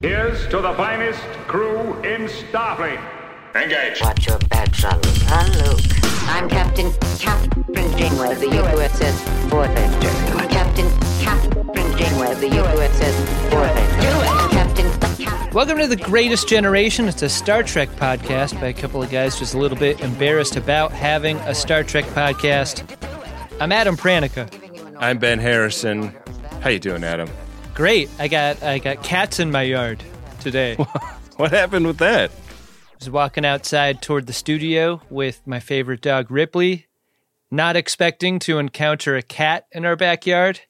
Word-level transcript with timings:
Here's 0.00 0.46
to 0.50 0.60
the 0.60 0.74
finest 0.74 1.20
crew 1.48 1.94
in 2.04 2.28
Starfleet. 2.28 3.02
Engage. 3.56 4.00
Watch 4.00 4.28
your 4.28 4.38
back, 4.48 4.72
son. 4.72 5.00
I'm 5.26 5.50
Luke. 5.54 5.80
I'm 6.28 6.48
Captain 6.48 6.92
Captain 7.18 7.98
Janeway 7.98 8.30
of 8.30 8.38
the 8.38 8.46
USS 8.46 9.18
Voyager. 9.48 10.48
Captain 10.50 10.88
Captain 11.20 11.98
Janeway 11.98 12.30
of 12.30 12.40
the 12.40 12.46
USS 12.46 13.12
Voyager. 13.50 14.54
Captain 14.54 15.00
Captain. 15.00 15.52
Welcome 15.52 15.78
to 15.78 15.88
the 15.88 15.96
Greatest 15.96 16.48
Generation. 16.48 17.08
It's 17.08 17.22
a 17.22 17.28
Star 17.28 17.64
Trek 17.64 17.88
podcast 17.96 18.60
by 18.60 18.68
a 18.68 18.72
couple 18.72 19.02
of 19.02 19.10
guys 19.10 19.36
just 19.36 19.54
a 19.54 19.58
little 19.58 19.76
bit 19.76 20.00
embarrassed 20.00 20.54
about 20.54 20.92
having 20.92 21.38
a 21.38 21.54
Star 21.56 21.82
Trek 21.82 22.04
podcast. 22.04 22.84
I'm 23.60 23.72
Adam 23.72 23.96
Pranica. 23.96 24.48
I'm 25.00 25.18
Ben 25.18 25.40
Harrison. 25.40 26.14
How 26.60 26.70
you 26.70 26.78
doing, 26.78 27.02
Adam? 27.02 27.28
Great. 27.78 28.10
I 28.18 28.26
got 28.26 28.60
I 28.60 28.80
got 28.80 29.04
cats 29.04 29.38
in 29.38 29.52
my 29.52 29.62
yard 29.62 30.02
today. 30.40 30.76
What 31.36 31.52
happened 31.52 31.86
with 31.86 31.98
that? 31.98 32.32
I 32.32 32.96
was 32.98 33.08
walking 33.08 33.44
outside 33.44 34.02
toward 34.02 34.26
the 34.26 34.32
studio 34.32 35.00
with 35.08 35.40
my 35.46 35.60
favorite 35.60 36.00
dog 36.00 36.32
Ripley, 36.32 36.88
not 37.48 37.76
expecting 37.76 38.40
to 38.40 38.58
encounter 38.58 39.14
a 39.14 39.22
cat 39.22 39.68
in 39.70 39.84
our 39.84 39.94
backyard. 39.94 40.62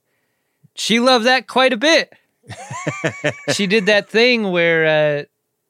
She 0.74 1.00
loved 1.00 1.24
that 1.24 1.46
quite 1.46 1.72
a 1.72 1.78
bit. 1.78 2.12
she 3.54 3.66
did 3.66 3.86
that 3.86 4.10
thing 4.10 4.52
where 4.52 4.84
uh, 5.20 5.24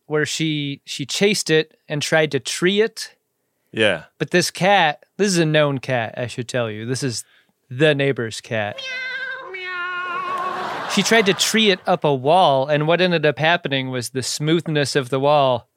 where 0.06 0.26
she 0.26 0.82
she 0.84 1.06
chased 1.06 1.48
it 1.48 1.78
and 1.88 2.02
tried 2.02 2.32
to 2.32 2.40
tree 2.40 2.80
it. 2.80 3.14
Yeah. 3.70 4.06
But 4.18 4.32
this 4.32 4.50
cat, 4.50 5.04
this 5.16 5.28
is 5.28 5.38
a 5.38 5.46
known 5.46 5.78
cat, 5.78 6.14
I 6.16 6.26
should 6.26 6.48
tell 6.48 6.68
you. 6.68 6.86
This 6.86 7.04
is 7.04 7.22
the 7.70 7.94
neighbor's 7.94 8.40
cat. 8.40 8.82
She 10.94 11.02
tried 11.02 11.26
to 11.26 11.34
tree 11.34 11.70
it 11.70 11.80
up 11.86 12.02
a 12.04 12.14
wall, 12.14 12.66
and 12.66 12.86
what 12.86 13.00
ended 13.00 13.24
up 13.26 13.38
happening 13.38 13.90
was 13.90 14.10
the 14.10 14.22
smoothness 14.22 14.96
of 14.96 15.10
the 15.10 15.20
wall 15.20 15.68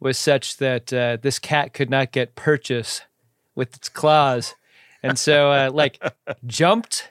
was 0.00 0.18
such 0.18 0.58
that 0.58 0.92
uh, 0.92 1.16
this 1.20 1.38
cat 1.38 1.72
could 1.72 1.90
not 1.90 2.12
get 2.12 2.34
purchase 2.34 3.02
with 3.54 3.74
its 3.74 3.88
claws. 3.88 4.54
And 5.02 5.18
so, 5.18 5.52
uh, 5.52 5.70
like, 5.72 6.02
jumped 6.46 7.10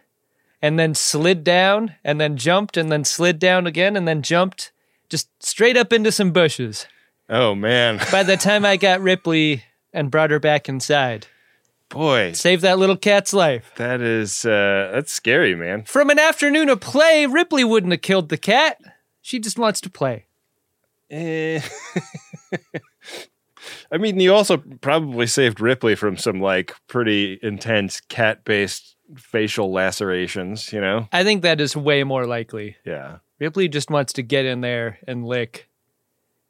and 0.62 0.78
then 0.80 0.94
slid 0.96 1.44
down, 1.44 1.96
and 2.04 2.20
then 2.20 2.36
jumped 2.36 2.78
and 2.78 2.92
then 2.92 3.04
slid 3.04 3.40
down 3.40 3.68
again, 3.68 3.96
and 3.96 4.08
then 4.08 4.22
jumped 4.22 4.72
just 5.10 5.30
straight 5.44 5.78
up 5.78 5.94
into 5.94 6.12
some 6.12 6.32
bushes. 6.32 6.88
Oh 7.30 7.56
man, 7.56 8.00
By 8.12 8.24
the 8.24 8.38
time 8.38 8.66
I 8.66 8.78
got 8.78 9.02
Ripley 9.02 9.64
and 9.94 10.10
brought 10.10 10.32
her 10.32 10.40
back 10.40 10.68
inside, 10.68 11.28
boy, 11.90 12.34
save 12.34 12.62
that 12.62 12.80
little 12.80 12.98
cat's 12.98 13.34
life. 13.34 13.72
that 13.78 14.02
is 14.02 14.46
uh, 14.46 14.92
that's 14.94 15.12
scary, 15.12 15.56
man. 15.56 15.84
From 15.84 16.10
an 16.10 16.20
afternoon 16.20 16.70
of 16.70 16.80
play, 16.80 17.26
Ripley 17.26 17.64
wouldn't 17.64 17.94
have 17.94 18.02
killed 18.02 18.30
the 18.30 18.38
cat. 18.38 18.78
She 19.22 19.40
just 19.40 19.60
wants 19.60 19.82
to 19.82 19.90
play. 19.90 20.26
Eh. 21.10 21.62
I 23.92 23.98
mean, 23.98 24.20
you 24.20 24.34
also 24.34 24.58
probably 24.82 25.28
saved 25.28 25.60
Ripley 25.60 25.96
from 25.96 26.18
some 26.18 26.40
like 26.42 26.74
pretty 26.88 27.40
intense 27.42 28.02
cat-based 28.02 28.96
facial 29.16 29.72
lacerations. 29.72 30.72
You 30.72 30.82
know? 30.82 31.08
I 31.12 31.24
think 31.24 31.42
that 31.42 31.62
is 31.62 31.76
way 31.76 32.04
more 32.04 32.26
likely. 32.26 32.78
Yeah, 32.86 33.18
Ripley 33.40 33.68
just 33.68 33.90
wants 33.90 34.14
to 34.14 34.24
get 34.24 34.46
in 34.46 34.62
there 34.62 35.00
and 35.08 35.26
lick. 35.26 35.67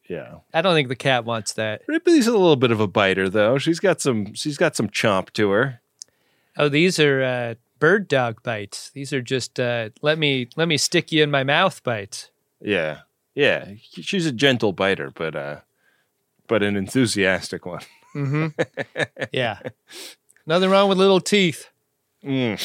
Yeah. 0.08 0.36
I 0.54 0.62
don't 0.62 0.74
think 0.74 0.90
the 0.90 0.96
cat 0.96 1.26
wants 1.26 1.54
that. 1.54 1.82
Ripley's 1.88 2.28
a 2.28 2.32
little 2.32 2.56
bit 2.56 2.72
of 2.72 2.80
a 2.80 2.88
biter, 2.88 3.30
though. 3.30 3.58
She's 3.58 3.80
got 3.80 4.02
some. 4.02 4.34
She's 4.34 4.58
got 4.58 4.76
some 4.76 4.90
chomp 4.90 5.32
to 5.34 5.50
her. 5.52 5.82
Oh, 6.58 6.70
these 6.70 7.00
are 7.00 7.22
uh, 7.24 7.56
bird 7.80 8.08
dog 8.08 8.42
bites. 8.44 8.90
These 8.92 9.14
are 9.14 9.22
just 9.22 9.60
uh, 9.60 9.90
let 10.02 10.18
me 10.18 10.48
let 10.56 10.68
me 10.68 10.78
stick 10.78 11.12
you 11.12 11.24
in 11.24 11.32
my 11.32 11.44
mouth 11.44 11.84
bites. 11.84 12.32
Yeah, 12.62 13.02
yeah. 13.36 13.74
She's 13.82 14.26
a 14.26 14.32
gentle 14.32 14.74
biter, 14.74 15.12
but 15.14 15.36
uh, 15.36 15.60
but 16.48 16.64
an 16.64 16.76
enthusiastic 16.76 17.66
one. 17.66 17.82
Yeah, 19.32 19.60
nothing 20.48 20.72
wrong 20.72 20.90
with 20.90 20.98
little 20.98 21.20
teeth. 21.20 21.70
Mm. 22.24 22.58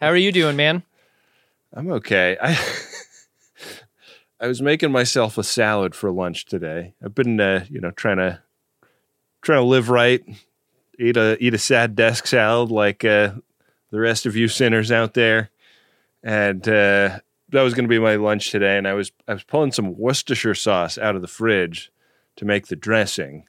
How 0.00 0.06
are 0.08 0.16
you 0.16 0.30
doing, 0.30 0.54
man? 0.54 0.84
I'm 1.74 1.90
okay. 1.92 2.36
I 2.40 2.56
I 4.44 4.46
was 4.46 4.60
making 4.60 4.92
myself 4.92 5.38
a 5.38 5.42
salad 5.42 5.94
for 5.94 6.10
lunch 6.10 6.44
today. 6.44 6.92
I've 7.02 7.14
been 7.14 7.40
uh, 7.40 7.64
you 7.70 7.80
know 7.80 7.92
trying 7.92 8.18
to 8.18 8.42
trying 9.40 9.60
to 9.60 9.66
live 9.66 9.88
right, 9.88 10.22
eat 10.98 11.16
a 11.16 11.42
eat 11.42 11.54
a 11.54 11.58
sad 11.58 11.96
desk 11.96 12.26
salad 12.26 12.70
like 12.70 13.06
uh, 13.06 13.32
the 13.90 14.00
rest 14.00 14.26
of 14.26 14.36
you 14.36 14.48
sinners 14.48 14.92
out 14.92 15.14
there, 15.14 15.48
and 16.22 16.68
uh, 16.68 17.20
that 17.48 17.62
was 17.62 17.72
going 17.72 17.86
to 17.86 17.88
be 17.88 17.98
my 17.98 18.16
lunch 18.16 18.50
today. 18.50 18.76
And 18.76 18.86
I 18.86 18.92
was 18.92 19.12
I 19.26 19.32
was 19.32 19.44
pulling 19.44 19.72
some 19.72 19.96
Worcestershire 19.96 20.54
sauce 20.54 20.98
out 20.98 21.16
of 21.16 21.22
the 21.22 21.26
fridge 21.26 21.90
to 22.36 22.44
make 22.44 22.66
the 22.66 22.76
dressing. 22.76 23.44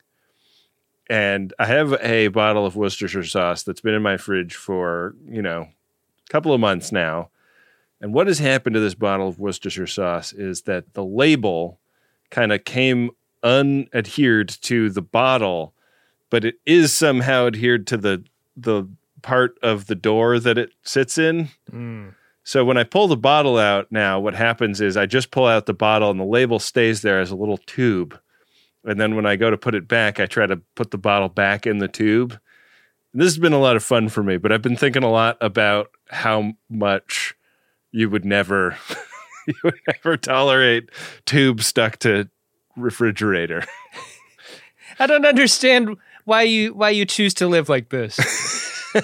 And 1.10 1.54
I 1.60 1.66
have 1.66 1.92
a 2.02 2.30
bottle 2.30 2.66
of 2.66 2.78
Worcestershire 2.78 3.26
sauce 3.26 3.64
that's 3.64 3.82
been 3.82 3.96
in 3.96 4.02
my 4.02 4.16
fridge 4.16 4.56
for, 4.56 5.14
you 5.28 5.42
know, 5.42 5.64
a 5.64 6.32
couple 6.32 6.54
of 6.54 6.62
months 6.62 6.94
now. 6.94 7.32
And 8.06 8.14
what 8.14 8.28
has 8.28 8.38
happened 8.38 8.76
to 8.76 8.80
this 8.80 8.94
bottle 8.94 9.28
of 9.28 9.40
Worcestershire 9.40 9.88
sauce 9.88 10.32
is 10.32 10.62
that 10.62 10.94
the 10.94 11.04
label 11.04 11.80
kind 12.30 12.54
of 12.54 12.64
came 12.64 13.10
unadhered 13.42 14.50
to 14.62 14.92
the 14.92 15.02
bottle, 15.02 15.74
but 16.30 16.46
it 16.46 16.54
is 16.68 16.94
somehow 16.94 17.48
adhered 17.48 17.88
to 17.88 17.98
the 17.98 18.24
the 18.56 18.88
part 19.24 19.58
of 19.64 19.88
the 19.88 19.96
door 19.96 20.38
that 20.40 20.56
it 20.56 20.70
sits 20.84 21.18
in. 21.18 21.50
Mm. 21.72 22.14
So 22.44 22.64
when 22.64 22.78
I 22.78 22.84
pull 22.84 23.08
the 23.08 23.18
bottle 23.18 23.58
out 23.58 23.92
now, 23.92 24.20
what 24.20 24.36
happens 24.36 24.82
is 24.82 24.98
I 24.98 25.08
just 25.08 25.32
pull 25.32 25.48
out 25.48 25.66
the 25.66 25.74
bottle 25.74 26.12
and 26.12 26.20
the 26.20 26.26
label 26.26 26.60
stays 26.60 27.02
there 27.02 27.20
as 27.20 27.32
a 27.32 27.36
little 27.36 27.58
tube. 27.58 28.20
And 28.84 29.00
then 29.00 29.16
when 29.16 29.26
I 29.26 29.36
go 29.36 29.50
to 29.50 29.58
put 29.58 29.74
it 29.74 29.88
back, 29.88 30.20
I 30.20 30.28
try 30.28 30.46
to 30.46 30.58
put 30.76 30.92
the 30.92 31.00
bottle 31.00 31.30
back 31.30 31.66
in 31.66 31.80
the 31.80 31.88
tube. 31.88 32.40
This 33.16 33.26
has 33.26 33.40
been 33.40 33.52
a 33.52 33.60
lot 33.60 33.76
of 33.76 33.84
fun 33.84 34.10
for 34.10 34.22
me, 34.22 34.38
but 34.38 34.52
I've 34.52 34.62
been 34.62 34.78
thinking 34.78 35.02
a 35.02 35.10
lot 35.10 35.38
about 35.42 35.90
how 36.12 36.54
much 36.70 37.34
you 37.96 38.10
would 38.10 38.26
never 38.26 38.78
you 39.48 39.56
would 39.64 39.80
never 39.88 40.18
tolerate 40.18 40.90
tube 41.26 41.62
stuck 41.62 41.98
to 42.00 42.30
refrigerator. 42.76 43.64
I 45.00 45.08
don't 45.08 45.26
understand 45.26 45.98
why 46.26 46.44
you 46.44 46.74
why 46.74 46.90
you 46.90 47.06
choose 47.06 47.34
to 47.36 47.48
live 47.48 47.70
like 47.70 47.90
this. 47.90 48.20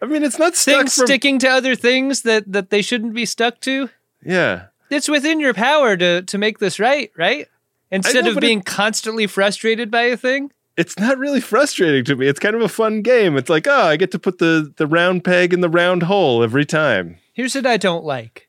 I 0.00 0.06
mean, 0.06 0.22
it's 0.22 0.38
not 0.38 0.56
stuck 0.56 0.76
Things 0.76 0.94
from, 0.94 1.06
sticking 1.06 1.38
to 1.40 1.48
other 1.48 1.74
things 1.74 2.22
that 2.22 2.50
that 2.50 2.70
they 2.70 2.82
shouldn't 2.82 3.14
be 3.14 3.26
stuck 3.26 3.60
to. 3.60 3.90
Yeah. 4.24 4.66
It's 4.90 5.08
within 5.08 5.38
your 5.38 5.54
power 5.54 5.96
to 5.96 6.22
to 6.22 6.38
make 6.38 6.58
this 6.58 6.80
right, 6.80 7.10
right? 7.16 7.46
Instead 7.90 8.24
know, 8.24 8.32
of 8.32 8.40
being 8.40 8.60
it- 8.60 8.66
constantly 8.66 9.26
frustrated 9.26 9.90
by 9.90 10.02
a 10.02 10.16
thing. 10.16 10.50
It's 10.78 10.96
not 10.96 11.18
really 11.18 11.40
frustrating 11.40 12.04
to 12.04 12.14
me. 12.14 12.28
It's 12.28 12.38
kind 12.38 12.54
of 12.54 12.62
a 12.62 12.68
fun 12.68 13.02
game. 13.02 13.36
It's 13.36 13.50
like, 13.50 13.66
oh, 13.66 13.82
I 13.82 13.96
get 13.96 14.12
to 14.12 14.18
put 14.18 14.38
the 14.38 14.72
the 14.76 14.86
round 14.86 15.24
peg 15.24 15.52
in 15.52 15.60
the 15.60 15.68
round 15.68 16.04
hole 16.04 16.42
every 16.42 16.64
time. 16.64 17.18
Here's 17.32 17.56
what 17.56 17.66
I 17.66 17.76
don't 17.76 18.04
like 18.04 18.48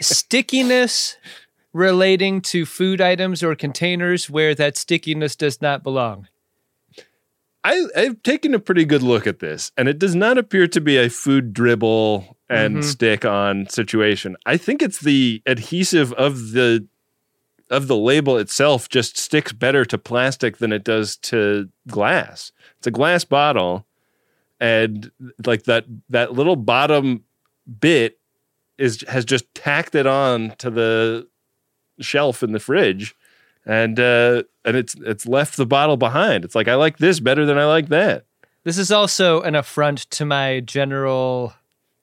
stickiness 0.00 1.16
relating 1.72 2.40
to 2.40 2.66
food 2.66 3.00
items 3.00 3.42
or 3.42 3.54
containers 3.54 4.28
where 4.28 4.54
that 4.54 4.76
stickiness 4.76 5.34
does 5.34 5.62
not 5.62 5.82
belong. 5.82 6.28
I, 7.64 7.84
I've 7.96 8.22
taken 8.22 8.54
a 8.54 8.60
pretty 8.60 8.84
good 8.84 9.02
look 9.02 9.26
at 9.26 9.40
this, 9.40 9.72
and 9.76 9.88
it 9.88 9.98
does 9.98 10.14
not 10.14 10.38
appear 10.38 10.68
to 10.68 10.80
be 10.80 10.98
a 10.98 11.08
food 11.08 11.52
dribble 11.52 12.36
and 12.48 12.76
mm-hmm. 12.76 12.82
stick 12.82 13.24
on 13.24 13.68
situation. 13.68 14.36
I 14.46 14.56
think 14.56 14.82
it's 14.82 15.00
the 15.00 15.42
adhesive 15.46 16.12
of 16.12 16.52
the 16.52 16.86
of 17.70 17.88
the 17.88 17.96
label 17.96 18.38
itself 18.38 18.88
just 18.88 19.16
sticks 19.16 19.52
better 19.52 19.84
to 19.84 19.98
plastic 19.98 20.58
than 20.58 20.72
it 20.72 20.84
does 20.84 21.16
to 21.16 21.68
glass. 21.88 22.52
It's 22.78 22.86
a 22.86 22.90
glass 22.90 23.24
bottle, 23.24 23.86
and 24.60 25.10
like 25.44 25.64
that 25.64 25.84
that 26.08 26.32
little 26.32 26.56
bottom 26.56 27.24
bit 27.80 28.18
is 28.78 29.04
has 29.08 29.24
just 29.24 29.52
tacked 29.54 29.94
it 29.94 30.06
on 30.06 30.54
to 30.58 30.70
the 30.70 31.26
shelf 31.98 32.42
in 32.42 32.52
the 32.52 32.60
fridge 32.60 33.16
and 33.64 33.98
uh 33.98 34.42
and 34.66 34.76
it's 34.76 34.94
it's 34.96 35.26
left 35.26 35.56
the 35.56 35.64
bottle 35.64 35.96
behind 35.96 36.44
it's 36.44 36.54
like 36.54 36.68
i 36.68 36.74
like 36.74 36.98
this 36.98 37.20
better 37.20 37.46
than 37.46 37.56
i 37.56 37.64
like 37.64 37.88
that 37.88 38.26
This 38.64 38.76
is 38.78 38.92
also 38.92 39.40
an 39.42 39.54
affront 39.54 40.10
to 40.10 40.24
my 40.26 40.60
general 40.60 41.54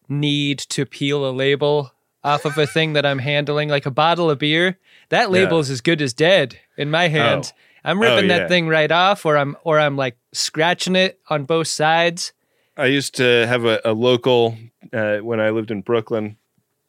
need 0.09 0.59
to 0.59 0.85
peel 0.85 1.29
a 1.29 1.31
label 1.31 1.91
off 2.23 2.45
of 2.45 2.57
a 2.57 2.65
thing 2.65 2.93
that 2.93 3.05
I'm 3.05 3.19
handling, 3.19 3.69
like 3.69 3.85
a 3.85 3.91
bottle 3.91 4.29
of 4.29 4.39
beer. 4.39 4.77
That 5.09 5.31
label 5.31 5.59
is 5.59 5.69
as 5.69 5.81
good 5.81 6.01
as 6.01 6.13
dead 6.13 6.57
in 6.77 6.89
my 6.91 7.07
hand. 7.07 7.51
I'm 7.83 7.99
ripping 7.99 8.29
Oh, 8.31 8.33
yeah. 8.33 8.39
that 8.39 8.49
thing 8.49 8.67
right 8.67 8.91
off, 8.91 9.25
or 9.25 9.37
I'm 9.37 9.55
or 9.63 9.79
I'm 9.79 9.97
like 9.97 10.17
scratching 10.31 10.95
it 10.95 11.19
on 11.29 11.43
both 11.45 11.67
sides. 11.67 12.31
i 12.77 12.85
used 12.87 13.15
to 13.15 13.45
have 13.47 13.65
a, 13.65 13.79
a 13.85 13.93
local 13.93 14.57
uh, 14.91 15.17
when 15.17 15.39
i 15.39 15.51
lived 15.51 15.69
in 15.69 15.81
brooklyn 15.81 16.37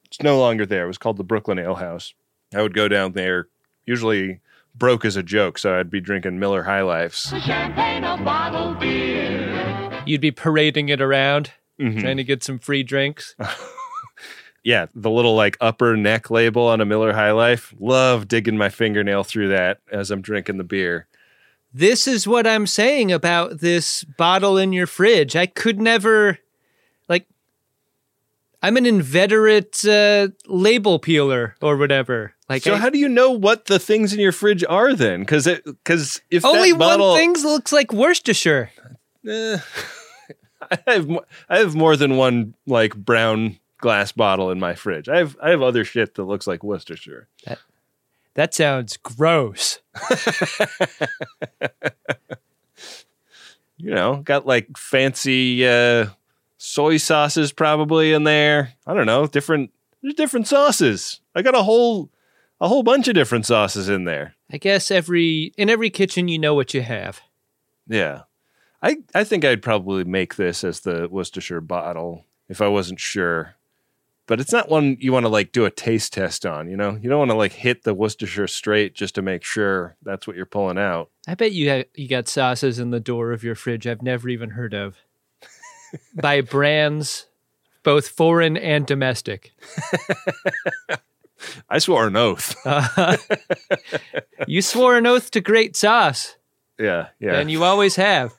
it's 0.07 0.23
no 0.23 0.39
longer 0.39 0.65
there 0.65 0.85
it 0.85 0.87
was 0.87 0.97
called 0.97 1.19
the 1.19 1.25
brooklyn 1.25 1.59
ale 1.59 1.75
house 1.75 2.15
i 2.55 2.63
would 2.63 2.73
go 2.73 2.89
down 2.89 3.13
there 3.13 3.49
usually 3.85 4.41
broke 4.75 5.05
as 5.05 5.15
a 5.17 5.23
joke 5.23 5.59
so 5.59 5.79
i'd 5.79 5.91
be 5.91 6.01
drinking 6.01 6.39
miller 6.39 6.63
high 6.63 6.81
lifes 6.81 7.31
You'd 10.07 10.21
be 10.21 10.31
parading 10.33 10.89
it 10.91 11.01
around, 11.01 11.51
Mhm. 11.81 12.01
trying 12.01 12.17
to 12.19 12.25
get 12.25 12.43
some 12.45 12.59
free 12.59 12.83
drinks. 12.83 13.35
yeah, 14.65 14.87
the 14.95 15.11
little 15.11 15.35
like 15.37 15.57
upper 15.61 15.97
neck 15.97 16.31
label 16.31 16.67
on 16.67 16.81
a 16.81 16.85
Miller 16.85 17.13
High 17.13 17.31
Life. 17.33 17.73
Love 17.79 18.27
digging 18.27 18.57
my 18.59 18.71
fingernail 18.71 19.23
through 19.23 19.49
that 19.49 19.79
as 19.93 20.11
I'm 20.11 20.23
drinking 20.23 20.57
the 20.57 20.65
beer. 20.65 21.07
This 21.73 22.07
is 22.09 22.27
what 22.27 22.47
I'm 22.47 22.67
saying 22.67 23.13
about 23.13 23.61
this 23.61 24.05
bottle 24.05 24.57
in 24.59 24.73
your 24.73 24.87
fridge. 24.87 25.35
I 25.35 25.47
could 25.47 25.81
never, 25.81 26.39
like, 27.09 27.27
I'm 28.63 28.77
an 28.77 28.87
inveterate 28.87 29.85
uh, 29.85 30.29
label 30.47 30.99
peeler 31.01 31.57
or 31.61 31.77
whatever. 31.77 32.33
Like, 32.49 32.63
So 32.63 32.75
I- 32.75 32.79
how 32.79 32.91
do 32.91 32.99
you 32.99 33.09
know 33.09 33.31
what 33.33 33.67
the 33.67 33.79
things 33.81 34.13
in 34.13 34.21
your 34.21 34.31
fridge 34.33 34.65
are 34.69 34.95
then? 34.95 35.21
Because 35.21 35.47
it 35.47 35.65
because 35.65 36.23
if 36.31 36.45
only 36.45 36.71
that 36.73 36.79
bottle, 36.79 37.11
one 37.11 37.19
thing 37.19 37.33
looks 37.43 37.73
like 37.73 37.93
Worcestershire. 37.93 38.71
Eh, 39.29 39.59
I 40.71 40.79
have 40.87 41.11
I 41.49 41.59
have 41.59 41.75
more 41.75 41.97
than 41.97 42.17
one 42.17 42.55
like 42.67 42.95
brown 42.95 43.59
glass 43.85 44.13
bottle 44.13 44.51
in 44.51 44.59
my 44.59 44.75
fridge. 44.75 45.11
I 45.11 45.19
have 45.19 45.37
I 45.43 45.51
have 45.51 45.61
other 45.61 45.85
shit 45.85 46.15
that 46.15 46.25
looks 46.25 46.47
like 46.47 46.65
Worcestershire. 46.65 47.29
That 48.33 48.55
sounds 48.55 48.97
gross. 48.97 49.81
You 53.77 53.91
know, 53.91 54.17
got 54.25 54.47
like 54.47 54.79
fancy 54.79 55.67
uh, 55.67 56.07
soy 56.57 56.97
sauces 56.97 57.53
probably 57.53 58.13
in 58.13 58.25
there. 58.25 58.73
I 58.87 58.95
don't 58.95 59.05
know, 59.05 59.27
different 59.27 59.73
there's 60.01 60.15
different 60.15 60.47
sauces. 60.47 61.21
I 61.35 61.43
got 61.43 61.55
a 61.57 61.63
whole 61.63 62.09
a 62.61 62.69
whole 62.69 62.83
bunch 62.83 63.09
of 63.09 63.15
different 63.15 63.45
sauces 63.45 63.89
in 63.89 64.05
there. 64.05 64.37
I 64.51 64.57
guess 64.59 64.91
every 64.91 65.53
in 65.59 65.69
every 65.69 65.91
kitchen 65.91 66.29
you 66.29 66.39
know 66.39 66.55
what 66.55 66.73
you 66.73 66.83
have. 66.83 67.21
Yeah. 67.87 68.23
I 68.81 68.99
I 69.15 69.25
think 69.25 69.45
I'd 69.45 69.61
probably 69.61 70.05
make 70.05 70.37
this 70.37 70.63
as 70.65 70.81
the 70.81 71.09
Worcestershire 71.11 71.61
bottle 71.61 72.25
if 72.49 72.63
I 72.63 72.69
wasn't 72.69 73.01
sure. 73.01 73.57
But 74.27 74.41
it's 74.41 74.53
not 74.53 74.71
one 74.71 74.97
you 75.01 75.13
want 75.13 75.25
to 75.25 75.31
like 75.31 75.53
do 75.53 75.67
a 75.67 75.71
taste 75.71 76.15
test 76.15 76.47
on, 76.47 76.69
you 76.71 76.77
know? 76.77 76.99
You 77.01 77.11
don't 77.11 77.19
want 77.19 77.31
to 77.31 77.37
like 77.37 77.53
hit 77.53 77.83
the 77.83 77.93
Worcestershire 77.93 78.47
straight 78.47 78.95
just 78.95 79.15
to 79.17 79.23
make 79.23 79.45
sure 79.45 79.97
that's 80.03 80.27
what 80.27 80.35
you're 80.37 80.47
pulling 80.47 80.79
out. 80.79 81.11
I 81.29 81.35
bet 81.35 81.53
you 81.53 81.71
ha- 81.71 81.89
you 81.95 82.09
got 82.09 82.29
sauces 82.29 82.79
in 82.79 82.91
the 82.91 83.01
door 83.01 83.33
of 83.33 83.45
your 83.45 83.55
fridge 83.55 83.87
I've 83.87 84.03
never 84.03 84.29
even 84.31 84.51
heard 84.51 84.73
of. 84.73 84.97
By 86.15 86.41
brands 86.41 87.27
both 87.83 88.09
foreign 88.09 88.57
and 88.57 88.87
domestic. 88.87 89.53
I 91.69 91.79
swore 91.79 92.07
an 92.09 92.17
oath. 92.17 92.57
You 94.47 94.63
swore 94.63 94.97
an 94.97 95.07
oath 95.07 95.31
to 95.33 95.41
great 95.41 95.77
sauce, 95.77 96.37
yeah, 96.79 97.09
yeah. 97.19 97.35
and 97.39 97.51
you 97.51 97.63
always 97.65 97.97
have. 97.97 98.35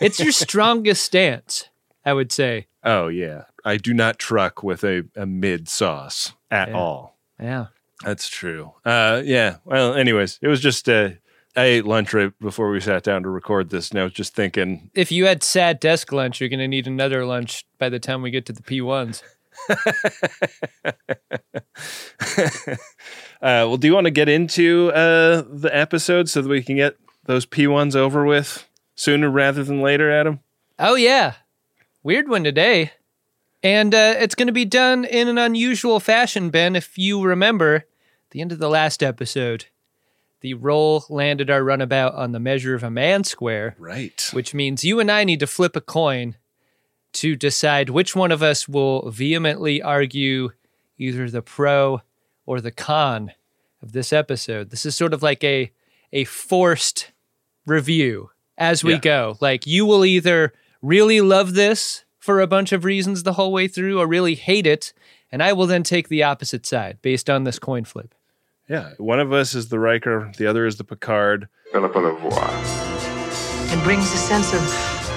It's 0.00 0.18
your 0.18 0.32
strongest 0.32 1.04
stance, 1.04 1.68
I 2.06 2.12
would 2.12 2.32
say. 2.32 2.68
oh 2.84 3.08
yeah. 3.08 3.44
I 3.64 3.76
do 3.76 3.94
not 3.94 4.18
truck 4.18 4.62
with 4.62 4.84
a, 4.84 5.04
a 5.16 5.26
mid 5.26 5.68
sauce 5.68 6.32
at 6.50 6.68
Yeah. 6.68 6.74
all. 6.76 7.18
Yeah. 7.40 7.66
That's 8.04 8.28
true. 8.28 8.72
Uh 8.84 9.22
yeah. 9.24 9.56
Well, 9.64 9.94
anyways, 9.94 10.38
it 10.42 10.48
was 10.48 10.60
just 10.60 10.88
uh 10.88 11.10
I 11.54 11.64
ate 11.64 11.84
lunch 11.84 12.14
right 12.14 12.32
before 12.40 12.70
we 12.70 12.80
sat 12.80 13.02
down 13.02 13.22
to 13.24 13.28
record 13.28 13.68
this, 13.70 13.90
and 13.90 14.00
I 14.00 14.04
was 14.04 14.14
just 14.14 14.34
thinking, 14.34 14.90
If 14.94 15.12
you 15.12 15.26
had 15.26 15.42
sad 15.42 15.80
desk 15.80 16.10
lunch, 16.10 16.40
you're 16.40 16.48
going 16.48 16.60
to 16.60 16.66
need 16.66 16.86
another 16.86 17.26
lunch 17.26 17.66
by 17.78 17.90
the 17.90 17.98
time 17.98 18.22
we 18.22 18.30
get 18.30 18.46
to 18.46 18.54
the 18.54 18.62
P1s. 18.62 19.22
Uh, 23.42 23.66
well, 23.66 23.76
do 23.76 23.88
you 23.88 23.94
want 23.94 24.04
to 24.04 24.10
get 24.12 24.28
into 24.28 24.92
uh, 24.94 25.42
the 25.50 25.68
episode 25.72 26.28
so 26.28 26.40
that 26.40 26.48
we 26.48 26.62
can 26.62 26.76
get 26.76 26.96
those 27.24 27.44
P1s 27.44 27.96
over 27.96 28.24
with 28.24 28.68
sooner 28.94 29.28
rather 29.28 29.64
than 29.64 29.82
later, 29.82 30.12
Adam? 30.12 30.38
Oh, 30.78 30.94
yeah. 30.94 31.34
Weird 32.04 32.28
one 32.28 32.44
today. 32.44 32.92
And 33.62 33.94
uh, 33.94 34.14
it's 34.18 34.34
going 34.34 34.48
to 34.48 34.52
be 34.52 34.64
done 34.64 35.04
in 35.04 35.28
an 35.28 35.38
unusual 35.38 36.00
fashion, 36.00 36.50
Ben. 36.50 36.74
If 36.74 36.98
you 36.98 37.22
remember, 37.22 37.84
the 38.30 38.40
end 38.40 38.50
of 38.52 38.58
the 38.58 38.68
last 38.68 39.02
episode, 39.02 39.66
the 40.40 40.54
roll 40.54 41.04
landed 41.08 41.48
our 41.48 41.62
runabout 41.62 42.14
on 42.14 42.32
the 42.32 42.40
measure 42.40 42.74
of 42.74 42.82
a 42.82 42.90
man 42.90 43.22
square, 43.24 43.76
Right. 43.78 44.28
which 44.32 44.52
means 44.52 44.82
you 44.84 44.98
and 44.98 45.10
I 45.10 45.22
need 45.24 45.40
to 45.40 45.46
flip 45.46 45.76
a 45.76 45.80
coin 45.80 46.36
to 47.14 47.36
decide 47.36 47.90
which 47.90 48.16
one 48.16 48.32
of 48.32 48.42
us 48.42 48.66
will 48.68 49.08
vehemently 49.10 49.80
argue 49.80 50.50
either 50.98 51.30
the 51.30 51.42
pro 51.42 52.02
or 52.46 52.60
the 52.60 52.72
con 52.72 53.32
of 53.80 53.92
this 53.92 54.12
episode. 54.12 54.70
This 54.70 54.84
is 54.86 54.96
sort 54.96 55.14
of 55.14 55.22
like 55.22 55.44
a 55.44 55.70
a 56.14 56.24
forced 56.24 57.10
review 57.64 58.30
as 58.58 58.82
we 58.84 58.94
Yeah. 58.94 58.98
go. 59.00 59.38
Like 59.40 59.66
you 59.66 59.86
will 59.86 60.04
either 60.04 60.52
really 60.82 61.20
love 61.20 61.54
this 61.54 62.04
for 62.22 62.40
a 62.40 62.46
bunch 62.46 62.70
of 62.70 62.84
reasons 62.84 63.24
the 63.24 63.32
whole 63.32 63.50
way 63.50 63.66
through 63.66 63.98
or 63.98 64.06
really 64.06 64.36
hate 64.36 64.64
it, 64.64 64.92
and 65.32 65.42
I 65.42 65.52
will 65.52 65.66
then 65.66 65.82
take 65.82 66.08
the 66.08 66.22
opposite 66.22 66.64
side 66.64 66.98
based 67.02 67.28
on 67.28 67.42
this 67.42 67.58
coin 67.58 67.82
flip. 67.82 68.14
Yeah. 68.68 68.92
One 68.98 69.18
of 69.18 69.32
us 69.32 69.56
is 69.56 69.70
the 69.70 69.80
Riker, 69.80 70.30
the 70.38 70.46
other 70.46 70.64
is 70.64 70.76
the 70.76 70.84
Picard. 70.84 71.48
Phillipa 71.72 71.98
Louvois. 71.98 73.72
It 73.72 73.82
brings 73.82 74.04
a 74.12 74.16
sense 74.16 74.54
of 74.54 74.62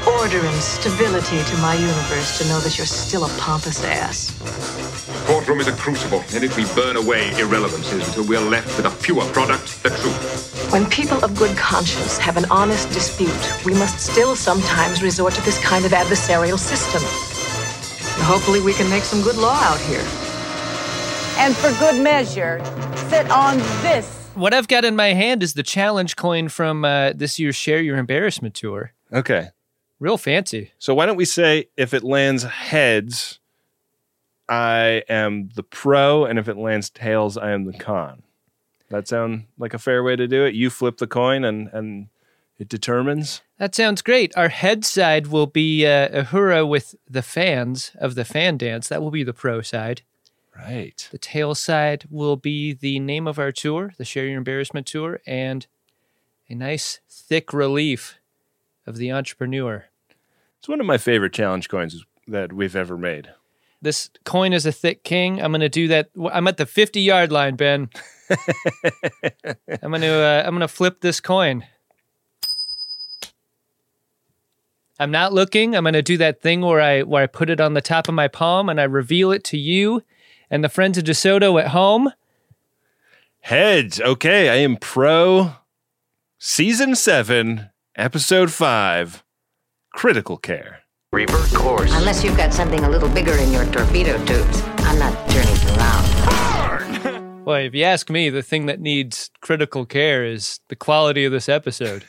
order 0.07 0.39
and 0.39 0.61
stability 0.61 1.43
to 1.43 1.57
my 1.57 1.75
universe 1.75 2.39
to 2.39 2.47
know 2.47 2.59
that 2.61 2.75
you're 2.75 2.87
still 2.87 3.25
a 3.25 3.29
pompous 3.37 3.83
ass. 3.83 4.31
The 5.05 5.25
Courtroom 5.27 5.59
is 5.59 5.67
a 5.67 5.73
crucible. 5.73 6.23
In 6.35 6.43
it, 6.43 6.57
we 6.57 6.65
burn 6.73 6.95
away 6.95 7.29
irrelevances 7.33 8.07
until 8.07 8.27
we're 8.27 8.49
left 8.49 8.77
with 8.77 8.87
a 8.87 9.03
pure 9.03 9.25
product, 9.31 9.83
the 9.83 9.89
truth. 9.89 10.34
When 10.75 10.85
people 10.89 11.23
of 11.23 11.33
good 11.37 11.55
conscience 11.55 12.17
have 12.17 12.35
an 12.35 12.43
honest 12.51 12.89
dispute, 12.89 13.63
we 13.63 13.73
must 13.73 13.97
still 13.97 14.35
sometimes 14.35 15.01
resort 15.01 15.33
to 15.35 15.41
this 15.43 15.57
kind 15.63 15.85
of 15.85 15.93
adversarial 15.93 16.59
system. 16.59 17.01
And 17.01 18.23
hopefully, 18.25 18.59
we 18.59 18.73
can 18.73 18.89
make 18.89 19.03
some 19.03 19.21
good 19.21 19.37
law 19.37 19.55
out 19.55 19.79
here. 19.79 20.03
And 21.37 21.55
for 21.55 21.71
good 21.79 22.03
measure, 22.03 22.59
sit 23.07 23.31
on 23.31 23.57
this. 23.83 24.27
What 24.35 24.53
I've 24.53 24.67
got 24.67 24.83
in 24.83 24.97
my 24.97 25.13
hand 25.13 25.43
is 25.43 25.53
the 25.53 25.63
challenge 25.63 26.17
coin 26.17 26.49
from 26.49 26.83
uh, 26.83 27.13
this 27.13 27.39
year's 27.39 27.55
Share 27.55 27.81
Your 27.81 27.95
Embarrassment 27.95 28.53
tour. 28.53 28.91
Okay. 29.13 29.51
Real 30.01 30.17
fancy. 30.17 30.73
So 30.77 30.93
why 30.93 31.05
don't 31.05 31.15
we 31.15 31.23
say 31.23 31.69
if 31.77 31.93
it 31.93 32.03
lands 32.03 32.43
heads, 32.43 33.39
I 34.49 35.03
am 35.07 35.51
the 35.55 35.63
pro, 35.63 36.25
and 36.25 36.37
if 36.37 36.49
it 36.49 36.57
lands 36.57 36.89
tails, 36.89 37.37
I 37.37 37.51
am 37.51 37.63
the 37.63 37.71
con. 37.71 38.23
That 38.89 39.07
sound 39.07 39.45
like 39.57 39.73
a 39.73 39.79
fair 39.79 40.03
way 40.03 40.15
to 40.15 40.27
do 40.27 40.45
it? 40.45 40.55
You 40.55 40.69
flip 40.69 40.97
the 40.97 41.07
coin 41.07 41.43
and 41.43 41.69
and 41.73 42.07
it 42.57 42.69
determines. 42.69 43.41
That 43.57 43.75
sounds 43.75 44.01
great. 44.01 44.35
Our 44.37 44.49
head 44.49 44.85
side 44.85 45.27
will 45.27 45.47
be 45.47 45.85
uh, 45.85 46.23
Uhura 46.23 46.67
with 46.67 46.95
the 47.09 47.21
fans 47.21 47.91
of 47.95 48.15
the 48.15 48.25
fan 48.25 48.57
dance. 48.57 48.87
That 48.87 49.01
will 49.01 49.11
be 49.11 49.23
the 49.23 49.33
pro 49.33 49.61
side. 49.61 50.03
Right. 50.55 51.07
The 51.11 51.17
tail 51.17 51.53
side 51.53 52.05
will 52.09 52.37
be 52.37 52.71
the 52.73 52.99
name 52.99 53.27
of 53.27 53.37
our 53.37 53.51
tour, 53.51 53.93
the 53.97 54.05
Share 54.05 54.25
Your 54.25 54.37
Embarrassment 54.37 54.87
Tour, 54.87 55.19
and 55.27 55.67
a 56.49 56.55
nice 56.55 57.01
thick 57.09 57.51
relief 57.51 58.19
of 58.87 58.95
the 58.95 59.11
entrepreneur. 59.11 59.85
It's 60.59 60.69
one 60.69 60.79
of 60.79 60.85
my 60.85 60.97
favorite 60.97 61.33
challenge 61.33 61.67
coins 61.67 62.05
that 62.27 62.53
we've 62.53 62.75
ever 62.75 62.97
made. 62.97 63.31
This 63.81 64.09
coin 64.23 64.53
is 64.53 64.65
a 64.65 64.71
thick 64.71 65.03
king. 65.03 65.41
I'm 65.41 65.51
going 65.51 65.59
to 65.59 65.69
do 65.69 65.89
that. 65.89 66.09
I'm 66.31 66.47
at 66.47 66.57
the 66.57 66.65
50 66.65 67.01
yard 67.01 67.31
line, 67.33 67.55
Ben. 67.55 67.89
I'm 68.29 69.91
going 69.91 70.01
to 70.01 70.13
uh, 70.13 70.43
I'm 70.45 70.51
going 70.51 70.61
to 70.61 70.67
flip 70.67 71.01
this 71.01 71.19
coin. 71.19 71.65
I'm 74.99 75.11
not 75.11 75.33
looking. 75.33 75.75
I'm 75.75 75.83
going 75.83 75.93
to 75.93 76.01
do 76.01 76.17
that 76.17 76.41
thing 76.41 76.61
where 76.61 76.81
I 76.81 77.03
where 77.03 77.23
I 77.23 77.27
put 77.27 77.49
it 77.49 77.59
on 77.59 77.73
the 77.73 77.81
top 77.81 78.07
of 78.07 78.13
my 78.13 78.27
palm 78.27 78.69
and 78.69 78.79
I 78.79 78.85
reveal 78.85 79.31
it 79.31 79.43
to 79.45 79.57
you 79.57 80.03
and 80.49 80.63
the 80.63 80.69
friends 80.69 80.97
of 80.97 81.03
DeSoto 81.03 81.61
at 81.61 81.69
home. 81.69 82.11
Heads. 83.41 83.99
Okay, 83.99 84.49
I 84.49 84.55
am 84.55 84.77
pro. 84.77 85.53
Season 86.39 86.95
seven, 86.95 87.69
episode 87.95 88.51
five, 88.51 89.23
critical 89.91 90.37
care. 90.37 90.81
Revert 91.11 91.53
course. 91.53 91.93
Unless 91.93 92.23
you've 92.23 92.37
got 92.37 92.53
something 92.53 92.83
a 92.83 92.89
little 92.89 93.09
bigger 93.09 93.33
in 93.33 93.51
your 93.51 93.65
torpedo 93.65 94.17
tubes. 94.25 94.61
I'm 94.79 94.99
not 94.99 95.29
turning 95.29 95.77
around. 95.77 96.14
Boy, 97.45 97.67
if 97.67 97.75
you 97.75 97.83
ask 97.83 98.09
me, 98.09 98.31
the 98.31 98.41
thing 98.41 98.65
that 98.65 98.79
needs 98.79 99.29
critical 99.39 99.85
care 99.85 100.25
is 100.25 100.59
the 100.69 100.75
quality 100.75 101.25
of 101.25 101.31
this 101.31 101.47
episode. 101.47 102.03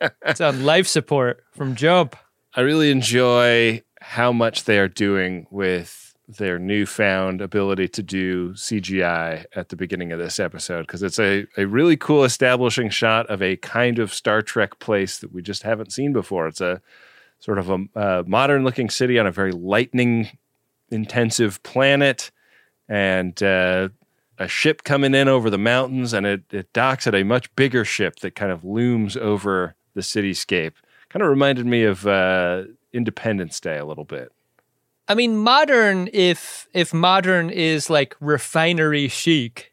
it's 0.22 0.42
on 0.42 0.66
life 0.66 0.86
support 0.86 1.42
from 1.52 1.74
Jump. 1.74 2.14
I 2.54 2.60
really 2.60 2.90
enjoy 2.90 3.82
how 4.02 4.32
much 4.32 4.64
they 4.64 4.78
are 4.78 4.86
doing 4.86 5.46
with 5.50 6.14
their 6.28 6.58
newfound 6.58 7.40
ability 7.40 7.88
to 7.88 8.02
do 8.02 8.50
CGI 8.50 9.46
at 9.54 9.70
the 9.70 9.76
beginning 9.76 10.12
of 10.12 10.18
this 10.18 10.38
episode 10.38 10.82
because 10.82 11.02
it's 11.02 11.18
a, 11.18 11.46
a 11.56 11.64
really 11.64 11.96
cool 11.96 12.24
establishing 12.24 12.90
shot 12.90 13.26
of 13.30 13.40
a 13.40 13.56
kind 13.56 13.98
of 13.98 14.12
Star 14.12 14.42
Trek 14.42 14.78
place 14.78 15.20
that 15.20 15.32
we 15.32 15.40
just 15.40 15.62
haven't 15.62 15.90
seen 15.90 16.12
before. 16.12 16.48
It's 16.48 16.60
a 16.60 16.82
sort 17.38 17.58
of 17.58 17.70
a 17.70 17.84
uh, 17.96 18.22
modern 18.26 18.62
looking 18.62 18.90
city 18.90 19.18
on 19.18 19.26
a 19.26 19.32
very 19.32 19.52
lightning 19.52 20.36
intensive 20.90 21.62
planet 21.62 22.30
and 22.88 23.42
uh, 23.42 23.88
a 24.38 24.48
ship 24.48 24.84
coming 24.84 25.14
in 25.14 25.28
over 25.28 25.50
the 25.50 25.58
mountains 25.58 26.12
and 26.12 26.26
it, 26.26 26.42
it 26.52 26.72
docks 26.72 27.06
at 27.06 27.14
a 27.14 27.24
much 27.24 27.54
bigger 27.56 27.84
ship 27.84 28.16
that 28.20 28.34
kind 28.34 28.52
of 28.52 28.64
looms 28.64 29.16
over 29.16 29.74
the 29.94 30.02
cityscape 30.02 30.74
kind 31.08 31.22
of 31.22 31.30
reminded 31.30 31.66
me 31.66 31.84
of 31.84 32.06
uh, 32.06 32.64
Independence 32.92 33.60
Day 33.60 33.78
a 33.78 33.84
little 33.84 34.04
bit. 34.04 34.32
I 35.08 35.14
mean, 35.14 35.36
modern 35.36 36.10
if 36.12 36.68
if 36.74 36.92
modern 36.92 37.48
is 37.48 37.88
like 37.88 38.16
refinery 38.20 39.08
chic, 39.08 39.72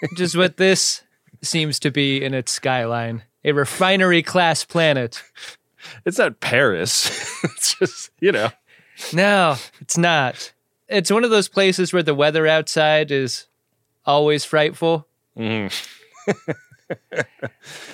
which 0.00 0.20
is 0.20 0.36
what 0.36 0.56
this 0.56 1.02
seems 1.40 1.78
to 1.80 1.90
be 1.90 2.22
in 2.22 2.34
its 2.34 2.52
skyline. 2.52 3.22
A 3.44 3.52
refinery 3.52 4.22
class 4.22 4.64
planet. 4.64 5.22
It's 6.06 6.18
not 6.18 6.40
Paris. 6.40 7.06
it's 7.44 7.74
just, 7.78 8.10
you 8.18 8.32
know. 8.32 8.48
No, 9.12 9.56
it's 9.80 9.98
not. 9.98 10.53
It's 10.88 11.10
one 11.10 11.24
of 11.24 11.30
those 11.30 11.48
places 11.48 11.92
where 11.92 12.02
the 12.02 12.14
weather 12.14 12.46
outside 12.46 13.10
is 13.10 13.46
always 14.04 14.44
frightful. 14.44 15.06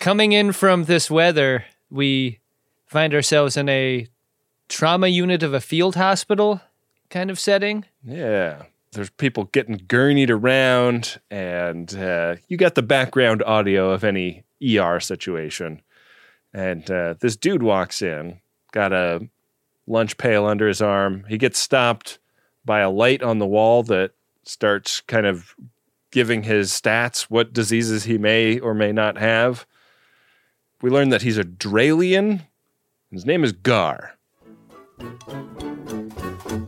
Coming 0.00 0.32
in 0.32 0.52
from 0.52 0.84
this 0.84 1.10
weather, 1.10 1.64
we 1.90 2.40
find 2.86 3.14
ourselves 3.14 3.56
in 3.56 3.68
a 3.68 4.06
trauma 4.68 5.08
unit 5.08 5.42
of 5.42 5.54
a 5.54 5.60
field 5.60 5.96
hospital 5.96 6.60
kind 7.10 7.30
of 7.30 7.38
setting. 7.38 7.84
Yeah. 8.04 8.62
There's 8.92 9.10
people 9.10 9.44
getting 9.44 9.78
gurneyed 9.78 10.30
around, 10.30 11.20
and 11.30 11.94
uh, 11.94 12.36
you 12.48 12.56
got 12.56 12.74
the 12.74 12.82
background 12.82 13.42
audio 13.44 13.90
of 13.90 14.02
any 14.02 14.42
ER 14.62 14.98
situation. 14.98 15.82
And 16.52 16.90
uh, 16.90 17.14
this 17.20 17.36
dude 17.36 17.62
walks 17.62 18.02
in, 18.02 18.40
got 18.72 18.92
a 18.92 19.28
lunch 19.86 20.18
pail 20.18 20.46
under 20.46 20.66
his 20.66 20.82
arm. 20.82 21.24
He 21.28 21.38
gets 21.38 21.60
stopped 21.60 22.18
by 22.64 22.80
a 22.80 22.90
light 22.90 23.22
on 23.22 23.38
the 23.38 23.46
wall 23.46 23.82
that 23.84 24.12
starts 24.44 25.00
kind 25.02 25.26
of 25.26 25.54
giving 26.10 26.42
his 26.42 26.70
stats, 26.70 27.22
what 27.22 27.52
diseases 27.52 28.04
he 28.04 28.18
may 28.18 28.58
or 28.58 28.74
may 28.74 28.92
not 28.92 29.18
have. 29.18 29.66
We 30.82 30.90
learn 30.90 31.10
that 31.10 31.22
he's 31.22 31.38
a 31.38 31.44
Dralian. 31.44 32.42
His 33.10 33.26
name 33.26 33.44
is 33.44 33.52
Gar. 33.52 34.16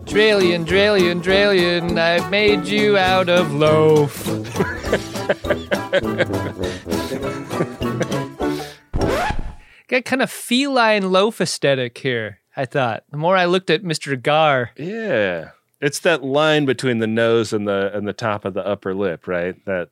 Dralian, 0.04 0.66
Dralian, 0.66 1.22
Dralian, 1.22 1.98
I've 1.98 2.30
made 2.30 2.66
you 2.66 2.96
out 2.98 3.28
of 3.28 3.52
loaf. 3.52 4.26
Got 9.88 10.04
kind 10.04 10.22
of 10.22 10.30
feline 10.30 11.10
loaf 11.10 11.40
aesthetic 11.40 11.98
here, 11.98 12.38
I 12.56 12.64
thought. 12.64 13.04
The 13.10 13.18
more 13.18 13.36
I 13.36 13.44
looked 13.44 13.70
at 13.70 13.82
Mr. 13.82 14.20
Gar, 14.20 14.70
Yeah. 14.76 15.50
It's 15.82 15.98
that 16.00 16.24
line 16.24 16.64
between 16.64 16.98
the 16.98 17.06
nose 17.06 17.52
and 17.52 17.66
the 17.66 17.90
and 17.92 18.06
the 18.06 18.12
top 18.12 18.44
of 18.44 18.54
the 18.54 18.66
upper 18.66 18.94
lip, 18.94 19.26
right? 19.26 19.62
That 19.66 19.90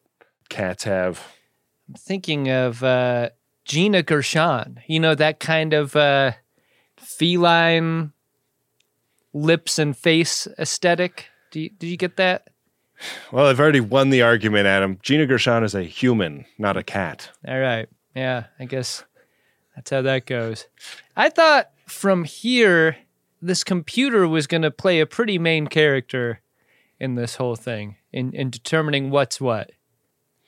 cats 0.48 0.84
have. 0.84 1.20
I'm 1.88 1.94
thinking 1.94 2.48
of 2.48 2.82
uh, 2.82 3.30
Gina 3.64 4.02
Gershon. 4.02 4.80
You 4.86 5.00
know, 5.00 5.16
that 5.16 5.40
kind 5.40 5.72
of 5.72 5.96
uh, 5.96 6.32
feline 6.96 8.12
lips 9.32 9.78
and 9.78 9.96
face 9.96 10.46
aesthetic. 10.58 11.26
Do 11.50 11.60
you, 11.60 11.70
did 11.70 11.88
you 11.88 11.96
get 11.96 12.16
that? 12.16 12.48
Well, 13.32 13.46
I've 13.46 13.58
already 13.60 13.80
won 13.80 14.10
the 14.10 14.22
argument, 14.22 14.66
Adam. 14.66 14.98
Gina 15.02 15.26
Gershon 15.26 15.64
is 15.64 15.74
a 15.74 15.82
human, 15.82 16.44
not 16.58 16.76
a 16.76 16.82
cat. 16.82 17.30
All 17.48 17.58
right. 17.58 17.88
Yeah, 18.14 18.44
I 18.58 18.66
guess 18.66 19.04
that's 19.74 19.90
how 19.90 20.02
that 20.02 20.26
goes. 20.26 20.66
I 21.16 21.30
thought 21.30 21.70
from 21.86 22.24
here, 22.24 22.96
this 23.40 23.64
computer 23.64 24.28
was 24.28 24.46
going 24.46 24.62
to 24.62 24.70
play 24.70 25.00
a 25.00 25.06
pretty 25.06 25.38
main 25.38 25.66
character 25.66 26.40
in 26.98 27.14
this 27.14 27.36
whole 27.36 27.56
thing, 27.56 27.96
in, 28.12 28.32
in 28.32 28.50
determining 28.50 29.10
what's 29.10 29.40
what. 29.40 29.70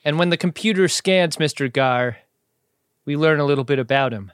And 0.05 0.19
when 0.19 0.31
the 0.31 0.37
computer 0.37 0.89
scans 0.89 1.37
Mr. 1.37 1.73
Gar, 1.73 2.19
we 3.05 3.17
learn 3.17 3.41
a 3.41 3.45
little 3.45 3.65
bit 3.65 3.79
about 3.79 4.13
him. 4.13 4.33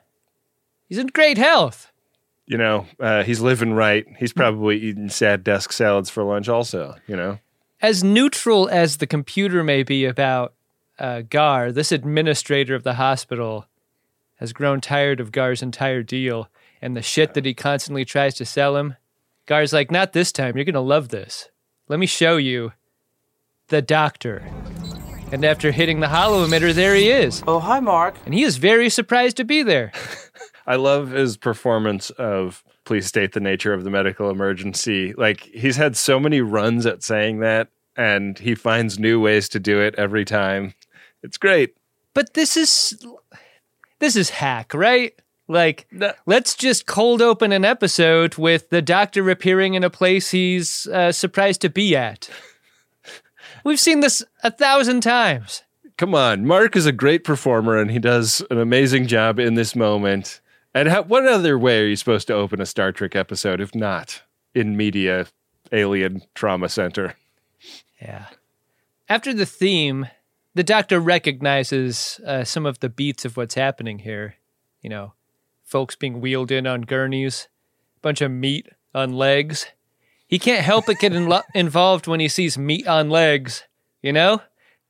He's 0.89 0.99
in 0.99 1.09
great 1.09 1.39
health. 1.39 1.93
You 2.47 2.57
know, 2.57 2.87
uh, 2.99 3.23
he's 3.25 3.41
living 3.41 3.75
right. 3.75 4.07
He's 4.19 4.33
probably 4.33 4.79
eating 4.79 5.11
sad 5.11 5.45
desk 5.45 5.71
salads 5.71 6.09
for 6.09 6.25
lunch, 6.25 6.49
also. 6.49 6.97
You 7.07 7.17
know, 7.17 7.39
As 7.83 8.03
neutral 8.03 8.69
as 8.69 8.97
the 8.97 9.07
computer 9.07 9.63
may 9.63 9.83
be 9.83 10.07
about 10.07 10.55
uh, 10.99 11.23
Gar, 11.29 11.71
this 11.71 11.93
administrator 11.93 12.75
of 12.75 12.85
the 12.85 12.95
hospital 12.95 13.67
has 14.37 14.53
grown 14.53 14.81
tired 14.81 15.21
of 15.21 15.31
Gar's 15.31 15.63
entire 15.63 16.03
deal 16.03 16.49
and 16.81 16.97
the 16.97 17.03
shit 17.03 17.35
that 17.35 17.45
he 17.45 17.55
constantly 17.55 18.05
tries 18.05 18.35
to 18.37 18.45
sell 18.45 18.77
him. 18.77 18.97
Gar's 19.47 19.73
like, 19.73 19.91
not 19.91 20.13
this 20.13 20.33
time. 20.33 20.57
You're 20.57 20.65
going 20.65 20.75
to 20.75 20.81
love 20.81 21.09
this. 21.09 21.49
Let 21.89 21.99
me 21.99 22.07
show 22.07 22.37
you 22.37 22.73
the 23.69 23.83
doctor. 23.83 24.49
And 25.31 25.45
after 25.45 25.71
hitting 25.71 26.01
the 26.01 26.09
holo-emitter, 26.09 26.73
there 26.73 26.95
he 26.95 27.11
is. 27.11 27.43
Oh, 27.47 27.59
hi, 27.59 27.81
Mark. 27.81 28.15
And 28.25 28.35
he 28.35 28.43
is 28.43 28.57
very 28.57 28.89
surprised 28.89 29.37
to 29.39 29.45
be 29.45 29.63
there. 29.63 29.93
I 30.67 30.77
love 30.77 31.11
his 31.11 31.37
performance 31.37 32.11
of 32.11 32.63
please 32.85 33.07
state 33.07 33.33
the 33.33 33.41
nature 33.41 33.75
of 33.75 33.85
the 33.85 33.91
medical 33.91 34.31
emergency. 34.31 35.13
Like 35.13 35.43
he's 35.43 35.77
had 35.77 35.97
so 35.97 36.19
many 36.19 36.41
runs 36.41 36.87
at 36.87 37.03
saying 37.03 37.41
that, 37.41 37.69
and 37.97 38.39
he 38.39 38.55
finds 38.55 38.99
new 38.99 39.21
ways 39.21 39.49
to 39.51 39.61
do 39.61 39.81
it 39.81 39.95
every 39.97 40.25
time. 40.25 40.75
It's 41.23 41.37
great. 41.37 41.75
But 42.15 42.35
this 42.35 42.57
is 42.57 43.05
this 43.99 44.17
is 44.17 44.31
hack, 44.31 44.73
right? 44.73 45.13
Like, 45.49 45.87
No. 45.91 46.13
let's 46.27 46.55
just 46.55 46.87
cold 46.87 47.23
open 47.23 47.53
an 47.53 47.65
episode 47.65 48.37
with 48.37 48.69
the 48.69 48.83
doctor 48.83 49.29
appearing 49.31 49.75
in 49.75 49.83
a 49.83 49.89
place 49.91 50.31
he's 50.31 50.87
uh, 50.89 51.11
surprised 51.11 51.63
to 51.63 51.71
be 51.71 51.97
at. 51.97 52.29
We've 53.65 53.81
seen 53.81 54.01
this 54.01 54.23
a 54.43 54.51
thousand 54.51 55.01
times. 55.01 55.63
Come 55.97 56.15
on, 56.15 56.47
Mark 56.47 56.77
is 56.77 56.87
a 56.87 56.93
great 56.93 57.25
performer, 57.25 57.77
and 57.79 57.91
he 57.91 57.99
does 57.99 58.43
an 58.51 58.59
amazing 58.59 59.07
job 59.09 59.39
in 59.41 59.55
this 59.55 59.75
moment. 59.75 60.41
And 60.75 60.89
how, 60.89 61.03
what 61.03 61.27
other 61.27 61.59
way 61.59 61.83
are 61.83 61.87
you 61.87 61.97
supposed 61.97 62.27
to 62.29 62.35
open 62.35 62.61
a 62.61 62.67
Star 62.67 62.93
Trek 62.93 63.17
episode 63.17 63.61
if 63.61 63.75
not 63.75 64.23
in 64.55 64.77
media 64.77 65.27
alien 65.73 66.23
trauma 66.35 66.69
center? 66.69 67.15
Yeah. 68.01 68.27
After 69.09 69.33
the 69.33 69.47
theme, 69.47 70.07
the 70.55 70.63
doctor 70.63 71.01
recognizes 71.01 72.21
uh, 72.25 72.45
some 72.45 72.65
of 72.67 72.79
the 72.81 72.89
beats 72.91 73.25
of 73.25 73.37
what's 73.37 73.55
happening 73.55 73.99
here. 74.01 74.37
You 74.83 74.91
know, 74.91 75.15
folks 75.69 75.95
being 75.95 76.21
wheeled 76.21 76.51
in 76.51 76.67
on 76.67 76.83
gurneys, 76.83 77.49
bunch 78.01 78.23
of 78.23 78.31
meat 78.31 78.67
on 78.95 79.13
legs. 79.13 79.67
He 80.27 80.39
can't 80.39 80.65
help 80.65 80.87
but 80.87 80.99
get 80.99 81.13
in 81.13 81.33
involved 81.55 82.07
when 82.07 82.21
he 82.21 82.29
sees 82.29 82.57
meat 82.57 82.89
on 82.89 83.11
legs. 83.11 83.65
You 84.03 84.13
know, 84.13 84.41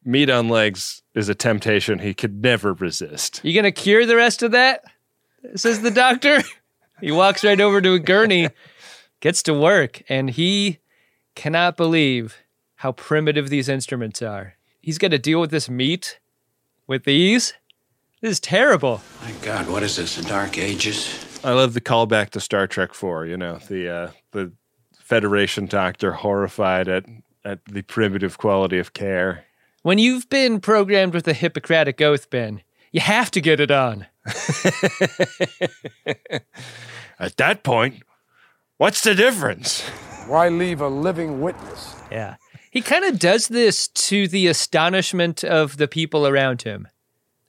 Meat 0.04 0.30
on 0.30 0.48
legs 0.48 1.02
is 1.14 1.28
a 1.28 1.34
temptation 1.34 1.98
he 1.98 2.14
could 2.14 2.42
never 2.42 2.72
resist. 2.72 3.40
you 3.42 3.54
gonna 3.54 3.72
cure 3.72 4.06
the 4.06 4.16
rest 4.16 4.42
of 4.42 4.52
that? 4.52 4.82
Says 5.54 5.82
the 5.82 5.90
doctor. 5.90 6.42
he 7.00 7.10
walks 7.10 7.44
right 7.44 7.60
over 7.60 7.80
to 7.80 7.94
a 7.94 7.98
gurney, 7.98 8.48
gets 9.20 9.42
to 9.44 9.54
work, 9.54 10.02
and 10.08 10.30
he 10.30 10.78
cannot 11.34 11.76
believe 11.76 12.36
how 12.76 12.92
primitive 12.92 13.48
these 13.48 13.68
instruments 13.68 14.22
are. 14.22 14.54
He's 14.80 14.98
got 14.98 15.10
to 15.10 15.18
deal 15.18 15.40
with 15.40 15.50
this 15.50 15.68
meat 15.68 16.20
with 16.86 17.04
these. 17.04 17.54
This 18.20 18.32
is 18.32 18.40
terrible. 18.40 19.00
My 19.22 19.32
God, 19.42 19.68
what 19.68 19.82
is 19.82 19.96
this? 19.96 20.16
The 20.16 20.24
Dark 20.24 20.58
Ages? 20.58 21.40
I 21.44 21.52
love 21.52 21.74
the 21.74 21.80
callback 21.80 22.30
to 22.30 22.40
Star 22.40 22.66
Trek 22.66 22.92
Four. 22.92 23.26
You 23.26 23.36
know 23.36 23.58
the 23.68 23.88
uh, 23.88 24.10
the 24.32 24.52
Federation 24.98 25.66
doctor 25.66 26.12
horrified 26.12 26.88
at 26.88 27.04
at 27.44 27.64
the 27.64 27.82
primitive 27.82 28.36
quality 28.36 28.78
of 28.78 28.92
care. 28.92 29.44
When 29.82 29.98
you've 29.98 30.28
been 30.28 30.60
programmed 30.60 31.14
with 31.14 31.24
the 31.24 31.32
Hippocratic 31.32 32.00
Oath, 32.00 32.28
Ben, 32.28 32.62
you 32.90 33.00
have 33.00 33.30
to 33.30 33.40
get 33.40 33.60
it 33.60 33.70
on. 33.70 34.06
At 37.20 37.36
that 37.36 37.62
point, 37.62 38.02
what's 38.76 39.02
the 39.02 39.14
difference? 39.14 39.88
Why 40.26 40.48
leave 40.48 40.80
a 40.80 40.88
living 40.88 41.40
witness? 41.40 41.94
Yeah. 42.10 42.36
He 42.70 42.82
kind 42.82 43.04
of 43.04 43.18
does 43.18 43.48
this 43.48 43.88
to 43.88 44.28
the 44.28 44.46
astonishment 44.46 45.42
of 45.42 45.78
the 45.78 45.88
people 45.88 46.26
around 46.26 46.62
him. 46.62 46.88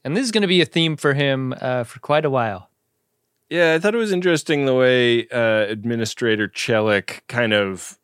And 0.10 0.18
this 0.18 0.26
is 0.26 0.32
going 0.32 0.42
to 0.42 0.48
be 0.48 0.60
a 0.60 0.66
theme 0.66 0.98
for 0.98 1.14
him 1.14 1.54
uh, 1.62 1.84
for 1.84 2.00
quite 2.00 2.26
a 2.26 2.32
while. 2.32 2.72
Yeah, 3.48 3.76
I 3.76 3.80
thought 3.80 3.94
it 3.94 4.00
was 4.00 4.12
interesting 4.12 4.66
the 4.66 4.74
way 4.74 5.28
uh, 5.28 5.68
Administrator 5.70 6.48
Chellick 6.48 7.20
kind 7.28 7.54
of 7.54 8.00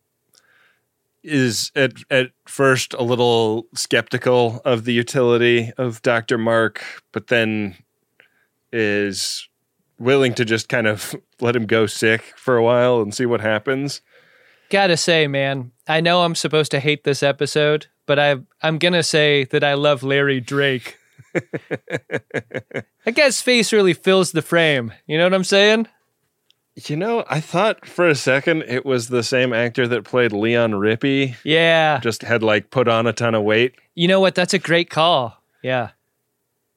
is 1.23 1.71
at 1.75 1.93
at 2.11 2.29
first 2.45 2.93
a 2.93 3.01
little 3.01 3.65
skeptical 3.73 4.61
of 4.65 4.85
the 4.85 4.93
utility 4.93 5.71
of 5.79 6.03
Dr. 6.03 6.37
Mark, 6.37 6.83
but 7.11 7.25
then 7.25 7.75
is 8.71 9.49
willing 9.97 10.35
to 10.35 10.45
just 10.45 10.69
kind 10.69 10.85
of 10.85 11.15
let 11.41 11.55
him 11.55 11.65
go 11.65 11.87
sick 11.87 12.21
for 12.35 12.55
a 12.55 12.63
while 12.63 13.01
and 13.01 13.15
see 13.15 13.25
what 13.25 13.41
happens. 13.41 14.01
Gotta 14.69 14.95
say, 14.95 15.25
man, 15.25 15.71
I 15.87 16.01
know 16.01 16.21
I'm 16.21 16.35
supposed 16.35 16.69
to 16.69 16.79
hate 16.79 17.03
this 17.03 17.23
episode, 17.23 17.87
but 18.05 18.19
I, 18.19 18.35
I'm 18.61 18.77
to 18.77 19.01
say 19.01 19.45
that 19.45 19.63
I 19.63 19.73
love 19.73 20.03
Larry 20.03 20.39
Drake. 20.39 20.99
That 23.05 23.15
guy's 23.15 23.41
face 23.41 23.71
really 23.71 23.93
fills 23.93 24.31
the 24.31 24.41
frame. 24.41 24.93
You 25.07 25.17
know 25.17 25.25
what 25.25 25.33
I'm 25.33 25.43
saying? 25.43 25.87
You 26.89 26.97
know, 26.97 27.23
I 27.29 27.39
thought 27.39 27.85
for 27.85 28.07
a 28.07 28.15
second 28.15 28.63
it 28.63 28.85
was 28.85 29.07
the 29.07 29.23
same 29.23 29.53
actor 29.53 29.87
that 29.87 30.03
played 30.03 30.33
Leon 30.33 30.71
Rippy, 30.71 31.35
Yeah. 31.43 31.99
just 32.01 32.21
had 32.23 32.43
like 32.43 32.69
put 32.69 32.87
on 32.89 33.07
a 33.07 33.13
ton 33.13 33.33
of 33.35 33.43
weight. 33.43 33.75
You 33.93 34.07
know 34.09 34.19
what? 34.19 34.35
That's 34.35 34.53
a 34.53 34.59
great 34.59 34.89
call. 34.89 35.41
Yeah. 35.63 35.91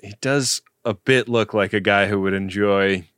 he 0.00 0.14
does 0.20 0.62
a 0.84 0.94
bit 0.94 1.28
look 1.28 1.52
like 1.52 1.72
a 1.72 1.80
guy 1.80 2.06
who 2.06 2.20
would 2.20 2.32
enjoy 2.32 3.08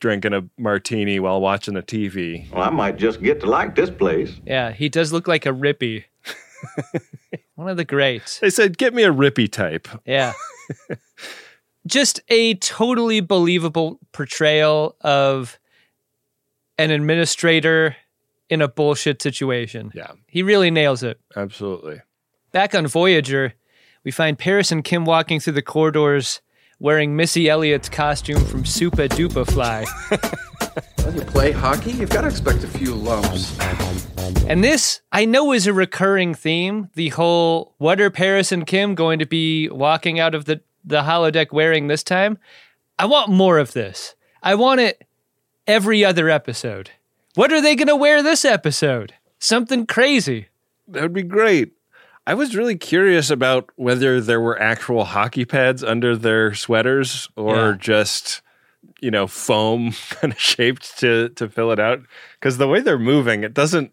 drinking 0.00 0.32
a 0.32 0.42
martini 0.58 1.20
while 1.20 1.40
watching 1.40 1.74
the 1.74 1.82
TV. 1.82 2.50
Well, 2.50 2.62
I 2.62 2.70
might 2.70 2.96
just 2.96 3.20
get 3.22 3.40
to 3.40 3.46
like 3.46 3.74
this 3.74 3.90
place. 3.90 4.32
Yeah, 4.46 4.70
he 4.72 4.88
does 4.88 5.12
look 5.12 5.28
like 5.28 5.44
a 5.44 5.50
Rippy. 5.50 6.04
One 7.62 7.70
of 7.70 7.76
the 7.76 7.84
great. 7.84 8.38
They 8.40 8.50
said, 8.50 8.76
"Get 8.78 8.92
me 8.94 9.02
a 9.04 9.12
Rippy 9.12 9.50
type." 9.50 9.88
Yeah. 10.04 10.32
Just 11.86 12.20
a 12.28 12.54
totally 12.54 13.20
believable 13.20 13.98
portrayal 14.12 14.96
of 15.00 15.58
an 16.78 16.90
administrator 16.90 17.96
in 18.48 18.62
a 18.62 18.68
bullshit 18.68 19.20
situation. 19.22 19.90
Yeah, 19.94 20.12
He 20.28 20.42
really 20.42 20.70
nails 20.70 21.02
it. 21.02 21.18
absolutely. 21.36 22.00
Back 22.52 22.74
on 22.74 22.86
Voyager, 22.86 23.54
we 24.04 24.10
find 24.10 24.38
Paris 24.38 24.70
and 24.70 24.84
Kim 24.84 25.04
walking 25.04 25.40
through 25.40 25.54
the 25.54 25.62
corridors 25.62 26.40
wearing 26.78 27.16
Missy 27.16 27.48
Elliott's 27.48 27.88
costume 27.88 28.44
from 28.44 28.62
Supa 28.64 29.08
Dupa 29.08 29.46
Fly. 29.50 29.84
When 31.04 31.16
you 31.16 31.22
play 31.22 31.52
hockey, 31.52 31.92
you've 31.92 32.10
got 32.10 32.22
to 32.22 32.28
expect 32.28 32.62
a 32.64 32.68
few 32.68 32.94
lumps. 32.94 33.58
And 34.46 34.62
this, 34.62 35.00
I 35.10 35.24
know, 35.24 35.52
is 35.52 35.66
a 35.66 35.72
recurring 35.72 36.34
theme. 36.34 36.90
The 36.94 37.10
whole, 37.10 37.74
what 37.78 38.00
are 38.00 38.10
Paris 38.10 38.52
and 38.52 38.66
Kim 38.66 38.94
going 38.94 39.18
to 39.18 39.26
be 39.26 39.68
walking 39.68 40.20
out 40.20 40.34
of 40.34 40.44
the, 40.44 40.60
the 40.84 41.02
holodeck 41.02 41.52
wearing 41.52 41.88
this 41.88 42.02
time? 42.02 42.38
I 42.98 43.06
want 43.06 43.30
more 43.30 43.58
of 43.58 43.72
this. 43.72 44.14
I 44.42 44.54
want 44.54 44.80
it 44.80 45.06
every 45.66 46.04
other 46.04 46.28
episode. 46.28 46.90
What 47.34 47.52
are 47.52 47.60
they 47.60 47.74
going 47.76 47.88
to 47.88 47.96
wear 47.96 48.22
this 48.22 48.44
episode? 48.44 49.14
Something 49.38 49.86
crazy. 49.86 50.48
That 50.88 51.02
would 51.02 51.12
be 51.14 51.22
great. 51.22 51.72
I 52.26 52.34
was 52.34 52.54
really 52.54 52.76
curious 52.76 53.30
about 53.30 53.70
whether 53.76 54.20
there 54.20 54.40
were 54.40 54.60
actual 54.60 55.04
hockey 55.04 55.44
pads 55.44 55.82
under 55.82 56.16
their 56.16 56.54
sweaters 56.54 57.28
or 57.36 57.70
Yeah. 57.70 57.76
just, 57.80 58.42
you 59.02 59.10
know, 59.10 59.26
foam 59.26 59.92
kind 60.10 60.32
of 60.32 60.40
shaped 60.40 60.98
to 60.98 61.28
to 61.30 61.48
fill 61.48 61.72
it 61.72 61.80
out. 61.80 62.00
Because 62.38 62.58
the 62.58 62.68
way 62.68 62.80
they're 62.80 62.98
moving, 62.98 63.42
it 63.44 63.52
doesn't 63.52 63.92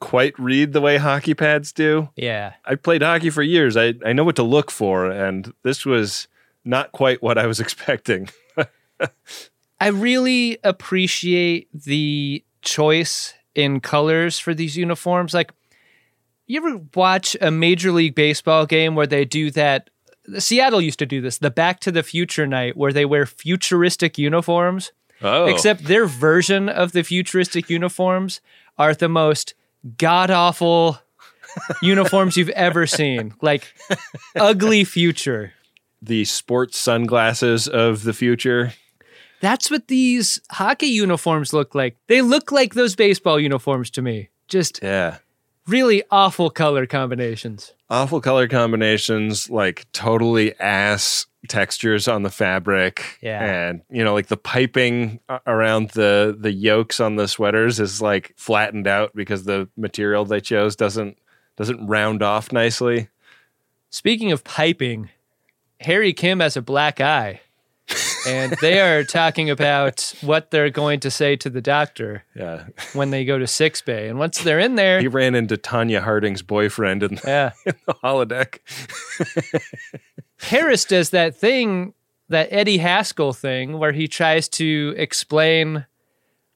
quite 0.00 0.38
read 0.38 0.72
the 0.72 0.80
way 0.80 0.96
hockey 0.96 1.34
pads 1.34 1.72
do. 1.72 2.08
Yeah. 2.16 2.54
I 2.64 2.74
played 2.74 3.02
hockey 3.02 3.30
for 3.30 3.42
years. 3.42 3.76
I, 3.76 3.94
I 4.04 4.12
know 4.12 4.24
what 4.24 4.36
to 4.36 4.42
look 4.42 4.70
for, 4.70 5.10
and 5.10 5.52
this 5.62 5.84
was 5.84 6.28
not 6.64 6.92
quite 6.92 7.22
what 7.22 7.38
I 7.38 7.46
was 7.46 7.60
expecting. 7.64 8.28
I 9.80 9.88
really 9.88 10.58
appreciate 10.62 11.68
the 11.72 12.44
choice 12.62 13.34
in 13.54 13.80
colors 13.80 14.38
for 14.38 14.54
these 14.54 14.76
uniforms. 14.76 15.34
Like, 15.34 15.52
you 16.46 16.58
ever 16.58 16.80
watch 16.94 17.36
a 17.40 17.50
Major 17.50 17.92
League 17.92 18.14
Baseball 18.14 18.66
game 18.66 18.94
where 18.94 19.06
they 19.06 19.24
do 19.24 19.50
that? 19.52 19.90
Seattle 20.38 20.80
used 20.80 20.98
to 21.00 21.06
do 21.06 21.20
this, 21.20 21.38
the 21.38 21.50
Back 21.50 21.80
to 21.80 21.92
the 21.92 22.02
Future 22.02 22.46
night, 22.46 22.76
where 22.76 22.92
they 22.92 23.04
wear 23.04 23.26
futuristic 23.26 24.16
uniforms. 24.18 24.92
Oh, 25.22 25.46
Except 25.46 25.84
their 25.84 26.06
version 26.06 26.68
of 26.68 26.92
the 26.92 27.02
futuristic 27.02 27.70
uniforms 27.70 28.40
are 28.78 28.94
the 28.94 29.08
most 29.08 29.54
god 29.98 30.30
awful 30.30 30.98
uniforms 31.82 32.36
you've 32.36 32.48
ever 32.50 32.86
seen. 32.86 33.34
Like, 33.40 33.72
ugly 34.36 34.84
future. 34.84 35.52
the 36.02 36.24
sports 36.24 36.76
sunglasses 36.78 37.68
of 37.68 38.02
the 38.02 38.12
future. 38.12 38.72
That's 39.40 39.70
what 39.70 39.88
these 39.88 40.40
hockey 40.50 40.86
uniforms 40.86 41.52
look 41.52 41.74
like. 41.74 41.96
They 42.08 42.20
look 42.22 42.50
like 42.50 42.74
those 42.74 42.94
baseball 42.96 43.38
uniforms 43.38 43.90
to 43.90 44.02
me. 44.02 44.30
Just 44.48 44.80
Yeah. 44.82 45.18
Really 45.66 46.02
awful 46.10 46.50
color 46.50 46.86
combinations. 46.86 47.72
awful 47.90 48.20
color 48.20 48.48
combinations, 48.48 49.48
like 49.50 49.86
totally 49.92 50.58
ass 50.58 51.26
textures 51.48 52.08
on 52.08 52.22
the 52.22 52.30
fabric. 52.30 53.18
Yeah. 53.20 53.44
And, 53.44 53.82
you 53.90 54.02
know, 54.02 54.14
like 54.14 54.28
the 54.28 54.36
piping 54.36 55.20
around 55.46 55.90
the 55.90 56.36
the 56.38 56.52
yokes 56.52 57.00
on 57.00 57.16
the 57.16 57.28
sweaters 57.28 57.80
is 57.80 58.00
like 58.00 58.32
flattened 58.36 58.86
out 58.86 59.12
because 59.14 59.44
the 59.44 59.68
material 59.76 60.24
they 60.24 60.40
chose 60.40 60.76
doesn't 60.76 61.18
doesn't 61.56 61.86
round 61.86 62.22
off 62.22 62.52
nicely. 62.52 63.08
Speaking 63.90 64.32
of 64.32 64.42
piping, 64.42 65.10
Harry 65.80 66.12
Kim 66.12 66.40
has 66.40 66.56
a 66.56 66.62
black 66.62 67.00
eye. 67.00 67.40
And 68.26 68.52
they 68.60 68.80
are 68.80 69.04
talking 69.04 69.50
about 69.50 70.14
what 70.22 70.50
they're 70.50 70.70
going 70.70 71.00
to 71.00 71.10
say 71.10 71.36
to 71.36 71.50
the 71.50 71.60
doctor 71.60 72.24
Yeah. 72.34 72.64
when 72.94 73.10
they 73.10 73.24
go 73.24 73.38
to 73.38 73.46
Six 73.46 73.82
Bay. 73.82 74.08
And 74.08 74.18
once 74.18 74.42
they're 74.42 74.58
in 74.58 74.74
there, 74.76 75.00
He 75.00 75.08
ran 75.08 75.34
into 75.34 75.56
Tonya 75.56 76.02
Harding's 76.02 76.42
boyfriend 76.42 77.02
in, 77.02 77.18
yeah, 77.26 77.52
in 77.66 77.74
the 77.86 77.94
holodeck. 77.94 78.58
Paris 80.40 80.84
does 80.84 81.10
that 81.10 81.36
thing, 81.36 81.94
that 82.28 82.48
Eddie 82.50 82.78
Haskell 82.78 83.32
thing, 83.32 83.78
where 83.78 83.92
he 83.92 84.08
tries 84.08 84.48
to 84.50 84.94
explain 84.96 85.86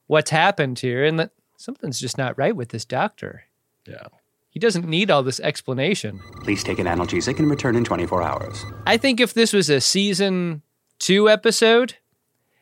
what's 0.07 0.31
happened 0.31 0.79
here 0.79 1.05
and 1.05 1.19
that 1.19 1.31
something's 1.57 2.01
just 2.01 2.19
not 2.19 2.37
right 2.39 2.55
with 2.57 2.71
this 2.71 2.85
doctor. 2.85 3.45
Yeah. 3.87 4.05
He 4.51 4.59
doesn't 4.59 4.89
need 4.89 5.11
all 5.11 5.23
this 5.23 5.41
explanation. 5.41 6.21
Please 6.43 6.65
take 6.65 6.79
an 6.79 6.87
analgesic 6.87 7.39
and 7.39 7.51
return 7.51 7.77
in 7.77 7.85
24 7.85 8.23
hours. 8.23 8.65
I 8.87 8.97
think 8.97 9.21
if 9.21 9.35
this 9.35 9.53
was 9.53 9.69
a 9.71 9.81
season 9.81 10.63
two 10.99 11.29
episode, 11.29 11.97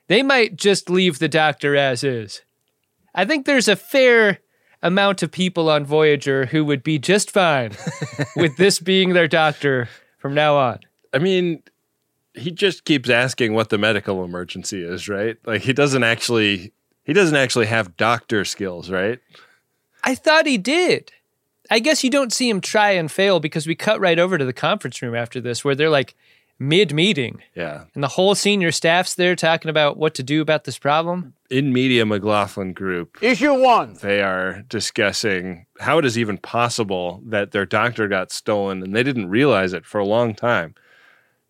they 0.08 0.22
might 0.22 0.56
just 0.56 0.88
leave 0.88 1.18
the 1.18 1.28
doctor 1.28 1.76
as 1.76 2.04
is. 2.04 2.42
I 3.14 3.24
think 3.24 3.46
there's 3.46 3.68
a 3.68 3.76
fair 3.76 4.38
amount 4.82 5.22
of 5.22 5.32
people 5.32 5.68
on 5.70 5.84
Voyager 5.84 6.46
who 6.46 6.64
would 6.64 6.82
be 6.82 6.98
just 6.98 7.30
fine 7.30 7.72
with 8.36 8.56
this 8.56 8.78
being 8.78 9.12
their 9.14 9.28
doctor 9.28 9.88
from 10.18 10.34
now 10.34 10.56
on. 10.56 10.80
I 11.12 11.18
mean, 11.18 11.62
he 12.34 12.50
just 12.50 12.84
keeps 12.84 13.08
asking 13.08 13.54
what 13.54 13.70
the 13.70 13.78
medical 13.78 14.22
emergency 14.22 14.82
is, 14.82 15.08
right? 15.08 15.38
Like 15.46 15.62
he 15.62 15.72
doesn't 15.72 16.04
actually 16.04 16.72
he 17.04 17.12
doesn't 17.12 17.36
actually 17.36 17.66
have 17.66 17.96
doctor 17.96 18.44
skills, 18.44 18.90
right? 18.90 19.20
I 20.04 20.14
thought 20.14 20.46
he 20.46 20.58
did. 20.58 21.12
I 21.70 21.78
guess 21.78 22.04
you 22.04 22.10
don't 22.10 22.32
see 22.32 22.48
him 22.48 22.60
try 22.60 22.90
and 22.92 23.10
fail 23.10 23.40
because 23.40 23.66
we 23.66 23.74
cut 23.74 24.00
right 24.00 24.18
over 24.18 24.38
to 24.38 24.44
the 24.44 24.52
conference 24.52 25.00
room 25.02 25.14
after 25.14 25.40
this 25.40 25.64
where 25.64 25.74
they're 25.74 25.90
like 25.90 26.14
mid 26.58 26.92
meeting 26.92 27.42
Yeah. 27.54 27.84
and 27.94 28.02
the 28.02 28.08
whole 28.08 28.34
senior 28.34 28.72
staff's 28.72 29.14
there 29.14 29.36
talking 29.36 29.68
about 29.68 29.96
what 29.96 30.14
to 30.14 30.22
do 30.22 30.40
about 30.40 30.64
this 30.64 30.78
problem. 30.78 31.34
In 31.50 31.72
Media 31.72 32.04
McLaughlin 32.06 32.72
Group, 32.72 33.18
Issue 33.22 33.54
one. 33.54 33.96
they 34.02 34.20
are 34.22 34.62
discussing 34.68 35.66
how 35.80 35.98
it 35.98 36.04
is 36.04 36.18
even 36.18 36.38
possible 36.38 37.22
that 37.26 37.52
their 37.52 37.66
doctor 37.66 38.08
got 38.08 38.32
stolen 38.32 38.82
and 38.82 38.96
they 38.96 39.02
didn't 39.02 39.28
realize 39.28 39.72
it 39.72 39.84
for 39.86 39.98
a 39.98 40.04
long 40.06 40.34
time. 40.34 40.74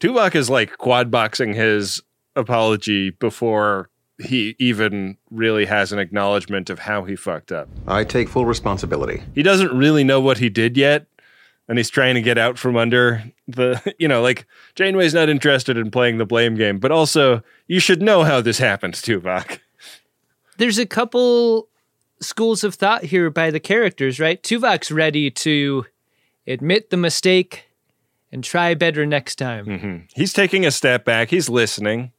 Tuvok 0.01 0.35
is 0.35 0.51
like 0.51 0.77
quad 0.77 1.11
boxing 1.11 1.55
his 1.55 2.03
apology 2.35 3.11
before 3.11 3.88
he 4.19 4.57
even 4.59 5.16
really 5.31 5.66
has 5.66 5.92
an 5.92 5.99
acknowledgement 5.99 6.69
of 6.71 6.81
how 6.81 7.05
he 7.05 7.16
fucked 7.16 7.53
up. 7.53 7.69
I 7.87 8.05
take 8.05 8.29
full 8.29 8.45
responsibility. 8.47 9.23
He 9.35 9.42
doesn't 9.42 9.77
really 9.77 10.05
know 10.05 10.21
what 10.21 10.38
he 10.38 10.49
did 10.49 10.77
yet. 10.77 11.07
And 11.68 11.79
he's 11.79 11.90
trying 11.90 12.14
to 12.14 12.22
get 12.22 12.38
out 12.38 12.59
from 12.59 12.76
under 12.76 13.24
the, 13.48 13.94
you 13.98 14.07
know, 14.07 14.22
like 14.22 14.46
Janeway's 14.74 15.14
not 15.14 15.29
interested 15.29 15.76
in 15.76 15.90
playing 15.90 16.18
the 16.18 16.26
blame 16.26 16.55
game, 16.55 16.79
but 16.79 16.92
also 16.92 17.42
you 17.66 17.81
should 17.81 18.02
know 18.02 18.22
how 18.22 18.40
this 18.40 18.59
happened, 18.59 18.94
Tuvok. 18.94 19.59
there's 20.59 20.79
a 20.79 20.87
couple 20.87 21.68
schools 22.20 22.64
of 22.64 22.74
thought 22.74 23.05
here 23.05 23.31
by 23.31 23.50
the 23.50 23.61
characters, 23.61 24.20
right? 24.20 24.42
Tuvok's 24.42 24.90
ready 24.90 25.31
to 25.31 25.87
admit 26.46 26.90
the 26.90 26.96
mistake 26.96 27.64
and 28.33 28.42
try 28.42 28.74
better 28.74 29.07
next 29.07 29.37
time. 29.37 29.66
Mm-hmm. 29.66 29.96
He's 30.14 30.33
taking 30.33 30.64
a 30.66 30.70
step 30.70 31.05
back. 31.05 31.31
He's 31.31 31.48
listening. 31.48 32.12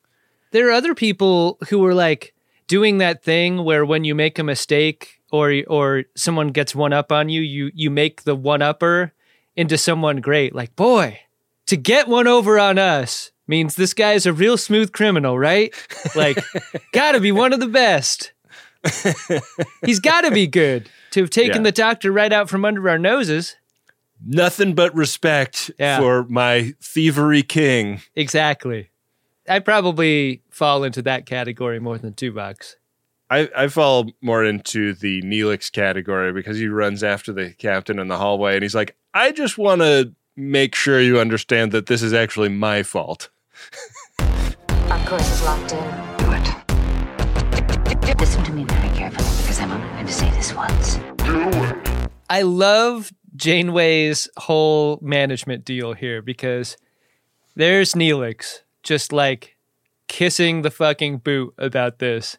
There 0.51 0.67
are 0.69 0.71
other 0.71 0.95
people 0.95 1.57
who 1.69 1.85
are 1.85 1.93
like 1.93 2.33
doing 2.67 2.97
that 2.99 3.23
thing 3.23 3.63
where 3.63 3.85
when 3.85 4.03
you 4.03 4.15
make 4.15 4.39
a 4.39 4.43
mistake 4.43 5.21
or 5.31 5.53
or 5.67 6.03
someone 6.15 6.49
gets 6.49 6.73
one 6.73 6.93
up 6.93 7.11
on 7.11 7.29
you, 7.29 7.41
you 7.41 7.71
you 7.73 7.89
make 7.89 8.23
the 8.23 8.35
one 8.35 8.61
upper 8.61 9.13
into 9.57 9.77
someone 9.77 10.17
great. 10.21 10.55
Like, 10.55 10.73
boy, 10.77 11.19
to 11.65 11.75
get 11.75 12.07
one 12.07 12.27
over 12.27 12.57
on 12.57 12.77
us 12.77 13.31
means 13.47 13.75
this 13.75 13.93
guy's 13.93 14.25
a 14.25 14.31
real 14.33 14.55
smooth 14.57 14.91
criminal, 14.93 15.37
right? 15.37 15.73
Like, 16.15 16.37
gotta 16.93 17.19
be 17.19 17.31
one 17.33 17.51
of 17.51 17.59
the 17.59 17.67
best. 17.67 18.31
He's 19.85 19.99
gotta 19.99 20.31
be 20.31 20.47
good 20.47 20.89
to 21.11 21.21
have 21.21 21.29
taken 21.29 21.57
Yeah. 21.57 21.63
the 21.63 21.71
doctor 21.71 22.11
right 22.11 22.31
out 22.31 22.49
from 22.49 22.63
under 22.65 22.87
our 22.89 22.97
noses. 22.99 23.55
Nothing 24.25 24.73
but 24.73 24.93
respect 24.95 25.71
Yeah. 25.79 25.99
for 25.99 26.23
my 26.25 26.73
thievery 26.81 27.43
king. 27.43 28.01
Exactly. 28.15 28.89
I 29.49 29.59
probably 29.59 30.41
fall 30.49 30.83
into 30.83 31.01
that 31.03 31.25
category 31.25 31.79
more 31.79 31.97
than 31.97 32.13
Tuvok. 32.13 32.75
I, 33.29 33.49
I 33.55 33.67
fall 33.67 34.09
more 34.21 34.45
into 34.45 34.93
the 34.93 35.21
Neelix 35.21 35.69
category 35.69 36.31
because 36.31 36.57
he 36.57 36.67
runs 36.67 37.03
after 37.03 37.33
the 37.33 37.51
captain 37.51 37.99
in 37.99 38.07
the 38.07 38.17
hallway 38.17 38.53
and 38.53 38.63
he's 38.63 38.75
like, 38.75 38.95
I 39.13 39.33
just 39.33 39.57
want 39.57 39.81
to 39.81 40.13
make 40.37 40.75
sure 40.75 41.01
you 41.01 41.19
understand 41.19 41.73
that 41.73 41.87
this 41.87 42.01
is 42.01 42.13
actually 42.13 42.47
my 42.47 42.83
fault. 42.83 43.29
Our 44.19 45.05
course 45.05 45.29
is 45.29 45.43
locked 45.43 45.73
in. 45.73 45.83
Do 46.17 46.31
it. 46.31 48.17
Listen 48.17 48.43
to 48.45 48.53
me 48.53 48.63
very 48.63 48.95
carefully 48.95 49.27
because 49.41 49.59
I'm 49.59 49.71
only 49.71 49.89
going 49.89 50.05
to 50.05 50.13
say 50.13 50.29
this 50.31 50.53
once. 50.53 50.95
Do 51.17 51.49
it. 51.49 52.09
I 52.29 52.43
love 52.43 53.11
Janeway's 53.35 54.29
whole 54.37 54.99
management 55.01 55.65
deal 55.65 55.91
here 55.93 56.21
because 56.21 56.77
there's 57.57 57.93
Neelix 57.93 58.61
just 58.83 59.11
like 59.11 59.57
kissing 60.07 60.61
the 60.61 60.71
fucking 60.71 61.17
boot 61.17 61.53
about 61.57 61.99
this. 61.99 62.37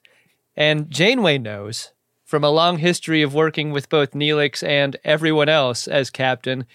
And 0.59 0.91
Janeway 0.91 1.39
knows 1.39 1.93
from 2.25 2.43
a 2.43 2.51
long 2.51 2.79
history 2.79 3.23
of 3.23 3.33
working 3.33 3.71
with 3.71 3.89
both 3.89 4.11
Neelix 4.11 4.67
and 4.67 4.97
everyone 5.05 5.49
else 5.49 5.87
as 5.87 6.11
captain 6.11 6.67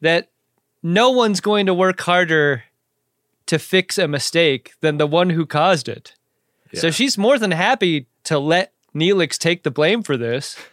that 0.00 0.30
no 0.84 1.10
one's 1.10 1.40
going 1.40 1.66
to 1.66 1.74
work 1.74 2.00
harder 2.02 2.62
to 3.46 3.58
fix 3.58 3.98
a 3.98 4.06
mistake 4.06 4.74
than 4.82 4.98
the 4.98 5.06
one 5.08 5.30
who 5.30 5.46
caused 5.46 5.88
it. 5.88 6.14
So 6.74 6.92
she's 6.92 7.18
more 7.18 7.38
than 7.38 7.50
happy 7.50 8.06
to 8.24 8.38
let 8.38 8.72
Neelix 8.94 9.36
take 9.36 9.64
the 9.64 9.70
blame 9.70 10.02
for 10.02 10.16
this. 10.16 10.56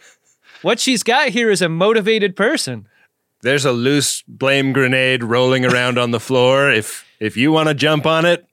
What 0.62 0.80
she's 0.80 1.02
got 1.02 1.30
here 1.30 1.50
is 1.50 1.64
a 1.64 1.70
motivated 1.70 2.36
person. 2.36 2.88
There's 3.42 3.66
a 3.66 3.72
loose 3.72 4.24
blame 4.28 4.74
grenade 4.74 5.24
rolling 5.24 5.66
around 5.66 5.98
on 5.98 6.12
the 6.12 6.20
floor. 6.20 6.70
If 6.70 7.04
if 7.20 7.36
you 7.36 7.52
want 7.52 7.70
to 7.70 7.74
jump 7.74 8.06
on 8.06 8.26
it, 8.26 8.46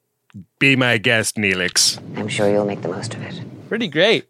be 0.58 0.74
my 0.74 0.96
guest, 0.96 1.36
Neelix. 1.36 1.98
I'm 2.16 2.28
sure 2.28 2.48
you'll 2.48 2.64
make 2.64 2.80
the 2.80 2.88
most 2.88 3.12
of 3.12 3.20
it. 3.20 3.42
Pretty 3.68 3.88
great. 3.88 4.28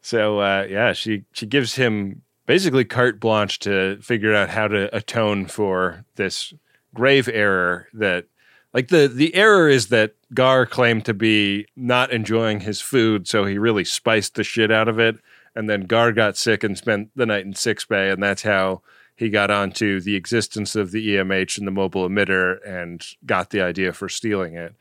So 0.00 0.40
uh, 0.40 0.66
yeah, 0.68 0.92
she 0.92 1.24
she 1.32 1.46
gives 1.46 1.76
him 1.76 2.22
basically 2.46 2.84
carte 2.84 3.18
blanche 3.20 3.58
to 3.60 3.98
figure 4.02 4.34
out 4.34 4.50
how 4.50 4.68
to 4.68 4.94
atone 4.94 5.46
for 5.46 6.04
this 6.16 6.52
grave 6.92 7.28
error 7.28 7.88
that 7.94 8.26
like 8.74 8.88
the 8.88 9.08
the 9.08 9.34
error 9.34 9.68
is 9.68 9.88
that 9.88 10.14
Gar 10.34 10.66
claimed 10.66 11.04
to 11.06 11.14
be 11.14 11.66
not 11.76 12.12
enjoying 12.12 12.60
his 12.60 12.80
food, 12.80 13.26
so 13.26 13.44
he 13.44 13.56
really 13.56 13.84
spiced 13.84 14.34
the 14.34 14.44
shit 14.44 14.70
out 14.70 14.88
of 14.88 14.98
it. 14.98 15.16
And 15.56 15.70
then 15.70 15.82
Gar 15.82 16.12
got 16.12 16.36
sick 16.36 16.64
and 16.64 16.76
spent 16.76 17.10
the 17.14 17.26
night 17.26 17.46
in 17.46 17.54
six 17.54 17.84
bay, 17.84 18.10
and 18.10 18.22
that's 18.22 18.42
how 18.42 18.82
he 19.16 19.30
got 19.30 19.50
onto 19.50 20.00
the 20.00 20.16
existence 20.16 20.74
of 20.74 20.90
the 20.90 21.14
EMH 21.14 21.56
and 21.56 21.66
the 21.66 21.70
mobile 21.70 22.08
emitter 22.08 22.58
and 22.66 23.06
got 23.24 23.50
the 23.50 23.60
idea 23.60 23.92
for 23.92 24.08
stealing 24.08 24.54
it. 24.54 24.74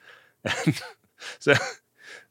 And 0.66 0.82
so 1.40 1.54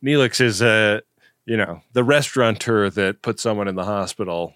Neelix 0.04 0.38
is 0.38 0.60
uh, 0.60 1.00
you 1.44 1.56
know, 1.56 1.82
the 1.92 2.04
restaurateur 2.04 2.90
that 2.90 3.22
put 3.22 3.40
someone 3.40 3.68
in 3.68 3.74
the 3.74 3.84
hospital, 3.84 4.54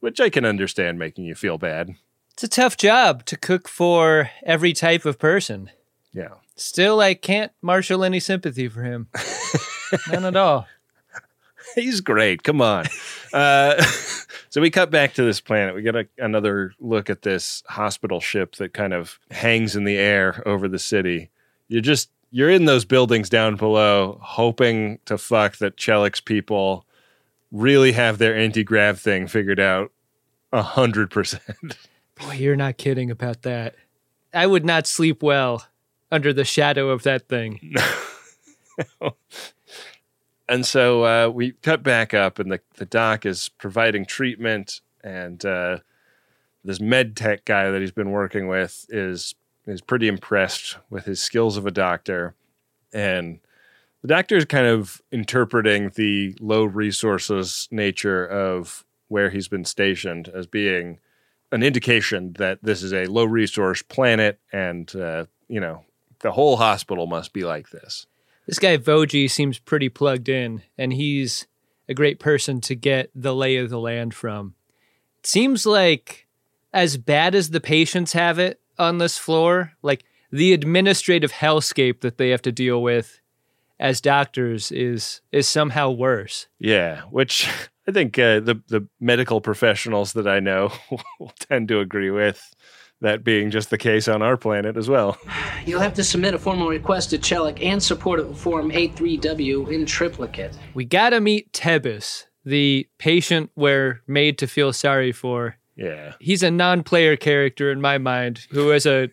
which 0.00 0.20
I 0.20 0.30
can 0.30 0.44
understand 0.44 0.98
making 0.98 1.24
you 1.24 1.34
feel 1.34 1.58
bad. 1.58 1.94
It's 2.32 2.44
a 2.44 2.48
tough 2.48 2.76
job 2.76 3.24
to 3.26 3.36
cook 3.36 3.68
for 3.68 4.30
every 4.44 4.72
type 4.72 5.04
of 5.04 5.18
person. 5.18 5.70
Yeah. 6.12 6.34
Still, 6.56 7.00
I 7.00 7.14
can't 7.14 7.52
marshal 7.62 8.04
any 8.04 8.20
sympathy 8.20 8.68
for 8.68 8.82
him. 8.82 9.08
None 10.10 10.24
at 10.24 10.36
all. 10.36 10.66
He's 11.74 12.00
great. 12.00 12.42
Come 12.42 12.60
on. 12.60 12.86
Uh, 13.32 13.82
so 14.48 14.60
we 14.60 14.70
cut 14.70 14.90
back 14.90 15.14
to 15.14 15.22
this 15.22 15.40
planet. 15.40 15.74
We 15.74 15.82
get 15.82 15.96
a, 15.96 16.08
another 16.18 16.72
look 16.80 17.10
at 17.10 17.22
this 17.22 17.62
hospital 17.66 18.20
ship 18.20 18.56
that 18.56 18.72
kind 18.72 18.92
of 18.92 19.18
hangs 19.30 19.76
in 19.76 19.84
the 19.84 19.96
air 19.96 20.42
over 20.46 20.68
the 20.68 20.78
city. 20.78 21.30
You're 21.68 21.80
just 21.80 22.10
you're 22.30 22.50
in 22.50 22.66
those 22.66 22.84
buildings 22.84 23.28
down 23.28 23.56
below, 23.56 24.18
hoping 24.22 24.98
to 25.06 25.18
fuck 25.18 25.56
that 25.58 25.76
Chellick's 25.76 26.20
people 26.20 26.84
really 27.50 27.92
have 27.92 28.18
their 28.18 28.36
anti 28.36 28.62
grav 28.62 29.00
thing 29.00 29.26
figured 29.26 29.60
out 29.60 29.92
a 30.52 30.62
hundred 30.62 31.10
percent. 31.10 31.42
Boy, 32.14 32.34
you're 32.34 32.56
not 32.56 32.76
kidding 32.76 33.10
about 33.10 33.42
that. 33.42 33.76
I 34.34 34.46
would 34.46 34.64
not 34.64 34.86
sleep 34.86 35.22
well 35.22 35.66
under 36.10 36.32
the 36.32 36.44
shadow 36.44 36.90
of 36.90 37.02
that 37.04 37.28
thing. 37.28 37.74
and 40.48 40.66
so 40.66 41.04
uh, 41.04 41.28
we 41.28 41.52
cut 41.52 41.82
back 41.82 42.12
up, 42.12 42.38
and 42.38 42.50
the, 42.50 42.60
the 42.74 42.86
doc 42.86 43.24
is 43.24 43.48
providing 43.48 44.04
treatment, 44.04 44.80
and 45.02 45.44
uh, 45.44 45.78
this 46.64 46.80
med 46.80 47.16
tech 47.16 47.44
guy 47.44 47.70
that 47.70 47.80
he's 47.80 47.92
been 47.92 48.10
working 48.10 48.48
with 48.48 48.84
is 48.88 49.34
is 49.68 49.80
pretty 49.80 50.08
impressed 50.08 50.78
with 50.90 51.04
his 51.04 51.22
skills 51.22 51.56
of 51.56 51.66
a 51.66 51.70
doctor, 51.70 52.34
and 52.92 53.40
the 54.02 54.08
doctor 54.08 54.36
is 54.36 54.44
kind 54.44 54.66
of 54.66 55.02
interpreting 55.12 55.90
the 55.94 56.34
low 56.40 56.64
resources 56.64 57.68
nature 57.70 58.24
of 58.24 58.84
where 59.08 59.30
he's 59.30 59.48
been 59.48 59.64
stationed 59.64 60.28
as 60.28 60.46
being 60.46 60.98
an 61.50 61.62
indication 61.62 62.34
that 62.34 62.58
this 62.62 62.82
is 62.82 62.92
a 62.92 63.06
low 63.06 63.24
resource 63.24 63.82
planet, 63.82 64.38
and 64.52 64.94
uh, 64.96 65.26
you 65.48 65.60
know 65.60 65.84
the 66.20 66.32
whole 66.32 66.56
hospital 66.56 67.06
must 67.06 67.32
be 67.32 67.44
like 67.44 67.70
this. 67.70 68.06
This 68.46 68.58
guy 68.58 68.78
Voje 68.78 69.30
seems 69.30 69.58
pretty 69.58 69.88
plugged 69.88 70.28
in, 70.28 70.62
and 70.76 70.92
he's 70.92 71.46
a 71.88 71.94
great 71.94 72.18
person 72.18 72.60
to 72.62 72.74
get 72.74 73.10
the 73.14 73.34
lay 73.34 73.56
of 73.56 73.70
the 73.70 73.78
land 73.78 74.14
from. 74.14 74.54
It 75.18 75.26
seems 75.26 75.66
like 75.66 76.26
as 76.72 76.96
bad 76.96 77.34
as 77.34 77.50
the 77.50 77.60
patients 77.60 78.12
have 78.12 78.38
it 78.38 78.60
on 78.78 78.98
this 78.98 79.18
floor, 79.18 79.72
like 79.82 80.04
the 80.30 80.52
administrative 80.52 81.32
hellscape 81.32 82.00
that 82.00 82.18
they 82.18 82.30
have 82.30 82.42
to 82.42 82.52
deal 82.52 82.82
with 82.82 83.20
as 83.80 84.00
doctors 84.00 84.72
is 84.72 85.20
is 85.32 85.48
somehow 85.48 85.90
worse. 85.90 86.48
Yeah, 86.58 87.02
which 87.10 87.48
I 87.88 87.92
think 87.92 88.18
uh, 88.18 88.40
the 88.40 88.60
the 88.68 88.86
medical 89.00 89.40
professionals 89.40 90.12
that 90.14 90.26
I 90.26 90.40
know 90.40 90.72
will 91.18 91.32
tend 91.38 91.68
to 91.68 91.80
agree 91.80 92.10
with 92.10 92.54
that 93.00 93.22
being 93.22 93.50
just 93.50 93.70
the 93.70 93.78
case 93.78 94.08
on 94.08 94.22
our 94.22 94.36
planet 94.36 94.76
as 94.76 94.88
well. 94.88 95.16
You'll 95.66 95.80
have 95.80 95.94
to 95.94 96.04
submit 96.04 96.34
a 96.34 96.38
formal 96.38 96.68
request 96.68 97.10
to 97.10 97.18
Chellick 97.18 97.62
and 97.64 97.82
support 97.82 98.18
it 98.18 98.26
with 98.26 98.38
Form 98.38 98.70
83W 98.70 99.72
in 99.72 99.86
triplicate. 99.86 100.58
We 100.74 100.84
gotta 100.84 101.20
meet 101.20 101.52
Tebbis, 101.52 102.26
the 102.44 102.88
patient 102.98 103.50
we're 103.54 104.02
made 104.06 104.38
to 104.38 104.46
feel 104.46 104.72
sorry 104.72 105.12
for. 105.12 105.56
Yeah. 105.78 106.14
He's 106.20 106.42
a 106.42 106.50
non-player 106.50 107.16
character 107.16 107.70
in 107.72 107.80
my 107.80 107.96
mind 107.96 108.46
who 108.50 108.68
has 108.68 108.84
a 108.84 109.08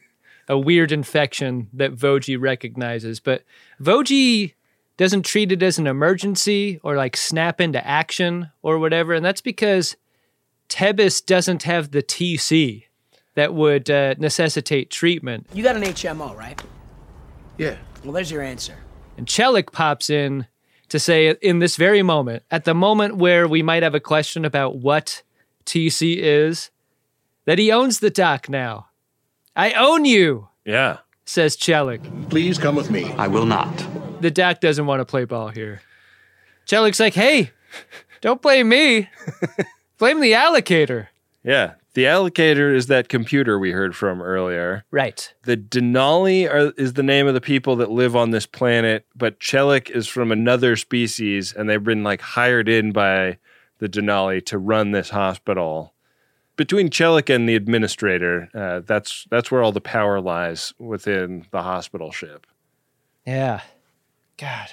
a 0.48 0.58
weird 0.58 0.92
infection 0.92 1.70
that 1.74 1.96
Voje 1.96 2.40
recognizes, 2.40 3.20
but 3.20 3.44
Voje 3.82 4.54
doesn't 4.96 5.24
treat 5.24 5.52
it 5.52 5.64
as 5.64 5.80
an 5.80 5.88
emergency 5.88 6.80
or 6.84 6.96
like 6.96 7.18
snap 7.18 7.60
into 7.60 7.86
action 7.86 8.52
or 8.62 8.78
whatever, 8.78 9.14
and 9.14 9.26
that's 9.26 9.42
because 9.42 9.96
Tebbis 10.70 11.26
doesn't 11.26 11.64
have 11.64 11.92
the 11.92 12.04
TC 12.04 12.84
that 13.34 13.54
would 13.54 13.90
uh, 13.90 14.16
necessitate 14.18 14.90
treatment. 14.90 15.48
You 15.54 15.64
got 15.64 15.76
an 15.76 15.84
HMO, 15.84 16.36
right? 16.36 16.62
Yeah. 17.58 17.78
Well, 18.04 18.14
there's 18.14 18.32
your 18.32 18.42
answer. 18.42 18.76
And 19.18 19.28
Chellick 19.28 19.72
pops 19.72 20.10
in 20.10 20.48
to 20.90 21.00
say, 21.00 21.36
in 21.42 21.60
this 21.60 21.76
very 21.76 22.04
moment, 22.04 22.44
at 22.52 22.66
the 22.66 22.74
moment 22.74 23.18
where 23.18 23.48
we 23.48 23.64
might 23.64 23.84
have 23.84 23.96
a 23.96 24.00
question 24.00 24.46
about 24.46 24.78
what 24.78 25.24
TC 25.66 26.18
is, 26.18 26.70
that 27.46 27.60
he 27.60 27.72
owns 27.72 28.00
the 28.00 28.10
doc 28.10 28.50
now. 28.50 28.88
I 29.56 29.72
own 29.74 30.06
you, 30.06 30.50
Yeah. 30.66 30.98
says 31.26 31.56
Chellick. 31.58 32.30
Please 32.30 32.58
come 32.58 32.76
with 32.76 32.92
me. 32.92 33.12
I 33.14 33.28
will 33.28 33.46
not. 33.46 33.86
The 34.22 34.32
doc 34.32 34.60
doesn't 34.60 34.86
want 34.86 35.00
to 35.02 35.06
play 35.06 35.26
ball 35.26 35.50
here. 35.50 35.82
Chellick's 36.68 37.00
like, 37.00 37.14
hey, 37.14 37.52
don't 38.22 38.42
blame 38.42 38.70
me. 38.70 39.10
blame 39.98 40.20
the 40.22 40.34
allocator. 40.34 41.08
Yeah. 41.44 41.74
The 41.94 42.04
allocator 42.04 42.76
is 42.76 42.88
that 42.88 43.08
computer 43.08 43.58
we 43.58 43.72
heard 43.72 43.96
from 43.96 44.22
earlier. 44.22 44.84
Right. 44.92 45.34
The 45.44 45.56
Dinaali 45.56 46.52
are, 46.52 46.74
is 46.78 46.94
the 46.94 47.04
name 47.04 47.26
of 47.28 47.34
the 47.34 47.40
people 47.42 47.78
that 47.78 47.90
live 47.90 48.16
on 48.18 48.32
this 48.32 48.46
planet, 48.46 49.06
but 49.16 49.40
Chellick 49.40 49.90
is 49.90 50.06
from 50.08 50.32
another 50.32 50.76
species, 50.76 51.54
and 51.54 51.70
they've 51.70 51.82
been 51.82 52.04
like 52.04 52.20
hired 52.20 52.68
in 52.68 52.92
by 52.92 53.38
the 53.80 53.90
Dinaali 53.90 54.46
to 54.48 54.58
run 54.58 54.92
this 54.92 55.10
hospital. 55.10 55.94
Between 56.56 56.90
Chellick 56.90 57.34
and 57.34 57.50
the 57.50 57.56
administrator, 57.56 58.50
uh, 58.54 58.80
that's 58.86 59.28
that's 59.30 59.52
where 59.52 59.62
all 59.62 59.74
the 59.74 59.82
power 59.82 60.22
lies 60.22 60.74
within 60.80 61.46
the 61.52 61.62
hospital 61.62 62.12
ship. 62.12 62.48
Yeah. 63.28 63.62
God, 64.38 64.70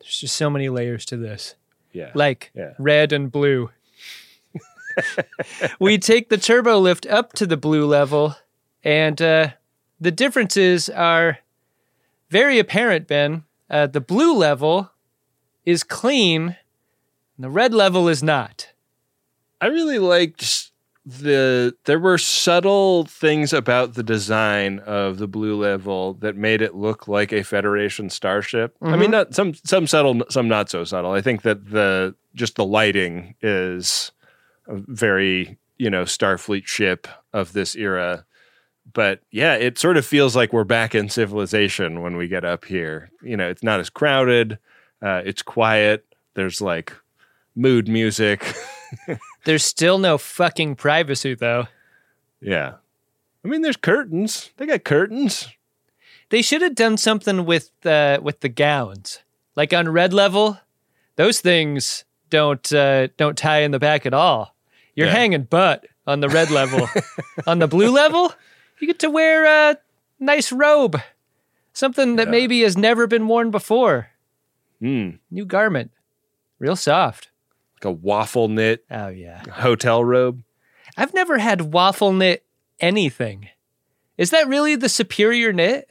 there's 0.00 0.18
just 0.20 0.36
so 0.36 0.48
many 0.48 0.68
layers 0.68 1.04
to 1.06 1.16
this. 1.16 1.54
Yeah. 1.92 2.10
Like 2.14 2.50
Yeah. 2.54 2.72
red 2.78 3.12
and 3.12 3.30
blue. 3.30 3.70
we 5.78 5.98
take 5.98 6.28
the 6.30 6.38
turbo 6.38 6.78
lift 6.78 7.06
up 7.06 7.32
to 7.34 7.46
the 7.46 7.56
blue 7.56 7.84
level, 7.86 8.36
and 8.82 9.20
uh, 9.20 9.48
the 10.00 10.10
differences 10.10 10.88
are 10.88 11.38
very 12.30 12.58
apparent, 12.58 13.06
Ben. 13.06 13.44
Uh, 13.68 13.86
the 13.86 14.00
blue 14.00 14.34
level 14.34 14.90
is 15.64 15.82
clean, 15.82 16.56
and 17.36 17.44
the 17.44 17.50
red 17.50 17.72
level 17.74 18.08
is 18.08 18.22
not. 18.22 18.68
I 19.60 19.66
really 19.66 19.98
liked 19.98 20.70
the 21.04 21.74
there 21.84 22.00
were 22.00 22.18
subtle 22.18 23.04
things 23.04 23.52
about 23.52 23.94
the 23.94 24.02
design 24.02 24.80
of 24.80 25.18
the 25.18 25.28
blue 25.28 25.56
level 25.56 26.14
that 26.14 26.36
made 26.36 26.60
it 26.60 26.74
look 26.74 27.06
like 27.06 27.32
a 27.32 27.44
Federation 27.44 28.10
starship. 28.10 28.76
I 28.82 28.96
mean, 28.96 29.08
Mhm. 29.08 29.12
not 29.12 29.34
some 29.34 29.54
some 29.54 29.86
subtle, 29.86 30.22
some 30.30 30.48
not 30.48 30.68
so 30.68 30.82
subtle. 30.84 31.12
I 31.12 31.20
think 31.20 31.42
that 31.42 31.70
the 31.70 32.14
just 32.34 32.56
the 32.56 32.64
lighting 32.64 33.34
is 33.40 34.10
a 34.66 34.74
very 34.88 35.58
you 35.78 35.90
know 35.90 36.02
Starfleet 36.02 36.66
ship 36.66 37.06
of 37.32 37.52
this 37.52 37.76
era. 37.76 38.24
But 38.92 39.20
yeah, 39.30 39.54
it 39.54 39.78
sort 39.78 39.96
of 39.96 40.04
feels 40.06 40.34
like 40.36 40.52
we're 40.52 40.64
back 40.64 40.94
in 40.94 41.08
civilization 41.08 42.02
when 42.02 42.16
we 42.16 42.28
get 42.28 42.44
up 42.44 42.64
here. 42.64 43.10
You 43.22 43.36
know, 43.36 43.48
it's 43.48 43.62
not 43.62 43.78
as 43.80 43.90
crowded. 43.90 44.58
Uh, 45.02 45.22
it's 45.24 45.42
quiet. 45.42 46.04
There's 46.34 46.60
like 46.60 46.92
mood 47.56 47.88
music. 47.88 48.54
There's 49.44 49.64
still 49.64 49.98
no 49.98 50.18
fucking 50.18 50.76
privacy, 50.76 51.34
though. 51.34 51.66
Yeah. 52.40 52.74
I 53.44 53.48
mean, 53.48 53.62
there's 53.62 53.76
curtains. 53.76 54.50
They 54.56 54.66
got 54.66 54.82
curtains. 54.84 55.48
They 56.30 56.42
should 56.42 56.62
have 56.62 56.74
done 56.74 56.96
something 56.96 57.46
with 57.46 57.70
uh, 57.86 58.18
with 58.20 58.40
the 58.40 58.48
gowns. 58.48 59.20
Like 59.54 59.72
on 59.72 59.88
red 59.88 60.12
level, 60.12 60.58
those 61.14 61.40
things 61.40 62.04
don't 62.28 62.72
uh, 62.72 63.06
don't 63.16 63.38
tie 63.38 63.60
in 63.60 63.70
the 63.70 63.78
back 63.78 64.04
at 64.04 64.12
all. 64.14 64.56
You're 64.96 65.06
Yeah. 65.06 65.12
hanging 65.14 65.42
butt 65.44 65.86
on 66.08 66.18
the 66.20 66.28
red 66.28 66.50
level. 66.50 66.88
on 67.46 67.60
the 67.60 67.68
blue 67.68 67.90
level, 67.90 68.32
you 68.80 68.88
get 68.88 68.98
to 69.00 69.10
wear 69.10 69.44
a 69.70 69.78
nice 70.18 70.50
robe, 70.50 71.00
something 71.72 72.16
that 72.16 72.28
maybe 72.28 72.62
has 72.62 72.76
never 72.76 73.06
been 73.06 73.28
worn 73.28 73.52
before. 73.52 74.08
Mm, 74.82 75.20
New 75.30 75.44
garment, 75.44 75.92
real 76.58 76.76
soft. 76.76 77.30
A 77.86 77.92
waffle 77.92 78.48
knit 78.48 78.84
Oh 78.90 79.08
yeah. 79.08 79.42
hotel 79.50 80.04
robe. 80.04 80.42
I've 80.96 81.14
never 81.14 81.38
had 81.38 81.72
waffle 81.72 82.12
knit 82.12 82.44
anything. 82.80 83.48
Is 84.18 84.30
that 84.30 84.48
really 84.48 84.76
the 84.76 84.88
superior 84.88 85.52
knit? 85.52 85.88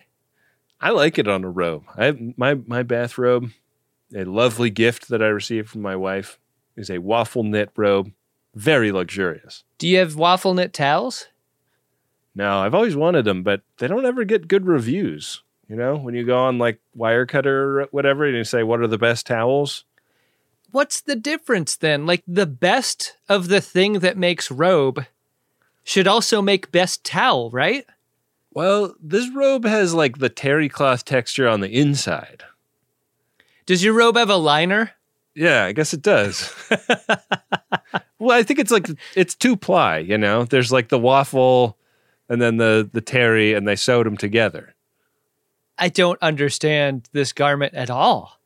I 0.79 0.89
like 0.91 1.17
it 1.17 1.27
on 1.27 1.43
a 1.43 1.49
robe. 1.49 1.83
I 1.97 2.33
my 2.37 2.55
my 2.55 2.83
bathrobe, 2.83 3.51
a 4.13 4.23
lovely 4.25 4.69
gift 4.69 5.07
that 5.09 5.21
I 5.23 5.27
received 5.27 5.69
from 5.69 5.81
my 5.81 5.95
wife, 5.95 6.37
is 6.75 6.89
a 6.89 6.97
waffle 6.99 7.43
knit 7.43 7.69
robe, 7.75 8.11
very 8.53 8.91
luxurious. 8.91 9.63
Do 9.77 9.87
you 9.87 9.97
have 9.99 10.15
waffle 10.15 10.53
knit 10.53 10.73
towels? 10.73 11.27
No, 12.35 12.59
I've 12.59 12.75
always 12.75 12.95
wanted 12.95 13.23
them, 13.25 13.43
but 13.43 13.61
they 13.77 13.87
don't 13.87 14.05
ever 14.05 14.25
get 14.25 14.47
good 14.49 14.65
reviews. 14.67 15.41
You 15.69 15.75
know, 15.75 15.95
when 15.95 16.13
you 16.13 16.25
go 16.25 16.37
on 16.37 16.57
like 16.57 16.79
Wirecutter 16.97 17.45
or 17.45 17.87
whatever, 17.91 18.25
and 18.25 18.35
you 18.35 18.43
say 18.43 18.61
what 18.61 18.81
are 18.81 18.87
the 18.87 18.97
best 18.97 19.25
towels, 19.25 19.85
What's 20.75 20.99
the 20.99 21.15
difference 21.15 21.77
then? 21.77 22.05
Like 22.05 22.23
the 22.27 22.45
best 22.45 23.15
of 23.29 23.47
the 23.47 23.61
thing 23.61 23.99
that 23.99 24.17
makes 24.17 24.51
robe 24.51 25.05
should 25.83 26.07
also 26.07 26.41
make 26.41 26.71
best 26.71 27.05
towel, 27.05 27.49
right? 27.51 27.85
well, 28.55 28.95
this 29.01 29.29
robe 29.35 29.65
has 29.65 29.93
like 29.93 30.17
the 30.17 30.29
terry 30.29 30.69
cloth 30.69 31.05
texture 31.05 31.47
on 31.47 31.59
the 31.59 31.69
inside. 31.69 32.43
Does 33.65 33.83
your 33.83 33.93
robe 33.93 34.15
have 34.15 34.29
a 34.29 34.37
liner? 34.37 34.91
Yeah, 35.35 35.65
I 35.65 35.73
guess 35.73 35.93
it 35.93 36.01
does. 36.01 36.51
well, 38.17 38.37
I 38.37 38.43
think 38.43 38.59
it's 38.59 38.71
like 38.71 38.87
it's 39.13 39.35
two 39.35 39.57
ply. 39.57 39.99
You 39.99 40.17
know, 40.17 40.45
there's 40.45 40.71
like 40.71 40.87
the 40.87 40.97
waffle, 40.97 41.77
and 42.29 42.41
then 42.41 42.57
the 42.57 42.89
the 42.91 43.01
terry, 43.01 43.53
and 43.53 43.67
they 43.67 43.75
sewed 43.75 44.05
them 44.05 44.17
together. 44.17 44.73
I 45.77 45.89
don't 45.89 46.21
understand 46.21 47.09
this 47.11 47.33
garment 47.33 47.73
at 47.73 47.89
all. 47.89 48.39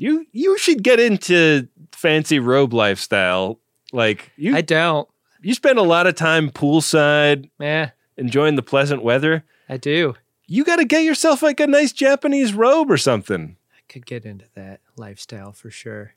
You 0.00 0.26
you 0.32 0.56
should 0.58 0.82
get 0.82 0.98
into 0.98 1.68
fancy 1.92 2.38
robe 2.38 2.72
lifestyle. 2.72 3.60
Like 3.92 4.30
you, 4.36 4.56
I 4.56 4.62
don't. 4.62 5.08
you 5.42 5.52
spend 5.54 5.78
a 5.78 5.82
lot 5.82 6.06
of 6.06 6.14
time 6.14 6.50
poolside, 6.50 7.50
Eh, 7.60 7.88
enjoying 8.16 8.54
the 8.56 8.62
pleasant 8.62 9.02
weather. 9.02 9.44
I 9.68 9.76
do. 9.76 10.14
You 10.46 10.64
got 10.64 10.76
to 10.76 10.84
get 10.84 11.04
yourself 11.04 11.42
like 11.42 11.60
a 11.60 11.66
nice 11.66 11.92
Japanese 11.92 12.54
robe 12.54 12.90
or 12.90 12.96
something. 12.96 13.56
I 13.72 13.80
could 13.92 14.06
get 14.06 14.24
into 14.24 14.46
that 14.54 14.80
lifestyle 14.96 15.52
for 15.52 15.70
sure. 15.70 16.14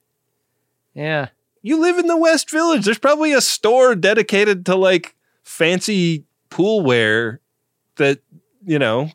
Yeah. 0.94 1.28
You 1.62 1.80
live 1.80 1.98
in 1.98 2.08
the 2.08 2.18
West 2.18 2.50
Village. 2.50 2.86
There's 2.86 2.98
probably 3.00 3.32
a 3.34 3.42
store 3.42 3.96
dedicated 3.96 4.66
to 4.68 4.76
like 4.76 5.16
fancy 5.44 6.26
pool 6.50 6.82
wear 6.82 7.42
that, 7.98 8.20
you 8.66 8.80
know, 8.80 9.12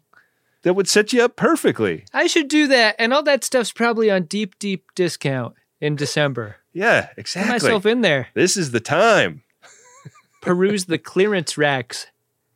that 0.69 0.75
would 0.75 0.87
set 0.87 1.15
you 1.15 1.23
up 1.25 1.35
perfectly. 1.35 2.05
I 2.13 2.27
should 2.27 2.47
do 2.49 2.67
that. 2.67 2.95
And 2.99 3.15
all 3.15 3.23
that 3.23 3.43
stuff's 3.43 3.73
probably 3.73 4.11
on 4.11 4.25
deep, 4.25 4.59
deep 4.59 4.85
discount 4.95 5.55
in 5.81 5.97
December. 5.97 6.57
Yeah, 6.75 7.07
Get 7.07 7.15
exactly. 7.17 7.53
myself 7.53 7.87
in 7.87 8.03
there. 8.03 8.29
This 8.35 8.55
is 8.59 8.71
the 8.71 8.79
time. 8.79 9.41
Peruse 10.43 10.85
the 10.85 10.99
clearance 10.99 11.57
racks. 11.57 12.09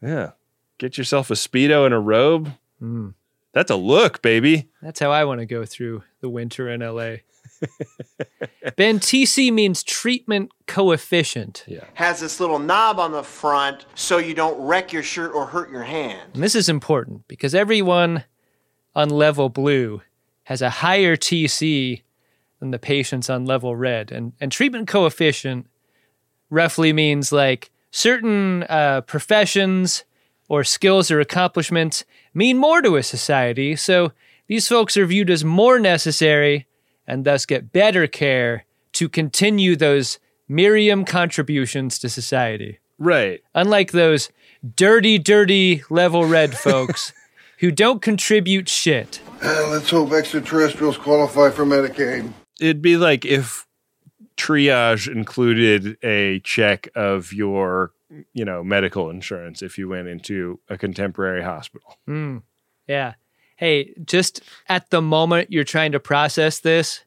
Yeah. 0.03 0.33
Get 0.77 0.99
yourself 0.99 1.31
a 1.31 1.35
Speedo 1.35 1.87
and 1.87 1.95
a 1.95 1.99
robe. 1.99 2.53
Mm. 2.83 3.15
That's 3.55 3.71
a 3.71 3.77
look, 3.77 4.21
baby. 4.21 4.69
That's 4.83 5.01
how 5.01 5.11
I 5.11 5.25
want 5.25 5.41
to 5.41 5.47
go 5.47 5.65
through 5.65 6.03
the 6.21 6.29
winter 6.29 6.69
in 6.69 6.81
LA. 6.83 7.23
ben, 8.77 8.99
TC 8.99 9.53
means 9.53 9.83
treatment 9.83 10.51
coefficient. 10.67 11.65
Yeah. 11.67 11.85
has 11.95 12.21
this 12.21 12.41
little 12.41 12.59
knob 12.59 12.99
on 12.99 13.13
the 13.13 13.23
front 13.23 13.87
so 13.95 14.19
you 14.19 14.35
don't 14.35 14.61
wreck 14.61 14.93
your 14.93 15.03
shirt 15.03 15.33
or 15.35 15.47
hurt 15.47 15.71
your 15.71 15.83
hand. 15.83 16.31
And 16.35 16.43
this 16.43 16.55
is 16.55 16.69
important 16.69 17.27
because 17.29 17.55
everyone 17.55 18.25
on 18.95 19.09
level 19.11 19.49
blue 19.49 20.03
has 20.45 20.63
a 20.63 20.71
higher 20.71 21.17
TC 21.17 22.03
than 22.61 22.71
the 22.71 22.79
patients 22.79 23.31
on 23.31 23.45
level 23.45 23.75
red. 23.77 24.13
And, 24.13 24.33
and 24.41 24.53
treatment 24.53 24.89
coefficient 24.89 25.67
roughly 26.51 26.93
means 26.93 27.33
like 27.33 27.71
certain 27.91 28.65
uh, 28.65 29.03
professions 29.03 30.05
or 30.49 30.65
skills 30.65 31.11
or 31.11 31.21
accomplishments 31.21 32.05
mean 32.35 32.59
more 32.59 32.83
to 32.83 32.97
a 32.97 33.03
society. 33.03 33.77
So 33.77 34.13
these 34.47 34.69
folks 34.69 34.97
are 34.97 35.07
viewed 35.07 35.31
as 35.31 35.45
more 35.45 35.79
necessary 35.79 36.67
and 37.13 37.27
thus 37.27 37.45
get 37.45 37.73
better 37.73 38.07
care 38.07 38.65
to 38.93 39.07
continue 39.07 39.77
those 39.77 40.19
Miriam 40.49 41.05
contributions 41.05 41.99
to 41.99 42.09
society. 42.09 42.79
Right. 42.99 43.43
Unlike 43.55 43.93
those 43.93 44.31
dirty, 44.77 45.19
dirty 45.19 45.83
level 45.91 46.25
red 46.25 46.57
folks 46.67 47.13
who 47.59 47.71
don't 47.71 48.01
contribute 48.01 48.67
shit. 48.67 49.21
Uh, 49.45 49.69
let's 49.69 49.91
hope 49.91 50.11
extraterrestrials 50.13 50.97
qualify 50.97 51.51
for 51.51 51.67
Medicaid. 51.67 52.33
It'd 52.59 52.81
be 52.81 52.97
like 52.97 53.27
if 53.27 53.67
triage 54.39 55.07
included 55.07 55.99
a 56.03 56.41
check 56.41 56.89
of 56.95 57.35
your, 57.35 57.93
you 58.33 58.47
know, 58.47 58.65
medical 58.65 59.11
insurance 59.11 59.61
if 59.61 59.77
you 59.77 59.87
went 59.87 60.09
into 60.09 60.61
a 60.71 60.79
contemporary 60.79 61.43
hospital. 61.43 61.99
Mm, 62.09 62.43
yeah. 62.89 63.15
Hey, 63.57 63.95
just 64.05 64.41
at 64.69 64.91
the 64.91 65.03
moment 65.03 65.53
you're 65.53 65.65
trying 65.65 65.93
to 65.93 66.01
process 66.01 66.61
this, 66.61 67.05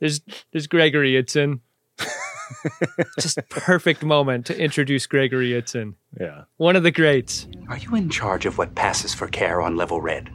there's 0.00 0.20
there's 0.52 0.66
Gregory 0.66 1.12
Itzin. 1.12 1.60
just 3.20 3.38
perfect 3.48 4.04
moment 4.04 4.46
to 4.46 4.58
introduce 4.58 5.06
Gregory 5.06 5.50
Itzin. 5.50 5.94
Yeah. 6.18 6.44
One 6.56 6.76
of 6.76 6.82
the 6.82 6.90
greats. 6.90 7.46
Are 7.68 7.78
you 7.78 7.94
in 7.94 8.10
charge 8.10 8.46
of 8.46 8.58
what 8.58 8.74
passes 8.74 9.14
for 9.14 9.26
care 9.26 9.60
on 9.60 9.76
level 9.76 10.00
red? 10.00 10.30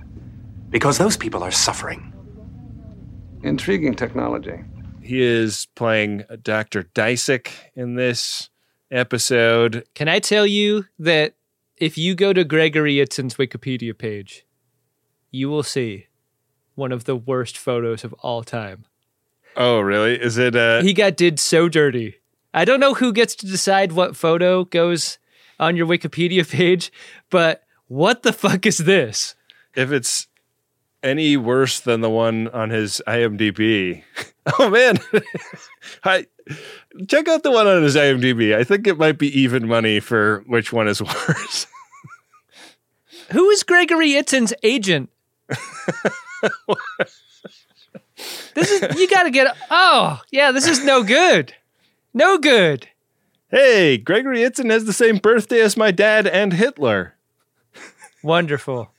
Because 0.69 0.97
those 0.97 1.17
people 1.17 1.43
are 1.43 1.51
suffering. 1.51 2.13
Intriguing 3.43 3.95
technology. 3.95 4.59
He 5.01 5.21
is 5.21 5.67
playing 5.75 6.23
Dr. 6.43 6.83
Dysek 6.83 7.49
in 7.75 7.95
this 7.95 8.49
episode. 8.91 9.85
Can 9.95 10.07
I 10.07 10.19
tell 10.19 10.45
you 10.45 10.85
that 10.99 11.35
if 11.77 11.97
you 11.97 12.13
go 12.13 12.33
to 12.33 12.43
Gregory 12.43 12.95
Itzin's 12.95 13.35
Wikipedia 13.35 13.97
page, 13.97 14.45
you 15.31 15.49
will 15.49 15.63
see 15.63 16.07
one 16.75 16.91
of 16.91 17.05
the 17.05 17.15
worst 17.15 17.57
photos 17.57 18.03
of 18.03 18.13
all 18.19 18.43
time. 18.43 18.85
Oh, 19.55 19.79
really? 19.79 20.15
Is 20.21 20.37
it 20.37 20.55
uh 20.55 20.81
He 20.81 20.93
got 20.93 21.15
did 21.17 21.39
so 21.39 21.67
dirty. 21.69 22.15
I 22.53 22.65
don't 22.65 22.79
know 22.79 22.93
who 22.93 23.13
gets 23.13 23.35
to 23.37 23.45
decide 23.45 23.93
what 23.93 24.15
photo 24.15 24.65
goes 24.65 25.17
on 25.59 25.75
your 25.77 25.87
Wikipedia 25.87 26.49
page, 26.49 26.91
but 27.29 27.63
what 27.87 28.23
the 28.23 28.33
fuck 28.33 28.65
is 28.65 28.79
this? 28.79 29.35
if 29.73 29.89
it's 29.91 30.27
any 31.01 31.37
worse 31.37 31.79
than 31.79 32.01
the 32.01 32.09
one 32.09 32.47
on 32.49 32.69
his 32.69 33.01
IMDb. 33.07 34.03
Oh 34.57 34.71
man. 34.71 34.97
Hi. 36.03 36.25
Check 37.07 37.27
out 37.27 37.43
the 37.43 37.51
one 37.51 37.67
on 37.67 37.83
his 37.83 37.95
IMDb. 37.95 38.55
I 38.55 38.63
think 38.63 38.87
it 38.87 38.97
might 38.97 39.19
be 39.19 39.27
even 39.39 39.67
money 39.67 39.99
for 39.99 40.43
which 40.47 40.73
one 40.73 40.87
is 40.87 40.99
worse. 40.99 41.67
Who 43.33 43.49
is 43.51 43.61
Gregory 43.61 44.09
Itzin's 44.13 44.51
agent? 44.63 45.11
This 48.55 48.71
is 48.71 48.99
you 48.99 49.07
got 49.09 49.23
to 49.23 49.31
get. 49.31 49.55
Oh, 49.69 50.21
yeah, 50.31 50.51
this 50.51 50.67
is 50.67 50.83
no 50.83 51.03
good. 51.03 51.53
No 52.13 52.37
good. 52.37 52.87
hey, 53.49 53.97
Gregory 53.97 54.39
Itzin 54.39 54.69
has 54.69 54.85
the 54.85 54.93
same 54.93 55.17
birthday 55.17 55.61
as 55.61 55.77
my 55.77 55.91
dad 55.91 56.27
and 56.27 56.53
Hitler. 56.53 57.15
Wonderful. 58.23 58.91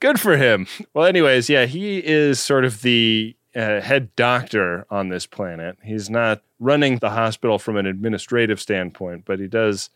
Good 0.00 0.20
for 0.20 0.36
him. 0.36 0.66
Well, 0.92 1.06
anyways, 1.06 1.48
yeah, 1.48 1.64
he 1.66 1.98
is 1.98 2.40
sort 2.40 2.64
of 2.64 2.82
the 2.82 3.36
uh, 3.56 3.80
head 3.80 4.14
doctor 4.16 4.86
on 4.90 5.08
this 5.08 5.26
planet. 5.26 5.78
He's 5.82 6.10
not 6.10 6.42
running 6.60 6.98
the 6.98 7.10
hospital 7.10 7.58
from 7.58 7.76
an 7.76 7.86
administrative 7.86 8.60
standpoint, 8.60 9.24
but 9.24 9.40
he 9.40 9.46
does 9.46 9.90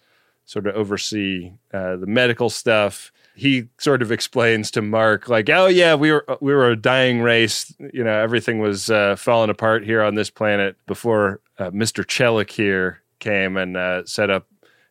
sort 0.48 0.66
of 0.66 0.74
oversee 0.74 1.52
uh, 1.74 1.96
the 1.96 2.06
medical 2.06 2.48
stuff. 2.48 3.12
He 3.36 3.68
sort 3.76 4.00
of 4.00 4.10
explains 4.10 4.70
to 4.72 4.82
Mark, 4.82 5.28
like, 5.28 5.48
"Oh 5.50 5.66
yeah, 5.66 5.94
we 5.94 6.10
were 6.10 6.24
we 6.40 6.52
were 6.54 6.70
a 6.70 6.76
dying 6.76 7.20
race. 7.20 7.72
You 7.92 8.02
know, 8.02 8.18
everything 8.18 8.58
was 8.58 8.90
uh, 8.90 9.14
falling 9.16 9.50
apart 9.50 9.84
here 9.84 10.02
on 10.02 10.14
this 10.14 10.30
planet 10.30 10.76
before 10.86 11.40
uh, 11.58 11.70
Mister 11.72 12.02
Chellick 12.02 12.50
here 12.50 13.02
came 13.18 13.56
and 13.56 13.76
uh, 13.76 14.04
set 14.06 14.30
up 14.30 14.48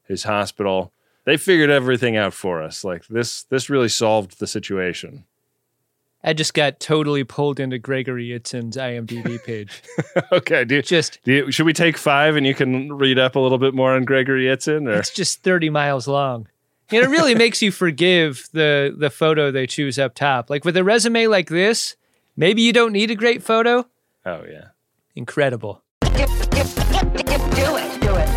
his 0.08 0.24
hospital." 0.24 0.94
They 1.26 1.36
figured 1.36 1.70
everything 1.70 2.16
out 2.16 2.34
for 2.34 2.64
us. 2.64 2.86
Like 2.86 3.06
this, 3.08 3.44
this 3.44 3.70
really 3.70 3.90
solved 3.90 4.40
the 4.40 4.48
situation. 4.48 5.26
I 6.28 6.34
just 6.34 6.54
got 6.54 6.82
totally 6.82 7.24
pulled 7.24 7.58
into 7.58 7.80
Gregory 7.80 8.38
Itzin's 8.38 8.76
IMDb 8.76 9.42
page. 9.46 9.82
okay, 10.34 10.66
do 10.66 10.76
you, 10.76 10.82
just 10.82 11.20
do 11.24 11.32
you, 11.32 11.52
should 11.54 11.66
we 11.66 11.72
take 11.72 11.98
five 11.98 12.36
and 12.36 12.46
you 12.46 12.54
can 12.54 12.92
read 12.92 13.18
up 13.18 13.38
a 13.38 13.40
little 13.40 13.58
bit 13.58 13.74
more 13.74 13.94
on 13.94 14.04
Gregory 14.04 14.44
Itzin? 14.44 14.90
Or 14.90 15.00
it's 15.00 15.10
just 15.10 15.42
30 15.44 15.70
miles 15.70 16.06
long. 16.06 16.50
And 16.92 17.02
it 17.02 17.08
really 17.08 17.34
makes 17.34 17.62
you 17.62 17.72
forgive 17.72 18.50
the 18.52 18.94
the 18.98 19.10
photo 19.10 19.52
they 19.52 19.68
choose 19.68 19.98
up 19.98 20.16
top. 20.16 20.50
Like 20.50 20.66
with 20.66 20.76
a 20.76 20.84
resume 20.84 21.28
like 21.28 21.48
this, 21.48 21.96
maybe 22.36 22.62
you 22.62 22.74
don't 22.74 22.92
need 22.92 23.10
a 23.10 23.16
great 23.16 23.42
photo. 23.42 23.88
Oh 24.26 24.44
yeah. 24.52 24.72
Incredible. 25.16 25.82
Do 26.02 26.10
it. 26.10 26.28
Do 26.52 27.78
it. 27.78 28.02
Do 28.02 28.16
it. 28.18 28.28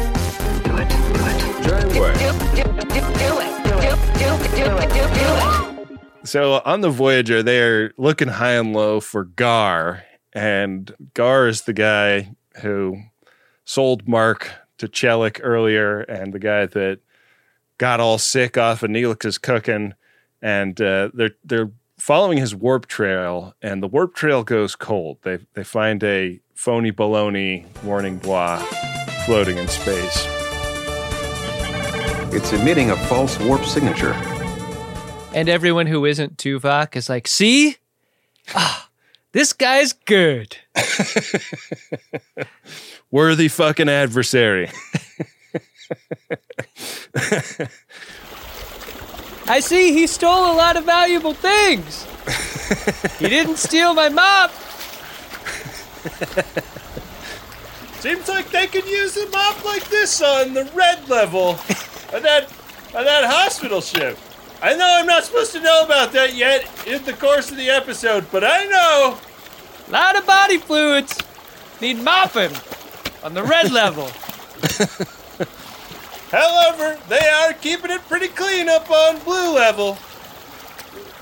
Janeway. 1.64 2.14
Do 2.14 2.30
it. 2.30 2.38
Do 2.54 2.70
it. 3.50 4.54
Do 4.54 4.76
it. 4.76 4.94
Do 4.94 5.56
it. 5.56 5.59
So 6.22 6.60
on 6.64 6.82
the 6.82 6.90
Voyager, 6.90 7.42
they're 7.42 7.92
looking 7.96 8.28
high 8.28 8.52
and 8.52 8.74
low 8.74 9.00
for 9.00 9.24
Gar, 9.24 10.04
and 10.32 10.94
Gar 11.14 11.48
is 11.48 11.62
the 11.62 11.72
guy 11.72 12.34
who 12.60 13.02
sold 13.64 14.06
Mark 14.06 14.50
to 14.78 14.86
Chellick 14.86 15.40
earlier, 15.42 16.00
and 16.00 16.32
the 16.32 16.38
guy 16.38 16.66
that 16.66 17.00
got 17.78 18.00
all 18.00 18.18
sick 18.18 18.58
off 18.58 18.82
of 18.82 18.90
Neelix's 18.90 19.38
cooking, 19.38 19.94
and 20.42 20.80
uh, 20.80 21.08
they're 21.14 21.36
they're 21.42 21.70
following 21.98 22.36
his 22.38 22.54
warp 22.54 22.86
trail, 22.86 23.54
and 23.62 23.82
the 23.82 23.88
warp 23.88 24.14
trail 24.14 24.44
goes 24.44 24.76
cold. 24.76 25.18
They 25.22 25.38
they 25.54 25.64
find 25.64 26.04
a 26.04 26.40
phony 26.54 26.92
baloney 26.92 27.64
warning 27.82 28.18
blah 28.18 28.58
floating 29.24 29.56
in 29.56 29.68
space. 29.68 30.26
It's 32.32 32.52
emitting 32.52 32.90
a 32.90 32.96
false 32.96 33.38
warp 33.40 33.64
signature. 33.64 34.14
And 35.32 35.48
everyone 35.48 35.86
who 35.86 36.04
isn't 36.04 36.36
Tuvok 36.38 36.96
is 36.96 37.08
like, 37.08 37.28
see? 37.28 37.76
Ah, 38.54 38.88
this 39.32 39.52
guy's 39.52 39.92
good. 39.92 40.56
Worthy 43.12 43.48
fucking 43.48 43.88
adversary. 43.88 44.70
I 49.46 49.60
see 49.60 49.92
he 49.92 50.06
stole 50.06 50.52
a 50.52 50.56
lot 50.56 50.76
of 50.76 50.84
valuable 50.84 51.34
things. 51.34 52.06
he 53.18 53.28
didn't 53.28 53.58
steal 53.58 53.94
my 53.94 54.08
mop. 54.08 54.50
Seems 58.00 58.28
like 58.28 58.50
they 58.50 58.66
could 58.66 58.86
use 58.86 59.16
a 59.16 59.28
mop 59.28 59.64
like 59.64 59.88
this 59.90 60.20
on 60.22 60.54
the 60.54 60.64
red 60.74 61.08
level 61.08 61.50
of 61.50 62.22
that 62.22 62.44
of 62.94 63.04
that 63.04 63.24
hospital 63.24 63.80
ship. 63.80 64.18
I 64.62 64.76
know 64.76 64.86
I'm 64.86 65.06
not 65.06 65.24
supposed 65.24 65.52
to 65.52 65.60
know 65.60 65.84
about 65.84 66.12
that 66.12 66.34
yet 66.34 66.68
in 66.86 67.02
the 67.04 67.14
course 67.14 67.50
of 67.50 67.56
the 67.56 67.70
episode, 67.70 68.26
but 68.30 68.44
I 68.44 68.64
know. 68.64 69.18
A 69.88 69.90
lot 69.90 70.16
of 70.16 70.26
body 70.26 70.58
fluids 70.58 71.18
need 71.80 71.98
mopping 71.98 72.52
on 73.22 73.32
the 73.34 73.42
red 73.42 73.72
level. 73.72 74.08
However, 76.30 76.98
they 77.08 77.26
are 77.28 77.54
keeping 77.54 77.90
it 77.90 78.06
pretty 78.06 78.28
clean 78.28 78.68
up 78.68 78.90
on 78.90 79.18
blue 79.20 79.54
level. 79.54 79.98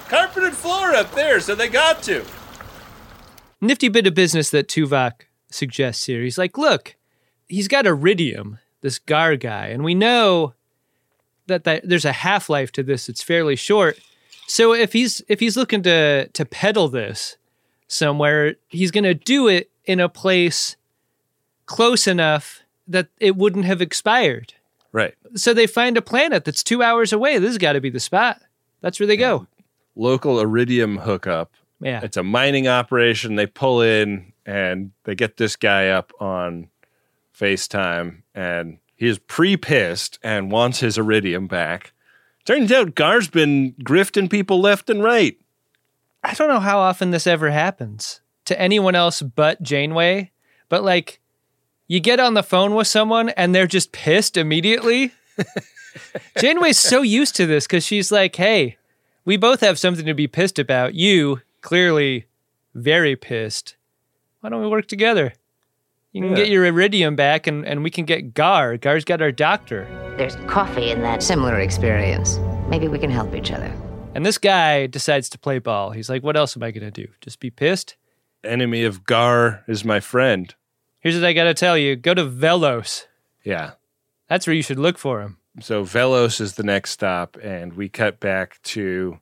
Carpeted 0.08 0.54
floor 0.54 0.94
up 0.94 1.14
there, 1.14 1.38
so 1.38 1.54
they 1.54 1.68
got 1.68 2.02
to. 2.04 2.24
Nifty 3.60 3.88
bit 3.88 4.06
of 4.06 4.14
business 4.14 4.50
that 4.50 4.68
Tuvok 4.68 5.22
suggests 5.50 6.06
here. 6.06 6.22
He's 6.22 6.38
like, 6.38 6.58
look, 6.58 6.96
he's 7.48 7.68
got 7.68 7.86
iridium, 7.86 8.58
this 8.82 8.98
Gar 8.98 9.36
guy, 9.36 9.68
and 9.68 9.84
we 9.84 9.94
know 9.94 10.54
that, 11.48 11.64
that 11.64 11.88
there's 11.88 12.04
a 12.04 12.12
half 12.12 12.48
life 12.48 12.72
to 12.72 12.82
this. 12.82 13.08
It's 13.08 13.22
fairly 13.22 13.56
short. 13.56 13.98
So 14.46 14.72
if 14.72 14.92
he's 14.92 15.22
if 15.28 15.40
he's 15.40 15.56
looking 15.56 15.82
to 15.82 16.28
to 16.28 16.44
peddle 16.44 16.88
this 16.88 17.36
somewhere, 17.86 18.56
he's 18.68 18.90
going 18.90 19.04
to 19.04 19.14
do 19.14 19.48
it 19.48 19.70
in 19.84 20.00
a 20.00 20.08
place 20.08 20.76
close 21.66 22.06
enough 22.06 22.62
that 22.86 23.08
it 23.18 23.36
wouldn't 23.36 23.66
have 23.66 23.82
expired. 23.82 24.54
Right. 24.92 25.14
So 25.34 25.52
they 25.52 25.66
find 25.66 25.96
a 25.96 26.02
planet 26.02 26.44
that's 26.44 26.62
two 26.62 26.82
hours 26.82 27.12
away. 27.12 27.38
This 27.38 27.50
has 27.50 27.58
got 27.58 27.72
to 27.72 27.80
be 27.80 27.90
the 27.90 28.00
spot. 28.00 28.40
That's 28.80 28.98
where 28.98 29.06
they 29.06 29.16
go. 29.16 29.46
Local 29.94 30.40
iridium 30.40 30.98
hookup. 30.98 31.52
Yeah. 31.80 32.00
It's 32.02 32.16
a 32.16 32.22
mining 32.22 32.68
operation. 32.68 33.36
They 33.36 33.46
pull 33.46 33.82
in 33.82 34.32
and 34.46 34.92
they 35.04 35.14
get 35.14 35.36
this 35.36 35.56
guy 35.56 35.88
up 35.88 36.12
on 36.20 36.68
FaceTime 37.38 38.22
and 38.34 38.78
he 38.98 39.06
is 39.06 39.20
pre-pissed 39.20 40.18
and 40.24 40.50
wants 40.50 40.80
his 40.80 40.98
iridium 40.98 41.46
back. 41.46 41.92
Turns 42.44 42.72
out 42.72 42.96
Gar's 42.96 43.28
been 43.28 43.74
grifting 43.84 44.28
people 44.28 44.60
left 44.60 44.90
and 44.90 45.02
right. 45.04 45.38
I 46.24 46.34
don't 46.34 46.48
know 46.48 46.58
how 46.58 46.80
often 46.80 47.12
this 47.12 47.26
ever 47.26 47.50
happens 47.50 48.20
to 48.46 48.60
anyone 48.60 48.96
else 48.96 49.22
but 49.22 49.62
Janeway, 49.62 50.32
but 50.68 50.82
like 50.82 51.20
you 51.86 52.00
get 52.00 52.18
on 52.18 52.34
the 52.34 52.42
phone 52.42 52.74
with 52.74 52.88
someone 52.88 53.28
and 53.30 53.54
they're 53.54 53.68
just 53.68 53.92
pissed 53.92 54.36
immediately. 54.36 55.12
Janeway's 56.38 56.78
so 56.78 57.02
used 57.02 57.36
to 57.36 57.46
this 57.46 57.66
because 57.66 57.84
she's 57.84 58.10
like, 58.10 58.34
hey, 58.34 58.78
we 59.24 59.36
both 59.36 59.60
have 59.60 59.78
something 59.78 60.06
to 60.06 60.14
be 60.14 60.26
pissed 60.26 60.58
about. 60.58 60.94
You, 60.94 61.42
clearly 61.60 62.26
very 62.74 63.14
pissed. 63.14 63.76
Why 64.40 64.50
don't 64.50 64.62
we 64.62 64.68
work 64.68 64.88
together? 64.88 65.34
You 66.12 66.22
can 66.22 66.30
Yeah. 66.30 66.36
get 66.36 66.48
your 66.48 66.64
iridium 66.64 67.16
back 67.16 67.46
and, 67.46 67.66
and 67.66 67.82
we 67.84 67.90
can 67.90 68.04
get 68.04 68.34
Gar. 68.34 68.76
Gar's 68.78 69.04
got 69.04 69.20
our 69.20 69.32
doctor. 69.32 69.86
There's 70.16 70.36
coffee 70.46 70.90
in 70.90 71.02
that 71.02 71.22
similar 71.22 71.58
experience. 71.60 72.38
Maybe 72.68 72.88
we 72.88 72.98
can 72.98 73.10
help 73.10 73.34
each 73.34 73.52
other. 73.52 73.72
And 74.14 74.24
this 74.24 74.38
guy 74.38 74.86
decides 74.86 75.28
to 75.30 75.38
play 75.38 75.58
ball. 75.58 75.90
He's 75.90 76.08
like, 76.08 76.22
what 76.22 76.36
else 76.36 76.56
am 76.56 76.62
I 76.62 76.70
going 76.70 76.90
to 76.90 76.90
do? 76.90 77.08
Just 77.20 77.40
be 77.40 77.50
pissed? 77.50 77.96
Enemy 78.42 78.84
of 78.84 79.04
Gar 79.04 79.64
is 79.68 79.84
my 79.84 80.00
friend. 80.00 80.54
Here's 81.00 81.14
what 81.14 81.24
I 81.24 81.32
got 81.34 81.44
to 81.44 81.54
tell 81.54 81.76
you 81.78 81.94
go 81.94 82.14
to 82.14 82.24
Velos. 82.24 83.04
Yeah. 83.44 83.72
That's 84.28 84.46
where 84.46 84.54
you 84.56 84.62
should 84.62 84.78
look 84.78 84.98
for 84.98 85.20
him. 85.22 85.38
So 85.60 85.82
Velos 85.84 86.40
is 86.40 86.54
the 86.54 86.62
next 86.62 86.90
stop, 86.92 87.36
and 87.42 87.72
we 87.74 87.88
cut 87.88 88.20
back 88.20 88.60
to 88.62 89.18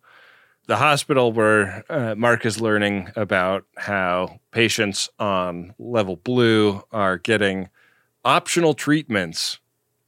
the 0.66 0.76
hospital 0.76 1.32
where 1.32 1.84
uh, 1.88 2.14
Mark 2.16 2.44
is 2.44 2.60
learning 2.60 3.10
about 3.16 3.64
how 3.76 4.40
patients 4.50 5.08
on 5.18 5.74
level 5.78 6.16
blue 6.16 6.82
are 6.92 7.18
getting 7.18 7.68
optional 8.24 8.74
treatments, 8.74 9.60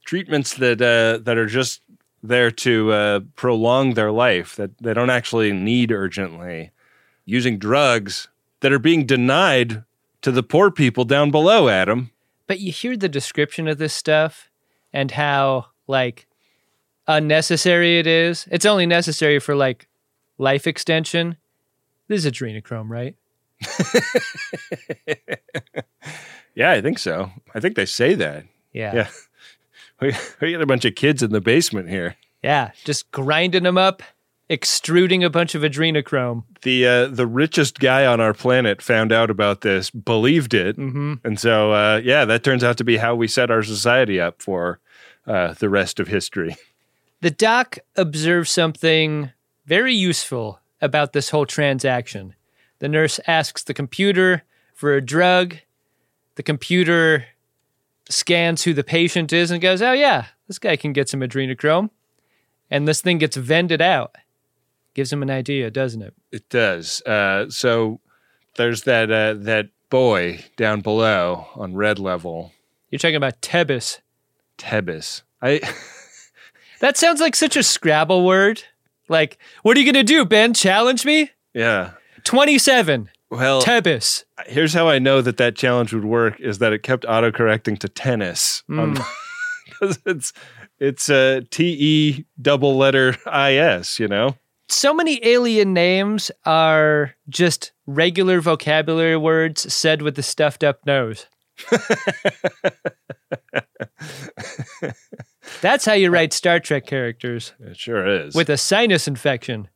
treatments 0.05 0.55
that 0.55 0.81
uh, 0.81 1.23
that 1.23 1.37
are 1.37 1.45
just 1.45 1.81
there 2.21 2.51
to 2.51 2.91
uh, 2.91 3.19
prolong 3.35 3.93
their 3.93 4.11
life 4.11 4.55
that 4.57 4.77
they 4.79 4.93
don't 4.93 5.09
actually 5.09 5.53
need 5.53 5.91
urgently, 5.91 6.71
using 7.25 7.57
drugs 7.57 8.27
that 8.59 8.73
are 8.73 8.79
being 8.79 9.05
denied 9.05 9.83
to 10.21 10.31
the 10.31 10.43
poor 10.43 10.69
people 10.69 11.05
down 11.05 11.31
below. 11.31 11.69
Adam, 11.69 12.11
But 12.47 12.59
you 12.59 12.73
hear 12.73 12.97
the 12.97 13.07
description 13.07 13.69
of 13.69 13.77
this 13.77 13.93
stuff 13.93 14.49
and 14.91 15.11
how 15.11 15.67
like 15.87 16.27
unnecessary 17.07 17.99
it 17.99 18.07
is. 18.07 18.47
It's 18.51 18.65
only 18.65 18.85
necessary 18.85 19.39
for 19.39 19.55
like 19.55 19.88
life 20.39 20.65
extension. 20.65 21.37
This 22.07 22.25
is 22.25 22.31
adrenochrome, 22.31 22.89
right? 22.89 23.15
yeah, 26.55 26.71
I 26.71 26.81
think 26.81 26.97
so. 26.99 27.31
I 27.53 27.59
think 27.59 27.75
they 27.75 27.85
say 27.85 28.15
that. 28.15 28.45
Yeah. 28.73 28.93
Yeah. 28.95 29.07
We, 30.01 30.13
we 30.39 30.53
got 30.53 30.61
a 30.61 30.65
bunch 30.65 30.85
of 30.85 30.95
kids 30.95 31.21
in 31.21 31.31
the 31.33 31.41
basement 31.41 31.89
here. 31.89 32.15
Yeah, 32.41 32.71
just 32.85 33.11
grinding 33.11 33.63
them 33.63 33.77
up, 33.77 34.01
extruding 34.49 35.25
a 35.25 35.29
bunch 35.29 35.55
of 35.55 35.61
adrenochrome. 35.61 36.45
The 36.61 36.87
uh, 36.87 37.07
the 37.07 37.27
richest 37.27 37.79
guy 37.81 38.05
on 38.05 38.21
our 38.21 38.33
planet 38.33 38.81
found 38.81 39.11
out 39.11 39.29
about 39.29 39.59
this, 39.59 39.89
believed 39.91 40.53
it, 40.53 40.77
Mhm. 40.77 41.19
and 41.25 41.37
so 41.37 41.73
uh, 41.73 41.99
yeah, 42.01 42.23
that 42.23 42.45
turns 42.45 42.63
out 42.63 42.77
to 42.77 42.85
be 42.85 42.95
how 42.95 43.13
we 43.13 43.27
set 43.27 43.51
our 43.51 43.61
society 43.61 44.21
up 44.21 44.41
for 44.41 44.79
uh, 45.27 45.53
the 45.55 45.67
rest 45.67 45.99
of 45.99 46.07
history. 46.07 46.55
The 47.19 47.31
doc 47.31 47.77
observes 47.97 48.49
something 48.51 49.31
very 49.65 49.93
useful 49.93 50.59
about 50.81 51.13
this 51.13 51.29
whole 51.29 51.45
transaction. 51.45 52.35
The 52.79 52.87
nurse 52.87 53.19
asks 53.27 53.63
the 53.63 53.73
computer 53.73 54.43
for 54.73 54.95
a 54.95 55.01
drug. 55.01 55.57
The 56.35 56.43
computer 56.43 57.25
scans 58.09 58.63
who 58.63 58.73
the 58.73 58.83
patient 58.83 59.33
is 59.33 59.51
and 59.51 59.61
goes, 59.61 59.81
Oh, 59.81 59.91
yeah, 59.91 60.27
this 60.47 60.59
guy 60.59 60.75
can 60.75 60.93
get 60.93 61.09
some 61.09 61.19
adrenochrome. 61.19 61.89
And 62.71 62.87
this 62.87 63.01
thing 63.01 63.17
gets 63.17 63.35
vended 63.35 63.81
out. 63.81 64.15
Gives 64.93 65.11
him 65.11 65.21
an 65.21 65.29
idea, 65.29 65.69
doesn't 65.69 66.01
it? 66.01 66.13
It 66.31 66.49
does. 66.49 67.01
Uh, 67.01 67.49
so 67.49 67.99
there's 68.55 68.83
that 68.83 69.11
uh, 69.11 69.33
that 69.35 69.69
boy 69.89 70.43
down 70.57 70.81
below 70.81 71.47
on 71.55 71.75
red 71.75 71.99
level, 71.99 72.51
You're 72.89 72.99
talking 72.99 73.15
about 73.15 73.41
Tebbis. 73.41 73.99
Tebbis. 74.57 75.23
I 75.41 75.61
That 76.79 76.97
sounds 76.97 77.19
like 77.19 77.35
such 77.35 77.57
a 77.57 77.63
Scrabble 77.63 78.25
word. 78.25 78.63
Like, 79.09 79.37
what 79.63 79.75
are 79.75 79.79
you 79.81 79.91
going 79.91 80.05
to 80.05 80.13
do, 80.13 80.23
Ben? 80.25 80.53
Challenge 80.53 81.03
me? 81.05 81.31
yeah. 81.53 81.91
27. 82.25 83.09
Well, 83.31 83.61
Tebbis. 83.61 84.23
Here's 84.47 84.73
how 84.73 84.87
I 84.87 84.99
know 84.99 85.21
that 85.21 85.37
that 85.37 85.55
challenge 85.55 85.93
would 85.93 86.03
work: 86.05 86.39
is 86.39 86.57
that 86.59 86.73
it 86.73 86.83
kept 86.83 87.05
autocorrecting 87.05 87.77
to 87.79 87.89
tennis. 87.89 88.63
Mm. 88.69 89.03
it's 90.05 90.33
it's 90.79 91.09
uh, 91.09 91.41
T 91.51 91.77
E 91.79 92.25
double 92.41 92.75
letter 92.77 93.15
I 93.25 93.53
S. 93.53 93.99
You 93.99 94.07
know. 94.07 94.35
so 94.67 94.93
many 94.93 95.19
alien 95.25 95.73
names 95.73 96.31
are 96.45 97.15
just 97.29 97.71
regular 97.85 98.41
vocabulary 98.41 99.15
words 99.17 99.73
said 99.73 100.01
with 100.01 100.17
a 100.19 100.23
stuffed 100.23 100.63
up 100.63 100.85
nose. 100.85 101.27
That's 105.61 105.85
how 105.85 105.93
you 105.93 106.09
write 106.09 106.33
Star 106.33 106.59
Trek 106.59 106.85
characters 106.85 107.53
It 107.59 107.77
sure 107.77 108.05
is. 108.07 108.35
with 108.35 108.49
a 108.49 108.57
sinus 108.57 109.07
infection. 109.07 109.67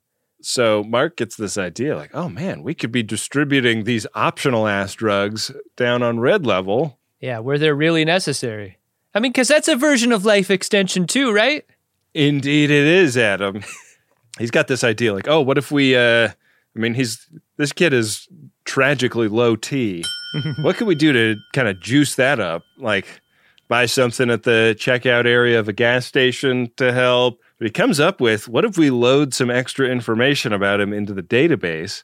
so 0.41 0.84
Mark 0.84 1.17
gets 1.17 1.36
this 1.36 1.57
idea 1.57 1.95
like, 1.95 2.11
oh 2.13 2.29
man, 2.29 2.63
we 2.63 2.73
could 2.73 2.91
be 2.91 3.03
distributing 3.03 3.84
these 3.84 4.05
optional 4.13 4.67
ass 4.67 4.93
drugs 4.93 5.51
down 5.75 6.03
on 6.03 6.19
red 6.19 6.45
level. 6.45 6.99
Yeah, 7.19 7.39
where 7.39 7.57
they're 7.57 7.75
really 7.75 8.05
necessary. 8.05 8.77
I 9.15 9.19
mean, 9.19 9.31
because 9.31 9.47
that's 9.47 9.67
a 9.67 9.75
version 9.75 10.11
of 10.11 10.25
life 10.25 10.49
extension 10.51 11.07
too, 11.07 11.31
right? 11.31 11.65
Indeed, 12.13 12.69
it 12.71 12.86
is, 12.86 13.17
Adam. 13.17 13.61
he's 14.39 14.51
got 14.51 14.67
this 14.67 14.84
idea 14.84 15.13
like, 15.13 15.27
oh, 15.27 15.41
what 15.41 15.57
if 15.57 15.71
we? 15.71 15.95
uh 15.95 16.29
I 16.75 16.79
mean, 16.79 16.95
he's 16.95 17.27
this 17.57 17.71
kid 17.71 17.93
is 17.93 18.27
tragically 18.66 19.28
low 19.28 19.55
T. 19.55 20.03
what 20.61 20.78
could 20.78 20.88
we 20.88 20.95
do 20.95 21.14
to 21.14 21.39
kind 21.53 21.68
of 21.68 21.80
juice 21.80 22.16
that 22.16 22.39
up? 22.39 22.64
Like 22.78 23.22
buy 23.68 23.86
something 23.86 24.30
at 24.30 24.43
the 24.43 24.76
checkout 24.78 25.26
area 25.26 25.59
of 25.59 25.68
a 25.68 25.74
gas 25.74 26.05
station 26.05 26.72
to 26.78 26.91
help. 26.93 27.39
But 27.57 27.66
he 27.66 27.72
comes 27.72 27.99
up 27.99 28.20
with, 28.20 28.47
what 28.47 28.66
if 28.66 28.78
we 28.78 28.89
load 28.89 29.34
some 29.34 29.49
extra 29.49 29.88
information 29.88 30.53
about 30.53 30.82
him 30.82 30.93
into 30.93 31.14
the 31.14 31.24
database? 31.24 32.03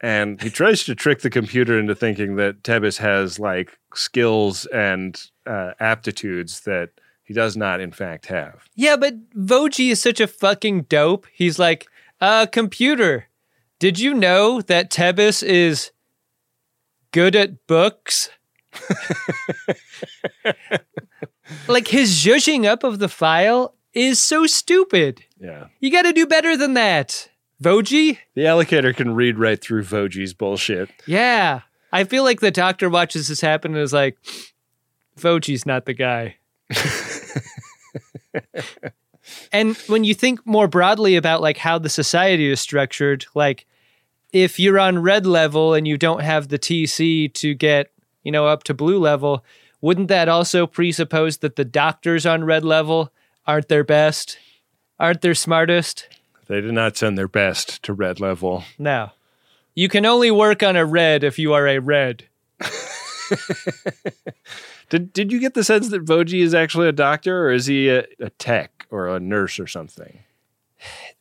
And 0.00 0.40
he 0.42 0.50
tries 0.50 0.84
to 0.84 0.94
trick 0.94 1.22
the 1.22 1.30
computer 1.30 1.78
into 1.78 1.94
thinking 1.94 2.36
that 2.36 2.62
Tebbis 2.62 2.98
has 2.98 3.38
like 3.38 3.78
skills 3.94 4.66
and 4.66 5.20
uh, 5.46 5.72
aptitudes 5.80 6.60
that 6.60 6.90
he 7.24 7.34
does 7.34 7.56
not, 7.56 7.80
in 7.80 7.92
fact, 7.92 8.26
have. 8.26 8.68
Yeah, 8.74 8.96
but 8.96 9.30
Voje 9.30 9.90
is 9.90 10.00
such 10.00 10.20
a 10.20 10.26
fucking 10.26 10.82
dope. 10.82 11.26
He's 11.32 11.58
like, 11.58 11.88
uh, 12.20 12.46
computer, 12.46 13.26
did 13.78 13.98
you 13.98 14.14
know 14.14 14.60
that 14.62 14.90
Tebbis 14.90 15.42
is 15.42 15.90
good 17.12 17.36
at 17.36 17.66
books? 17.66 18.30
like 21.68 21.88
his 21.88 22.12
zhuzhing 22.14 22.64
up 22.64 22.84
of 22.84 22.98
the 22.98 23.08
file 23.08 23.74
is 23.92 24.22
so 24.22 24.46
stupid. 24.46 25.24
Yeah. 25.38 25.66
You 25.80 25.90
got 25.90 26.02
to 26.02 26.12
do 26.12 26.26
better 26.26 26.56
than 26.56 26.74
that. 26.74 27.30
Voje? 27.62 28.18
The 28.34 28.42
allocator 28.42 28.94
can 28.94 29.14
read 29.14 29.38
right 29.38 29.60
through 29.60 29.84
Voje's 29.84 30.34
bullshit. 30.34 30.90
Yeah. 31.06 31.62
I 31.92 32.04
feel 32.04 32.24
like 32.24 32.40
the 32.40 32.50
doctor 32.50 32.90
watches 32.90 33.28
this 33.28 33.40
happen 33.40 33.74
and 33.74 33.82
is 33.82 33.92
like, 33.92 34.18
Voje's 35.18 35.64
not 35.64 35.86
the 35.86 35.94
guy. 35.94 36.36
and 39.52 39.76
when 39.88 40.04
you 40.04 40.14
think 40.14 40.44
more 40.46 40.68
broadly 40.68 41.16
about 41.16 41.40
like 41.40 41.58
how 41.58 41.78
the 41.78 41.88
society 41.88 42.50
is 42.50 42.60
structured, 42.60 43.26
like 43.34 43.66
if 44.32 44.58
you're 44.58 44.78
on 44.78 45.00
red 45.00 45.26
level 45.26 45.74
and 45.74 45.86
you 45.86 45.96
don't 45.96 46.22
have 46.22 46.48
the 46.48 46.58
TC 46.58 47.32
to 47.34 47.54
get, 47.54 47.90
you 48.22 48.32
know, 48.32 48.46
up 48.46 48.64
to 48.64 48.74
blue 48.74 48.98
level, 48.98 49.44
wouldn't 49.80 50.08
that 50.08 50.28
also 50.28 50.66
presuppose 50.66 51.38
that 51.38 51.56
the 51.56 51.64
doctors 51.64 52.26
on 52.26 52.44
red 52.44 52.64
level 52.64 53.12
aren't 53.46 53.68
their 53.68 53.84
best? 53.84 54.38
Aren't 54.98 55.22
their 55.22 55.34
smartest? 55.34 56.08
They 56.48 56.60
did 56.60 56.72
not 56.72 56.96
send 56.96 57.18
their 57.18 57.28
best 57.28 57.82
to 57.84 57.92
red 57.92 58.20
level. 58.20 58.64
No. 58.78 59.10
You 59.74 59.88
can 59.88 60.06
only 60.06 60.30
work 60.30 60.62
on 60.62 60.76
a 60.76 60.86
red 60.86 61.22
if 61.22 61.38
you 61.38 61.52
are 61.52 61.66
a 61.68 61.78
red. 61.78 62.24
Did 64.90 65.12
Did 65.12 65.32
you 65.32 65.40
get 65.40 65.54
the 65.54 65.64
sense 65.64 65.88
that 65.90 66.04
Voje 66.04 66.40
is 66.40 66.54
actually 66.54 66.88
a 66.88 66.92
doctor, 66.92 67.46
or 67.46 67.52
is 67.52 67.66
he 67.66 67.88
a, 67.88 68.04
a 68.20 68.30
tech 68.30 68.86
or 68.90 69.08
a 69.08 69.18
nurse 69.20 69.58
or 69.58 69.66
something? 69.66 70.20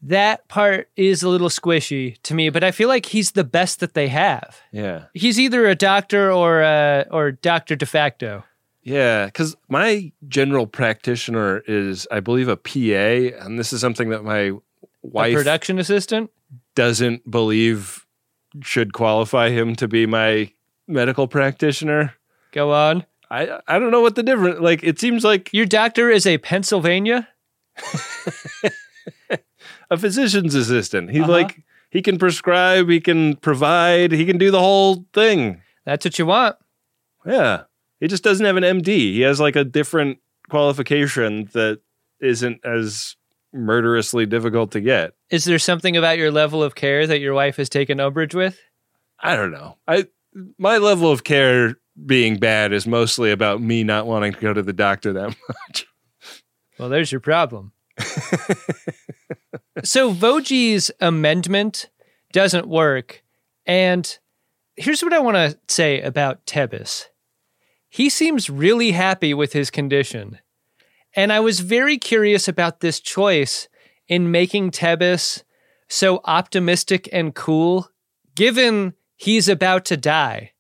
That 0.02 0.48
part 0.48 0.90
is 0.96 1.24
a 1.24 1.30
little 1.30 1.50
squishy 1.50 2.18
to 2.24 2.34
me, 2.36 2.50
but 2.50 2.64
I 2.64 2.72
feel 2.72 2.88
like 2.90 3.08
he's 3.08 3.32
the 3.32 3.44
best 3.44 3.80
that 3.80 3.94
they 3.94 4.10
have. 4.10 4.58
Yeah, 4.72 5.06
He's 5.14 5.40
either 5.40 5.66
a 5.68 5.76
doctor 5.76 6.32
or 6.32 6.62
a, 6.62 7.06
or 7.10 7.32
doctor 7.32 7.76
de 7.76 7.86
facto. 7.86 8.44
yeah. 8.84 9.26
Because 9.26 9.56
my 9.70 10.12
general 10.28 10.68
practitioner 10.68 11.60
is, 11.68 12.06
I 12.12 12.20
believe, 12.20 12.48
a 12.50 12.58
PA, 12.58 13.44
and 13.44 13.58
this 13.58 13.74
is 13.74 13.82
something 13.82 14.10
that 14.10 14.24
my 14.24 14.38
A 14.40 14.60
wife 15.02 15.34
production 15.36 15.80
assistant. 15.80 16.30
doesn't 16.76 17.30
believe 17.32 18.06
should 18.62 18.94
qualify 18.94 19.50
him 19.50 19.76
to 19.78 19.88
be 19.88 20.06
my 20.06 20.52
medical 20.88 21.28
practitioner. 21.28 22.14
Go 22.52 22.72
on. 22.72 23.06
I 23.32 23.60
I 23.68 23.80
don't 23.80 23.92
know 23.92 24.02
what 24.02 24.16
the 24.16 24.24
difference. 24.24 24.60
Like 24.60 24.84
it 24.84 25.00
seems 25.00 25.24
like 25.24 25.52
Your 25.54 25.66
doctor 25.66 26.10
is 26.10 26.26
a 26.28 26.38
Pennsylvania. 26.38 27.28
a 29.90 29.98
physician's 29.98 30.56
assistant. 30.56 31.12
He 31.12 31.22
Uh-huh. 31.22 31.32
like 31.32 31.64
he 31.90 32.02
can 32.02 32.18
prescribe, 32.18 32.90
he 32.90 33.00
can 33.00 33.36
provide, 33.38 34.12
he 34.12 34.26
can 34.26 34.38
do 34.38 34.52
the 34.52 34.60
whole 34.60 35.06
thing. 35.14 35.62
That's 35.86 36.06
what 36.06 36.20
you 36.20 36.26
want. 36.26 36.58
Yeah. 37.26 37.64
He 38.00 38.08
just 38.08 38.24
doesn't 38.24 38.46
have 38.46 38.58
an 38.58 38.64
MD. 38.64 38.88
He 39.14 39.22
has 39.22 39.40
like 39.40 39.56
a 39.56 39.64
different 39.64 40.20
qualification 40.50 41.50
that 41.54 41.80
isn't 42.20 42.66
as 42.66 43.16
murderously 43.54 44.26
difficult 44.26 44.72
to 44.72 44.82
get. 44.82 45.14
Is 45.30 45.46
there 45.46 45.60
something 45.60 45.96
about 45.96 46.18
your 46.18 46.32
level 46.32 46.62
of 46.62 46.76
care 46.76 47.08
that 47.08 47.20
your 47.20 47.34
wife 47.34 47.56
has 47.56 47.70
taken 47.70 48.00
umbrage 48.00 48.36
with? 48.36 48.60
I 49.20 49.36
don't 49.36 49.52
know. 49.52 49.78
I 49.88 50.08
my 50.58 50.78
level 50.78 51.10
of 51.12 51.24
care 51.24 51.78
being 52.04 52.38
bad 52.38 52.74
is 52.74 52.88
mostly 52.88 53.32
about 53.32 53.62
me 53.62 53.84
not 53.84 54.06
wanting 54.08 54.34
to 54.34 54.40
go 54.40 54.54
to 54.54 54.62
the 54.62 54.74
doctor 54.74 55.14
that 55.14 55.36
much. 55.70 55.86
Well, 56.78 56.90
there's 56.90 57.12
your 57.12 57.22
problem. 57.22 57.72
so 59.84 60.14
Voje's 60.14 60.92
amendment 61.00 61.90
doesn't 62.34 62.68
work. 62.68 63.24
And 63.66 64.18
here's 64.76 65.02
what 65.02 65.14
I 65.14 65.20
want 65.20 65.36
to 65.36 65.58
say 65.68 66.02
about 66.02 66.46
Tebbis. 66.46 67.06
He 67.88 68.10
seems 68.10 68.50
really 68.50 68.92
happy 68.92 69.34
with 69.34 69.54
his 69.54 69.72
condition. 69.72 70.40
And 71.16 71.32
I 71.32 71.40
was 71.40 71.62
very 71.62 71.98
curious 71.98 72.50
about 72.50 72.82
this 72.82 73.00
choice 73.00 73.70
in 74.10 74.32
making 74.32 74.72
Tebbis 74.72 75.44
so 75.88 76.20
optimistic 76.26 77.08
and 77.14 77.34
cool, 77.34 77.90
given 78.36 78.96
he's 79.16 79.48
about 79.48 79.86
to 79.86 79.96
die. 79.96 80.52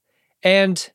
And 0.43 0.91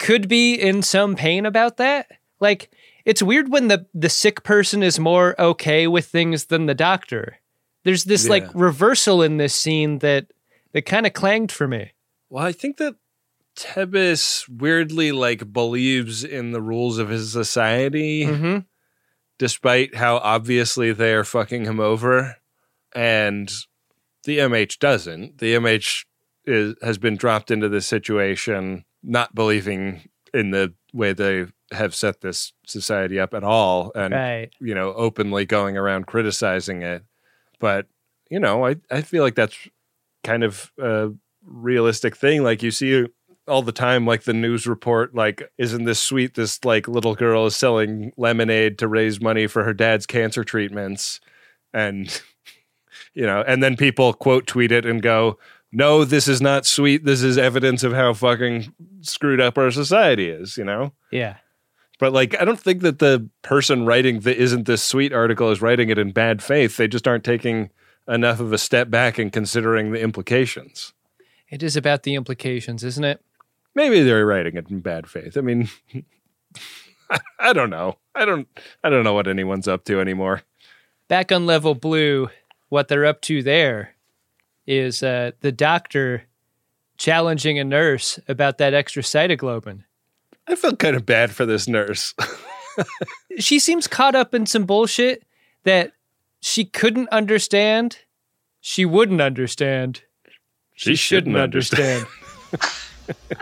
could 0.00 0.26
be 0.26 0.54
in 0.54 0.82
some 0.82 1.14
pain 1.14 1.46
about 1.46 1.76
that. 1.76 2.08
Like, 2.40 2.70
it's 3.04 3.22
weird 3.22 3.48
when 3.52 3.68
the 3.68 3.86
the 3.94 4.08
sick 4.08 4.42
person 4.42 4.82
is 4.82 4.98
more 4.98 5.40
okay 5.40 5.86
with 5.86 6.06
things 6.06 6.46
than 6.46 6.66
the 6.66 6.74
doctor. 6.74 7.36
There's 7.84 8.04
this 8.04 8.28
like 8.28 8.44
reversal 8.54 9.22
in 9.22 9.36
this 9.36 9.54
scene 9.54 10.00
that 10.00 10.26
that 10.72 10.82
kind 10.86 11.06
of 11.06 11.12
clanged 11.12 11.52
for 11.52 11.68
me. 11.68 11.92
Well, 12.28 12.44
I 12.44 12.52
think 12.52 12.76
that 12.78 12.96
Tebbis 13.56 14.48
weirdly 14.48 15.12
like 15.12 15.52
believes 15.52 16.24
in 16.24 16.52
the 16.52 16.62
rules 16.62 16.98
of 16.98 17.08
his 17.08 17.32
society, 17.32 18.24
Mm-hmm. 18.26 18.58
despite 19.38 19.96
how 19.96 20.16
obviously 20.18 20.92
they 20.92 21.12
are 21.14 21.24
fucking 21.24 21.64
him 21.64 21.80
over. 21.80 22.36
And 22.94 23.50
the 24.24 24.38
MH 24.38 24.78
doesn't. 24.78 25.38
The 25.38 25.54
MH 25.54 26.04
is, 26.44 26.74
has 26.82 26.98
been 26.98 27.16
dropped 27.16 27.50
into 27.50 27.68
this 27.68 27.86
situation 27.86 28.84
not 29.02 29.34
believing 29.34 30.08
in 30.32 30.50
the 30.50 30.72
way 30.92 31.12
they 31.12 31.46
have 31.72 31.94
set 31.94 32.20
this 32.20 32.52
society 32.66 33.18
up 33.18 33.32
at 33.34 33.44
all, 33.44 33.92
and 33.94 34.12
Right. 34.14 34.50
you 34.60 34.74
know 34.74 34.92
openly 34.94 35.44
going 35.46 35.76
around 35.76 36.06
criticizing 36.06 36.82
it. 36.82 37.02
But 37.58 37.86
you 38.30 38.40
know, 38.40 38.66
I 38.66 38.76
I 38.90 39.02
feel 39.02 39.22
like 39.22 39.34
that's 39.34 39.56
kind 40.24 40.42
of 40.44 40.72
a 40.78 41.10
realistic 41.44 42.16
thing. 42.16 42.42
Like 42.42 42.62
you 42.62 42.70
see 42.70 43.06
all 43.48 43.62
the 43.62 43.72
time, 43.72 44.06
like 44.06 44.22
the 44.22 44.32
news 44.34 44.66
report, 44.66 45.14
like, 45.14 45.42
isn't 45.58 45.84
this 45.84 45.98
sweet? 45.98 46.34
This 46.34 46.64
like 46.64 46.86
little 46.86 47.14
girl 47.16 47.46
is 47.46 47.56
selling 47.56 48.12
lemonade 48.16 48.78
to 48.78 48.86
raise 48.88 49.20
money 49.20 49.46
for 49.48 49.64
her 49.64 49.72
dad's 49.74 50.06
cancer 50.06 50.44
treatments. 50.44 51.20
And, 51.72 52.22
you 53.14 53.26
know, 53.26 53.42
and 53.46 53.62
then 53.62 53.76
people 53.76 54.12
quote 54.12 54.46
tweet 54.46 54.70
it 54.70 54.86
and 54.86 55.02
go, 55.02 55.38
no, 55.72 56.04
this 56.04 56.26
is 56.26 56.40
not 56.42 56.66
sweet. 56.66 57.04
This 57.04 57.22
is 57.22 57.38
evidence 57.38 57.84
of 57.84 57.92
how 57.92 58.12
fucking 58.12 58.72
screwed 59.02 59.40
up 59.40 59.56
our 59.56 59.70
society 59.70 60.28
is, 60.28 60.56
you 60.56 60.64
know? 60.64 60.92
Yeah. 61.12 61.36
But 61.98 62.12
like, 62.12 62.40
I 62.40 62.44
don't 62.44 62.58
think 62.58 62.80
that 62.82 62.98
the 62.98 63.28
person 63.42 63.86
writing 63.86 64.20
the 64.20 64.36
isn't 64.36 64.66
this 64.66 64.82
sweet 64.82 65.12
article 65.12 65.50
is 65.50 65.62
writing 65.62 65.90
it 65.90 65.98
in 65.98 66.12
bad 66.12 66.42
faith. 66.42 66.76
They 66.76 66.88
just 66.88 67.06
aren't 67.06 67.24
taking 67.24 67.70
enough 68.08 68.40
of 68.40 68.52
a 68.52 68.58
step 68.58 68.90
back 68.90 69.18
and 69.18 69.32
considering 69.32 69.92
the 69.92 70.00
implications. 70.00 70.92
It 71.50 71.62
is 71.62 71.76
about 71.76 72.02
the 72.02 72.14
implications, 72.14 72.82
isn't 72.82 73.04
it? 73.04 73.22
Maybe 73.74 74.02
they're 74.02 74.26
writing 74.26 74.56
it 74.56 74.70
in 74.70 74.80
bad 74.80 75.08
faith. 75.08 75.36
I 75.36 75.42
mean, 75.42 75.68
I, 77.10 77.20
I 77.38 77.52
don't 77.52 77.70
know. 77.70 77.98
I 78.14 78.24
don't. 78.24 78.48
I 78.82 78.90
don't 78.90 79.04
know 79.04 79.14
what 79.14 79.28
anyone's 79.28 79.68
up 79.68 79.84
to 79.84 80.00
anymore. 80.00 80.42
Back 81.06 81.30
on 81.30 81.46
level 81.46 81.74
blue, 81.74 82.28
what 82.68 82.88
they're 82.88 83.06
up 83.06 83.20
to 83.22 83.42
there 83.42 83.94
is 84.66 85.02
uh, 85.02 85.32
the 85.40 85.52
doctor 85.52 86.24
challenging 86.96 87.58
a 87.58 87.64
nurse 87.64 88.18
about 88.28 88.58
that 88.58 88.74
extra 88.74 89.02
cytoglobin. 89.02 89.84
I 90.46 90.54
feel 90.54 90.76
kind 90.76 90.96
of 90.96 91.06
bad 91.06 91.30
for 91.30 91.46
this 91.46 91.68
nurse. 91.68 92.14
she 93.38 93.58
seems 93.58 93.86
caught 93.86 94.14
up 94.14 94.34
in 94.34 94.46
some 94.46 94.64
bullshit 94.64 95.24
that 95.64 95.92
she 96.40 96.64
couldn't 96.64 97.08
understand. 97.10 97.98
She 98.60 98.84
wouldn't 98.84 99.20
understand. 99.20 100.02
She 100.74 100.94
shouldn't 100.94 101.36
understand. 101.36 102.06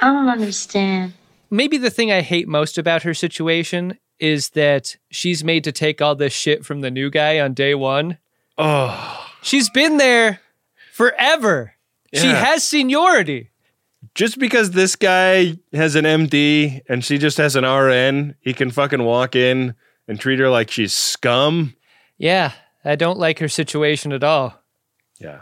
I 0.01 0.13
don't 0.13 0.29
understand. 0.29 1.15
Maybe 1.51 1.79
the 1.79 1.91
thing 1.91 2.13
I 2.13 2.21
hate 2.21 2.49
most 2.49 2.79
about 2.79 3.03
her 3.05 3.15
situation 3.15 3.99
is 4.19 4.51
that 4.51 4.97
she's 5.11 5.45
made 5.45 5.65
to 5.65 5.73
take 5.73 6.03
all 6.03 6.15
this 6.15 6.33
shit 6.33 6.65
from 6.65 6.81
the 6.81 6.91
new 6.91 7.11
guy 7.11 7.39
on 7.41 7.55
day 7.55 7.75
one. 7.75 8.19
Oh, 8.59 9.29
She's 9.43 9.71
been 9.71 9.99
there 9.99 10.41
forever. 10.99 11.75
She 12.13 12.27
has 12.27 12.65
seniority. 12.65 13.51
just 14.15 14.39
because 14.39 14.71
this 14.73 14.97
guy 14.97 15.59
has 15.73 15.95
an 15.95 16.05
MD 16.05 16.81
and 16.89 17.05
she 17.05 17.19
just 17.19 17.37
has 17.39 17.55
an 17.57 17.65
RN, 17.65 18.35
he 18.41 18.53
can 18.53 18.71
fucking 18.71 19.03
walk 19.05 19.37
in 19.37 19.75
and 20.09 20.19
treat 20.19 20.39
her 20.41 20.49
like 20.49 20.71
she's 20.71 20.93
scum. 20.93 21.75
Yeah, 22.17 22.53
I 22.85 22.97
don't 22.97 23.19
like 23.19 23.39
her 23.41 23.49
situation 23.49 24.13
at 24.13 24.25
all. 24.25 24.61
Yeah. 25.21 25.41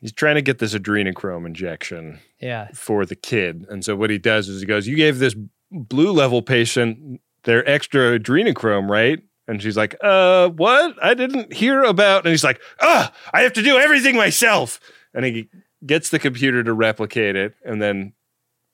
He's 0.00 0.12
trying 0.12 0.34
to 0.34 0.42
get 0.42 0.58
this 0.58 0.74
adrenochrome 0.74 1.46
injection 1.46 2.18
Yeah. 2.40 2.68
for 2.74 3.06
the 3.06 3.14
kid. 3.14 3.64
And 3.70 3.84
so 3.84 3.94
what 3.94 4.10
he 4.10 4.18
does 4.18 4.48
is 4.48 4.60
he 4.60 4.66
goes, 4.66 4.86
You 4.88 4.96
gave 4.96 5.18
this 5.20 5.36
blue 5.70 6.10
level 6.12 6.42
patient 6.42 7.20
their 7.44 7.66
extra 7.68 8.18
adrenochrome, 8.18 8.88
right? 8.90 9.20
And 9.52 9.62
she's 9.62 9.76
like, 9.76 9.94
Uh, 10.00 10.48
what? 10.48 10.96
I 11.02 11.12
didn't 11.12 11.52
hear 11.52 11.82
about. 11.82 12.24
And 12.24 12.30
he's 12.30 12.42
like, 12.42 12.58
Ah, 12.80 13.12
I 13.34 13.42
have 13.42 13.52
to 13.52 13.62
do 13.62 13.76
everything 13.76 14.16
myself. 14.16 14.80
And 15.12 15.26
he 15.26 15.50
gets 15.84 16.08
the 16.08 16.18
computer 16.18 16.64
to 16.64 16.72
replicate 16.72 17.36
it. 17.36 17.54
And 17.62 17.80
then 17.82 18.14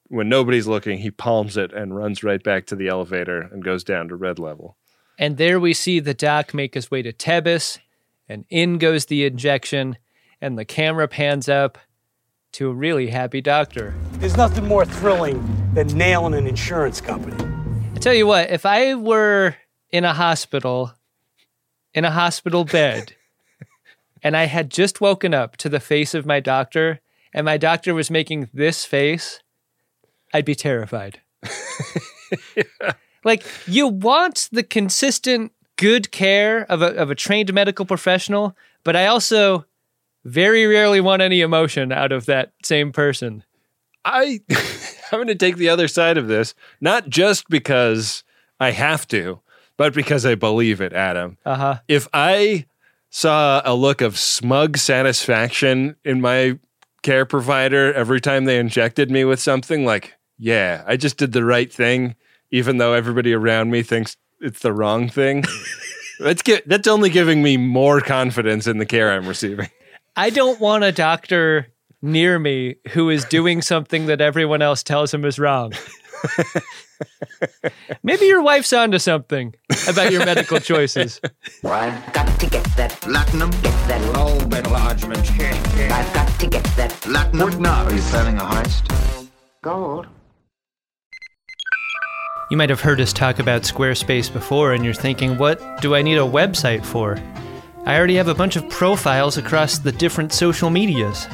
when 0.06 0.28
nobody's 0.28 0.68
looking, 0.68 0.98
he 0.98 1.10
palms 1.10 1.56
it 1.56 1.72
and 1.72 1.96
runs 1.96 2.22
right 2.22 2.40
back 2.40 2.66
to 2.66 2.76
the 2.76 2.86
elevator 2.86 3.40
and 3.40 3.64
goes 3.64 3.82
down 3.82 4.06
to 4.08 4.14
red 4.14 4.38
level. 4.38 4.76
And 5.18 5.36
there 5.36 5.58
we 5.58 5.74
see 5.74 5.98
the 5.98 6.14
doc 6.14 6.54
make 6.54 6.74
his 6.74 6.92
way 6.92 7.02
to 7.02 7.12
Tebbis, 7.12 7.78
and 8.28 8.44
in 8.48 8.78
goes 8.78 9.06
the 9.06 9.24
injection, 9.24 9.98
and 10.40 10.56
the 10.56 10.64
camera 10.64 11.08
pans 11.08 11.48
up 11.48 11.76
to 12.52 12.70
a 12.70 12.72
really 12.72 13.08
happy 13.08 13.40
doctor. 13.40 13.96
There's 14.12 14.36
nothing 14.36 14.68
more 14.68 14.84
thrilling 14.84 15.74
than 15.74 15.88
nailing 15.88 16.34
an 16.34 16.46
insurance 16.46 17.00
company. 17.00 17.36
I 17.96 17.98
tell 17.98 18.14
you 18.14 18.28
what, 18.28 18.50
if 18.50 18.64
I 18.64 18.94
were 18.94 19.56
in 19.91 20.05
a 20.05 20.14
hospital, 20.14 20.93
in 21.95 22.05
a 22.05 22.11
hospital 22.11 22.64
bed, 22.64 23.14
and 24.22 24.36
I 24.36 24.45
had 24.45 24.70
just 24.70 25.01
woken 25.01 25.34
up 25.34 25.57
to 25.59 25.68
the 25.68 25.80
face 25.80 26.14
of 26.14 26.26
my 26.26 26.41
doctor, 26.41 27.01
and 27.32 27.45
my 27.45 27.57
doctor 27.57 27.95
was 27.95 28.11
making 28.11 28.49
this 28.53 28.84
face, 28.84 29.43
I'd 30.32 30.45
be 30.45 30.55
terrified. 30.55 31.20
Like, 33.24 33.45
you 33.66 33.89
want 33.89 34.49
the 34.53 34.62
consistent 34.62 35.53
good 35.76 36.11
care 36.11 36.62
of 36.70 36.82
a, 36.82 36.86
of 36.97 37.11
a 37.11 37.14
trained 37.14 37.53
medical 37.53 37.84
professional, 37.84 38.57
but 38.84 38.97
I 38.97 39.07
also 39.07 39.66
very 40.24 40.66
rarely 40.66 41.01
want 41.01 41.22
any 41.22 41.41
emotion 41.41 41.93
out 41.93 42.12
of 42.12 42.26
that 42.26 42.53
same 42.62 42.93
person. 42.93 43.45
I 44.05 44.41
I'm 45.12 45.18
going 45.18 45.28
to 45.28 45.34
take 45.34 45.57
the 45.57 45.68
other 45.68 45.89
side 45.89 46.18
of 46.18 46.28
this, 46.28 46.55
not 46.80 47.09
just 47.09 47.49
because 47.49 48.24
I 48.61 48.70
have 48.70 49.07
to, 49.09 49.41
but 49.78 49.94
because 49.94 50.26
I 50.26 50.34
believe 50.34 50.82
it, 50.82 50.92
Adam. 50.92 51.38
Uh 51.46 51.56
huh. 51.56 51.78
If 51.88 52.06
I 52.12 52.66
saw 53.08 53.62
a 53.64 53.74
look 53.74 54.02
of 54.02 54.18
smug 54.18 54.76
satisfaction 54.76 55.96
in 56.04 56.20
my 56.20 56.58
care 57.02 57.24
provider 57.24 57.94
every 57.94 58.20
time 58.20 58.44
they 58.44 58.58
injected 58.58 59.10
me 59.10 59.24
with 59.24 59.40
something 59.40 59.86
like, 59.86 60.14
yeah, 60.36 60.84
I 60.86 60.98
just 60.98 61.16
did 61.16 61.32
the 61.32 61.44
right 61.44 61.72
thing, 61.72 62.16
even 62.50 62.76
though 62.76 62.92
everybody 62.92 63.32
around 63.32 63.70
me 63.70 63.82
thinks 63.82 64.18
it's 64.40 64.60
the 64.60 64.72
wrong 64.72 65.08
thing. 65.08 65.44
that's 66.20 66.42
that's 66.66 66.88
only 66.88 67.08
giving 67.08 67.42
me 67.42 67.56
more 67.56 68.00
confidence 68.00 68.66
in 68.66 68.78
the 68.78 68.86
care 68.86 69.12
I'm 69.12 69.26
receiving. 69.26 69.70
I 70.16 70.30
don't 70.30 70.60
want 70.60 70.84
a 70.84 70.92
doctor 70.92 71.68
near 72.02 72.38
me 72.38 72.76
who 72.90 73.10
is 73.10 73.24
doing 73.24 73.62
something 73.62 74.06
that 74.06 74.20
everyone 74.20 74.62
else 74.62 74.82
tells 74.82 75.14
him 75.14 75.24
is 75.24 75.38
wrong. 75.38 75.72
Maybe 78.02 78.26
your 78.26 78.42
wife's 78.42 78.72
onto 78.72 78.98
something 78.98 79.54
about 79.88 80.12
your 80.12 80.24
medical 80.24 80.58
choices. 80.58 81.20
I've 81.64 82.12
got 82.12 82.40
to 82.40 82.46
get 82.46 82.64
that 82.76 82.92
platinum, 83.00 83.50
get 83.50 83.88
that 83.88 84.14
low 84.14 84.34
metal 84.46 84.74
enlargement. 84.74 85.30
I've 85.40 86.14
got 86.14 86.40
to 86.40 86.46
get 86.46 86.64
that 86.76 86.90
platinum. 86.92 87.50
What 87.50 87.60
now? 87.60 87.84
Are 87.84 87.92
you 87.94 88.00
planning 88.02 88.36
a 88.38 88.44
heist? 88.44 89.28
Gold. 89.62 90.06
You 92.50 92.56
might 92.56 92.70
have 92.70 92.80
heard 92.80 93.00
us 93.00 93.12
talk 93.12 93.38
about 93.38 93.62
Squarespace 93.62 94.32
before, 94.32 94.72
and 94.72 94.84
you're 94.84 94.94
thinking, 94.94 95.36
what 95.36 95.82
do 95.82 95.94
I 95.94 96.02
need 96.02 96.16
a 96.16 96.22
website 96.22 96.84
for? 96.84 97.18
I 97.84 97.96
already 97.96 98.16
have 98.16 98.28
a 98.28 98.34
bunch 98.34 98.56
of 98.56 98.68
profiles 98.70 99.36
across 99.36 99.78
the 99.78 99.92
different 99.92 100.32
social 100.32 100.70
medias. 100.70 101.26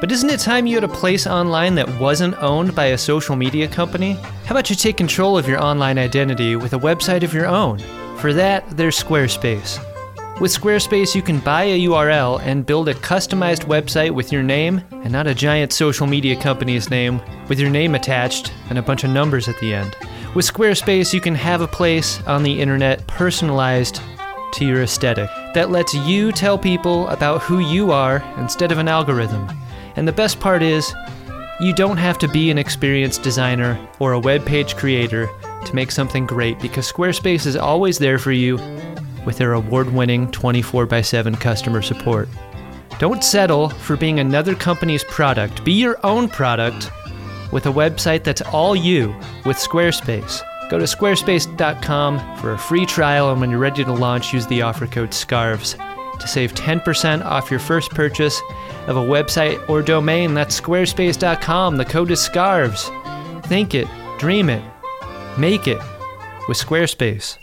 But 0.00 0.12
isn't 0.12 0.30
it 0.30 0.38
time 0.38 0.66
you 0.66 0.76
had 0.76 0.84
a 0.84 0.88
place 0.88 1.26
online 1.26 1.74
that 1.74 1.98
wasn't 1.98 2.40
owned 2.40 2.72
by 2.72 2.86
a 2.86 2.98
social 2.98 3.34
media 3.34 3.66
company? 3.66 4.12
How 4.44 4.52
about 4.52 4.70
you 4.70 4.76
take 4.76 4.96
control 4.96 5.36
of 5.36 5.48
your 5.48 5.60
online 5.60 5.98
identity 5.98 6.54
with 6.54 6.72
a 6.72 6.78
website 6.78 7.24
of 7.24 7.34
your 7.34 7.46
own? 7.46 7.80
For 8.18 8.32
that, 8.32 8.64
there's 8.76 9.02
Squarespace. 9.02 9.80
With 10.40 10.54
Squarespace, 10.54 11.16
you 11.16 11.22
can 11.22 11.40
buy 11.40 11.64
a 11.64 11.80
URL 11.80 12.40
and 12.42 12.64
build 12.64 12.88
a 12.88 12.94
customized 12.94 13.64
website 13.64 14.12
with 14.12 14.30
your 14.30 14.44
name 14.44 14.84
and 14.92 15.10
not 15.10 15.26
a 15.26 15.34
giant 15.34 15.72
social 15.72 16.06
media 16.06 16.40
company's 16.40 16.90
name 16.90 17.20
with 17.48 17.58
your 17.58 17.70
name 17.70 17.96
attached 17.96 18.52
and 18.70 18.78
a 18.78 18.82
bunch 18.82 19.02
of 19.02 19.10
numbers 19.10 19.48
at 19.48 19.58
the 19.58 19.74
end. 19.74 19.96
With 20.32 20.46
Squarespace, 20.46 21.12
you 21.12 21.20
can 21.20 21.34
have 21.34 21.60
a 21.60 21.66
place 21.66 22.22
on 22.22 22.44
the 22.44 22.60
internet 22.60 23.04
personalized 23.08 24.00
to 24.52 24.64
your 24.64 24.82
aesthetic 24.82 25.28
that 25.54 25.70
lets 25.70 25.92
you 25.92 26.30
tell 26.30 26.56
people 26.56 27.08
about 27.08 27.42
who 27.42 27.58
you 27.58 27.90
are 27.90 28.22
instead 28.38 28.70
of 28.70 28.78
an 28.78 28.86
algorithm. 28.86 29.48
And 29.98 30.06
the 30.06 30.12
best 30.12 30.38
part 30.38 30.62
is, 30.62 30.94
you 31.58 31.74
don't 31.74 31.96
have 31.96 32.18
to 32.18 32.28
be 32.28 32.52
an 32.52 32.56
experienced 32.56 33.24
designer 33.24 33.76
or 33.98 34.12
a 34.12 34.20
web 34.20 34.46
page 34.46 34.76
creator 34.76 35.28
to 35.64 35.74
make 35.74 35.90
something 35.90 36.24
great 36.24 36.60
because 36.60 36.90
Squarespace 36.90 37.46
is 37.46 37.56
always 37.56 37.98
there 37.98 38.20
for 38.20 38.30
you 38.30 38.58
with 39.26 39.38
their 39.38 39.54
award 39.54 39.92
winning 39.92 40.30
24 40.30 40.94
x 40.94 41.08
7 41.08 41.34
customer 41.34 41.82
support. 41.82 42.28
Don't 43.00 43.24
settle 43.24 43.70
for 43.70 43.96
being 43.96 44.20
another 44.20 44.54
company's 44.54 45.02
product. 45.02 45.64
Be 45.64 45.72
your 45.72 45.98
own 46.06 46.28
product 46.28 46.92
with 47.50 47.66
a 47.66 47.72
website 47.72 48.22
that's 48.22 48.42
all 48.42 48.76
you 48.76 49.08
with 49.44 49.56
Squarespace. 49.56 50.42
Go 50.70 50.78
to 50.78 50.84
squarespace.com 50.84 52.36
for 52.36 52.52
a 52.52 52.58
free 52.58 52.86
trial, 52.86 53.32
and 53.32 53.40
when 53.40 53.50
you're 53.50 53.58
ready 53.58 53.82
to 53.82 53.92
launch, 53.92 54.32
use 54.32 54.46
the 54.46 54.62
offer 54.62 54.86
code 54.86 55.12
SCARVES 55.12 55.74
to 56.18 56.28
save 56.28 56.54
10% 56.54 57.24
off 57.24 57.50
your 57.50 57.60
first 57.60 57.90
purchase 57.90 58.40
of 58.86 58.96
a 58.96 59.00
website 59.00 59.68
or 59.68 59.82
domain. 59.82 60.34
That's 60.34 60.60
squarespace.com. 60.60 61.76
The 61.76 61.84
code 61.84 62.10
is 62.10 62.20
SCARVES. 62.20 62.90
Think 63.46 63.74
it, 63.74 63.88
dream 64.18 64.50
it, 64.50 64.62
make 65.38 65.66
it 65.66 65.78
with 66.48 66.58
Squarespace. 66.58 67.38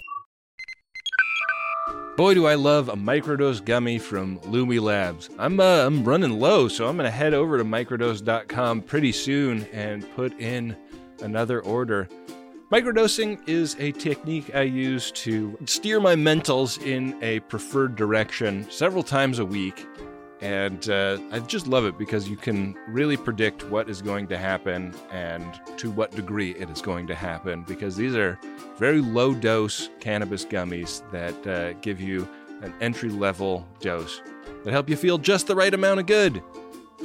Boy, 2.18 2.34
do 2.34 2.46
I 2.46 2.56
love 2.56 2.88
a 2.88 2.96
microdose 2.96 3.64
gummy 3.64 4.00
from 4.00 4.40
Lumi 4.40 4.80
Labs. 4.80 5.30
I'm 5.38 5.60
uh, 5.60 5.86
I'm 5.86 6.06
running 6.06 6.40
low, 6.40 6.70
so 6.70 6.88
I'm 6.88 6.96
gonna 6.96 7.12
head 7.12 7.34
over 7.34 7.58
to 7.58 7.66
microdose.com 7.66 8.84
pretty 8.84 9.12
soon 9.12 9.66
and 9.74 10.10
put 10.16 10.40
in 10.40 10.78
another 11.22 11.62
order. 11.62 12.08
Microdosing 12.72 13.48
is 13.48 13.76
a 13.78 13.92
technique 13.92 14.56
I 14.56 14.62
use 14.62 15.12
to 15.12 15.56
steer 15.66 16.00
my 16.00 16.16
mentals 16.16 16.82
in 16.84 17.16
a 17.24 17.40
preferred 17.42 17.96
direction 17.96 18.66
several 18.72 19.04
times 19.04 19.38
a 19.38 19.46
week. 19.46 19.86
And 20.42 20.90
uh, 20.90 21.20
I 21.32 21.40
just 21.40 21.68
love 21.68 21.86
it 21.86 21.96
because 22.00 22.28
you 22.28 22.36
can 22.36 22.76
really 22.88 23.18
predict 23.18 23.70
what 23.70 23.88
is 23.88 24.02
going 24.02 24.28
to 24.30 24.38
happen 24.38 24.96
and 25.12 25.46
to 25.78 25.92
what 25.92 26.12
degree 26.12 26.56
it 26.56 26.72
is 26.72 26.82
going 26.82 27.06
to 27.06 27.16
happen. 27.16 27.64
Because 27.68 27.96
these 27.96 28.16
are 28.16 28.40
very 28.78 29.00
low 29.00 29.36
dose 29.36 29.92
cannabis 30.00 30.44
gummies 30.44 31.10
that 31.12 31.48
uh, 31.48 31.74
give 31.82 32.02
you 32.02 32.28
an 32.64 32.74
entry 32.82 33.10
level 33.10 33.68
dose 33.80 34.24
that 34.64 34.72
help 34.72 34.90
you 34.90 34.98
feel 34.98 35.20
just 35.20 35.46
the 35.46 35.56
right 35.56 35.74
amount 35.74 36.00
of 36.00 36.08
good. 36.08 36.42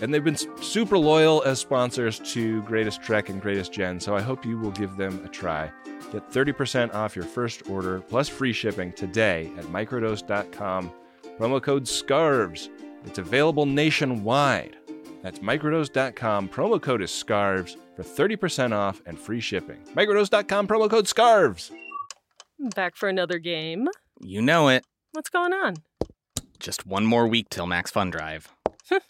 And 0.01 0.15
they've 0.15 0.25
been 0.25 0.37
super 0.63 0.97
loyal 0.97 1.43
as 1.45 1.59
sponsors 1.59 2.19
to 2.33 2.63
Greatest 2.63 3.03
Trek 3.03 3.29
and 3.29 3.41
Greatest 3.41 3.73
Gen, 3.73 4.01
so 4.01 4.17
I 4.17 4.21
hope 4.21 4.47
you 4.47 4.59
will 4.59 4.71
give 4.71 4.97
them 4.97 5.23
a 5.25 5.29
try. 5.29 5.71
Get 6.13 6.31
30% 6.31 6.95
off 6.95 7.15
your 7.15 7.25
first 7.25 7.69
order 7.69 8.01
plus 8.01 8.29
free 8.29 8.53
shipping 8.53 8.93
today 8.93 9.51
at 9.57 9.65
microdose.com. 9.65 10.93
Promo 11.39 11.63
code 11.63 11.87
SCARVES. 11.87 12.69
It's 13.07 13.19
available 13.19 13.67
nationwide. 13.67 14.77
That's 15.23 15.39
microdose.com. 15.41 16.49
Promo 16.49 16.81
code 16.81 17.03
is 17.03 17.11
SCARVES 17.11 17.77
for 17.97 18.03
30% 18.03 18.73
off 18.73 19.03
and 19.07 19.19
free 19.19 19.41
shipping. 19.41 19.83
Microdose.com, 19.95 20.67
promo 20.67 20.89
code 20.91 21.07
SCARVES. 21.07 21.71
Back 22.75 22.97
for 22.97 23.09
another 23.09 23.39
game. 23.39 23.89
You 24.21 24.43
know 24.43 24.69
it. 24.69 24.85
What's 25.13 25.31
going 25.31 25.53
on? 25.53 25.77
Just 26.59 26.87
one 26.87 27.07
more 27.07 27.27
week 27.27 27.49
till 27.49 27.67
Max 27.67 27.91
Fun 27.91 28.11
Drive. 28.11 28.53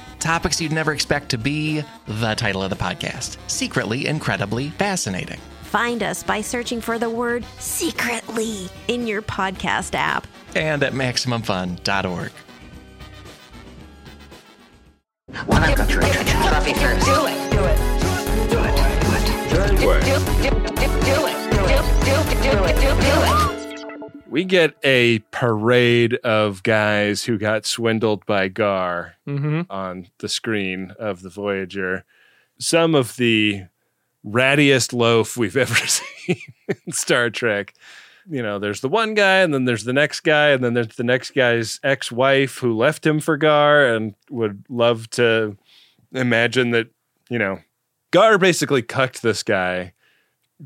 Topics 0.21 0.61
you'd 0.61 0.71
never 0.71 0.93
expect 0.93 1.29
to 1.29 1.37
be 1.39 1.83
the 2.07 2.35
title 2.35 2.61
of 2.61 2.69
the 2.69 2.75
podcast 2.75 3.37
Secretly 3.47 4.05
Incredibly 4.05 4.69
Fascinating. 4.69 5.39
Find 5.63 6.03
us 6.03 6.21
by 6.21 6.41
searching 6.41 6.79
for 6.79 6.99
the 6.99 7.09
word 7.09 7.43
secretly 7.57 8.69
in 8.87 9.07
your 9.07 9.23
podcast 9.23 9.95
app 9.95 10.27
and 10.55 10.83
at 10.83 10.93
MaximumFun.org. 10.93 12.31
One 15.47 15.63
up 15.63 15.75
country. 15.75 16.03
Fluffy 16.03 16.73
first. 16.73 17.05
Do 17.05 17.25
it. 17.25 17.51
Do 17.51 17.63
it. 17.63 17.77
Do 18.51 18.59
it. 18.59 18.75
Do 19.49 19.63
it. 19.63 19.79
Do 19.79 19.91
it. 19.91 20.03
Do 20.03 20.15
it. 20.15 20.31
Do 21.01 21.25
it. 21.25 22.41
Do 22.43 22.63
it. 22.65 22.81
Do 22.81 23.55
it. 23.55 23.60
We 24.31 24.45
get 24.45 24.75
a 24.83 25.19
parade 25.31 26.13
of 26.23 26.63
guys 26.63 27.25
who 27.25 27.37
got 27.37 27.65
swindled 27.65 28.25
by 28.25 28.47
Gar 28.47 29.15
Mhm. 29.27 29.65
on 29.69 30.07
the 30.19 30.29
screen 30.29 30.93
of 30.97 31.21
the 31.21 31.29
Voyager. 31.29 32.05
Some 32.57 32.95
of 32.95 33.17
the 33.17 33.63
rattiest 34.25 34.93
loaf 34.93 35.35
we've 35.35 35.57
ever 35.65 35.75
seen 35.75 36.37
in 36.85 36.93
Star 36.93 37.29
Trek. 37.29 37.73
You 38.29 38.41
know, 38.41 38.57
there's 38.59 38.81
the 38.81 38.87
one 38.87 39.15
guy, 39.15 39.39
and 39.39 39.53
then 39.53 39.65
there's 39.65 39.83
the 39.83 39.91
next 39.93 40.21
guy, 40.21 40.49
and 40.51 40.63
then 40.63 40.75
there's 40.75 40.95
the 40.95 41.03
next 41.03 41.31
guy's 41.31 41.79
ex 41.83 42.11
wife 42.11 42.59
who 42.59 42.73
left 42.77 43.05
him 43.05 43.19
for 43.19 43.35
Gar 43.35 43.85
and 43.85 44.13
would 44.29 44.63
love 44.69 45.09
to 45.11 45.57
imagine 46.13 46.69
that, 46.71 46.87
you 47.29 47.39
know, 47.39 47.59
Gar 48.11 48.37
basically 48.37 48.81
cucked 48.83 49.23
this 49.23 49.41
guy, 49.43 49.93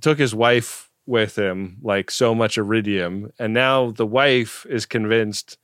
took 0.01 0.19
his 0.19 0.35
wife 0.35 0.84
with 1.05 1.37
him, 1.37 1.77
like 1.81 2.09
so 2.09 2.33
much 2.33 2.57
iridium, 2.57 3.31
and 3.37 3.53
now 3.53 3.91
the 3.91 4.05
wife 4.05 4.65
is 4.69 4.85
convinced 4.85 5.57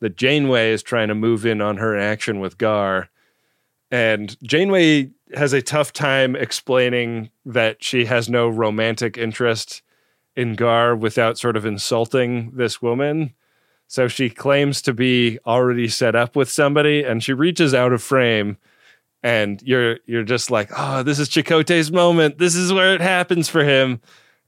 that 0.00 0.16
Janeway 0.16 0.72
is 0.72 0.82
trying 0.82 1.08
to 1.08 1.14
move 1.14 1.44
in 1.44 1.60
on 1.60 1.76
her 1.78 1.96
action 1.98 2.40
with 2.40 2.58
Gar. 2.58 3.08
And 3.90 4.36
Janeway 4.42 5.10
has 5.34 5.52
a 5.52 5.62
tough 5.62 5.92
time 5.92 6.36
explaining 6.36 7.30
that 7.44 7.82
she 7.82 8.04
has 8.04 8.28
no 8.28 8.48
romantic 8.48 9.18
interest 9.18 9.82
in 10.36 10.54
Gar 10.54 10.94
without 10.94 11.38
sort 11.38 11.56
of 11.56 11.66
insulting 11.66 12.52
this 12.54 12.80
woman. 12.80 13.34
So 13.88 14.06
she 14.06 14.30
claims 14.30 14.82
to 14.82 14.92
be 14.92 15.38
already 15.46 15.88
set 15.88 16.14
up 16.14 16.36
with 16.36 16.50
somebody 16.50 17.02
and 17.02 17.24
she 17.24 17.32
reaches 17.32 17.74
out 17.74 17.92
of 17.92 18.02
frame 18.02 18.58
and 19.22 19.60
you're 19.62 19.98
you're 20.06 20.22
just 20.22 20.50
like, 20.50 20.70
"Oh, 20.76 21.02
this 21.02 21.18
is 21.18 21.28
Chakotay's 21.28 21.90
moment. 21.90 22.38
This 22.38 22.54
is 22.54 22.72
where 22.72 22.94
it 22.94 23.00
happens 23.00 23.48
for 23.48 23.64
him." 23.64 24.00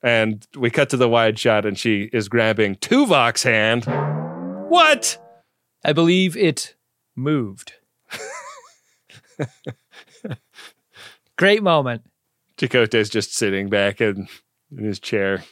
And 0.02 0.46
we 0.56 0.70
cut 0.70 0.90
to 0.90 0.96
the 0.96 1.08
wide 1.08 1.38
shot 1.38 1.66
and 1.66 1.78
she 1.78 2.08
is 2.12 2.28
grabbing 2.28 2.76
Tuvok's 2.76 3.42
hand. 3.42 3.84
What? 4.68 5.18
I 5.84 5.92
believe 5.92 6.36
it 6.36 6.74
moved. 7.14 7.74
Great 11.36 11.62
moment. 11.62 12.02
Chakotay's 12.56 13.10
just 13.10 13.34
sitting 13.34 13.68
back 13.68 14.00
in, 14.00 14.28
in 14.76 14.84
his 14.84 15.00
chair. 15.00 15.44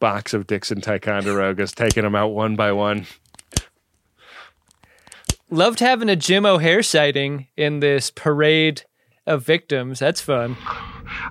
Box 0.00 0.34
of 0.34 0.46
Dixon 0.46 0.80
Ticonderogas, 0.80 1.74
taking 1.74 2.02
them 2.02 2.14
out 2.14 2.28
one 2.28 2.56
by 2.56 2.72
one. 2.72 3.06
Loved 5.48 5.80
having 5.80 6.08
a 6.08 6.16
Jim 6.16 6.44
O'Heir 6.44 6.82
sighting 6.82 7.46
in 7.56 7.80
this 7.80 8.10
parade 8.10 8.82
of 9.26 9.44
victims. 9.44 9.98
That's 9.98 10.20
fun. 10.20 10.56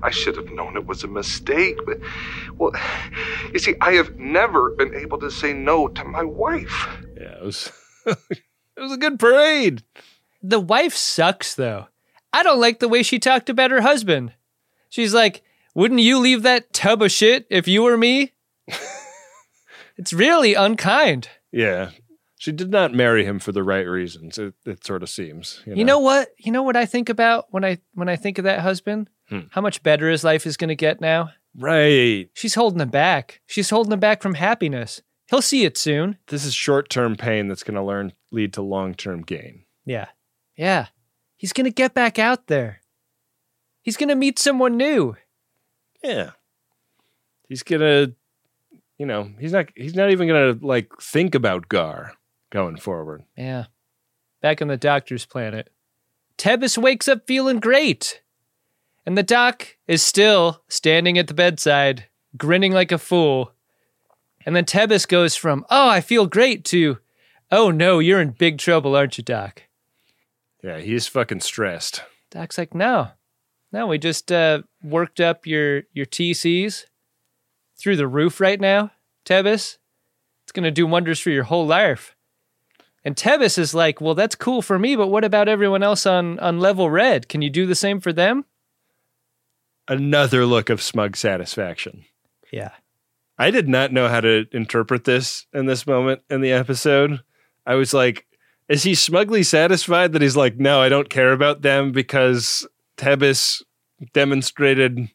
I 0.01 0.09
should 0.09 0.35
have 0.37 0.51
known 0.51 0.77
it 0.77 0.85
was 0.85 1.03
a 1.03 1.07
mistake, 1.07 1.77
but 1.85 1.99
well, 2.57 2.71
you 3.51 3.59
see, 3.59 3.75
I 3.81 3.93
have 3.93 4.17
never 4.17 4.71
been 4.71 4.93
able 4.93 5.19
to 5.19 5.31
say 5.31 5.53
no 5.53 5.87
to 5.89 6.03
my 6.03 6.23
wife. 6.23 6.87
Yeah, 7.17 7.37
it 7.37 7.43
was 7.43 7.71
it 8.05 8.17
was 8.77 8.91
a 8.91 8.97
good 8.97 9.19
parade. 9.19 9.83
The 10.41 10.59
wife 10.59 10.93
sucks 10.95 11.55
though. 11.55 11.87
I 12.31 12.43
don't 12.43 12.59
like 12.59 12.79
the 12.79 12.89
way 12.89 13.03
she 13.03 13.19
talked 13.19 13.49
about 13.49 13.71
her 13.71 13.81
husband. 13.81 14.33
She's 14.89 15.13
like, 15.13 15.41
"Wouldn't 15.73 16.01
you 16.01 16.19
leave 16.19 16.43
that 16.43 16.73
tub 16.73 17.01
of 17.01 17.11
shit 17.11 17.45
if 17.49 17.67
you 17.67 17.83
were 17.83 17.97
me?" 17.97 18.33
it's 19.97 20.13
really 20.13 20.53
unkind. 20.53 21.29
Yeah. 21.51 21.91
She 22.45 22.51
did 22.51 22.69
not 22.69 22.93
marry 22.93 23.25
him 23.25 23.39
for 23.39 23.51
the 23.51 23.63
right 23.63 23.87
reasons. 23.87 24.37
It, 24.37 24.53
it 24.67 24.85
sort 24.85 25.01
of 25.01 25.09
seems. 25.09 25.63
You 25.65 25.83
know 25.83 25.97
what? 25.97 26.29
You 26.37 26.51
know 26.51 26.61
what 26.61 26.75
I 26.75 26.85
think 26.85 27.09
about 27.09 27.47
when 27.49 27.65
I 27.65 27.79
when 27.95 28.07
I 28.07 28.17
think 28.17 28.37
of 28.37 28.43
that 28.43 28.59
husband? 28.59 29.09
Hmm. 29.29 29.47
How 29.49 29.61
much 29.61 29.81
better 29.81 30.11
his 30.11 30.23
life 30.23 30.45
is 30.45 30.55
going 30.55 30.67
to 30.67 30.75
get 30.75 31.01
now? 31.01 31.31
Right. 31.57 32.29
She's 32.35 32.53
holding 32.53 32.81
him 32.81 32.89
back. 32.89 33.41
She's 33.47 33.71
holding 33.71 33.91
him 33.91 33.99
back 33.99 34.21
from 34.21 34.35
happiness. 34.35 35.01
He'll 35.27 35.41
see 35.41 35.65
it 35.65 35.75
soon. 35.75 36.19
This 36.27 36.45
is 36.45 36.53
short 36.53 36.87
term 36.87 37.15
pain 37.15 37.47
that's 37.47 37.63
going 37.63 37.77
to 37.77 37.81
learn 37.81 38.13
lead 38.29 38.53
to 38.53 38.61
long 38.61 38.93
term 38.93 39.23
gain. 39.23 39.63
Yeah. 39.83 40.09
Yeah. 40.55 40.89
He's 41.37 41.51
going 41.51 41.65
to 41.65 41.71
get 41.71 41.95
back 41.95 42.19
out 42.19 42.45
there. 42.45 42.81
He's 43.81 43.97
going 43.97 44.09
to 44.09 44.15
meet 44.15 44.37
someone 44.37 44.77
new. 44.77 45.15
Yeah. 46.03 46.33
He's 47.49 47.63
gonna, 47.63 48.09
you 48.99 49.07
know, 49.07 49.31
he's 49.39 49.51
not. 49.51 49.69
He's 49.75 49.95
not 49.95 50.11
even 50.11 50.27
gonna 50.27 50.59
like 50.61 50.91
think 51.01 51.33
about 51.33 51.69
Gar 51.69 52.13
going 52.55 52.77
forward. 52.77 53.25
Yeah. 53.35 53.65
Back 54.41 54.61
on 54.61 54.69
the 54.69 54.77
doctor's 54.77 55.25
planet. 55.25 55.69
Tebbis 56.37 56.77
wakes 56.77 57.09
up 57.09 57.27
feeling 57.27 57.59
great. 57.59 58.21
And 59.05 59.17
the 59.17 59.23
doc 59.23 59.75
is 59.89 60.01
still 60.01 60.61
standing 60.69 61.17
at 61.17 61.27
the 61.27 61.33
bedside, 61.33 62.05
grinning 62.37 62.71
like 62.71 62.93
a 62.93 62.97
fool. 62.97 63.51
And 64.45 64.55
then 64.55 64.63
Tebbis 64.63 65.05
goes 65.05 65.35
from, 65.35 65.65
oh, 65.69 65.89
I 65.89 65.99
feel 65.99 66.27
great 66.27 66.63
to, 66.65 66.99
oh 67.51 67.71
no, 67.71 67.99
you're 67.99 68.21
in 68.21 68.31
big 68.31 68.57
trouble, 68.57 68.95
aren't 68.95 69.17
you, 69.17 69.23
Doc? 69.23 69.63
Yeah, 70.63 70.77
he's 70.77 71.07
fucking 71.07 71.41
stressed. 71.41 72.03
Doc's 72.31 72.57
like, 72.57 72.73
no. 72.73 73.09
No, 73.73 73.87
we 73.87 73.97
just 73.97 74.31
uh, 74.31 74.61
worked 74.81 75.19
up 75.19 75.45
your 75.45 75.83
your 75.91 76.05
TCs 76.05 76.85
through 77.77 77.97
the 77.97 78.07
roof 78.07 78.39
right 78.39 78.61
now, 78.61 78.91
Tebbis. 79.25 79.77
It's 80.43 80.53
gonna 80.53 80.71
do 80.71 80.87
wonders 80.87 81.19
for 81.19 81.31
your 81.31 81.43
whole 81.43 81.67
life. 81.67 82.14
And 83.05 83.15
Tebbis 83.15 83.59
is 83.59 83.75
like, 83.75 84.01
well, 84.01 84.15
that's 84.15 84.35
cool 84.35 84.63
for 84.63 84.79
me, 84.79 84.95
but 84.95 85.07
what 85.07 85.23
about 85.23 85.47
everyone 85.47 85.83
else 85.83 86.07
on 86.07 86.39
on 86.39 86.59
level 86.59 86.89
red? 86.89 87.29
Can 87.29 87.43
you 87.43 87.51
do 87.51 87.67
the 87.67 87.75
same 87.75 88.01
for 88.01 88.11
them? 88.11 88.45
Another 89.87 90.45
look 90.45 90.71
of 90.71 90.81
smug 90.81 91.15
satisfaction. 91.15 92.05
Yeah. 92.51 92.71
I 93.37 93.51
did 93.51 93.67
not 93.67 93.91
know 93.91 94.07
how 94.07 94.21
to 94.21 94.45
interpret 94.51 95.03
this 95.03 95.45
in 95.53 95.67
this 95.67 95.85
moment 95.85 96.21
in 96.29 96.41
the 96.41 96.51
episode. 96.51 97.19
I 97.65 97.75
was 97.75 97.93
like, 97.93 98.25
is 98.67 98.83
he 98.83 98.95
smugly 98.95 99.43
satisfied 99.43 100.13
that 100.13 100.23
he's 100.23 100.37
like, 100.37 100.57
no, 100.57 100.81
I 100.81 100.89
don't 100.89 101.09
care 101.09 101.33
about 101.33 101.61
them 101.61 101.91
because 101.91 102.67
Tebbis 102.97 103.61
demonstrated 104.13 105.09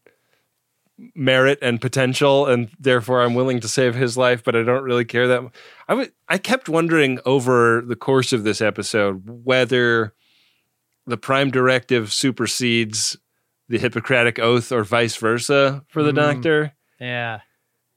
merit 1.14 1.58
and 1.62 1.80
potential, 1.80 2.46
and 2.46 2.68
therefore 2.78 3.22
I'm 3.22 3.34
willing 3.34 3.60
to 3.60 3.68
save 3.68 3.94
his 3.94 4.16
life, 4.16 4.42
but 4.44 4.54
I 4.56 4.62
don't 4.62 4.82
really 4.84 5.04
care 5.04 5.26
that 5.28 5.42
much. 5.42 5.52
I 5.88 5.92
w- 5.92 6.10
I 6.28 6.38
kept 6.38 6.68
wondering 6.68 7.18
over 7.24 7.82
the 7.86 7.96
course 7.96 8.32
of 8.32 8.44
this 8.44 8.60
episode 8.60 9.22
whether 9.26 10.12
the 11.06 11.16
Prime 11.16 11.50
Directive 11.50 12.12
supersedes 12.12 13.16
the 13.68 13.78
Hippocratic 13.78 14.38
Oath 14.38 14.72
or 14.72 14.84
vice 14.84 15.16
versa 15.16 15.84
for 15.88 16.02
the 16.02 16.12
Mm. 16.12 16.16
Doctor. 16.16 16.72
Yeah. 17.00 17.40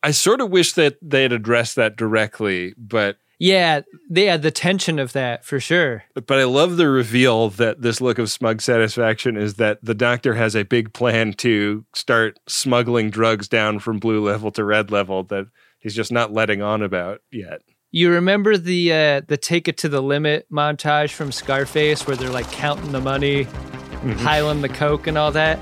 I 0.01 0.11
sort 0.11 0.41
of 0.41 0.49
wish 0.49 0.73
that 0.73 0.97
they 1.01 1.23
had 1.23 1.31
addressed 1.33 1.75
that 1.77 1.95
directly, 1.95 2.73
but 2.77 3.17
Yeah, 3.43 3.81
they 4.09 4.27
had 4.27 4.41
the 4.41 4.51
tension 4.51 4.99
of 4.99 5.11
that 5.11 5.43
for 5.43 5.59
sure. 5.59 6.05
but 6.13 6.39
I 6.39 6.45
love 6.45 6.77
the 6.77 6.87
reveal 6.87 7.49
that 7.49 7.81
this 7.81 7.99
look 7.99 8.17
of 8.17 8.31
smug 8.31 8.61
satisfaction 8.61 9.35
is 9.35 9.55
that 9.55 9.79
the 9.83 9.93
doctor 9.93 10.35
has 10.35 10.55
a 10.55 10.63
big 10.63 10.93
plan 10.93 11.33
to 11.33 11.83
start 11.93 12.39
smuggling 12.47 13.09
drugs 13.09 13.49
down 13.49 13.79
from 13.79 13.99
blue 13.99 14.23
level 14.25 14.49
to 14.51 14.63
red 14.63 14.91
level 14.91 15.23
that 15.23 15.47
he's 15.79 15.93
just 15.93 16.09
not 16.09 16.31
letting 16.31 16.61
on 16.61 16.81
about 16.81 17.19
yet. 17.33 17.61
You 17.91 18.11
remember 18.11 18.55
the 18.55 18.93
uh, 18.93 19.21
the 19.27 19.35
take 19.35 19.67
it 19.67 19.77
to 19.79 19.89
the 19.89 20.01
limit 20.01 20.47
montage 20.49 21.11
from 21.11 21.33
Scarface 21.33 22.07
where 22.07 22.15
they're 22.15 22.29
like 22.29 22.49
counting 22.49 22.93
the 22.93 23.01
money, 23.01 23.45
piling 24.19 24.61
the 24.61 24.69
coke 24.69 25.05
and 25.05 25.17
all 25.17 25.33
that? 25.33 25.59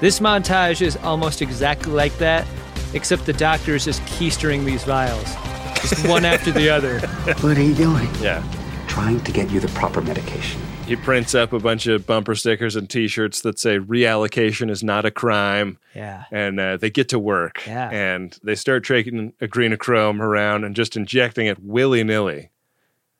This 0.00 0.18
montage 0.20 0.80
is 0.80 0.96
almost 0.96 1.42
exactly 1.42 1.92
like 1.92 2.16
that, 2.18 2.46
except 2.94 3.26
the 3.26 3.34
doctor 3.34 3.74
is 3.74 3.84
just 3.84 4.00
keistering 4.04 4.64
these 4.64 4.84
vials, 4.84 5.34
just 5.80 6.06
one 6.08 6.24
after 6.24 6.50
the 6.50 6.68
other. 6.70 7.00
What 7.40 7.56
are 7.56 7.62
you 7.62 7.74
doing? 7.74 8.08
Yeah. 8.20 8.42
Trying 8.86 9.20
to 9.24 9.32
get 9.32 9.50
you 9.50 9.60
the 9.60 9.68
proper 9.68 10.00
medication. 10.00 10.60
He 10.86 10.96
prints 10.96 11.34
up 11.34 11.52
a 11.52 11.58
bunch 11.58 11.86
of 11.86 12.06
bumper 12.06 12.34
stickers 12.34 12.74
and 12.74 12.88
T-shirts 12.88 13.42
that 13.42 13.58
say 13.58 13.78
"reallocation 13.78 14.70
is 14.70 14.82
not 14.82 15.04
a 15.04 15.10
crime." 15.10 15.78
Yeah. 15.94 16.24
and 16.32 16.58
uh, 16.58 16.76
they 16.78 16.88
get 16.90 17.10
to 17.10 17.18
work. 17.18 17.62
Yeah. 17.66 17.90
and 17.90 18.38
they 18.42 18.54
start 18.54 18.84
taking 18.86 19.32
adrenochrome 19.42 20.20
around 20.20 20.64
and 20.64 20.74
just 20.74 20.96
injecting 20.96 21.46
it 21.46 21.62
willy 21.62 22.02
nilly. 22.04 22.50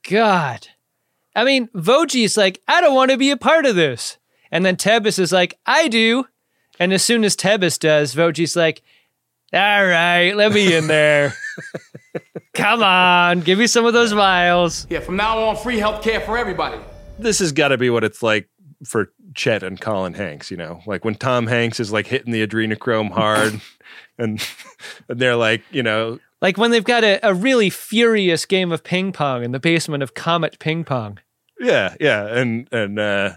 God. 0.09 0.69
I 1.37 1.45
mean, 1.45 1.69
Voje's 1.69 2.37
like, 2.37 2.61
I 2.67 2.81
don't 2.81 2.95
want 2.95 3.11
to 3.11 3.17
be 3.19 3.31
a 3.31 3.37
part 3.37 3.67
of 3.67 3.77
this. 3.77 4.17
And 4.51 4.65
then 4.65 4.77
Tebbis 4.77 5.19
is 5.19 5.31
like, 5.33 5.59
I 5.67 5.89
do. 5.89 6.27
And 6.81 6.93
as 6.93 7.03
soon 7.05 7.23
as 7.25 7.37
Tebbis 7.37 7.79
does, 7.79 8.15
Voje's 8.15 8.57
like, 8.57 8.83
all 9.53 9.85
right, 9.87 10.33
let 10.33 10.53
me 10.53 10.75
in 10.75 10.87
there. 10.87 11.35
Come 12.55 12.83
on, 12.83 13.41
give 13.41 13.59
me 13.59 13.67
some 13.67 13.85
of 13.87 13.93
those 13.93 14.13
vials. 14.13 14.87
Yeah, 14.91 15.01
from 15.01 15.17
now 15.17 15.39
on, 15.39 15.57
free 15.57 15.79
health 15.79 16.03
care 16.03 16.21
for 16.21 16.37
everybody. 16.37 16.79
This 17.19 17.39
has 17.39 17.53
got 17.53 17.69
to 17.69 17.79
be 17.79 17.91
what 17.91 18.05
it's 18.05 18.23
like 18.23 18.49
for 18.85 19.13
Chet 19.35 19.63
and 19.63 19.81
Colin 19.81 20.15
Hanks. 20.15 20.51
You 20.51 20.57
know, 20.57 20.81
like 20.87 21.05
when 21.05 21.15
Tom 21.15 21.47
Hanks 21.47 21.81
is 21.81 21.93
like 21.93 22.07
hitting 22.07 22.33
the 22.33 22.47
adrenochrome 22.47 23.11
hard, 23.11 23.61
and, 24.19 24.45
and 25.09 25.21
they're 25.21 25.37
like, 25.37 25.63
you 25.71 25.83
know, 25.83 26.19
Like 26.43 26.57
when 26.59 26.71
they've 26.71 26.85
got 26.85 27.05
a, 27.05 27.21
a 27.27 27.35
really 27.35 27.71
furious 27.71 28.45
game 28.47 28.73
of 28.73 28.83
ping 28.83 29.13
pong 29.13 29.45
in 29.45 29.53
the 29.53 29.61
basement 29.61 30.03
of 30.03 30.15
Comet 30.15 30.59
Ping 30.59 30.85
Pong. 30.85 31.19
yeah, 31.61 31.95
yeah, 32.01 32.27
and 32.27 32.69
and 32.73 32.99
uh, 32.99 33.33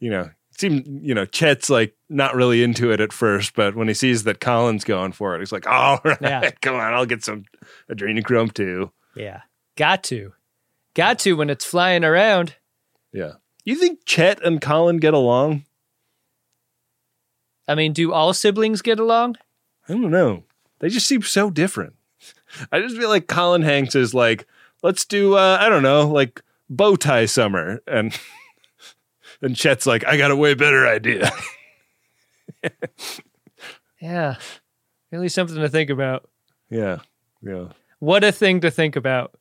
you 0.00 0.10
know, 0.10 0.30
seems 0.62 0.86
you 1.06 1.14
know 1.14 1.26
Chet's 1.26 1.68
like 1.68 1.94
not 2.08 2.34
really 2.34 2.62
into 2.62 2.90
it 2.90 3.00
at 3.00 3.12
first, 3.12 3.54
but 3.54 3.74
when 3.76 3.88
he 3.88 3.94
sees 3.94 4.24
that 4.24 4.40
Colin's 4.40 4.84
going 4.84 5.12
for 5.12 5.34
it, 5.36 5.40
he's 5.40 5.52
like, 5.52 5.66
all 5.66 6.00
right, 6.04 6.18
Yeah. 6.20 6.50
come 6.62 6.74
on, 6.76 6.94
I'll 6.94 7.06
get 7.06 7.22
some 7.24 7.44
adrenochrome 7.90 8.52
too. 8.54 8.90
Yeah. 9.14 9.42
Got 9.76 10.02
to. 10.04 10.32
Got 10.94 11.18
to 11.20 11.34
when 11.34 11.50
it's 11.50 11.64
flying 11.64 12.04
around. 12.04 12.56
Yeah. 13.12 13.32
You 13.64 13.76
think 13.76 14.00
Chet 14.06 14.42
and 14.44 14.60
Colin 14.60 14.96
get 14.98 15.14
along? 15.14 15.64
I 17.68 17.74
mean, 17.74 17.92
do 17.92 18.12
all 18.12 18.34
siblings 18.34 18.82
get 18.82 18.98
along? 18.98 19.36
I 19.88 19.92
don't 19.92 20.10
know. 20.10 20.44
They 20.80 20.88
just 20.88 21.06
seem 21.06 21.22
so 21.22 21.50
different. 21.50 21.94
I 22.70 22.80
just 22.80 22.96
feel 22.96 23.08
like 23.08 23.28
Colin 23.28 23.62
Hanks 23.62 23.94
is 23.94 24.12
like, 24.14 24.46
let's 24.82 25.04
do 25.04 25.34
uh, 25.36 25.58
I 25.60 25.68
don't 25.68 25.82
know, 25.82 26.08
like 26.08 26.42
bow 26.68 26.96
tie 26.96 27.26
summer, 27.26 27.80
and 27.86 28.18
and 29.42 29.54
Chet's 29.56 29.86
like, 29.86 30.06
I 30.06 30.16
got 30.16 30.30
a 30.30 30.36
way 30.36 30.54
better 30.54 30.86
idea. 30.86 31.30
Yeah. 34.02 34.34
Really 35.12 35.28
something 35.28 35.58
to 35.58 35.68
think 35.68 35.88
about. 35.88 36.28
yeah, 36.68 36.98
yeah. 37.40 37.68
What 38.00 38.24
a 38.24 38.32
thing 38.32 38.60
to 38.62 38.70
think 38.70 38.96
about. 38.96 39.32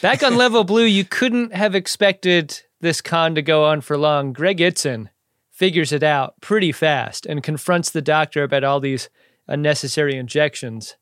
Back 0.00 0.24
on 0.24 0.36
level 0.36 0.64
blue, 0.64 0.84
you 0.84 1.04
couldn't 1.04 1.54
have 1.54 1.76
expected 1.76 2.60
this 2.80 3.00
con 3.00 3.36
to 3.36 3.42
go 3.42 3.64
on 3.64 3.82
for 3.82 3.96
long. 3.96 4.32
Greg 4.32 4.58
Itzin 4.58 5.10
figures 5.52 5.92
it 5.92 6.02
out 6.02 6.40
pretty 6.40 6.72
fast 6.72 7.24
and 7.24 7.40
confronts 7.40 7.90
the 7.90 8.02
doctor 8.02 8.42
about 8.42 8.64
all 8.64 8.80
these 8.80 9.08
unnecessary 9.46 10.16
injections, 10.16 10.96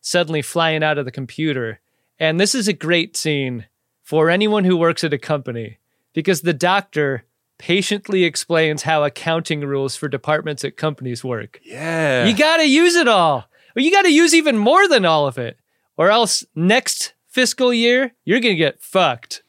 suddenly 0.00 0.40
flying 0.40 0.82
out 0.82 0.96
of 0.96 1.04
the 1.04 1.10
computer. 1.10 1.80
And 2.18 2.40
this 2.40 2.54
is 2.54 2.66
a 2.66 2.72
great 2.72 3.14
scene 3.14 3.66
for 4.10 4.28
anyone 4.28 4.64
who 4.64 4.76
works 4.76 5.04
at 5.04 5.12
a 5.12 5.18
company 5.18 5.78
because 6.14 6.40
the 6.40 6.52
doctor 6.52 7.22
patiently 7.58 8.24
explains 8.24 8.82
how 8.82 9.04
accounting 9.04 9.60
rules 9.60 9.94
for 9.94 10.08
departments 10.08 10.64
at 10.64 10.76
companies 10.76 11.22
work. 11.22 11.60
Yeah. 11.62 12.26
You 12.26 12.36
got 12.36 12.56
to 12.56 12.68
use 12.68 12.96
it 12.96 13.06
all. 13.06 13.48
Or 13.76 13.80
you 13.80 13.92
got 13.92 14.02
to 14.02 14.12
use 14.12 14.34
even 14.34 14.58
more 14.58 14.88
than 14.88 15.04
all 15.04 15.28
of 15.28 15.38
it. 15.38 15.60
Or 15.96 16.10
else 16.10 16.44
next 16.56 17.14
fiscal 17.28 17.72
year, 17.72 18.10
you're 18.24 18.40
going 18.40 18.56
to 18.56 18.58
get 18.58 18.82
fucked. 18.82 19.44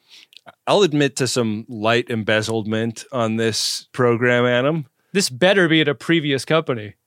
I'll 0.68 0.84
admit 0.84 1.16
to 1.16 1.28
some 1.28 1.66
light 1.68 2.12
embezzlement 2.12 3.04
on 3.12 3.38
this 3.38 3.88
program, 3.94 4.46
Adam. 4.46 4.86
This 5.12 5.32
better 5.32 5.68
be 5.68 5.82
at 5.82 5.88
a 5.88 5.96
previous 5.96 6.46
company. 6.46 6.94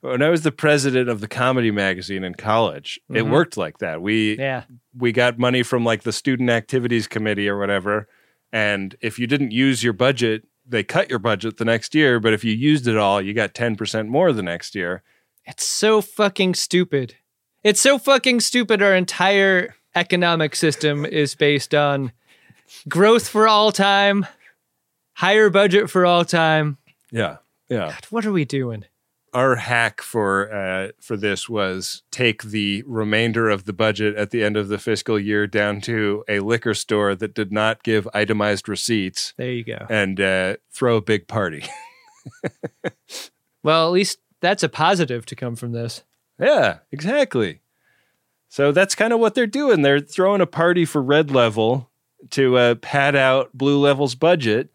When 0.00 0.20
I 0.22 0.28
was 0.28 0.42
the 0.42 0.52
president 0.52 1.08
of 1.08 1.20
the 1.20 1.28
comedy 1.28 1.70
magazine 1.70 2.24
in 2.24 2.34
college, 2.34 3.00
it 3.08 3.22
Mhm. 3.24 3.30
worked 3.30 3.56
like 3.56 3.78
that. 3.78 4.02
We 4.02 4.36
Yeah. 4.36 4.64
we 4.96 5.12
got 5.12 5.38
money 5.38 5.62
from 5.62 5.84
like 5.84 6.02
the 6.02 6.12
student 6.12 6.50
activities 6.50 7.06
committee 7.06 7.48
or 7.48 7.58
whatever, 7.58 8.08
and 8.52 8.96
if 9.00 9.18
you 9.18 9.26
didn't 9.26 9.52
use 9.52 9.82
your 9.82 9.92
budget, 9.92 10.44
they 10.66 10.82
cut 10.82 11.08
your 11.10 11.18
budget 11.18 11.56
the 11.58 11.64
next 11.64 11.94
year. 11.94 12.18
But 12.20 12.32
if 12.32 12.44
you 12.44 12.52
used 12.52 12.86
it 12.88 12.96
all, 12.96 13.20
you 13.22 13.32
got 13.32 13.54
ten 13.54 13.76
percent 13.76 14.08
more 14.08 14.32
the 14.32 14.42
next 14.42 14.74
year. 14.74 15.02
It's 15.46 15.64
so 15.66 16.00
fucking 16.00 16.54
stupid. 16.54 17.16
It's 17.62 17.80
so 17.80 17.98
fucking 17.98 18.40
stupid. 18.40 18.82
Our 18.82 18.94
entire 18.94 19.74
economic 19.94 20.56
system 20.56 21.04
is 21.06 21.34
based 21.34 21.74
on 21.74 22.12
growth 22.88 23.28
for 23.28 23.46
all 23.46 23.72
time, 23.72 24.26
higher 25.14 25.48
budget 25.50 25.90
for 25.90 26.04
all 26.04 26.24
time. 26.24 26.76
Yeah, 27.10 27.36
yeah. 27.68 27.94
What 28.10 28.26
are 28.26 28.32
we 28.32 28.44
doing? 28.44 28.84
Our 29.34 29.56
hack 29.56 30.00
for 30.00 30.52
uh, 30.54 30.92
for 31.00 31.16
this 31.16 31.48
was 31.48 32.02
take 32.12 32.44
the 32.44 32.82
remainder 32.86 33.50
of 33.50 33.64
the 33.64 33.72
budget 33.72 34.14
at 34.16 34.30
the 34.30 34.44
end 34.44 34.56
of 34.56 34.68
the 34.68 34.78
fiscal 34.78 35.18
year 35.18 35.46
down 35.48 35.80
to 35.82 36.24
a 36.28 36.38
liquor 36.40 36.72
store 36.74 37.14
that 37.16 37.34
did 37.34 37.50
not 37.52 37.82
give 37.82 38.08
itemized 38.14 38.68
receipts. 38.68 39.34
There 39.36 39.50
you 39.50 39.64
go. 39.64 39.86
and 39.90 40.20
uh, 40.20 40.56
throw 40.70 40.96
a 40.96 41.02
big 41.02 41.26
party. 41.26 41.64
Well, 43.62 43.86
at 43.86 43.92
least 43.92 44.18
that's 44.40 44.62
a 44.62 44.68
positive 44.68 45.24
to 45.26 45.34
come 45.34 45.56
from 45.56 45.72
this. 45.72 46.02
Yeah, 46.38 46.80
exactly. 46.92 47.60
So 48.50 48.72
that's 48.72 48.94
kind 48.94 49.12
of 49.12 49.18
what 49.20 49.34
they're 49.34 49.46
doing. 49.46 49.80
They're 49.82 50.00
throwing 50.00 50.42
a 50.42 50.46
party 50.46 50.84
for 50.84 51.02
red 51.02 51.30
level 51.30 51.90
to 52.30 52.56
uh, 52.58 52.74
pad 52.76 53.16
out 53.16 53.50
blue 53.54 53.78
level's 53.78 54.14
budget, 54.14 54.68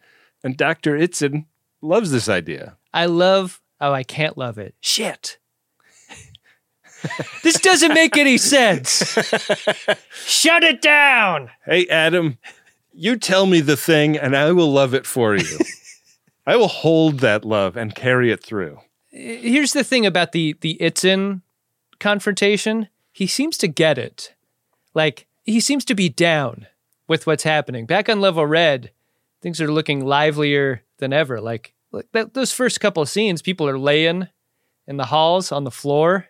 and 0.43 0.57
Dr. 0.57 0.97
Itzin 0.97 1.45
loves 1.82 2.12
this 2.12 2.28
idea. 2.28 2.78
I 2.93 3.05
love. 3.05 3.62
Oh, 3.82 3.94
I 3.94 4.04
can't 4.04 4.38
love 4.38 4.58
it. 4.58 4.76
Shit. 4.82 5.38
this 7.44 7.60
doesn't 7.60 7.94
make 7.94 8.18
any 8.18 8.38
sense. 8.38 9.18
Shut 10.26 10.64
it 10.64 10.82
down. 10.82 11.50
Hey, 11.66 11.88
Adam, 11.88 12.38
you 12.94 13.16
tell 13.18 13.46
me 13.46 13.62
the 13.62 13.78
thing, 13.78 14.18
and 14.18 14.36
I 14.36 14.52
will 14.52 14.72
love 14.72 14.94
it 14.94 15.06
for 15.06 15.36
you. 15.36 15.60
I 16.46 16.56
will 16.56 16.68
hold 16.68 17.20
that 17.20 17.46
love 17.46 17.78
and 17.78 17.96
carry 17.96 18.32
it 18.32 18.44
through. 18.44 18.80
Eh, 19.14 19.38
here's 19.38 19.74
the 19.74 19.84
thing 19.84 20.06
about 20.06 20.32
the 20.32 20.58
the 20.62 20.78
Itzin 20.82 21.42
confrontation. 22.00 22.90
He 23.12 23.28
seems 23.28 23.58
to 23.60 23.68
get 23.68 23.98
it. 23.98 24.34
Like 24.94 25.28
he 25.46 25.60
seems 25.60 25.86
to 25.86 25.96
be 25.96 26.10
down 26.10 26.68
with 27.08 27.28
what's 27.28 27.44
happening. 27.44 27.86
Back 27.86 28.10
on 28.10 28.20
level 28.22 28.46
red, 28.46 28.92
things 29.42 29.62
are 29.62 29.72
looking 29.72 30.06
livelier 30.06 30.84
than 30.98 31.14
ever. 31.14 31.42
Like, 31.42 31.74
like 31.92 32.08
that, 32.14 32.34
those 32.34 32.52
first 32.52 32.80
couple 32.80 33.02
of 33.02 33.10
scenes, 33.10 33.42
people 33.42 33.68
are 33.68 33.80
laying 33.80 34.28
in 34.88 34.98
the 34.98 35.06
halls 35.06 35.52
on 35.52 35.64
the 35.64 35.72
floor, 35.72 36.28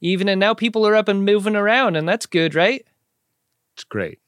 even, 0.00 0.28
and 0.28 0.40
now 0.40 0.54
people 0.54 0.86
are 0.86 0.94
up 0.94 1.08
and 1.08 1.24
moving 1.24 1.56
around, 1.56 1.96
and 1.96 2.08
that's 2.08 2.26
good, 2.26 2.54
right? 2.54 2.86
It's 3.74 3.84
great. 3.84 4.20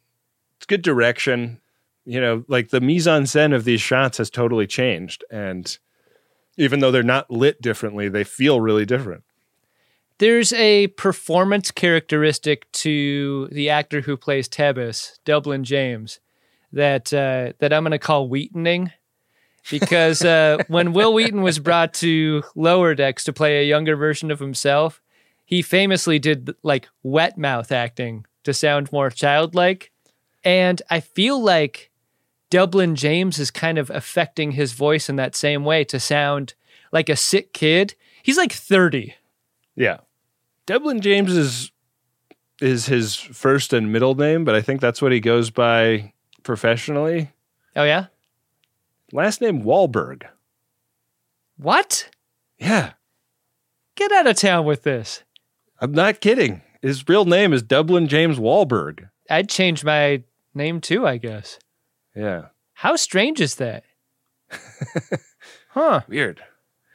It's 0.56 0.66
good 0.66 0.82
direction. 0.82 1.60
You 2.04 2.20
know, 2.20 2.44
like 2.48 2.70
the 2.70 2.80
mise 2.80 3.06
en 3.06 3.24
scène 3.24 3.54
of 3.54 3.64
these 3.64 3.80
shots 3.80 4.18
has 4.18 4.30
totally 4.30 4.66
changed. 4.66 5.24
And 5.30 5.78
even 6.56 6.80
though 6.80 6.90
they're 6.90 7.02
not 7.02 7.30
lit 7.30 7.60
differently, 7.60 8.08
they 8.08 8.24
feel 8.24 8.60
really 8.60 8.84
different. 8.84 9.24
There's 10.18 10.52
a 10.54 10.88
performance 10.88 11.70
characteristic 11.70 12.70
to 12.72 13.48
the 13.52 13.70
actor 13.70 14.00
who 14.00 14.16
plays 14.16 14.48
Tebbis, 14.48 15.18
Dublin 15.24 15.64
James, 15.64 16.18
that 16.72 17.12
uh, 17.12 17.52
that 17.60 17.72
I'm 17.72 17.84
going 17.84 17.92
to 17.92 17.98
call 17.98 18.28
Wheatoning, 18.28 18.92
because 19.70 20.24
uh, 20.24 20.58
when 20.68 20.92
Wil 20.92 21.14
Wheaton 21.14 21.42
was 21.42 21.58
brought 21.58 21.94
to 21.94 22.42
Lower 22.54 22.94
Decks 22.94 23.24
to 23.24 23.32
play 23.32 23.60
a 23.60 23.68
younger 23.68 23.96
version 23.96 24.30
of 24.30 24.38
himself, 24.38 25.02
he 25.44 25.62
famously 25.62 26.18
did 26.18 26.54
like 26.62 26.88
wet 27.02 27.38
mouth 27.38 27.72
acting 27.72 28.26
to 28.44 28.52
sound 28.54 28.92
more 28.92 29.10
childlike, 29.10 29.92
and 30.44 30.80
I 30.90 31.00
feel 31.00 31.42
like 31.42 31.90
Dublin 32.50 32.96
James 32.96 33.38
is 33.38 33.50
kind 33.50 33.78
of 33.78 33.90
affecting 33.90 34.52
his 34.52 34.72
voice 34.72 35.08
in 35.08 35.16
that 35.16 35.36
same 35.36 35.64
way 35.64 35.84
to 35.84 36.00
sound 36.00 36.54
like 36.92 37.08
a 37.08 37.16
sick 37.16 37.52
kid. 37.52 37.94
He's 38.22 38.38
like 38.38 38.52
30. 38.52 39.14
Yeah. 39.76 39.98
Dublin 40.66 41.00
James 41.00 41.32
is 41.32 41.70
is 42.60 42.86
his 42.86 43.14
first 43.14 43.72
and 43.72 43.92
middle 43.92 44.14
name, 44.14 44.44
but 44.44 44.54
I 44.54 44.62
think 44.62 44.80
that's 44.80 45.00
what 45.00 45.12
he 45.12 45.20
goes 45.20 45.50
by 45.50 46.12
professionally. 46.42 47.30
Oh 47.76 47.84
yeah? 47.84 48.06
Last 49.12 49.40
name 49.40 49.62
Wahlberg. 49.62 50.24
What? 51.56 52.08
Yeah. 52.58 52.92
Get 53.96 54.12
out 54.12 54.26
of 54.26 54.36
town 54.36 54.64
with 54.64 54.82
this. 54.82 55.24
I'm 55.80 55.92
not 55.92 56.20
kidding. 56.20 56.62
His 56.82 57.08
real 57.08 57.24
name 57.24 57.52
is 57.52 57.62
Dublin 57.62 58.06
James 58.08 58.38
Wahlberg. 58.38 59.10
I'd 59.30 59.48
change 59.48 59.84
my 59.84 60.22
name 60.54 60.80
too, 60.80 61.06
I 61.06 61.16
guess. 61.16 61.58
Yeah. 62.14 62.46
How 62.74 62.96
strange 62.96 63.40
is 63.40 63.56
that? 63.56 63.84
huh. 65.70 66.02
Weird. 66.08 66.40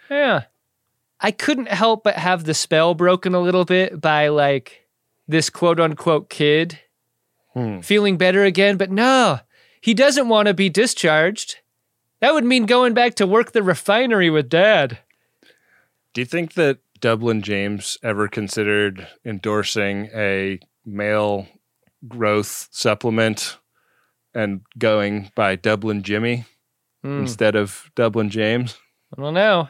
Yeah. 0.09 0.43
I 1.19 1.31
couldn't 1.31 1.69
help 1.69 2.03
but 2.03 2.15
have 2.15 2.43
the 2.43 2.53
spell 2.53 2.93
broken 2.95 3.33
a 3.33 3.39
little 3.39 3.65
bit 3.65 3.99
by 4.01 4.27
like 4.29 4.87
this 5.27 5.49
quote 5.49 5.79
unquote 5.79 6.29
kid 6.29 6.79
Hmm. 7.53 7.81
feeling 7.81 8.17
better 8.17 8.43
again, 8.43 8.77
but 8.77 8.89
no, 8.89 9.39
he 9.79 9.93
doesn't 9.93 10.27
want 10.27 10.47
to 10.47 10.55
be 10.55 10.69
discharged. 10.69 11.57
That 12.23 12.33
would 12.33 12.45
mean 12.45 12.65
going 12.67 12.93
back 12.93 13.15
to 13.15 13.27
work 13.27 13.51
the 13.51 13.61
refinery 13.61 14.29
with 14.29 14.47
dad. 14.47 14.99
Do 16.13 16.21
you 16.21 16.25
think 16.25 16.53
that 16.53 16.77
Dublin 17.01 17.41
James 17.41 17.97
ever 18.01 18.29
considered 18.29 19.05
endorsing 19.25 20.05
a 20.15 20.57
male 20.85 21.49
growth 22.07 22.69
supplement 22.71 23.57
and 24.33 24.61
going 24.77 25.31
by 25.35 25.57
Dublin 25.57 26.01
Jimmy 26.01 26.45
Hmm. 27.03 27.19
instead 27.19 27.57
of 27.57 27.91
Dublin 27.93 28.29
James? 28.29 28.77
I 29.17 29.21
don't 29.21 29.33
know. 29.33 29.67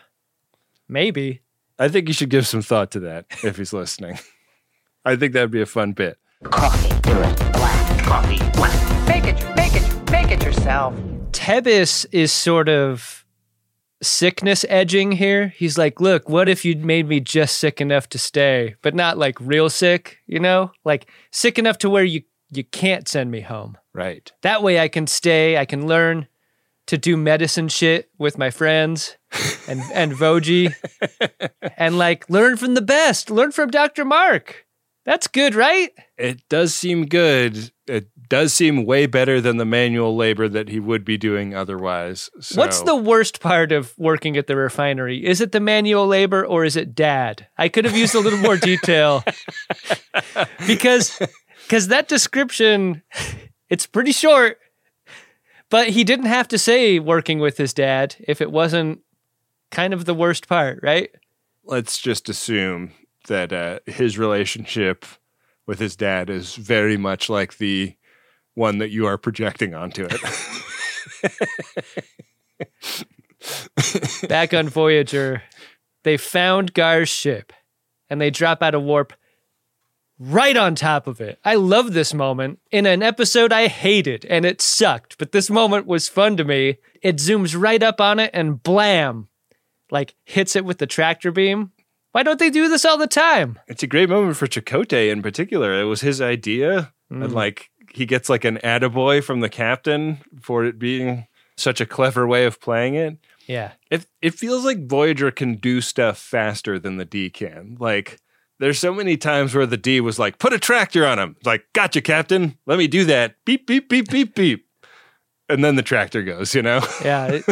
Maybe. 0.87 1.41
I 1.79 1.87
think 1.87 2.07
you 2.07 2.13
should 2.13 2.29
give 2.29 2.45
some 2.45 2.61
thought 2.61 2.91
to 2.91 2.99
that 2.99 3.25
if 3.43 3.57
he's 3.57 3.73
listening. 3.73 4.19
I 5.05 5.15
think 5.15 5.33
that'd 5.33 5.49
be 5.49 5.63
a 5.63 5.65
fun 5.65 5.93
bit. 5.93 6.19
Coffee, 6.43 6.89
do 7.01 7.19
it. 7.19 7.35
Black. 7.53 8.03
Coffee, 8.03 8.37
black. 8.51 9.07
Make 9.07 9.23
it, 9.23 9.55
make 9.55 9.73
it, 10.33 10.43
yourself. 10.43 10.95
Tebbis 11.31 12.05
is 12.11 12.31
sort 12.31 12.67
of 12.67 13.25
sickness 14.01 14.65
edging 14.67 15.13
here. 15.13 15.49
He's 15.49 15.77
like, 15.77 16.01
look, 16.01 16.27
what 16.27 16.49
if 16.49 16.65
you 16.65 16.75
made 16.75 17.07
me 17.07 17.19
just 17.19 17.57
sick 17.57 17.79
enough 17.79 18.09
to 18.09 18.17
stay, 18.17 18.75
but 18.81 18.95
not 18.95 19.17
like 19.17 19.39
real 19.39 19.69
sick, 19.69 20.19
you 20.25 20.39
know? 20.39 20.71
Like 20.83 21.07
sick 21.31 21.59
enough 21.59 21.77
to 21.79 21.89
where 21.89 22.03
you 22.03 22.23
you 22.51 22.63
can't 22.63 23.07
send 23.07 23.31
me 23.31 23.41
home. 23.41 23.77
Right. 23.93 24.31
That 24.41 24.61
way 24.61 24.79
I 24.79 24.87
can 24.87 25.07
stay, 25.07 25.57
I 25.57 25.65
can 25.65 25.87
learn 25.87 26.27
to 26.85 26.97
do 26.97 27.15
medicine 27.17 27.67
shit 27.67 28.09
with 28.17 28.37
my 28.37 28.49
friends 28.49 29.17
and 29.67 29.81
and 29.93 30.13
Voje 30.13 30.73
and 31.77 31.97
like 31.97 32.29
learn 32.29 32.57
from 32.57 32.73
the 32.73 32.81
best, 32.81 33.29
learn 33.29 33.51
from 33.51 33.69
Dr. 33.69 34.05
Mark. 34.05 34.65
That's 35.05 35.27
good, 35.27 35.53
right? 35.53 35.91
It 36.17 36.47
does 36.47 36.73
seem 36.73 37.05
good. 37.05 37.71
It 37.87 38.07
does 38.29 38.53
seem 38.53 38.85
way 38.85 39.05
better 39.05 39.41
than 39.41 39.57
the 39.57 39.65
manual 39.65 40.15
labor 40.15 40.47
that 40.47 40.69
he 40.69 40.79
would 40.79 41.03
be 41.03 41.17
doing 41.17 41.53
otherwise. 41.53 42.29
So. 42.39 42.59
What's 42.59 42.81
the 42.81 42.95
worst 42.95 43.41
part 43.41 43.73
of 43.73 43.93
working 43.97 44.37
at 44.37 44.47
the 44.47 44.55
refinery? 44.55 45.25
Is 45.25 45.41
it 45.41 45.51
the 45.51 45.59
manual 45.59 46.07
labor 46.07 46.45
or 46.45 46.63
is 46.63 46.77
it 46.77 46.95
dad? 46.95 47.47
I 47.57 47.67
could 47.67 47.83
have 47.83 47.97
used 47.97 48.15
a 48.15 48.19
little 48.19 48.39
more 48.39 48.57
detail 48.57 49.25
because 50.67 51.19
because 51.63 51.89
that 51.89 52.07
description 52.07 53.03
it's 53.69 53.85
pretty 53.85 54.13
short. 54.13 54.59
But 55.69 55.89
he 55.89 56.03
didn't 56.03 56.27
have 56.27 56.47
to 56.49 56.57
say 56.57 56.99
working 56.99 57.39
with 57.39 57.57
his 57.57 57.73
dad 57.73 58.15
if 58.27 58.41
it 58.41 58.51
wasn't 58.51 58.99
kind 59.71 59.93
of 59.93 60.05
the 60.05 60.13
worst 60.13 60.47
part, 60.47 60.79
right? 60.83 61.09
Let's 61.65 61.97
just 61.97 62.29
assume 62.29 62.91
that 63.27 63.53
uh, 63.53 63.79
his 63.85 64.17
relationship 64.17 65.05
with 65.65 65.79
his 65.79 65.95
dad 65.95 66.29
is 66.29 66.55
very 66.55 66.97
much 66.97 67.29
like 67.29 67.57
the 67.57 67.95
one 68.53 68.77
that 68.79 68.91
you 68.91 69.05
are 69.05 69.17
projecting 69.17 69.73
onto 69.73 70.07
it. 70.09 70.21
Back 74.29 74.53
on 74.53 74.69
Voyager, 74.69 75.43
they 76.03 76.17
found 76.17 76.73
Gar's 76.73 77.09
ship 77.09 77.51
and 78.09 78.21
they 78.21 78.29
drop 78.29 78.61
out 78.61 78.75
of 78.75 78.83
warp 78.83 79.13
right 80.19 80.55
on 80.55 80.75
top 80.75 81.07
of 81.07 81.19
it. 81.19 81.39
I 81.43 81.55
love 81.55 81.93
this 81.93 82.13
moment 82.13 82.59
in 82.71 82.85
an 82.85 83.03
episode 83.03 83.51
I 83.51 83.67
hated 83.67 84.25
and 84.25 84.45
it 84.45 84.61
sucked, 84.61 85.17
but 85.17 85.31
this 85.31 85.49
moment 85.49 85.87
was 85.87 86.07
fun 86.07 86.37
to 86.37 86.43
me. 86.43 86.77
It 87.01 87.17
zooms 87.17 87.59
right 87.59 87.81
up 87.81 87.99
on 87.99 88.19
it 88.19 88.31
and 88.33 88.61
blam, 88.61 89.27
like 89.91 90.15
hits 90.23 90.55
it 90.55 90.63
with 90.65 90.77
the 90.77 90.87
tractor 90.87 91.31
beam. 91.31 91.72
Why 92.13 92.23
don't 92.23 92.39
they 92.39 92.49
do 92.49 92.69
this 92.69 92.85
all 92.85 92.97
the 92.97 93.07
time? 93.07 93.59
it's 93.67 93.83
a 93.83 93.87
great 93.87 94.07
moment 94.09 94.37
for 94.37 94.47
Chakotay 94.47 95.11
in 95.11 95.21
particular. 95.21 95.79
It 95.79 95.85
was 95.85 96.01
his 96.01 96.21
idea, 96.21 96.93
and 97.09 97.23
Mm. 97.23 97.33
like 97.33 97.69
he 97.93 98.05
gets 98.05 98.29
like 98.29 98.45
an 98.45 98.57
attaboy 98.63 99.23
from 99.23 99.41
the 99.41 99.49
captain 99.49 100.19
for 100.41 100.63
it 100.65 100.79
being 100.79 101.27
such 101.57 101.79
a 101.81 101.85
clever 101.85 102.25
way 102.25 102.45
of 102.45 102.59
playing 102.61 102.95
it. 102.95 103.17
Yeah. 103.45 103.71
It 103.91 104.07
it 104.21 104.33
feels 104.33 104.63
like 104.65 104.87
Voyager 104.87 105.29
can 105.31 105.55
do 105.55 105.81
stuff 105.81 106.17
faster 106.17 106.79
than 106.79 106.97
the 106.97 107.05
D 107.05 107.29
can. 107.29 107.77
Like 107.79 108.17
there's 108.59 108.79
so 108.79 108.93
many 108.93 109.17
times 109.17 109.53
where 109.53 109.65
the 109.65 109.77
D 109.77 109.99
was 109.99 110.17
like, 110.17 110.39
put 110.39 110.53
a 110.53 110.59
tractor 110.59 111.05
on 111.05 111.19
him. 111.19 111.35
It's 111.37 111.45
like, 111.45 111.65
gotcha, 111.73 112.01
Captain. 112.01 112.57
Let 112.65 112.77
me 112.79 112.87
do 112.87 113.03
that. 113.05 113.35
Beep, 113.45 113.67
beep, 113.67 113.89
beep, 113.89 114.09
beep, 114.09 114.33
beep. 114.35 114.65
And 115.53 115.63
then 115.63 115.75
the 115.75 115.81
tractor 115.83 116.23
goes, 116.23 116.53
you 116.55 116.61
know? 116.61 116.81
Yeah. 117.05 117.27
it- 117.27 117.43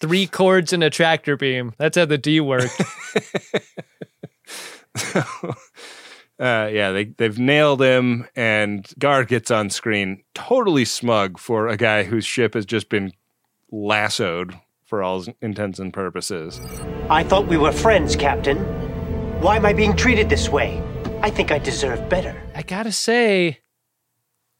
three 0.00 0.26
chords 0.26 0.72
and 0.72 0.82
a 0.82 0.90
tractor 0.90 1.36
beam. 1.36 1.74
That's 1.78 1.96
how 1.98 2.04
the 2.06 2.18
D 2.18 2.40
worked. 2.40 2.80
Uh, 6.40 6.70
yeah, 6.72 6.92
they 6.92 7.06
they've 7.06 7.36
nailed 7.40 7.82
him, 7.82 8.24
and 8.36 8.86
Gar 8.96 9.24
gets 9.24 9.50
on 9.50 9.70
screen 9.70 10.22
totally 10.36 10.84
smug 10.84 11.36
for 11.36 11.66
a 11.66 11.76
guy 11.76 12.04
whose 12.04 12.24
ship 12.24 12.54
has 12.54 12.64
just 12.64 12.88
been 12.88 13.12
lassoed 13.72 14.54
for 14.84 15.02
all 15.02 15.24
intents 15.42 15.80
and 15.80 15.92
purposes. 15.92 16.60
I 17.10 17.24
thought 17.24 17.48
we 17.48 17.56
were 17.56 17.72
friends, 17.72 18.14
Captain. 18.14 18.58
Why 19.40 19.56
am 19.56 19.66
I 19.66 19.72
being 19.72 19.96
treated 19.96 20.28
this 20.28 20.48
way? 20.48 20.80
I 21.22 21.30
think 21.30 21.50
I 21.50 21.58
deserve 21.58 22.08
better. 22.08 22.40
I 22.54 22.62
gotta 22.62 22.92
say, 22.92 23.58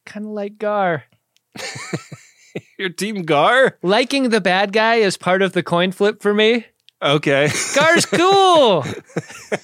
kind 0.04 0.26
of 0.26 0.32
like 0.32 0.58
Gar. 0.58 1.04
Your 2.78 2.88
team 2.90 3.22
Gar? 3.24 3.76
Liking 3.82 4.30
the 4.30 4.40
bad 4.40 4.72
guy 4.72 4.96
is 4.96 5.16
part 5.16 5.42
of 5.42 5.52
the 5.52 5.62
coin 5.64 5.90
flip 5.90 6.22
for 6.22 6.32
me. 6.32 6.66
Okay. 7.02 7.48
Gar's 7.74 8.06
cool. 8.10 8.82
Look 8.82 8.94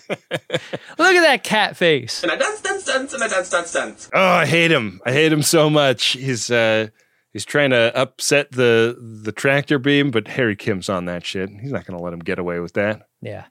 at 0.08 1.22
that 1.22 1.40
cat 1.44 1.76
face. 1.76 2.22
And 2.22 2.32
I 2.32 2.36
dance, 2.36 2.60
dance, 2.60 2.84
dance, 2.84 3.14
and 3.14 3.22
I 3.22 3.28
dance, 3.28 3.50
dance, 3.50 3.72
dance. 3.72 4.10
Oh, 4.12 4.20
I 4.20 4.46
hate 4.46 4.70
him. 4.70 5.00
I 5.06 5.12
hate 5.12 5.32
him 5.32 5.42
so 5.42 5.70
much. 5.70 6.08
He's 6.08 6.50
uh 6.50 6.88
he's 7.32 7.44
trying 7.44 7.70
to 7.70 7.96
upset 7.96 8.52
the 8.52 8.96
the 9.22 9.32
tractor 9.32 9.78
beam, 9.78 10.10
but 10.10 10.28
Harry 10.28 10.56
Kim's 10.56 10.88
on 10.88 11.04
that 11.06 11.24
shit. 11.24 11.50
He's 11.60 11.72
not 11.72 11.86
going 11.86 11.96
to 11.98 12.04
let 12.04 12.12
him 12.12 12.20
get 12.20 12.38
away 12.38 12.60
with 12.60 12.74
that. 12.74 13.08
Yeah. 13.20 13.44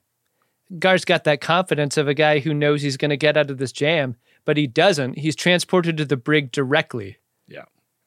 Gar's 0.78 1.04
got 1.04 1.24
that 1.24 1.40
confidence 1.40 1.96
of 1.96 2.08
a 2.08 2.14
guy 2.14 2.38
who 2.38 2.54
knows 2.54 2.82
he's 2.82 2.96
going 2.96 3.10
to 3.10 3.16
get 3.18 3.36
out 3.36 3.50
of 3.50 3.58
this 3.58 3.72
jam, 3.72 4.16
but 4.44 4.56
he 4.56 4.66
doesn't. 4.66 5.18
He's 5.18 5.36
transported 5.36 5.98
to 5.98 6.04
the 6.06 6.16
brig 6.16 6.52
directly. 6.52 7.18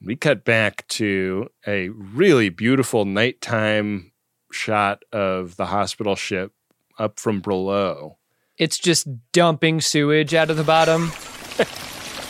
We 0.02 0.16
cut 0.16 0.46
back 0.46 0.88
to 0.90 1.50
a 1.66 1.90
really 1.90 2.50
beautiful 2.50 3.06
nighttime 3.06 4.12
shot 4.52 5.04
of 5.12 5.56
the 5.56 5.68
hospital 5.68 6.16
ship 6.16 6.52
up 7.00 7.20
from 7.20 7.42
below. 7.42 8.18
It's 8.58 8.78
just 8.78 9.08
dumping 9.32 9.82
sewage 9.82 10.34
out 10.34 10.50
of 10.50 10.58
the 10.58 10.64
bottom. 10.64 11.08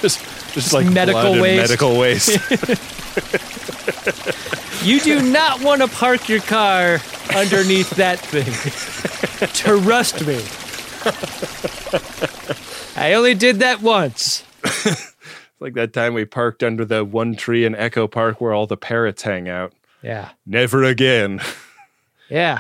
just, 0.02 0.24
just 0.54 0.74
like 0.74 0.92
medical 0.92 1.40
waste. 1.40 1.70
medical 1.70 1.98
waste. 1.98 2.38
You 4.84 5.02
do 5.02 5.22
not 5.22 5.62
want 5.62 5.82
to 5.82 5.90
park 5.90 6.30
your 6.30 6.40
car 6.40 7.00
underneath 7.36 7.90
that 7.98 8.20
thing. 8.20 8.46
Trust 9.54 10.26
me. 10.26 10.42
I 12.96 13.16
only 13.16 13.34
did 13.34 13.60
that 13.60 13.82
once. 13.82 14.44
Like 15.60 15.74
that 15.74 15.94
time 15.94 16.14
we 16.14 16.26
parked 16.26 16.64
under 16.64 16.86
the 16.86 17.04
one 17.04 17.36
tree 17.36 17.66
in 17.66 17.76
Echo 17.76 18.08
Park 18.08 18.40
where 18.40 18.54
all 18.54 18.68
the 18.68 18.78
parrots 18.78 19.24
hang 19.24 19.50
out. 19.50 19.74
Yeah. 20.04 20.30
Never 20.46 20.84
again. 20.84 21.42
Yeah. 22.30 22.60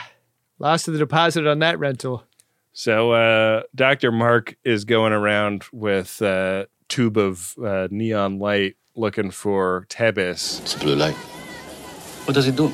Lost 0.59 0.85
the 0.85 0.97
deposit 0.97 1.45
on 1.45 1.59
that 1.59 1.77
rental. 1.77 2.23
So 2.71 3.11
uh, 3.11 3.63
Dr. 3.75 4.13
Mark 4.13 4.55
is 4.63 4.85
going 4.85 5.11
around 5.11 5.65
with 5.73 6.21
a 6.21 6.67
tube 6.87 7.17
of 7.17 7.53
uh, 7.61 7.89
neon 7.91 8.39
light 8.39 8.77
looking 8.95 9.29
for 9.29 9.85
Tebbis. 9.89 10.61
It's 10.61 10.73
a 10.75 10.79
blue 10.79 10.95
light. 10.95 11.15
What 12.25 12.33
does 12.33 12.47
it 12.47 12.55
do? 12.55 12.71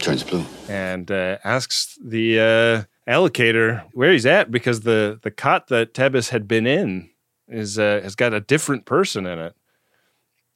Turns 0.00 0.22
blue. 0.22 0.44
and 0.68 1.10
uh, 1.10 1.38
asks 1.44 1.98
the 2.04 2.38
uh, 2.38 3.10
allocator 3.10 3.84
where 3.94 4.12
he's 4.12 4.26
at 4.26 4.50
because 4.50 4.82
the, 4.82 5.18
the 5.22 5.30
cot 5.30 5.68
that 5.68 5.94
Tebbis 5.94 6.28
had 6.28 6.46
been 6.46 6.66
in 6.66 7.08
is 7.48 7.78
uh, 7.78 8.00
has 8.02 8.14
got 8.14 8.34
a 8.34 8.40
different 8.40 8.84
person 8.84 9.26
in 9.26 9.38
it. 9.38 9.54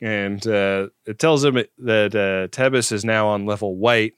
And 0.01 0.45
uh, 0.47 0.88
it 1.07 1.18
tells 1.18 1.45
him 1.45 1.55
that 1.55 2.14
uh, 2.14 2.49
Tebbis 2.49 2.90
is 2.90 3.05
now 3.05 3.28
on 3.28 3.47
level 3.47 3.76
white. 3.76 4.14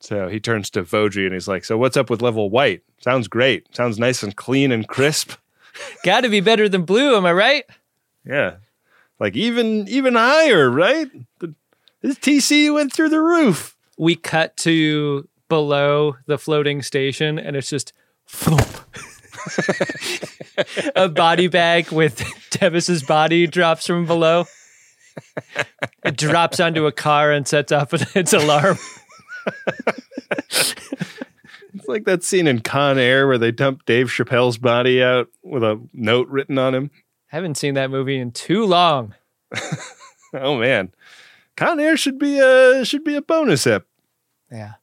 So 0.00 0.28
he 0.28 0.38
turns 0.38 0.70
to 0.70 0.84
Voje 0.84 1.24
and 1.24 1.34
he's 1.34 1.48
like, 1.48 1.64
So 1.64 1.76
what's 1.76 1.96
up 1.96 2.08
with 2.08 2.22
level 2.22 2.50
white? 2.50 2.82
Sounds 3.00 3.26
great. 3.26 3.74
Sounds 3.74 3.98
nice 3.98 4.22
and 4.22 4.36
clean 4.36 4.70
and 4.70 4.86
crisp. 4.86 5.32
Got 6.04 6.20
to 6.20 6.28
be 6.28 6.40
better 6.40 6.68
than 6.68 6.84
blue, 6.84 7.16
am 7.16 7.26
I 7.26 7.32
right? 7.32 7.64
Yeah. 8.24 8.56
Like 9.18 9.34
even 9.34 9.88
even 9.88 10.14
higher, 10.14 10.70
right? 10.70 11.08
The, 11.40 11.54
his 12.00 12.16
TC 12.18 12.72
went 12.72 12.92
through 12.92 13.08
the 13.08 13.20
roof. 13.20 13.76
We 13.98 14.14
cut 14.14 14.56
to 14.58 15.28
below 15.48 16.16
the 16.26 16.38
floating 16.38 16.82
station, 16.82 17.38
and 17.38 17.56
it's 17.56 17.70
just. 17.70 17.92
a 20.96 21.08
body 21.08 21.48
bag 21.48 21.90
with 21.90 22.18
Tebbis's 22.50 23.02
body 23.02 23.46
drops 23.46 23.86
from 23.86 24.06
below. 24.06 24.46
It 26.04 26.16
drops 26.16 26.60
onto 26.60 26.86
a 26.86 26.92
car 26.92 27.32
and 27.32 27.46
sets 27.46 27.72
off 27.72 27.92
its 28.16 28.32
alarm. 28.32 28.78
It's 31.74 31.86
like 31.88 32.04
that 32.04 32.22
scene 32.22 32.46
in 32.46 32.60
Con 32.60 32.98
Air 32.98 33.26
where 33.26 33.38
they 33.38 33.50
dump 33.50 33.84
Dave 33.86 34.08
Chappelle's 34.08 34.58
body 34.58 35.02
out 35.02 35.28
with 35.42 35.62
a 35.62 35.80
note 35.92 36.28
written 36.28 36.58
on 36.58 36.74
him. 36.74 36.90
I 37.32 37.36
haven't 37.36 37.56
seen 37.56 37.74
that 37.74 37.90
movie 37.90 38.18
in 38.18 38.32
too 38.32 38.64
long. 38.64 39.14
Oh 40.34 40.58
man, 40.58 40.92
Con 41.56 41.80
Air 41.80 41.96
should 41.96 42.18
be 42.18 42.38
a 42.38 42.84
should 42.84 43.02
be 43.02 43.14
a 43.14 43.22
bonus 43.22 43.66
ep. 43.66 43.86
Yeah. 44.52 44.74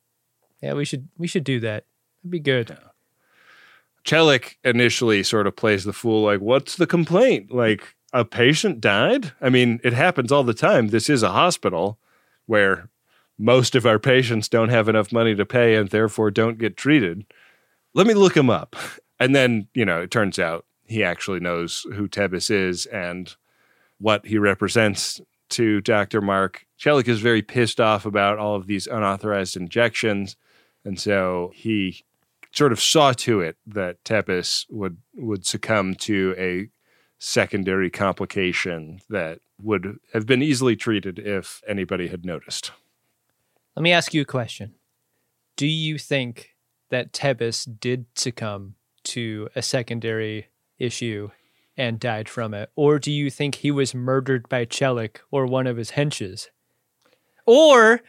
Yeah, 0.60 0.74
we 0.74 0.86
should 0.86 1.08
we 1.20 1.28
should 1.28 1.44
do 1.44 1.60
that. 1.60 1.86
That'd 2.24 2.32
be 2.32 2.40
good. 2.40 2.76
Chellick 4.06 4.58
initially 4.64 5.24
sort 5.24 5.48
of 5.48 5.56
plays 5.56 5.84
the 5.84 5.94
fool, 5.94 6.24
like, 6.24 6.40
"What's 6.40 6.76
the 6.76 6.88
complaint? 6.88 7.52
Like 7.52 7.96
a 8.14 8.24
patient 8.24 8.80
died? 8.80 9.34
I 9.42 9.50
mean, 9.50 9.80
it 9.84 9.94
happens 9.94 10.32
all 10.32 10.44
the 10.44 10.54
time. 10.54 10.90
This 10.90 11.10
is 11.10 11.24
a 11.24 11.32
hospital 11.32 12.00
where 12.46 12.90
most 13.38 13.76
of 13.76 13.86
our 13.86 14.00
patients 14.00 14.48
don't 14.48 14.70
have 14.70 14.88
enough 14.88 15.12
money 15.12 15.36
to 15.36 15.46
pay 15.46 15.76
and 15.76 15.90
therefore 15.90 16.32
don't 16.32 16.60
get 16.60 16.78
treated. 16.78 17.26
Let 17.94 18.08
me 18.08 18.14
look 18.14 18.38
him 18.38 18.50
up." 18.50 18.76
And 19.18 19.34
then, 19.34 19.70
you 19.74 19.86
know, 19.86 20.02
it 20.02 20.12
turns 20.12 20.40
out 20.40 20.66
he 20.84 21.02
actually 21.02 21.40
knows 21.40 21.86
who 21.94 22.10
Tebbis 22.10 22.52
is 22.52 22.86
and 22.88 23.34
what 23.98 24.26
he 24.26 24.38
represents 24.38 25.22
to 25.52 25.80
Dr. 25.80 26.20
Mark. 26.20 26.66
Chellick 26.78 27.08
is 27.08 27.22
very 27.22 27.42
pissed 27.42 27.80
off 27.80 28.06
about 28.06 28.40
all 28.40 28.56
of 28.56 28.68
these 28.68 28.88
unauthorized 28.88 29.56
injections. 29.56 30.36
And 30.84 31.00
so 31.00 31.52
he 31.56 32.04
sort 32.56 32.72
of 32.72 32.80
saw 32.80 33.12
to 33.12 33.42
it 33.42 33.58
that 33.68 34.04
Tebbis 34.04 34.66
would, 34.70 34.98
would 35.16 35.46
succumb 35.46 35.96
to 35.96 36.34
a 36.38 36.70
secondary 37.18 37.90
complication 37.90 39.02
that 39.10 39.40
would 39.62 39.98
have 40.14 40.26
been 40.26 40.42
easily 40.42 40.76
treated 40.76 41.20
if 41.20 41.62
anybody 41.68 42.08
had 42.08 42.26
noticed. 42.26 42.72
Let 43.76 43.84
me 43.84 43.92
ask 43.92 44.14
you 44.14 44.22
a 44.22 44.26
question. 44.26 44.76
Do 45.56 45.68
you 45.68 45.98
think 45.98 46.56
that 46.90 47.14
Tebbis 47.14 47.68
did 47.80 48.06
succumb 48.16 48.76
to 49.04 49.50
a 49.56 49.62
secondary 49.62 50.48
issue 50.78 51.32
and 51.78 52.00
died 52.00 52.30
from 52.30 52.54
it? 52.54 52.70
Or 52.76 53.00
do 53.00 53.12
you 53.12 53.30
think 53.30 53.56
he 53.56 53.72
was 53.72 53.94
murdered 53.94 54.48
by 54.48 54.66
Chellick 54.66 55.18
or 55.32 55.46
one 55.46 55.68
of 55.68 55.78
his 55.78 55.92
henches? 55.92 56.48
Or 57.46 58.02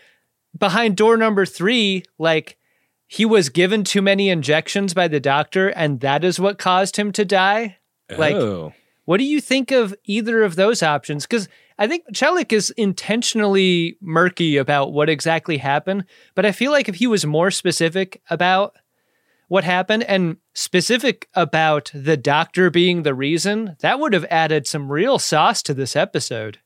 behind 0.57 0.97
door 0.97 1.17
number 1.17 1.45
three, 1.45 2.05
like 2.19 2.59
he 3.07 3.25
was 3.25 3.49
given 3.49 3.85
too 3.85 4.03
many 4.03 4.29
injections 4.29 4.95
by 4.95 5.09
the 5.09 5.21
doctor 5.21 5.69
and 5.69 6.01
that 6.01 6.25
is 6.25 6.41
what 6.41 6.59
caused 6.59 6.97
him 6.97 7.13
to 7.13 7.25
die? 7.25 7.79
Like, 8.17 8.35
oh. 8.35 8.73
what 9.05 9.19
do 9.19 9.25
you 9.25 9.41
think 9.41 9.71
of 9.71 9.95
either 10.05 10.43
of 10.43 10.57
those 10.57 10.83
options? 10.83 11.27
Because 11.27 11.49
I 11.79 11.87
think 11.87 12.05
Chellick 12.13 12.53
is 12.53 12.71
intentionally 12.71 13.99
murky 14.01 14.57
about 14.57 14.93
what 14.93 15.09
exactly 15.09 15.59
happened, 15.59 16.05
but 16.35 16.47
I 16.47 16.53
feel 16.53 16.73
like 16.73 16.89
if 16.89 16.97
he 16.97 17.07
was 17.07 17.27
more 17.27 17.51
specific 17.51 18.23
about 18.31 18.77
what 19.49 19.65
happened 19.65 20.03
and 20.05 20.39
specific 20.55 21.29
about 21.35 21.91
the 21.95 22.17
doctor 22.17 22.71
being 22.71 23.03
the 23.03 23.15
reason, 23.15 23.77
that 23.81 24.01
would 24.01 24.13
have 24.13 24.27
added 24.31 24.67
some 24.67 24.91
real 24.91 25.19
sauce 25.19 25.63
to 25.63 25.75
this 25.75 25.95
episode. 25.95 26.59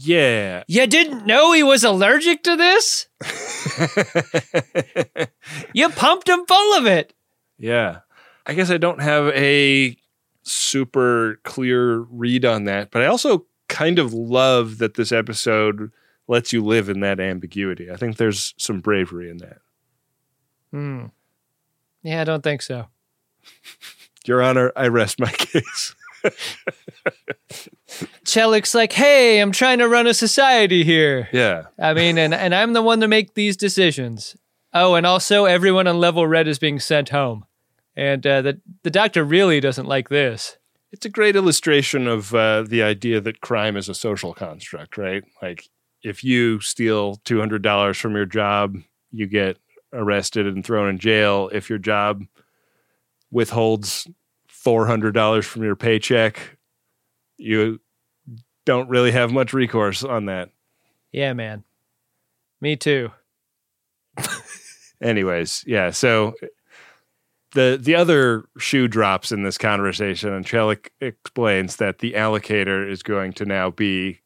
Yeah. 0.00 0.62
You 0.68 0.86
didn't 0.86 1.26
know 1.26 1.52
he 1.52 1.64
was 1.64 1.82
allergic 1.82 2.44
to 2.44 2.56
this? 2.56 3.08
you 5.74 5.88
pumped 5.88 6.28
him 6.28 6.46
full 6.46 6.78
of 6.78 6.86
it. 6.86 7.12
Yeah. 7.58 8.00
I 8.46 8.54
guess 8.54 8.70
I 8.70 8.76
don't 8.76 9.02
have 9.02 9.26
a 9.34 9.96
super 10.44 11.40
clear 11.42 11.98
read 11.98 12.44
on 12.44 12.64
that, 12.64 12.92
but 12.92 13.02
I 13.02 13.06
also 13.06 13.46
kind 13.68 13.98
of 13.98 14.14
love 14.14 14.78
that 14.78 14.94
this 14.94 15.10
episode 15.10 15.90
lets 16.28 16.52
you 16.52 16.64
live 16.64 16.88
in 16.88 17.00
that 17.00 17.18
ambiguity. 17.18 17.90
I 17.90 17.96
think 17.96 18.16
there's 18.16 18.54
some 18.56 18.80
bravery 18.80 19.28
in 19.28 19.38
that. 19.38 19.58
Hmm. 20.70 21.06
Yeah, 22.02 22.20
I 22.20 22.24
don't 22.24 22.42
think 22.42 22.62
so. 22.62 22.86
Your 24.26 24.42
Honor, 24.42 24.72
I 24.76 24.88
rest 24.88 25.18
my 25.18 25.30
case. 25.32 25.94
Chellick's 28.24 28.74
like, 28.74 28.92
hey, 28.92 29.40
I'm 29.40 29.52
trying 29.52 29.78
to 29.78 29.88
run 29.88 30.06
a 30.06 30.14
society 30.14 30.84
here. 30.84 31.28
Yeah. 31.32 31.64
I 31.78 31.94
mean, 31.94 32.18
and, 32.18 32.34
and 32.34 32.54
I'm 32.54 32.72
the 32.72 32.82
one 32.82 33.00
to 33.00 33.08
make 33.08 33.34
these 33.34 33.56
decisions. 33.56 34.36
Oh, 34.72 34.94
and 34.94 35.06
also 35.06 35.46
everyone 35.46 35.86
on 35.86 35.98
level 35.98 36.26
red 36.26 36.46
is 36.46 36.58
being 36.58 36.78
sent 36.78 37.08
home. 37.08 37.46
And 37.96 38.26
uh, 38.26 38.42
the, 38.42 38.60
the 38.82 38.90
doctor 38.90 39.24
really 39.24 39.60
doesn't 39.60 39.86
like 39.86 40.08
this. 40.08 40.56
It's 40.92 41.06
a 41.06 41.10
great 41.10 41.36
illustration 41.36 42.06
of 42.06 42.34
uh, 42.34 42.62
the 42.62 42.82
idea 42.82 43.20
that 43.20 43.40
crime 43.40 43.76
is 43.76 43.88
a 43.88 43.94
social 43.94 44.32
construct, 44.32 44.96
right? 44.96 45.24
Like, 45.42 45.68
if 46.02 46.22
you 46.22 46.60
steal 46.60 47.16
$200 47.24 47.96
from 48.00 48.14
your 48.14 48.26
job, 48.26 48.76
you 49.10 49.26
get 49.26 49.58
arrested 49.92 50.46
and 50.46 50.64
thrown 50.64 50.88
in 50.88 50.98
jail. 50.98 51.50
If 51.52 51.68
your 51.68 51.78
job 51.78 52.24
withholds 53.30 54.06
$400 54.68 55.44
from 55.44 55.62
your 55.62 55.76
paycheck, 55.76 56.58
you 57.36 57.80
don't 58.66 58.88
really 58.88 59.12
have 59.12 59.32
much 59.32 59.52
recourse 59.54 60.04
on 60.04 60.26
that. 60.26 60.50
Yeah, 61.12 61.32
man. 61.32 61.64
Me 62.60 62.76
too. 62.76 63.10
Anyways, 65.00 65.64
yeah, 65.66 65.90
so 65.90 66.34
the 67.52 67.78
the 67.80 67.94
other 67.94 68.48
shoe 68.58 68.88
drops 68.88 69.32
in 69.32 69.42
this 69.42 69.56
conversation 69.56 70.32
and 70.32 70.44
Chellick 70.44 70.88
explains 71.00 71.76
that 71.76 72.00
the 72.00 72.12
allocator 72.14 72.86
is 72.88 73.02
going 73.02 73.32
to 73.34 73.46
now 73.46 73.70
be 73.70 74.20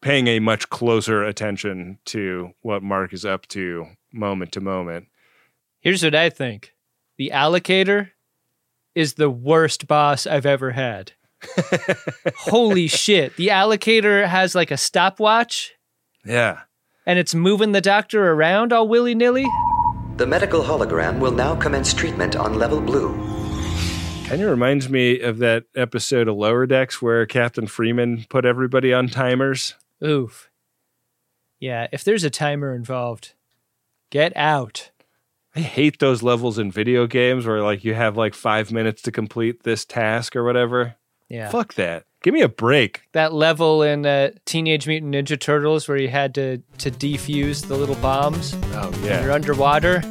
paying 0.00 0.26
a 0.26 0.40
much 0.40 0.68
closer 0.68 1.22
attention 1.22 1.98
to 2.06 2.50
what 2.62 2.82
Mark 2.82 3.12
is 3.12 3.24
up 3.24 3.46
to 3.48 3.86
moment 4.12 4.52
to 4.52 4.60
moment. 4.60 5.06
Here's 5.80 6.02
what 6.02 6.14
I 6.14 6.30
think. 6.30 6.74
The 7.16 7.30
allocator 7.32 8.10
is 8.94 9.14
the 9.14 9.30
worst 9.30 9.86
boss 9.86 10.26
I've 10.26 10.46
ever 10.46 10.72
had. 10.72 11.12
Holy 12.36 12.86
shit. 12.88 13.36
The 13.36 13.48
allocator 13.48 14.26
has 14.26 14.54
like 14.54 14.70
a 14.70 14.76
stopwatch 14.76 15.72
Yeah. 16.24 16.60
and 17.06 17.18
it's 17.18 17.34
moving 17.34 17.72
the 17.72 17.80
doctor 17.80 18.32
around 18.32 18.72
all 18.72 18.88
willy 18.88 19.14
nilly. 19.14 19.46
The 20.16 20.26
medical 20.26 20.62
hologram 20.64 21.20
will 21.20 21.30
now 21.32 21.54
commence 21.54 21.94
treatment 21.94 22.34
on 22.34 22.54
level 22.54 22.80
blue. 22.80 23.14
Kind 24.26 24.42
of 24.42 24.50
reminds 24.50 24.88
me 24.90 25.20
of 25.20 25.38
that 25.38 25.64
episode 25.76 26.28
of 26.28 26.36
Lower 26.36 26.66
Decks 26.66 27.00
where 27.00 27.24
Captain 27.24 27.66
Freeman 27.66 28.26
put 28.28 28.44
everybody 28.44 28.92
on 28.92 29.08
timers. 29.08 29.74
Oof. 30.04 30.50
Yeah, 31.60 31.86
if 31.92 32.04
there's 32.04 32.24
a 32.24 32.30
timer 32.30 32.74
involved, 32.74 33.34
get 34.10 34.36
out. 34.36 34.90
I 35.56 35.60
hate 35.60 35.98
those 35.98 36.22
levels 36.22 36.58
in 36.58 36.70
video 36.70 37.06
games 37.06 37.46
where 37.46 37.62
like 37.62 37.84
you 37.84 37.94
have 37.94 38.16
like 38.16 38.34
five 38.34 38.70
minutes 38.70 39.02
to 39.02 39.12
complete 39.12 39.62
this 39.64 39.84
task 39.84 40.36
or 40.36 40.44
whatever. 40.44 40.96
Yeah. 41.28 41.50
Fuck 41.50 41.74
that. 41.74 42.04
Give 42.22 42.34
me 42.34 42.42
a 42.42 42.48
break. 42.48 43.02
That 43.12 43.32
level 43.32 43.82
in 43.82 44.04
uh, 44.04 44.30
Teenage 44.44 44.86
Mutant 44.86 45.14
Ninja 45.14 45.38
Turtles 45.38 45.86
where 45.88 45.96
you 45.96 46.08
had 46.08 46.34
to, 46.34 46.58
to 46.78 46.90
defuse 46.90 47.66
the 47.66 47.76
little 47.76 47.94
bombs. 47.96 48.56
Oh, 48.72 48.92
yeah. 49.02 49.22
You're 49.22 49.32
underwater. 49.32 50.02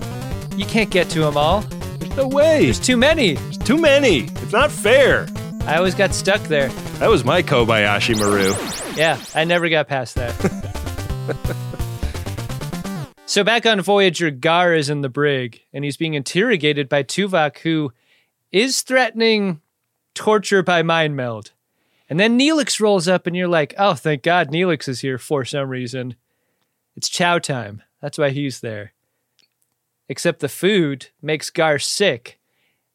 You 0.55 0.65
can't 0.65 0.89
get 0.89 1.09
to 1.09 1.19
them 1.19 1.35
all. 1.35 1.61
There's 1.61 2.15
no 2.15 2.27
way. 2.27 2.63
There's 2.65 2.79
too 2.79 2.97
many. 2.97 3.33
There's 3.33 3.57
too 3.57 3.77
many. 3.77 4.19
It's 4.21 4.53
not 4.53 4.71
fair. 4.71 5.27
I 5.61 5.75
always 5.75 5.95
got 5.95 6.13
stuck 6.13 6.41
there. 6.43 6.69
That 6.99 7.09
was 7.09 7.25
my 7.25 7.43
Kobayashi 7.43 8.17
Maru. 8.17 8.53
Yeah, 8.95 9.19
I 9.35 9.43
never 9.43 9.67
got 9.67 9.87
past 9.89 10.15
that. 10.15 11.57
so 13.27 13.43
back 13.43 13.65
on 13.65 13.81
Voyager, 13.81 14.31
Gar 14.31 14.73
is 14.73 14.89
in 14.89 15.01
the 15.01 15.09
brig 15.09 15.61
and 15.71 15.83
he's 15.83 15.97
being 15.97 16.13
interrogated 16.15 16.89
by 16.89 17.03
Tuvok, 17.03 17.59
who 17.59 17.91
is 18.51 18.81
threatening 18.81 19.61
torture 20.15 20.63
by 20.63 20.81
mind 20.81 21.15
meld. 21.15 21.51
And 22.09 22.19
then 22.19 22.39
Neelix 22.39 22.79
rolls 22.79 23.07
up 23.07 23.27
and 23.27 23.35
you're 23.35 23.47
like, 23.47 23.75
oh, 23.77 23.93
thank 23.93 24.23
God 24.23 24.49
Neelix 24.49 24.87
is 24.87 25.01
here 25.01 25.17
for 25.17 25.43
some 25.45 25.69
reason. 25.69 26.15
It's 26.95 27.09
chow 27.09 27.37
time. 27.37 27.83
That's 28.01 28.17
why 28.17 28.29
he's 28.29 28.61
there. 28.61 28.93
Except 30.09 30.39
the 30.39 30.49
food 30.49 31.09
makes 31.21 31.49
Gar 31.49 31.79
sick. 31.79 32.39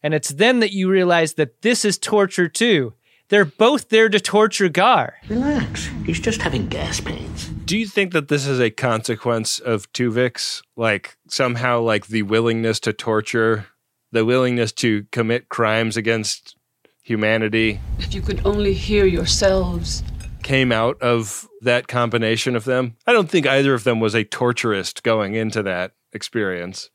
And 0.03 0.15
it's 0.15 0.31
then 0.31 0.61
that 0.61 0.73
you 0.73 0.91
realize 0.91 1.35
that 1.35 1.63
this 1.63 1.85
is 1.85 1.99
torture 1.99 2.49
too. 2.49 2.95
They're 3.33 3.47
both 3.47 3.89
there 3.89 4.11
to 4.11 4.21
torture 4.21 4.69
Gar. 4.69 5.15
Relax. 5.27 5.87
He's 6.05 6.21
just 6.21 6.43
having 6.43 6.67
gas 6.69 7.01
pains. 7.01 7.49
Do 7.49 7.79
you 7.79 7.87
think 7.87 8.13
that 8.13 8.29
this 8.29 8.47
is 8.47 8.61
a 8.61 8.69
consequence 8.69 9.59
of 9.59 9.91
Tuvix? 9.95 10.61
Like 10.77 11.17
somehow 11.29 11.81
like 11.81 12.09
the 12.09 12.25
willingness 12.25 12.79
to 12.81 12.93
torture, 12.93 13.69
the 14.11 14.27
willingness 14.27 14.71
to 14.73 15.07
commit 15.13 15.49
crimes 15.49 15.97
against 15.97 16.57
humanity 17.03 17.81
If 17.99 18.13
you 18.13 18.21
could 18.21 18.45
only 18.45 18.75
hear 18.75 19.07
yourselves. 19.07 20.03
came 20.43 20.71
out 20.71 21.01
of 21.01 21.49
that 21.63 21.89
combination 21.89 22.55
of 22.55 22.65
them? 22.67 22.99
I 23.07 23.15
don't 23.15 23.31
think 23.31 23.47
either 23.47 23.73
of 23.73 23.85
them 23.85 23.99
was 23.99 24.15
a 24.15 24.27
torturist 24.27 25.03
going 25.03 25.37
into 25.37 25.63
that 25.63 25.93
experience. 26.13 26.91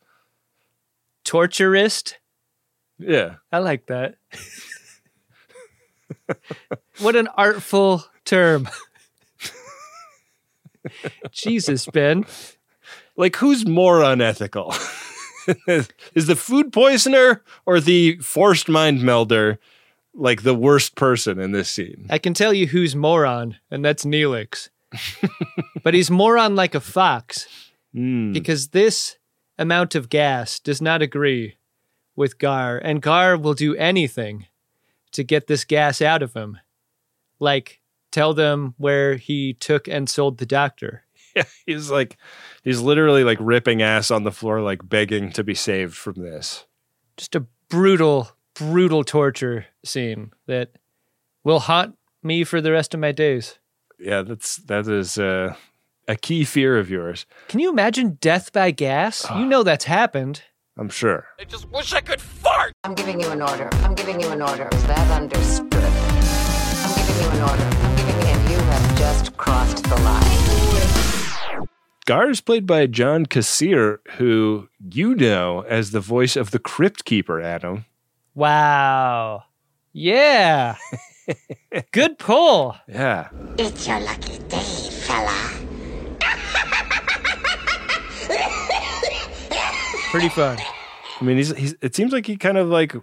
Torturist. 1.26 2.14
Yeah. 3.00 3.38
I 3.52 3.58
like 3.58 3.88
that. 3.88 4.18
what 7.00 7.16
an 7.16 7.28
artful 7.36 8.06
term. 8.26 8.68
Jesus, 11.32 11.86
Ben. 11.88 12.26
Like, 13.16 13.36
who's 13.38 13.66
more 13.66 14.04
unethical? 14.04 14.74
Is 15.68 16.28
the 16.28 16.36
food 16.36 16.72
poisoner 16.72 17.44
or 17.66 17.80
the 17.80 18.18
forced 18.18 18.70
mind 18.70 19.02
melder 19.02 19.60
like 20.14 20.44
the 20.44 20.56
worst 20.56 20.96
person 20.96 21.40
in 21.40 21.52
this 21.52 21.70
scene? 21.70 22.06
I 22.10 22.18
can 22.20 22.34
tell 22.34 22.54
you 22.54 22.68
who's 22.68 22.96
moron, 22.96 23.58
and 23.72 23.84
that's 23.84 24.06
Neelix. 24.06 24.70
but 25.84 25.94
he's 25.94 26.12
moron 26.12 26.56
like 26.56 26.76
a 26.76 26.80
fox 26.82 27.48
Mm. 27.96 28.34
because 28.34 28.68
this 28.70 29.18
amount 29.58 29.96
of 29.96 30.10
gas 30.10 30.60
does 30.60 30.82
not 30.82 31.02
agree 31.02 31.56
with 32.18 32.38
Gar, 32.38 32.78
and 32.78 33.02
Gar 33.02 33.38
will 33.38 33.54
do 33.54 33.76
anything 33.76 34.46
to 35.12 35.24
get 35.24 35.48
this 35.48 35.64
gas 35.64 36.02
out 36.02 36.22
of 36.24 36.34
him. 36.34 36.58
Like, 37.40 37.82
tell 38.12 38.34
them 38.34 38.74
where 38.78 39.16
he 39.16 39.54
took 39.54 39.88
and 39.88 40.10
sold 40.10 40.38
the 40.38 40.46
doctor. 40.46 41.04
Yeah, 41.36 41.44
he's 41.68 41.92
like, 41.92 42.18
he's 42.64 42.82
literally 42.82 43.24
like 43.24 43.38
ripping 43.40 43.84
ass 43.84 44.10
on 44.10 44.24
the 44.24 44.32
floor, 44.32 44.60
like 44.60 44.90
begging 44.90 45.32
to 45.34 45.44
be 45.44 45.54
saved 45.54 45.94
from 45.94 46.16
this. 46.16 46.66
Just 47.16 47.36
a 47.36 47.46
brutal, 47.70 48.30
brutal 48.56 49.04
torture 49.04 49.68
scene 49.86 50.32
that 50.48 50.72
will 51.44 51.60
haunt 51.60 51.96
me 52.24 52.44
for 52.44 52.60
the 52.60 52.72
rest 52.72 52.96
of 52.96 53.00
my 53.00 53.12
days. 53.12 53.60
Yeah, 54.00 54.24
that's 54.24 54.56
that 54.58 54.88
is 54.88 55.20
uh, 55.20 55.54
a 56.08 56.16
key 56.16 56.44
fear 56.44 56.80
of 56.80 56.90
yours. 56.90 57.28
Can 57.50 57.60
you 57.60 57.70
imagine 57.70 58.18
death 58.20 58.52
by 58.52 58.72
gas? 58.72 59.30
you 59.30 59.46
know 59.46 59.62
that's 59.62 59.86
happened. 59.86 60.42
I'm 60.80 60.90
sure. 60.90 61.26
I 61.40 61.44
just 61.44 61.68
wish 61.70 61.92
I 61.94 62.02
could 62.02 62.22
fart! 62.22 62.74
I'm 62.84 62.94
giving 62.94 63.20
you 63.20 63.30
an 63.30 63.42
order. 63.42 63.70
I'm 63.84 63.96
giving 63.96 64.20
you 64.20 64.30
an 64.30 64.42
order. 64.42 64.70
Is 64.72 64.84
that 64.84 65.22
understood? 65.22 65.74
I'm 65.74 66.96
giving 66.96 67.24
you 67.24 67.30
an 67.30 67.42
order. 67.50 67.64
I'm 67.64 67.96
giving 67.96 68.16
you, 68.22 68.28
and 68.28 68.50
you 68.52 68.58
have 68.58 68.98
just 68.98 69.36
crossed 69.38 69.84
the 69.84 69.96
line. 69.96 71.68
Gar 72.06 72.30
is 72.30 72.42
played 72.42 72.68
by 72.68 72.86
John 72.86 73.26
Kassir, 73.26 73.98
who 74.18 74.70
you 74.80 75.16
know 75.16 75.62
as 75.68 75.92
the 75.92 76.00
voice 76.00 76.36
of 76.36 76.52
the 76.52 76.60
Crypt 76.60 77.06
Keeper, 77.06 77.42
Adam. 77.42 77.86
Wow. 78.36 79.46
Yeah. 79.94 80.76
Good 81.92 82.20
pull. 82.20 82.78
Yeah. 82.88 83.30
It's 83.58 83.88
your 83.88 84.00
lucky 84.00 84.38
day, 84.48 84.90
fella. 84.92 85.47
Pretty 90.18 90.34
fun. 90.34 90.58
I 91.22 91.24
mean, 91.24 91.38
he's, 91.38 91.56
he's 91.56 91.76
it 91.80 91.94
seems 91.96 92.12
like 92.12 92.26
he 92.26 92.38
kind 92.38 92.58
of 92.58 92.70
like 92.70 92.96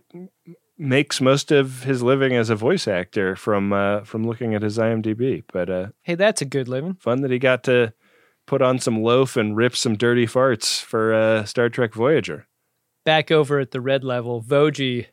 makes 0.76 1.20
most 1.20 1.52
of 1.52 1.84
his 1.84 2.02
living 2.02 2.34
as 2.34 2.50
a 2.50 2.56
voice 2.56 2.88
actor 2.88 3.36
from 3.36 3.72
uh, 3.72 4.00
from 4.00 4.26
looking 4.26 4.52
at 4.56 4.62
his 4.62 4.78
IMDb. 4.78 5.44
But 5.52 5.70
uh, 5.70 5.86
Hey, 6.02 6.16
that's 6.16 6.42
a 6.42 6.44
good 6.44 6.66
living. 6.66 6.94
fun 6.94 7.20
that 7.20 7.30
he 7.30 7.38
got 7.38 7.62
to 7.64 7.92
put 8.48 8.62
on 8.62 8.80
some 8.80 9.00
loaf 9.00 9.36
and 9.36 9.56
rip 9.56 9.76
some 9.76 9.94
dirty 9.96 10.26
farts 10.26 10.82
for 10.82 11.14
uh, 11.14 11.44
Star 11.44 11.68
Trek 11.68 11.94
Voyager. 11.94 12.48
Back 13.04 13.30
over 13.30 13.60
at 13.60 13.70
the 13.70 13.80
red 13.80 14.02
level, 14.02 14.42
Voje, 14.42 15.06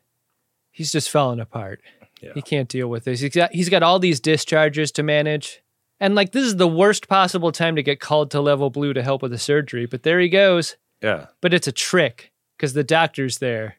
he's 0.72 0.90
just 0.90 1.08
falling 1.08 1.38
apart. 1.38 1.82
Yeah. 2.20 2.32
He 2.34 2.42
can't 2.42 2.68
deal 2.68 2.88
with 2.88 3.04
this. 3.04 3.20
He's 3.20 3.32
got 3.32 3.52
he's 3.52 3.68
got 3.68 3.84
all 3.84 4.00
these 4.00 4.18
discharges 4.18 4.90
to 4.92 5.04
manage. 5.04 5.62
And 6.00 6.16
like 6.16 6.32
this 6.32 6.46
is 6.46 6.56
the 6.56 6.66
worst 6.66 7.08
possible 7.08 7.52
time 7.52 7.76
to 7.76 7.82
get 7.84 8.00
called 8.00 8.32
to 8.32 8.40
level 8.40 8.70
blue 8.70 8.92
to 8.92 9.04
help 9.04 9.22
with 9.22 9.30
the 9.30 9.38
surgery, 9.38 9.86
but 9.86 10.02
there 10.02 10.18
he 10.18 10.28
goes. 10.28 10.76
Yeah. 11.02 11.26
But 11.40 11.52
it's 11.52 11.66
a 11.66 11.72
trick 11.72 12.32
because 12.56 12.72
the 12.72 12.84
doctor's 12.84 13.38
there 13.38 13.76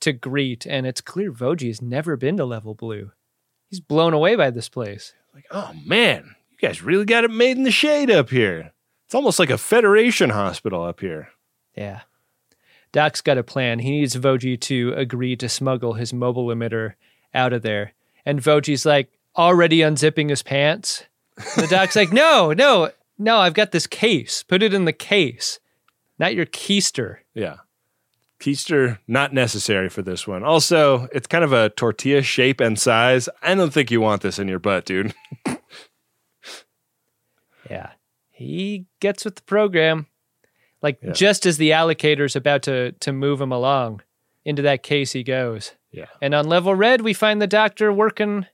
to 0.00 0.12
greet, 0.12 0.66
and 0.66 0.86
it's 0.86 1.00
clear 1.00 1.32
Voje 1.32 1.68
has 1.68 1.80
never 1.80 2.16
been 2.16 2.36
to 2.36 2.44
level 2.44 2.74
blue. 2.74 3.12
He's 3.68 3.80
blown 3.80 4.12
away 4.12 4.36
by 4.36 4.50
this 4.50 4.68
place. 4.68 5.14
Like, 5.32 5.46
oh 5.50 5.72
man, 5.86 6.34
you 6.50 6.58
guys 6.58 6.82
really 6.82 7.04
got 7.06 7.24
it 7.24 7.30
made 7.30 7.56
in 7.56 7.62
the 7.62 7.70
shade 7.70 8.10
up 8.10 8.30
here. 8.30 8.72
It's 9.06 9.14
almost 9.14 9.38
like 9.38 9.50
a 9.50 9.58
Federation 9.58 10.30
hospital 10.30 10.82
up 10.82 11.00
here. 11.00 11.28
Yeah. 11.76 12.00
Doc's 12.92 13.22
got 13.22 13.38
a 13.38 13.42
plan. 13.42 13.78
He 13.78 13.90
needs 13.90 14.16
Voje 14.16 14.60
to 14.60 14.92
agree 14.94 15.36
to 15.36 15.48
smuggle 15.48 15.94
his 15.94 16.12
mobile 16.12 16.46
emitter 16.46 16.94
out 17.32 17.52
of 17.52 17.62
there. 17.62 17.94
And 18.26 18.40
Voje's 18.40 18.84
like 18.84 19.10
already 19.36 19.78
unzipping 19.78 20.28
his 20.28 20.42
pants. 20.42 21.04
The 21.56 21.66
doc's 21.68 21.96
like, 21.96 22.12
no, 22.12 22.52
no, 22.52 22.90
no, 23.18 23.38
I've 23.38 23.54
got 23.54 23.72
this 23.72 23.86
case. 23.86 24.42
Put 24.42 24.62
it 24.62 24.74
in 24.74 24.84
the 24.84 24.92
case, 24.92 25.58
not 26.22 26.34
your 26.34 26.46
keister. 26.46 27.16
Yeah. 27.34 27.56
Keister, 28.40 28.98
not 29.06 29.34
necessary 29.34 29.88
for 29.88 30.02
this 30.02 30.26
one. 30.26 30.42
Also, 30.42 31.08
it's 31.12 31.26
kind 31.26 31.44
of 31.44 31.52
a 31.52 31.68
tortilla 31.70 32.22
shape 32.22 32.60
and 32.60 32.78
size. 32.78 33.28
I 33.42 33.54
don't 33.54 33.72
think 33.72 33.90
you 33.90 34.00
want 34.00 34.22
this 34.22 34.38
in 34.38 34.48
your 34.48 34.58
butt, 34.58 34.86
dude. 34.86 35.12
Yeah. 37.70 37.90
He 38.30 38.86
gets 39.00 39.24
with 39.24 39.36
the 39.36 39.42
program. 39.42 40.06
Like 40.82 40.98
Yeah. 41.00 41.12
just 41.12 41.46
as 41.46 41.58
the 41.58 41.70
allocator's 41.70 42.34
about 42.36 42.62
to 42.64 42.92
to 42.92 43.12
move 43.12 43.40
him 43.40 43.52
along, 43.52 44.02
into 44.44 44.62
that 44.62 44.82
case 44.82 45.12
he 45.12 45.22
goes. 45.22 45.72
Yeah. 45.92 46.06
And 46.20 46.34
on 46.34 46.48
level 46.48 46.74
red, 46.74 47.00
we 47.02 47.14
find 47.14 47.40
the 47.40 47.46
doctor 47.46 47.92
working 47.92 48.46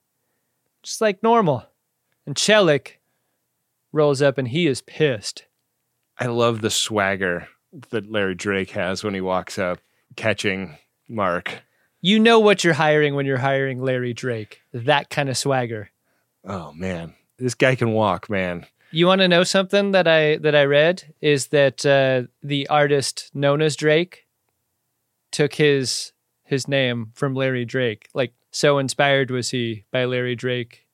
just 0.83 1.01
like 1.01 1.23
normal. 1.23 1.64
And 2.27 2.37
Chellick 2.37 2.99
rolls 3.91 4.21
up 4.21 4.37
and 4.39 4.49
he 4.49 4.66
is 4.66 4.83
pissed. 4.83 5.47
I 6.19 6.27
love 6.27 6.61
the 6.61 6.71
swagger 6.71 7.49
that 7.91 8.11
Larry 8.11 8.35
Drake 8.35 8.71
has 8.71 9.05
when 9.05 9.14
he 9.14 9.21
walks 9.21 9.59
up 9.59 9.79
catching 10.16 10.77
Mark. 11.09 11.62
You 12.01 12.19
know 12.19 12.39
what 12.39 12.62
you're 12.64 12.75
hiring 12.75 13.14
when 13.14 13.27
you're 13.27 13.39
hiring 13.39 13.81
Larry 13.83 14.14
Drake. 14.14 14.61
That 14.73 15.11
kind 15.11 15.29
of 15.29 15.37
swagger. 15.37 15.91
Oh 16.45 16.73
man, 16.73 17.14
this 17.39 17.55
guy 17.55 17.75
can 17.75 17.93
walk, 17.93 18.31
man. 18.31 18.66
You 18.91 19.07
want 19.07 19.21
to 19.21 19.29
know 19.29 19.43
something 19.45 19.91
that 19.93 20.07
I 20.09 20.37
that 20.39 20.55
I 20.55 20.64
read 20.64 21.14
is 21.21 21.49
that 21.49 21.85
uh, 21.85 22.23
the 22.43 22.66
artist 22.69 23.31
known 23.35 23.61
as 23.61 23.77
Drake 23.77 24.27
took 25.31 25.55
his 25.55 26.12
his 26.45 26.69
name 26.69 27.11
from 27.14 27.35
Larry 27.35 27.64
Drake. 27.66 28.09
Like 28.14 28.33
so 28.51 28.79
inspired 28.79 29.31
was 29.31 29.51
he 29.51 29.85
by 29.91 30.07
Larry 30.07 30.35
Drake 30.37 30.87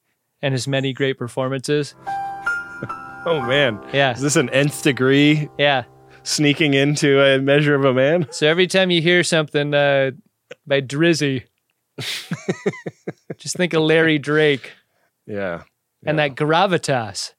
and 0.43 0.53
his 0.53 0.67
many 0.67 0.93
great 0.93 1.19
performances. 1.19 1.95
Oh 3.27 3.41
man, 3.41 3.81
Yeah. 3.95 4.13
Is 4.13 4.21
this 4.21 4.37
an 4.37 4.51
nth 4.51 4.83
degree 4.83 5.49
Yeah. 5.59 5.85
Sneaking 6.25 6.75
into 6.75 7.23
a 7.23 7.39
measure 7.39 7.75
of 7.77 7.85
a 7.85 7.95
man? 7.95 8.27
So 8.31 8.49
every 8.49 8.67
time 8.67 8.91
you 8.91 9.01
hear 9.01 9.23
something 9.23 9.73
uh, 9.73 10.11
by 10.67 10.81
Drizzy, 10.81 11.45
just 13.37 13.57
think 13.57 13.73
of 13.75 13.83
Larry 13.83 14.19
Drake 14.19 14.73
Yeah. 15.27 15.63
and 16.05 16.19
that 16.19 16.35
gravitas. 16.35 17.35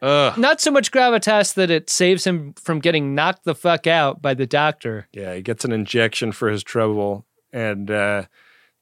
Ugh. 0.00 0.38
Not 0.38 0.60
so 0.60 0.70
much 0.70 0.92
gravitas 0.92 1.54
that 1.54 1.70
it 1.70 1.90
saves 1.90 2.24
him 2.26 2.54
from 2.54 2.78
getting 2.78 3.14
knocked 3.14 3.44
the 3.44 3.54
fuck 3.54 3.86
out 3.88 4.22
by 4.22 4.32
the 4.34 4.46
doctor. 4.46 5.08
Yeah, 5.12 5.34
he 5.34 5.42
gets 5.42 5.64
an 5.64 5.72
injection 5.72 6.30
for 6.30 6.48
his 6.48 6.62
trouble, 6.62 7.26
and 7.52 7.90
uh, 7.90 8.24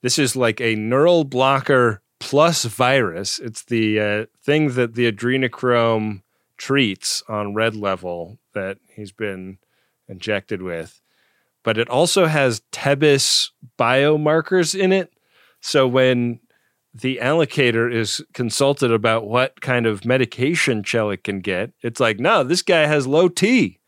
this 0.03 0.19
is 0.19 0.37
like 0.37 0.61
a 0.61 0.75
neural 0.75 1.25
blocker 1.25 2.03
plus 2.21 2.65
virus. 2.67 3.39
It's 3.39 3.65
the 3.65 3.99
uh, 4.01 4.27
thing 4.43 4.75
that 4.75 4.95
the 4.95 5.11
adrenochrome 5.11 6.21
treats 6.59 7.23
on 7.29 7.55
red 7.55 7.75
level 7.75 8.39
that 8.57 8.79
he's 8.89 9.13
been 9.13 9.59
injected 10.09 10.63
with, 10.63 11.01
but 11.63 11.79
it 11.79 11.89
also 11.89 12.27
has 12.27 12.63
Tebbis 12.73 13.51
biomarkers 13.79 14.79
in 14.79 14.93
it. 14.93 15.13
So 15.61 15.87
when 15.87 16.41
the 16.95 17.19
allocator 17.23 17.93
is 17.93 18.25
consulted 18.33 18.91
about 18.91 19.29
what 19.29 19.61
kind 19.61 19.87
of 19.87 20.05
medication 20.05 20.83
Chellick 20.83 21.25
can 21.25 21.41
get, 21.41 21.73
it's 21.83 22.01
like, 22.01 22.19
no, 22.19 22.43
this 22.43 22.63
guy 22.63 22.87
has 22.87 23.07
low 23.07 23.29
T. 23.29 23.79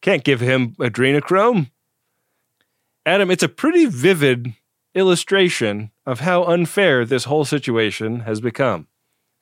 Can't 0.00 0.24
give 0.24 0.40
him 0.40 0.74
adrenochrome. 0.80 1.70
Adam, 3.06 3.30
it's 3.30 3.42
a 3.42 3.48
pretty 3.48 3.84
vivid 3.84 4.54
illustration 4.94 5.90
of 6.06 6.20
how 6.20 6.44
unfair 6.44 7.04
this 7.04 7.24
whole 7.24 7.44
situation 7.44 8.20
has 8.20 8.40
become. 8.40 8.88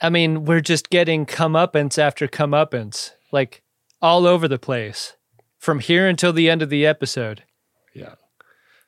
I 0.01 0.11
mean, 0.11 0.45
we're 0.45 0.61
just 0.61 0.91
getting 0.91 1.27
comeuppance 1.27 1.97
after 1.97 2.27
comeuppance, 2.27 3.13
like 3.31 3.63
all 4.03 4.27
over 4.27 4.49
the 4.49 4.59
place, 4.59 5.15
from 5.59 5.79
here 5.79 6.09
until 6.09 6.33
the 6.33 6.51
end 6.51 6.61
of 6.61 6.69
the 6.69 6.85
episode. 6.85 7.45
Yeah. 7.95 8.17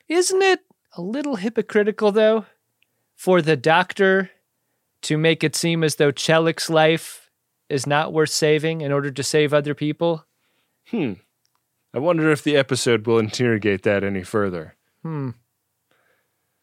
Isn't 0.09 0.41
it 0.41 0.59
a 0.97 1.01
little 1.01 1.37
hypocritical, 1.37 2.11
though, 2.11 2.45
for 3.15 3.41
the 3.41 3.55
doctor 3.55 4.29
to 5.03 5.17
make 5.17 5.43
it 5.43 5.55
seem 5.55 5.83
as 5.83 5.95
though 5.95 6.11
Chellick's 6.11 6.69
life 6.69 7.31
is 7.69 7.87
not 7.87 8.13
worth 8.13 8.29
saving 8.29 8.81
in 8.81 8.91
order 8.91 9.09
to 9.09 9.23
save 9.23 9.53
other 9.53 9.73
people? 9.73 10.25
Hmm. 10.91 11.13
I 11.93 11.99
wonder 11.99 12.29
if 12.29 12.43
the 12.43 12.57
episode 12.57 13.07
will 13.07 13.19
interrogate 13.19 13.83
that 13.83 14.03
any 14.03 14.23
further. 14.23 14.75
Hmm. 15.01 15.29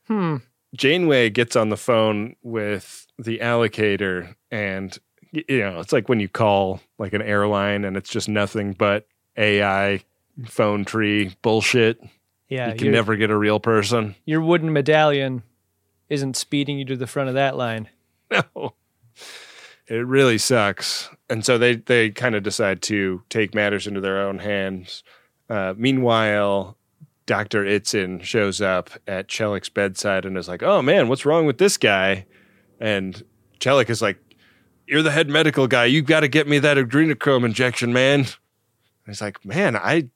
Hmm. 0.07 0.37
Janeway 0.75 1.31
gets 1.31 1.57
on 1.57 1.71
the 1.71 1.77
phone 1.77 2.37
with 2.43 3.07
the 3.19 3.39
allocator, 3.39 4.35
and 4.51 4.97
you 5.33 5.61
know, 5.61 5.81
it's 5.81 5.93
like 5.93 6.09
when 6.09 6.21
you 6.21 6.29
call 6.29 6.81
like 6.99 7.13
an 7.13 7.23
airline 7.23 7.85
and 7.85 7.97
it's 7.97 8.11
just 8.11 8.29
nothing 8.29 8.73
but 8.73 9.07
AI 9.37 10.03
phone 10.45 10.85
tree 10.85 11.35
bullshit. 11.43 12.01
Yeah, 12.49 12.69
you 12.73 12.77
can 12.77 12.93
never 12.93 13.17
get 13.17 13.31
a 13.31 13.37
real 13.37 13.61
person. 13.61 14.15
Your 14.27 14.43
wooden 14.43 14.73
medallion 14.73 15.43
isn't 16.11 16.37
speeding 16.37 16.79
you 16.79 16.85
to 16.85 16.97
the 16.97 17.07
front 17.07 17.29
of 17.29 17.35
that 17.35 17.57
line. 17.57 17.89
No. 18.55 18.73
It 19.89 20.07
really 20.07 20.39
sucks. 20.39 21.11
And 21.29 21.45
so 21.45 21.59
they 21.59 21.77
they 21.77 22.09
kind 22.09 22.35
of 22.35 22.43
decide 22.43 22.81
to 22.83 23.23
take 23.29 23.55
matters 23.55 23.87
into 23.87 24.01
their 24.01 24.23
own 24.23 24.39
hands. 24.39 25.03
Uh, 25.51 25.75
meanwhile, 25.77 26.79
Dr. 27.27 27.65
Itzin 27.65 28.23
shows 28.23 28.63
up 28.63 28.89
at 29.07 29.29
Chellick's 29.29 29.69
bedside 29.69 30.25
and 30.25 30.39
is 30.39 30.49
like, 30.49 30.63
"Oh 30.63 30.81
man, 30.81 31.09
what's 31.09 31.27
wrong 31.27 31.45
with 31.45 31.59
this 31.59 31.77
guy?" 31.77 32.25
And 32.81 33.23
Chellick 33.61 33.91
is 33.91 34.01
like, 34.01 34.19
"You're 34.93 35.03
the 35.03 35.11
head 35.11 35.29
medical 35.31 35.67
guy. 35.67 35.87
You've 35.87 36.05
got 36.07 36.21
to 36.21 36.29
get 36.29 36.47
me 36.47 36.59
that 36.59 36.77
adrenochrome 36.77 37.45
injection, 37.47 37.93
man." 37.93 38.21
And 38.21 38.29
he's 39.07 39.23
like, 39.23 39.43
"Man, 39.45 39.75
I 39.77 40.09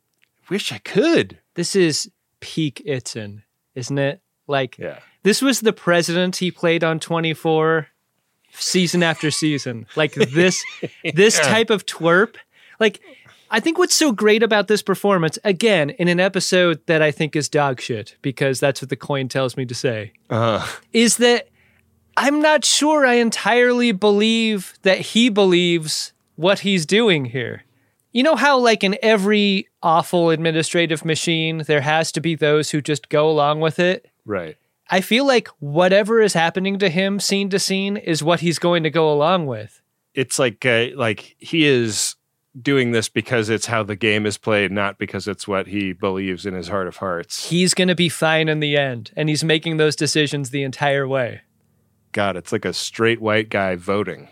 wish 0.51 0.71
I 0.71 0.79
could." 0.79 1.39
This 1.55 1.75
is 1.75 2.11
peak 2.41 2.83
Itzin, 2.87 3.43
isn't 3.75 3.99
it? 3.99 4.21
Like, 4.47 4.77
Yeah. 4.79 4.99
this 5.23 5.41
was 5.41 5.61
the 5.61 5.73
president 5.73 6.37
he 6.37 6.51
played 6.51 6.85
on 6.85 7.01
24 7.01 7.89
season 8.53 9.03
after 9.03 9.31
season. 9.31 9.87
Like 9.97 10.13
this, 10.13 10.63
this 11.15 11.39
Yeah. 11.39 11.45
type 11.45 11.71
of 11.71 11.87
twerp. 11.87 12.37
Like, 12.79 13.01
I 13.51 13.59
think 13.61 13.79
what's 13.79 13.95
so 13.95 14.13
great 14.13 14.43
about 14.43 14.69
this 14.69 14.83
performance, 14.83 15.39
again, 15.45 15.91
in 15.91 16.09
an 16.09 16.21
episode 16.21 16.81
that 16.87 17.01
I 17.01 17.11
think 17.11 17.35
is 17.35 17.49
dog 17.49 17.81
shit, 17.81 18.17
because 18.21 18.61
that's 18.61 18.83
what 18.83 18.91
the 18.91 18.97
coin 18.97 19.29
tells 19.29 19.57
me 19.57 19.65
to 19.67 19.75
say, 19.75 20.13
uh-huh. 20.31 20.67
is 20.93 21.17
that 21.17 21.49
I'm 22.17 22.41
not 22.41 22.65
sure 22.65 23.05
I 23.05 23.15
entirely 23.15 23.93
believe 23.93 24.75
that 24.83 24.99
he 24.99 25.29
believes 25.29 26.13
what 26.37 26.61
he's 26.61 26.87
doing 26.87 27.27
here. 27.27 27.65
You 28.13 28.23
know 28.23 28.37
how, 28.37 28.59
like, 28.59 28.83
in 28.83 28.97
every 29.03 29.69
awful 29.83 30.31
administrative 30.31 31.05
machine, 31.05 31.65
there 31.67 31.83
has 31.83 32.11
to 32.13 32.21
be 32.21 32.35
those 32.35 32.71
who 32.71 32.81
just 32.81 33.11
go 33.11 33.29
along 33.29 33.61
with 33.61 33.79
it? 33.79 34.11
right. 34.25 34.57
I 34.89 35.01
feel 35.01 35.27
like 35.27 35.49
whatever 35.59 36.21
is 36.21 36.33
happening 36.33 36.79
to 36.79 36.89
him 36.89 37.19
scene 37.19 37.51
to 37.51 37.59
scene 37.59 37.97
is 37.97 38.23
what 38.23 38.39
he's 38.41 38.61
going 38.61 38.85
to 38.85 38.91
go 38.91 39.13
along 39.13 39.47
with. 39.47 39.83
It's 40.15 40.39
like 40.39 40.65
uh, 40.65 40.87
like 40.95 41.35
he 41.39 41.67
is 41.67 42.15
doing 42.61 42.93
this 42.93 43.09
because 43.09 43.49
it's 43.49 43.67
how 43.67 43.83
the 43.83 43.97
game 43.97 44.27
is 44.27 44.39
played, 44.39 44.71
not 44.71 44.99
because 44.99 45.27
it's 45.27 45.47
what 45.47 45.67
he 45.67 45.93
believes 45.93 46.47
in 46.47 46.55
his 46.55 46.69
heart 46.69 46.87
of 46.87 46.99
hearts. 46.99 47.49
He's 47.49 47.75
going 47.75 47.89
to 47.89 47.95
be 47.95 48.09
fine 48.09 48.49
in 48.49 48.61
the 48.61 48.77
end, 48.77 49.11
and 49.17 49.29
he's 49.29 49.45
making 49.45 49.77
those 49.77 49.97
decisions 49.97 50.51
the 50.51 50.63
entire 50.63 51.07
way. 51.07 51.41
God, 52.17 52.35
it's 52.35 52.51
like 52.51 52.65
a 52.65 52.73
straight 52.73 53.21
white 53.21 53.51
guy 53.51 53.77
voting. 53.77 54.31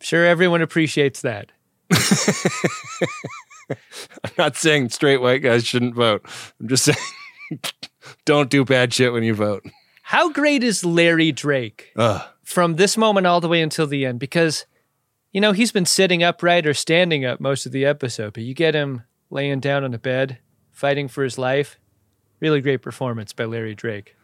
Sure, 0.00 0.24
everyone 0.24 0.62
appreciates 0.62 1.20
that. 1.20 1.52
I'm 1.90 1.98
not 4.38 4.56
saying 4.56 4.88
straight 4.88 5.20
white 5.20 5.42
guys 5.42 5.66
shouldn't 5.66 5.96
vote. 5.96 6.24
I'm 6.58 6.68
just 6.68 6.84
saying 6.84 6.96
don't 8.24 8.48
do 8.48 8.64
bad 8.64 8.94
shit 8.94 9.12
when 9.12 9.24
you 9.24 9.34
vote. 9.34 9.62
How 10.04 10.30
great 10.30 10.62
is 10.62 10.82
Larry 10.82 11.32
Drake 11.32 11.92
Ugh. 11.96 12.22
from 12.42 12.76
this 12.76 12.96
moment 12.96 13.26
all 13.26 13.42
the 13.42 13.48
way 13.48 13.60
until 13.60 13.86
the 13.86 14.06
end? 14.06 14.18
Because, 14.18 14.64
you 15.30 15.42
know, 15.42 15.50
he's 15.50 15.72
been 15.72 15.84
sitting 15.84 16.22
upright 16.22 16.66
or 16.66 16.72
standing 16.72 17.26
up 17.26 17.38
most 17.38 17.66
of 17.66 17.72
the 17.72 17.84
episode, 17.84 18.32
but 18.32 18.44
you 18.44 18.54
get 18.54 18.74
him 18.74 19.02
laying 19.28 19.60
down 19.60 19.84
on 19.84 19.92
a 19.92 19.98
bed, 19.98 20.38
fighting 20.70 21.08
for 21.08 21.22
his 21.22 21.36
life. 21.36 21.78
Really 22.40 22.60
great 22.60 22.82
performance 22.82 23.32
by 23.32 23.44
Larry 23.44 23.74
Drake. 23.74 24.16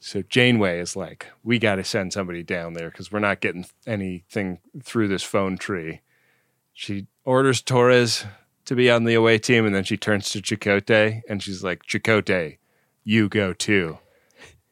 So 0.00 0.22
Janeway 0.22 0.80
is 0.80 0.96
like, 0.96 1.26
we 1.44 1.58
got 1.58 1.76
to 1.76 1.84
send 1.84 2.12
somebody 2.12 2.42
down 2.42 2.72
there 2.72 2.90
because 2.90 3.12
we're 3.12 3.18
not 3.18 3.40
getting 3.40 3.66
anything 3.86 4.58
through 4.82 5.08
this 5.08 5.22
phone 5.22 5.58
tree. 5.58 6.00
She 6.72 7.06
orders 7.24 7.60
Torres 7.60 8.24
to 8.64 8.74
be 8.74 8.90
on 8.90 9.04
the 9.04 9.14
away 9.14 9.36
team, 9.38 9.66
and 9.66 9.74
then 9.74 9.84
she 9.84 9.96
turns 9.96 10.30
to 10.30 10.40
Chakotay 10.40 11.22
and 11.28 11.42
she's 11.42 11.62
like, 11.62 11.84
Chakotay, 11.84 12.56
you 13.04 13.28
go 13.28 13.52
too. 13.52 13.98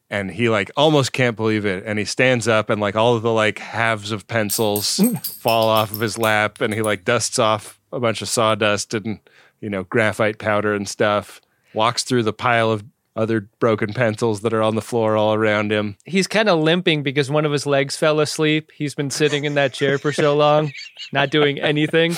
And 0.09 0.31
he 0.31 0.49
like 0.49 0.71
almost 0.75 1.13
can't 1.13 1.35
believe 1.35 1.65
it. 1.65 1.83
And 1.85 1.99
he 1.99 2.05
stands 2.05 2.47
up 2.47 2.71
and 2.71 2.81
like 2.81 2.95
all 2.95 3.15
of 3.15 3.21
the 3.21 3.31
like 3.31 3.59
halves 3.59 4.11
of 4.11 4.27
pencils 4.27 4.99
fall 5.23 5.69
off 5.69 5.91
of 5.91 5.99
his 5.99 6.17
lap 6.17 6.61
and 6.61 6.73
he 6.73 6.81
like 6.81 7.05
dusts 7.05 7.37
off 7.37 7.79
a 7.91 7.99
bunch 7.99 8.23
of 8.23 8.29
sawdust 8.29 8.95
and, 8.95 9.19
you 9.61 9.69
know, 9.69 9.83
graphite 9.83 10.39
powder 10.39 10.73
and 10.73 10.89
stuff. 10.89 11.39
Walks 11.73 12.03
through 12.03 12.23
the 12.23 12.33
pile 12.33 12.71
of 12.71 12.83
other 13.15 13.41
broken 13.59 13.93
pencils 13.93 14.41
that 14.41 14.53
are 14.53 14.61
on 14.61 14.75
the 14.75 14.81
floor 14.81 15.17
all 15.17 15.33
around 15.33 15.71
him. 15.71 15.97
He's 16.05 16.27
kind 16.27 16.47
of 16.47 16.59
limping 16.59 17.03
because 17.03 17.29
one 17.29 17.45
of 17.45 17.51
his 17.51 17.65
legs 17.65 17.97
fell 17.97 18.19
asleep. 18.19 18.71
He's 18.73 18.95
been 18.95 19.09
sitting 19.09 19.43
in 19.43 19.55
that 19.55 19.73
chair 19.73 19.97
for 19.97 20.13
so 20.13 20.35
long, 20.37 20.71
not 21.11 21.29
doing 21.29 21.59
anything. 21.59 22.11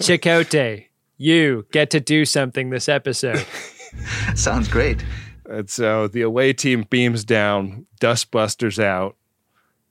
Chakotay, 0.00 0.86
you 1.18 1.66
get 1.70 1.90
to 1.90 2.00
do 2.00 2.24
something 2.24 2.70
this 2.70 2.88
episode. 2.88 3.44
Sounds 4.34 4.68
great. 4.68 5.04
And 5.46 5.68
so 5.68 6.08
the 6.08 6.22
away 6.22 6.52
team 6.52 6.86
beams 6.88 7.24
down, 7.24 7.86
dustbusters 8.00 8.82
out. 8.82 9.16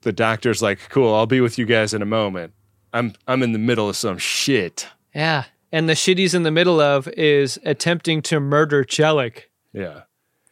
The 0.00 0.12
doctor's 0.12 0.60
like, 0.60 0.80
"Cool, 0.90 1.14
I'll 1.14 1.26
be 1.26 1.40
with 1.40 1.58
you 1.58 1.64
guys 1.64 1.94
in 1.94 2.02
a 2.02 2.06
moment. 2.06 2.52
I'm 2.92 3.14
I'm 3.26 3.42
in 3.42 3.52
the 3.52 3.58
middle 3.58 3.88
of 3.88 3.96
some 3.96 4.18
shit." 4.18 4.88
Yeah. 5.14 5.44
And 5.74 5.88
the 5.88 5.96
shit 5.96 6.18
he's 6.18 6.34
in 6.34 6.44
the 6.44 6.52
middle 6.52 6.80
of 6.80 7.08
is 7.08 7.58
attempting 7.64 8.22
to 8.22 8.38
murder 8.38 8.84
Chellick 8.84 9.46
Yeah. 9.72 10.02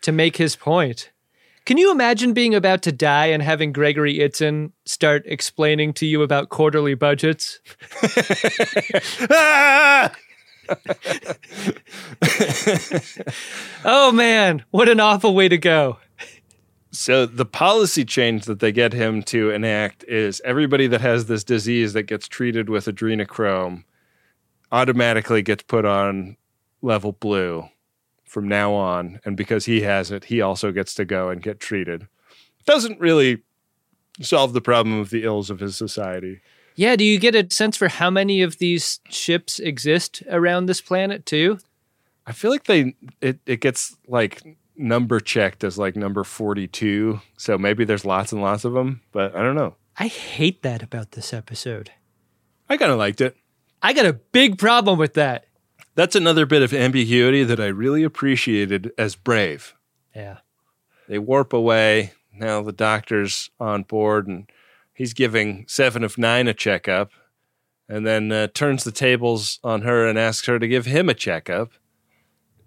to 0.01 0.11
make 0.11 0.37
his 0.37 0.57
point. 0.57 1.13
Can 1.65 1.79
you 1.79 1.93
imagine 1.93 2.33
being 2.33 2.57
about 2.57 2.83
to 2.83 2.91
die 2.91 3.27
and 3.27 3.41
having 3.41 3.73
Gregory 3.73 4.19
Itzin 4.19 4.73
start 4.85 5.23
explaining 5.27 5.93
to 5.93 6.07
you 6.07 6.23
about 6.23 6.49
quarterly 6.49 6.95
budgets? 6.95 7.61
oh 13.85 14.11
man, 14.11 14.65
what 14.73 14.89
an 14.89 14.99
awful 14.99 15.37
way 15.37 15.49
to 15.49 15.57
go. 15.57 15.99
So 16.91 17.27
the 17.27 17.47
policy 17.47 18.05
change 18.05 18.47
that 18.47 18.59
they 18.59 18.73
get 18.73 18.93
him 18.93 19.23
to 19.25 19.51
enact 19.51 20.03
is 20.09 20.43
everybody 20.45 20.89
that 20.89 21.01
has 21.01 21.27
this 21.27 21.45
disease 21.45 21.93
that 21.93 22.09
gets 22.09 22.27
treated 22.27 22.69
with 22.69 22.87
adrenochrome 22.87 23.85
automatically 24.73 25.43
gets 25.43 25.63
put 25.63 25.85
on 25.85 26.37
level 26.81 27.13
blue 27.13 27.69
from 28.25 28.49
now 28.49 28.73
on. 28.73 29.21
And 29.25 29.37
because 29.37 29.67
he 29.67 29.83
has 29.83 30.11
it, 30.11 30.25
he 30.25 30.41
also 30.41 30.73
gets 30.73 30.95
to 30.95 31.05
go 31.05 31.29
and 31.29 31.43
get 31.43 31.61
treated. 31.61 32.09
Doesn't 32.65 32.99
really 32.99 33.43
solve 34.21 34.55
the 34.55 34.61
problem 34.61 34.99
of 34.99 35.11
the 35.11 35.25
ills 35.25 35.51
of 35.51 35.61
his 35.61 35.77
society. 35.77 36.41
Yeah, 36.75 36.97
do 36.97 37.05
you 37.05 37.19
get 37.19 37.35
a 37.35 37.55
sense 37.55 37.77
for 37.77 37.89
how 37.89 38.09
many 38.09 38.41
of 38.41 38.59
these 38.59 39.01
ships 39.11 39.59
exist 39.59 40.23
around 40.31 40.67
this 40.67 40.81
planet 40.81 41.27
too? 41.27 41.59
I 42.27 42.33
feel 42.33 42.51
like 42.51 42.65
they 42.65 42.95
it, 43.21 43.41
it 43.47 43.61
gets 43.61 43.97
like 44.09 44.43
number 44.77 45.21
checked 45.21 45.65
as 45.65 45.77
like 45.77 45.97
number 45.97 46.25
42. 46.25 47.21
So 47.37 47.59
maybe 47.59 47.85
there's 47.85 48.05
lots 48.05 48.33
and 48.33 48.41
lots 48.41 48.65
of 48.65 48.73
them, 48.73 49.03
but 49.13 49.35
I 49.37 49.43
don't 49.43 49.57
know. 49.57 49.75
I 49.99 50.07
hate 50.07 50.63
that 50.63 50.83
about 50.83 51.13
this 51.13 51.35
episode. 51.35 51.91
I 52.69 52.79
kind 52.79 52.93
of 52.93 52.99
liked 52.99 53.21
it. 53.21 53.37
I 53.83 53.93
got 53.93 54.07
a 54.07 54.13
big 54.13 54.59
problem 54.59 54.99
with 54.99 55.15
that. 55.15 55.47
That's 55.95 56.17
another 56.17 56.47
bit 56.47 56.63
of 56.63 56.73
ambiguity 56.73 57.45
that 57.45 57.61
I 57.61 57.67
really 57.67 58.05
appreciated 58.05 58.93
as 58.97 59.17
Brave. 59.17 59.75
Yeah. 60.15 60.39
They 61.09 61.19
warp 61.19 61.53
away. 61.53 62.13
Now 62.33 62.63
the 62.63 62.73
doctor's 62.73 63.51
on 63.61 63.83
board 63.83 64.27
and 64.27 64.51
he's 64.95 65.13
giving 65.13 65.67
Seven 65.69 66.03
of 66.05 66.17
Nine 66.17 66.49
a 66.49 66.55
checkup 66.55 67.11
and 67.89 68.07
then 68.07 68.33
uh, 68.33 68.47
turns 68.55 68.85
the 68.85 68.93
tables 68.93 69.59
on 69.63 69.83
her 69.83 70.07
and 70.07 70.19
asks 70.19 70.47
her 70.47 70.59
to 70.59 70.69
give 70.69 70.87
him 70.87 71.09
a 71.09 71.15
checkup. 71.15 71.73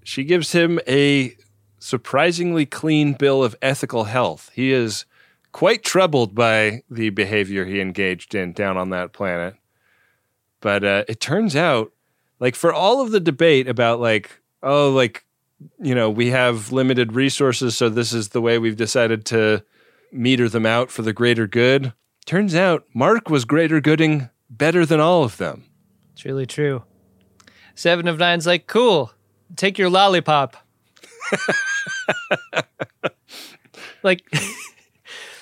She 0.03 0.23
gives 0.23 0.51
him 0.51 0.79
a 0.87 1.35
surprisingly 1.79 2.65
clean 2.65 3.13
bill 3.13 3.43
of 3.43 3.55
ethical 3.61 4.03
health. 4.03 4.51
He 4.53 4.71
is 4.71 5.05
quite 5.51 5.83
troubled 5.83 6.35
by 6.35 6.83
the 6.89 7.09
behavior 7.09 7.65
he 7.65 7.79
engaged 7.79 8.35
in 8.35 8.53
down 8.53 8.77
on 8.77 8.89
that 8.89 9.13
planet. 9.13 9.55
But 10.65 10.83
uh, 10.83 11.03
it 11.07 11.19
turns 11.19 11.55
out, 11.55 11.91
like, 12.39 12.55
for 12.55 12.73
all 12.73 12.99
of 12.99 13.11
the 13.11 13.19
debate 13.19 13.67
about, 13.67 13.99
like, 13.99 14.41
oh, 14.63 14.89
like, 14.89 15.23
you 15.79 15.93
know, 15.93 16.09
we 16.09 16.31
have 16.31 16.71
limited 16.71 17.13
resources, 17.13 17.77
so 17.77 17.87
this 17.87 18.11
is 18.11 18.29
the 18.29 18.41
way 18.41 18.57
we've 18.57 18.75
decided 18.75 19.25
to 19.25 19.63
meter 20.11 20.49
them 20.49 20.65
out 20.65 20.89
for 20.89 21.03
the 21.03 21.13
greater 21.13 21.45
good. 21.45 21.93
Turns 22.25 22.55
out 22.55 22.83
Mark 22.95 23.29
was 23.29 23.45
greater 23.45 23.79
gooding 23.79 24.31
better 24.49 24.87
than 24.87 24.99
all 24.99 25.23
of 25.23 25.37
them. 25.37 25.65
It's 26.13 26.25
really 26.25 26.47
true. 26.47 26.81
Seven 27.75 28.07
of 28.07 28.17
Nine's 28.17 28.47
like, 28.47 28.65
cool, 28.65 29.11
take 29.55 29.77
your 29.77 29.91
lollipop. 29.91 30.57
like, 34.01 34.23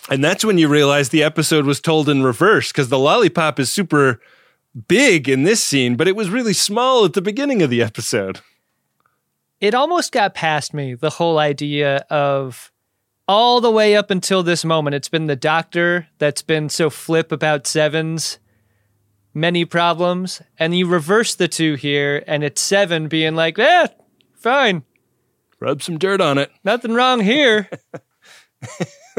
And 0.10 0.22
that's 0.22 0.44
when 0.44 0.58
you 0.58 0.68
realize 0.68 1.10
the 1.10 1.24
episode 1.24 1.66
was 1.66 1.80
told 1.80 2.10
in 2.10 2.24
reverse 2.24 2.74
because 2.74 2.90
the 2.90 3.00
lollipop 3.00 3.58
is 3.58 3.72
super 3.72 4.20
big 4.88 5.30
in 5.30 5.44
this 5.44 5.64
scene, 5.64 5.96
but 5.96 6.08
it 6.08 6.16
was 6.16 6.30
really 6.30 6.54
small 6.54 7.06
at 7.06 7.14
the 7.14 7.22
beginning 7.22 7.62
of 7.62 7.70
the 7.70 7.82
episode. 7.82 8.42
it 9.60 9.74
almost 9.74 10.12
got 10.12 10.34
past 10.34 10.74
me 10.74 10.94
the 10.94 11.12
whole 11.12 11.38
idea 11.40 11.98
of 12.10 12.72
all 13.28 13.62
the 13.62 13.72
way 13.72 13.96
up 13.96 14.12
until 14.12 14.44
this 14.44 14.66
moment 14.66 14.96
it's 14.96 15.08
been 15.08 15.28
the 15.28 15.36
doctor 15.36 16.08
that's 16.18 16.42
been 16.42 16.68
so 16.68 16.90
flip 16.90 17.32
about 17.32 17.66
sevens 17.66 18.40
many 19.34 19.66
problems, 19.66 20.42
and 20.60 20.76
you 20.76 20.88
reverse 20.88 21.36
the 21.36 21.48
two 21.48 21.76
here, 21.76 22.24
and 22.28 22.44
it's 22.44 22.62
seven 22.62 23.08
being 23.08 23.36
like, 23.36 23.58
eh, 23.58 23.88
fine. 24.36 24.84
Rub 25.60 25.82
some 25.82 25.98
dirt 25.98 26.22
on 26.22 26.38
it. 26.38 26.52
Nothing 26.64 26.94
wrong 26.94 27.22
here. 27.22 27.70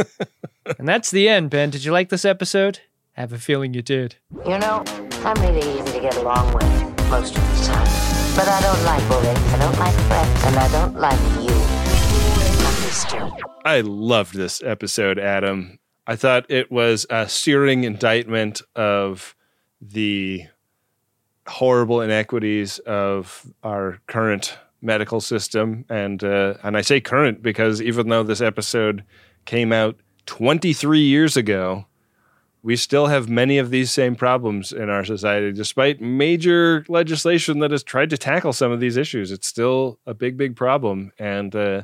and 0.78 0.88
that's 0.88 1.10
the 1.10 1.28
end, 1.28 1.50
Ben. 1.50 1.70
Did 1.70 1.84
you 1.84 1.92
like 1.92 2.10
this 2.10 2.24
episode? 2.24 2.80
I 3.16 3.20
have 3.20 3.32
a 3.32 3.38
feeling 3.38 3.74
you 3.74 3.82
did. 3.82 4.16
You 4.44 4.58
know, 4.58 4.82
I'm 5.24 5.40
really 5.40 5.60
easy 5.60 5.92
to 5.92 6.00
get 6.00 6.16
along 6.16 6.52
with 6.52 7.08
most 7.08 7.36
of 7.36 7.42
the 7.58 7.64
time. 7.64 7.86
But 8.34 8.48
I 8.48 8.60
don't 8.60 8.84
like 8.84 9.08
bullying, 9.08 9.36
I 9.36 9.58
don't 9.58 9.78
like 9.78 9.94
threats, 9.94 10.44
and 10.46 10.56
I 10.56 10.68
don't 10.72 10.96
like 10.96 11.20
you. 11.40 11.54
I 13.64 13.82
loved 13.82 14.34
this 14.34 14.60
episode, 14.64 15.20
Adam. 15.20 15.78
I 16.08 16.16
thought 16.16 16.50
it 16.50 16.72
was 16.72 17.06
a 17.08 17.28
searing 17.28 17.84
indictment 17.84 18.62
of 18.74 19.36
the 19.80 20.46
horrible 21.46 22.00
inequities 22.00 22.80
of 22.80 23.46
our 23.62 24.00
current 24.08 24.58
medical 24.82 25.20
system, 25.20 25.84
and 25.88 26.24
uh, 26.24 26.54
and 26.64 26.76
I 26.76 26.80
say 26.80 27.00
current 27.00 27.42
because 27.42 27.80
even 27.80 28.08
though 28.08 28.24
this 28.24 28.40
episode 28.40 29.04
came 29.44 29.72
out 29.72 29.96
23 30.26 30.98
years 31.00 31.36
ago, 31.36 31.86
we 32.64 32.76
still 32.76 33.08
have 33.08 33.28
many 33.28 33.58
of 33.58 33.68
these 33.68 33.92
same 33.92 34.16
problems 34.16 34.72
in 34.72 34.88
our 34.88 35.04
society, 35.04 35.52
despite 35.52 36.00
major 36.00 36.82
legislation 36.88 37.58
that 37.58 37.70
has 37.70 37.82
tried 37.82 38.08
to 38.08 38.16
tackle 38.16 38.54
some 38.54 38.72
of 38.72 38.80
these 38.80 38.96
issues. 38.96 39.30
It's 39.30 39.46
still 39.46 39.98
a 40.06 40.14
big, 40.14 40.38
big 40.38 40.56
problem, 40.56 41.12
and 41.18 41.54
uh, 41.54 41.82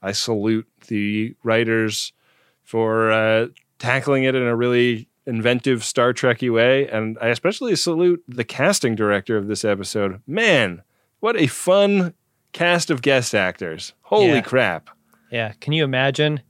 I 0.00 0.12
salute 0.12 0.66
the 0.88 1.36
writers 1.44 2.14
for 2.62 3.12
uh, 3.12 3.48
tackling 3.78 4.24
it 4.24 4.34
in 4.34 4.42
a 4.42 4.56
really 4.56 5.06
inventive 5.26 5.84
Star 5.84 6.14
Trekky 6.14 6.50
way, 6.50 6.88
and 6.88 7.18
I 7.20 7.28
especially 7.28 7.76
salute 7.76 8.24
the 8.26 8.42
casting 8.44 8.94
director 8.94 9.36
of 9.36 9.48
this 9.48 9.66
episode. 9.66 10.22
Man, 10.26 10.82
what 11.20 11.36
a 11.36 11.46
fun 11.46 12.14
cast 12.52 12.88
of 12.90 13.02
guest 13.02 13.34
actors! 13.34 13.92
Holy 14.00 14.28
Yeah. 14.28 14.40
crap! 14.40 14.88
Yeah, 15.30 15.52
can 15.60 15.74
you 15.74 15.84
imagine 15.84 16.40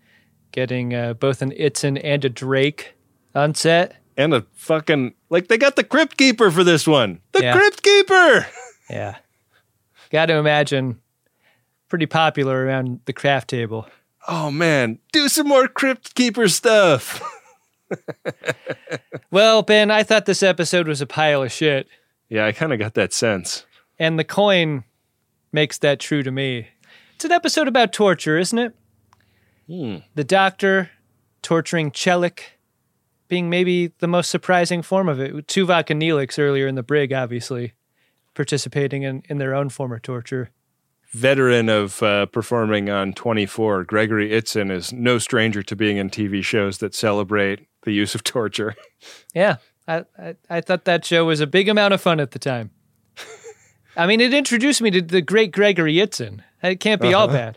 getting 0.52 0.94
uh, 0.94 1.14
both 1.14 1.42
an 1.42 1.50
Itzin 1.50 2.00
and 2.04 2.24
a 2.24 2.28
Drake 2.28 2.94
on 3.34 3.54
set? 3.54 3.96
And 4.16 4.34
a 4.34 4.44
fucking 4.54 5.14
like 5.30 5.48
they 5.48 5.56
got 5.58 5.76
the 5.76 5.84
Crypt 5.84 6.16
Keeper 6.16 6.50
for 6.50 6.62
this 6.64 6.86
one. 6.86 7.20
The 7.32 7.42
Yeah. 7.42 7.56
Crypt 7.56 7.82
Keeper. 7.82 8.46
Yeah. 8.90 9.16
Got 10.10 10.26
to 10.26 10.34
imagine 10.34 11.00
pretty 11.88 12.04
popular 12.04 12.66
around 12.66 13.00
the 13.06 13.12
craft 13.14 13.48
table. 13.48 13.86
Oh 14.28 14.50
man, 14.50 14.98
do 15.12 15.28
some 15.28 15.48
more 15.48 15.66
Crypt 15.66 16.14
Keeper 16.14 16.48
stuff. 16.48 17.22
Well, 19.30 19.62
Ben, 19.62 19.90
I 19.90 20.02
thought 20.02 20.26
this 20.26 20.42
episode 20.42 20.86
was 20.88 21.00
a 21.00 21.06
pile 21.06 21.42
of 21.42 21.52
shit, 21.52 21.86
yeah, 22.28 22.46
I 22.46 22.52
kind 22.52 22.72
of 22.72 22.78
got 22.78 22.94
that 22.94 23.12
sense. 23.12 23.64
and 23.98 24.18
the 24.18 24.24
coin 24.24 24.84
makes 25.52 25.78
that 25.78 26.00
true 26.00 26.22
to 26.22 26.30
me. 26.30 26.68
It's 27.14 27.24
an 27.24 27.32
episode 27.32 27.68
about 27.68 27.92
torture, 27.92 28.38
isn't 28.38 28.58
it? 28.58 28.74
Hmm. 29.66 29.96
The 30.14 30.24
doctor 30.24 30.90
torturing 31.42 31.90
Chellick 31.92 32.40
being 33.32 33.48
maybe 33.48 33.86
the 34.00 34.06
most 34.06 34.28
surprising 34.30 34.82
form 34.82 35.08
of 35.08 35.18
it. 35.18 35.32
Tuvok 35.46 35.88
and 35.88 36.02
Neelix 36.02 36.38
earlier 36.38 36.66
in 36.66 36.74
the 36.74 36.82
brig, 36.82 37.14
obviously, 37.14 37.72
participating 38.34 39.04
in, 39.04 39.22
in 39.26 39.38
their 39.38 39.54
own 39.54 39.70
form 39.70 39.90
of 39.90 40.02
torture. 40.02 40.50
Veteran 41.12 41.70
of 41.70 42.02
uh, 42.02 42.26
performing 42.26 42.90
on 42.90 43.14
24, 43.14 43.84
Gregory 43.84 44.28
Itzin 44.32 44.70
is 44.70 44.92
no 44.92 45.16
stranger 45.16 45.62
to 45.62 45.74
being 45.74 45.96
in 45.96 46.10
TV 46.10 46.44
shows 46.44 46.76
that 46.78 46.94
celebrate 46.94 47.66
the 47.84 47.92
use 47.92 48.14
of 48.14 48.22
torture. 48.22 48.74
Yeah, 49.34 49.56
I, 49.88 50.04
I, 50.18 50.36
I 50.50 50.60
thought 50.60 50.84
that 50.84 51.02
show 51.06 51.24
was 51.24 51.40
a 51.40 51.46
big 51.46 51.70
amount 51.70 51.94
of 51.94 52.02
fun 52.02 52.20
at 52.20 52.32
the 52.32 52.38
time. 52.38 52.70
I 53.96 54.06
mean, 54.06 54.20
it 54.20 54.34
introduced 54.34 54.82
me 54.82 54.90
to 54.90 55.00
the 55.00 55.22
great 55.22 55.52
Gregory 55.52 55.94
Itzin. 55.94 56.40
It 56.62 56.80
can't 56.80 57.00
be 57.00 57.14
all 57.14 57.30
Uh-huh. 57.30 57.52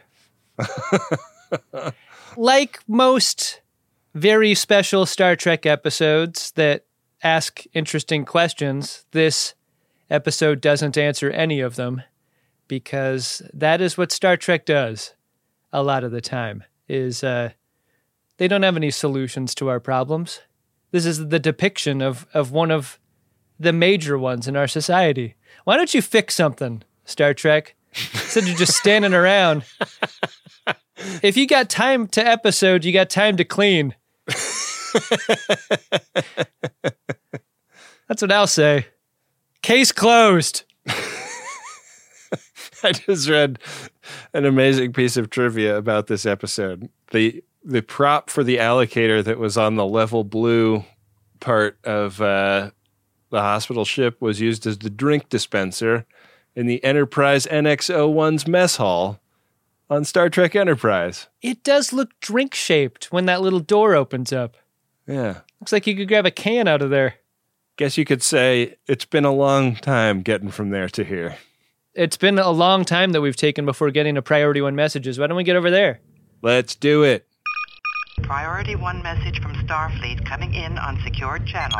bad. 0.57 1.93
like 2.37 2.79
most 2.87 3.59
very 4.15 4.55
special 4.55 5.05
Star 5.05 5.35
Trek 5.35 5.65
episodes 5.65 6.51
that 6.51 6.85
ask 7.21 7.63
interesting 7.73 8.23
questions, 8.23 9.05
this 9.11 9.53
episode 10.09 10.61
doesn't 10.61 10.97
answer 10.97 11.29
any 11.29 11.59
of 11.59 11.75
them 11.75 12.01
because 12.67 13.41
that 13.53 13.81
is 13.81 13.97
what 13.97 14.13
Star 14.13 14.37
Trek 14.37 14.65
does 14.65 15.13
a 15.73 15.83
lot 15.83 16.05
of 16.05 16.11
the 16.11 16.21
time 16.21 16.63
is 16.87 17.23
uh, 17.23 17.49
they 18.37 18.47
don't 18.47 18.63
have 18.63 18.77
any 18.77 18.89
solutions 18.89 19.53
to 19.55 19.67
our 19.67 19.81
problems. 19.81 20.39
This 20.91 21.05
is 21.05 21.27
the 21.27 21.39
depiction 21.39 22.01
of, 22.01 22.25
of 22.33 22.51
one 22.51 22.71
of 22.71 22.99
the 23.59 23.73
major 23.73 24.17
ones 24.17 24.47
in 24.47 24.55
our 24.55 24.67
society. 24.67 25.35
Why 25.65 25.75
don't 25.75 25.93
you 25.93 26.01
fix 26.01 26.35
something, 26.35 26.83
Star 27.03 27.33
Trek? 27.33 27.75
Instead 28.13 28.47
of 28.47 28.55
just 28.55 28.77
standing 28.77 29.13
around. 29.13 29.63
If 31.21 31.35
you 31.35 31.45
got 31.45 31.69
time 31.69 32.07
to 32.09 32.25
episode, 32.25 32.85
you 32.85 32.93
got 32.93 33.09
time 33.09 33.37
to 33.37 33.43
clean. 33.43 33.95
That's 38.07 38.21
what 38.21 38.31
I'll 38.31 38.47
say. 38.47 38.87
Case 39.61 39.91
closed. 39.91 40.63
I 42.83 42.91
just 42.91 43.29
read 43.29 43.59
an 44.33 44.45
amazing 44.45 44.93
piece 44.93 45.17
of 45.17 45.29
trivia 45.29 45.77
about 45.77 46.07
this 46.07 46.25
episode. 46.25 46.89
The 47.11 47.43
the 47.63 47.81
prop 47.81 48.29
for 48.29 48.43
the 48.43 48.57
allocator 48.57 49.23
that 49.23 49.39
was 49.39 49.57
on 49.57 49.75
the 49.75 49.85
level 49.85 50.23
blue 50.23 50.85
part 51.39 51.79
of 51.83 52.21
uh, 52.21 52.69
the 53.31 53.41
hospital 53.41 53.85
ship 53.85 54.21
was 54.21 54.39
used 54.39 54.67
as 54.67 54.77
the 54.77 54.89
drink 54.89 55.29
dispenser 55.29 56.05
in 56.55 56.67
the 56.67 56.83
Enterprise 56.83 57.47
NX-01's 57.47 58.47
mess 58.47 58.75
hall 58.77 59.19
on 59.89 60.03
Star 60.05 60.29
Trek 60.29 60.55
Enterprise. 60.55 61.27
It 61.41 61.63
does 61.63 61.93
look 61.93 62.19
drink 62.19 62.53
shaped 62.53 63.11
when 63.11 63.25
that 63.25 63.41
little 63.41 63.59
door 63.59 63.95
opens 63.95 64.33
up. 64.33 64.57
Yeah. 65.07 65.41
Looks 65.59 65.71
like 65.71 65.87
you 65.87 65.95
could 65.95 66.07
grab 66.07 66.25
a 66.25 66.31
can 66.31 66.67
out 66.67 66.81
of 66.81 66.89
there. 66.89 67.15
Guess 67.77 67.97
you 67.97 68.05
could 68.05 68.23
say 68.23 68.77
it's 68.87 69.05
been 69.05 69.25
a 69.25 69.33
long 69.33 69.75
time 69.75 70.21
getting 70.21 70.49
from 70.49 70.69
there 70.69 70.89
to 70.89 71.03
here. 71.03 71.37
It's 71.93 72.17
been 72.17 72.39
a 72.39 72.51
long 72.51 72.83
time 72.85 73.11
that 73.11 73.21
we've 73.21 73.35
taken 73.35 73.65
before 73.65 73.91
getting 73.91 74.15
to 74.15 74.21
priority 74.21 74.61
one 74.61 74.75
messages. 74.75 75.19
Why 75.19 75.27
don't 75.27 75.37
we 75.37 75.43
get 75.43 75.55
over 75.55 75.69
there? 75.69 75.99
Let's 76.41 76.75
do 76.75 77.03
it. 77.03 77.27
Priority 78.23 78.75
one 78.75 79.03
message 79.03 79.41
from 79.41 79.53
Starfleet 79.55 80.25
coming 80.25 80.53
in 80.53 80.77
on 80.77 80.99
secured 81.03 81.45
channel. 81.45 81.79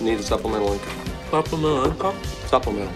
Need 0.00 0.20
a 0.20 0.22
supplemental 0.22 0.72
income. 0.72 1.06
Supplemental 1.30 1.90
income? 1.90 2.24
Supplemental. 2.46 2.94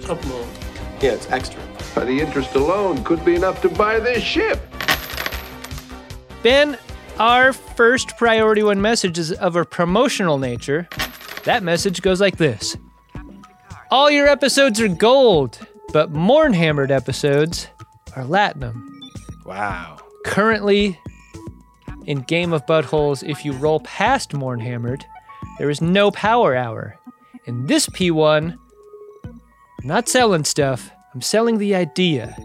Supplemental. 0.00 0.69
Yeah, 1.00 1.12
it's 1.12 1.30
extra. 1.30 1.60
But 1.94 2.06
the 2.06 2.20
interest 2.20 2.54
alone 2.54 3.02
could 3.04 3.24
be 3.24 3.34
enough 3.34 3.62
to 3.62 3.68
buy 3.70 3.98
this 4.00 4.22
ship. 4.22 4.60
Ben, 6.42 6.78
our 7.18 7.52
first 7.52 8.16
priority 8.16 8.62
one 8.62 8.80
message 8.80 9.18
is 9.18 9.32
of 9.32 9.56
a 9.56 9.64
promotional 9.64 10.38
nature. 10.38 10.88
That 11.44 11.62
message 11.62 12.02
goes 12.02 12.20
like 12.20 12.36
this 12.36 12.76
All 13.90 14.10
your 14.10 14.26
episodes 14.26 14.80
are 14.80 14.88
gold, 14.88 15.58
but 15.92 16.12
Mornhammered 16.12 16.90
episodes 16.90 17.68
are 18.14 18.24
Latinum. 18.24 18.86
Wow. 19.46 19.98
Currently, 20.24 20.98
in 22.06 22.20
Game 22.22 22.52
of 22.52 22.66
Buttholes, 22.66 23.26
if 23.26 23.44
you 23.44 23.52
roll 23.52 23.80
past 23.80 24.32
Mornhammered, 24.32 25.02
there 25.58 25.70
is 25.70 25.80
no 25.80 26.10
power 26.10 26.54
hour. 26.54 26.98
In 27.46 27.66
this 27.66 27.86
P1, 27.86 28.56
I'm 29.80 29.88
not 29.88 30.10
selling 30.10 30.44
stuff, 30.44 30.90
I'm 31.14 31.22
selling 31.22 31.56
the 31.56 31.74
idea 31.74 32.36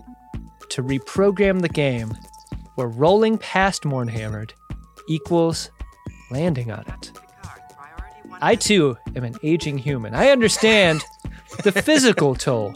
to 0.69 0.81
reprogram 0.81 1.61
the 1.61 1.67
game 1.67 2.17
where 2.75 2.87
rolling 2.87 3.37
past 3.37 3.83
Mornhammered 3.83 4.51
equals 5.09 5.69
landing 6.31 6.71
on 6.71 6.85
it. 6.87 7.11
I 8.41 8.55
too 8.55 8.97
am 9.17 9.25
an 9.25 9.35
aging 9.43 9.77
human. 9.77 10.15
I 10.15 10.29
understand 10.29 11.03
the 11.63 11.71
physical 11.83 12.35
toll 12.35 12.73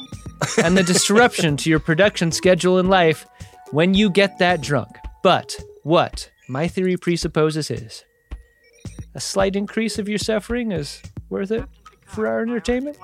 and 0.61 0.75
the 0.75 0.83
disruption 0.83 1.55
to 1.55 1.69
your 1.69 1.79
production 1.79 2.33
schedule 2.33 2.79
in 2.79 2.89
life 2.89 3.25
when 3.71 3.93
you 3.93 4.09
get 4.09 4.39
that 4.39 4.59
drunk. 4.59 4.89
But 5.23 5.55
what 5.83 6.29
my 6.49 6.67
theory 6.67 6.97
presupposes 6.97 7.71
is 7.71 8.03
a 9.15 9.21
slight 9.21 9.55
increase 9.55 9.97
of 9.97 10.09
your 10.09 10.19
suffering 10.19 10.73
is 10.73 11.01
worth 11.29 11.51
it 11.51 11.63
for 12.09 12.27
our 12.27 12.41
entertainment. 12.41 12.97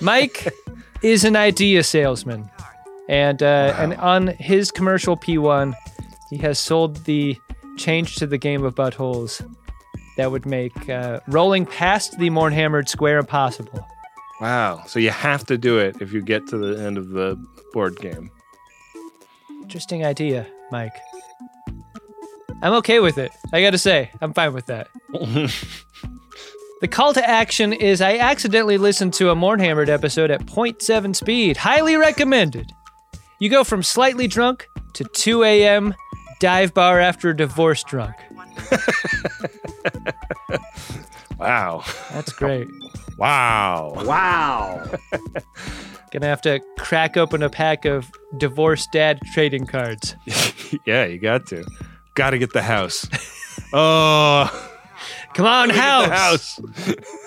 Mike 0.00 0.48
is 1.02 1.24
an 1.24 1.36
idea 1.36 1.82
salesman, 1.82 2.50
and 3.08 3.42
uh, 3.42 3.74
and 3.78 3.94
on 3.94 4.28
his 4.38 4.70
commercial 4.70 5.16
P1, 5.16 5.74
he 6.30 6.36
has 6.38 6.58
sold 6.58 7.04
the 7.04 7.36
change 7.76 8.16
to 8.16 8.26
the 8.26 8.38
game 8.38 8.64
of 8.64 8.74
buttholes 8.74 9.44
that 10.16 10.30
would 10.30 10.46
make 10.46 10.88
uh, 10.88 11.20
rolling 11.28 11.66
past 11.66 12.18
the 12.18 12.30
Mornhammered 12.30 12.88
square 12.88 13.18
impossible. 13.18 13.86
Wow. 14.40 14.82
So 14.86 14.98
you 14.98 15.10
have 15.10 15.44
to 15.46 15.56
do 15.56 15.78
it 15.78 15.96
if 16.00 16.12
you 16.12 16.20
get 16.20 16.46
to 16.48 16.58
the 16.58 16.84
end 16.84 16.98
of 16.98 17.10
the 17.10 17.42
board 17.72 17.96
game. 17.96 18.30
Interesting 19.62 20.04
idea, 20.04 20.46
Mike. 20.70 20.96
I'm 22.62 22.74
okay 22.74 23.00
with 23.00 23.18
it. 23.18 23.32
I 23.52 23.60
gotta 23.60 23.78
say, 23.78 24.10
I'm 24.20 24.32
fine 24.32 24.54
with 24.54 24.66
that. 24.66 24.88
the 26.80 26.88
call 26.88 27.12
to 27.12 27.28
action 27.28 27.72
is 27.72 28.00
I 28.00 28.18
accidentally 28.18 28.78
listened 28.78 29.14
to 29.14 29.30
a 29.30 29.34
Mornhammered 29.34 29.88
episode 29.88 30.30
at 30.30 30.46
0.7 30.46 31.14
speed. 31.14 31.56
Highly 31.56 31.96
recommended. 31.96 32.70
You 33.40 33.50
go 33.50 33.64
from 33.64 33.82
slightly 33.82 34.28
drunk 34.28 34.68
to 34.94 35.04
2 35.04 35.42
a.m. 35.42 35.94
dive 36.38 36.72
bar 36.72 37.00
after 37.00 37.30
a 37.30 37.36
divorce 37.36 37.82
drunk. 37.82 38.14
Wow. 41.42 41.82
That's 42.12 42.32
great. 42.32 42.68
Wow. 43.18 43.94
Wow. 43.96 44.88
Gonna 46.12 46.26
have 46.26 46.40
to 46.42 46.60
crack 46.78 47.16
open 47.16 47.42
a 47.42 47.50
pack 47.50 47.84
of 47.84 48.12
divorced 48.36 48.92
dad 48.92 49.18
trading 49.32 49.66
cards. 49.66 50.14
yeah, 50.86 51.04
you 51.04 51.18
got 51.18 51.46
to. 51.48 51.64
Got 52.14 52.30
to 52.30 52.38
get 52.38 52.52
the 52.52 52.62
house. 52.62 53.08
Oh, 53.72 54.70
come 55.34 55.46
on, 55.46 55.70
house. 55.70 56.58
house. 56.58 56.60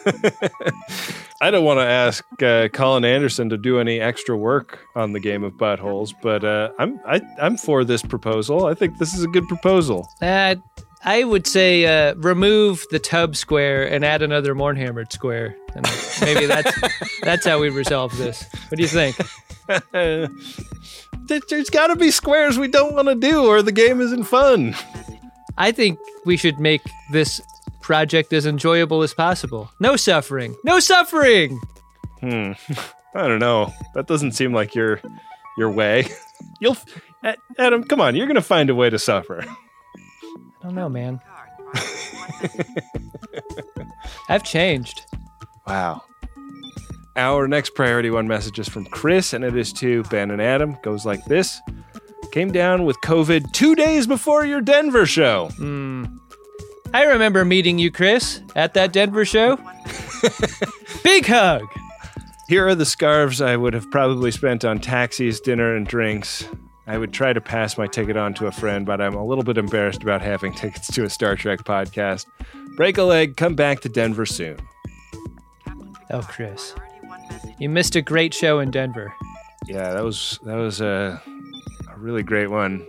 I 1.41 1.51
don't 1.51 1.65
want 1.65 1.79
to 1.79 1.85
ask 1.85 2.23
uh, 2.41 2.69
Colin 2.69 3.03
Anderson 3.03 3.49
to 3.49 3.57
do 3.57 3.79
any 3.79 3.99
extra 3.99 4.37
work 4.37 4.79
on 4.95 5.11
the 5.13 5.19
game 5.19 5.43
of 5.43 5.53
buttholes, 5.53 6.13
but 6.21 6.43
uh, 6.43 6.71
I'm 6.79 6.99
I, 7.05 7.21
I'm 7.41 7.57
for 7.57 7.83
this 7.83 8.01
proposal. 8.01 8.67
I 8.67 8.73
think 8.73 8.99
this 8.99 9.13
is 9.13 9.23
a 9.23 9.27
good 9.27 9.47
proposal. 9.47 10.07
Uh, 10.21 10.55
I 11.03 11.23
would 11.23 11.45
say 11.45 11.85
uh, 11.85 12.15
remove 12.15 12.85
the 12.89 12.99
tub 12.99 13.35
square 13.35 13.87
and 13.87 14.05
add 14.05 14.21
another 14.21 14.55
Mornhammered 14.55 15.11
square, 15.11 15.55
and 15.75 15.85
maybe 16.21 16.45
that's 16.45 16.71
that's 17.21 17.45
how 17.45 17.59
we 17.59 17.69
resolve 17.69 18.17
this. 18.17 18.45
What 18.69 18.77
do 18.77 18.81
you 18.81 18.87
think? 18.87 19.15
There's 21.27 21.69
got 21.69 21.88
to 21.88 21.95
be 21.95 22.11
squares 22.11 22.57
we 22.57 22.68
don't 22.68 22.93
want 22.93 23.07
to 23.07 23.15
do, 23.15 23.45
or 23.45 23.61
the 23.61 23.72
game 23.72 24.02
isn't 24.02 24.23
fun. 24.23 24.76
I 25.57 25.72
think 25.72 25.99
we 26.26 26.38
should 26.38 26.60
make 26.60 26.81
this 27.11 27.41
project 27.81 28.34
as 28.34 28.45
enjoyable 28.45 29.03
as 29.03 29.14
possible. 29.14 29.72
No 29.80 29.95
suffering. 29.95 30.56
No 30.64 30.80
suffering. 30.80 31.60
Hmm. 32.19 32.53
I 33.15 33.27
don't 33.27 33.39
know. 33.39 33.73
That 33.93 34.07
doesn't 34.07 34.34
seem 34.34 34.53
like 34.53 34.76
your 34.76 34.99
your 35.57 35.72
way. 35.72 36.06
You'll 36.60 36.77
Adam, 37.57 37.84
come 37.84 38.02
on. 38.02 38.15
You're 38.15 38.27
going 38.27 38.35
to 38.35 38.41
find 38.41 38.69
a 38.69 38.76
way 38.76 38.89
to 38.89 38.99
suffer. 38.99 39.43
I 39.43 40.64
don't 40.64 40.76
know, 40.76 40.89
man. 40.89 41.22
I've 44.30 44.43
changed. 44.43 45.06
Wow. 45.65 46.03
Our 47.17 47.47
next 47.47 47.75
priority 47.75 48.09
one 48.09 48.27
message 48.27 48.59
is 48.59 48.67
from 48.67 48.85
Chris, 48.85 49.33
and 49.33 49.43
it 49.43 49.55
is 49.55 49.71
to 49.73 50.03
Ben 50.03 50.31
and 50.31 50.41
Adam. 50.41 50.77
Goes 50.83 51.05
like 51.05 51.23
this 51.25 51.61
Came 52.31 52.51
down 52.51 52.83
with 52.83 52.99
COVID 53.01 53.53
two 53.53 53.75
days 53.75 54.07
before 54.07 54.45
your 54.45 54.59
Denver 54.59 55.05
show. 55.05 55.47
Hmm. 55.55 56.05
I 56.93 57.03
remember 57.03 57.45
meeting 57.45 57.79
you, 57.79 57.91
Chris, 57.91 58.41
at 58.55 58.73
that 58.73 58.91
Denver 58.91 59.25
show. 59.25 59.57
Big 61.03 61.25
hug. 61.25 61.65
Here 62.47 62.67
are 62.67 62.75
the 62.75 62.85
scarves 62.85 63.41
I 63.41 63.55
would 63.55 63.73
have 63.73 63.89
probably 63.89 64.31
spent 64.31 64.65
on 64.65 64.79
taxis, 64.79 65.39
dinner, 65.39 65.75
and 65.75 65.87
drinks. 65.87 66.47
I 66.87 66.97
would 66.97 67.11
try 67.11 67.33
to 67.33 67.41
pass 67.41 67.77
my 67.77 67.87
ticket 67.87 68.17
on 68.17 68.33
to 68.35 68.47
a 68.47 68.51
friend, 68.51 68.85
but 68.85 69.01
I'm 69.01 69.15
a 69.15 69.25
little 69.25 69.43
bit 69.43 69.57
embarrassed 69.57 70.03
about 70.03 70.21
having 70.21 70.53
tickets 70.55 70.87
to 70.93 71.05
a 71.05 71.09
Star 71.09 71.35
Trek 71.35 71.63
podcast. 71.63 72.25
Break 72.75 72.97
a 72.97 73.03
leg, 73.03 73.37
come 73.37 73.55
back 73.55 73.79
to 73.81 73.89
Denver 73.89 74.25
soon. 74.25 74.57
Oh, 76.11 76.21
Chris. 76.21 76.75
You 77.60 77.69
missed 77.69 77.95
a 77.95 78.02
great 78.02 78.34
show 78.34 78.60
in 78.60 78.72
Denver. 78.72 79.14
Yeah, 79.65 79.93
that 79.93 80.03
was 80.03 80.39
that 80.43 80.56
was 80.56 80.81
a, 80.81 81.22
a 81.91 81.97
really 81.97 82.23
great 82.23 82.47
one. 82.47 82.85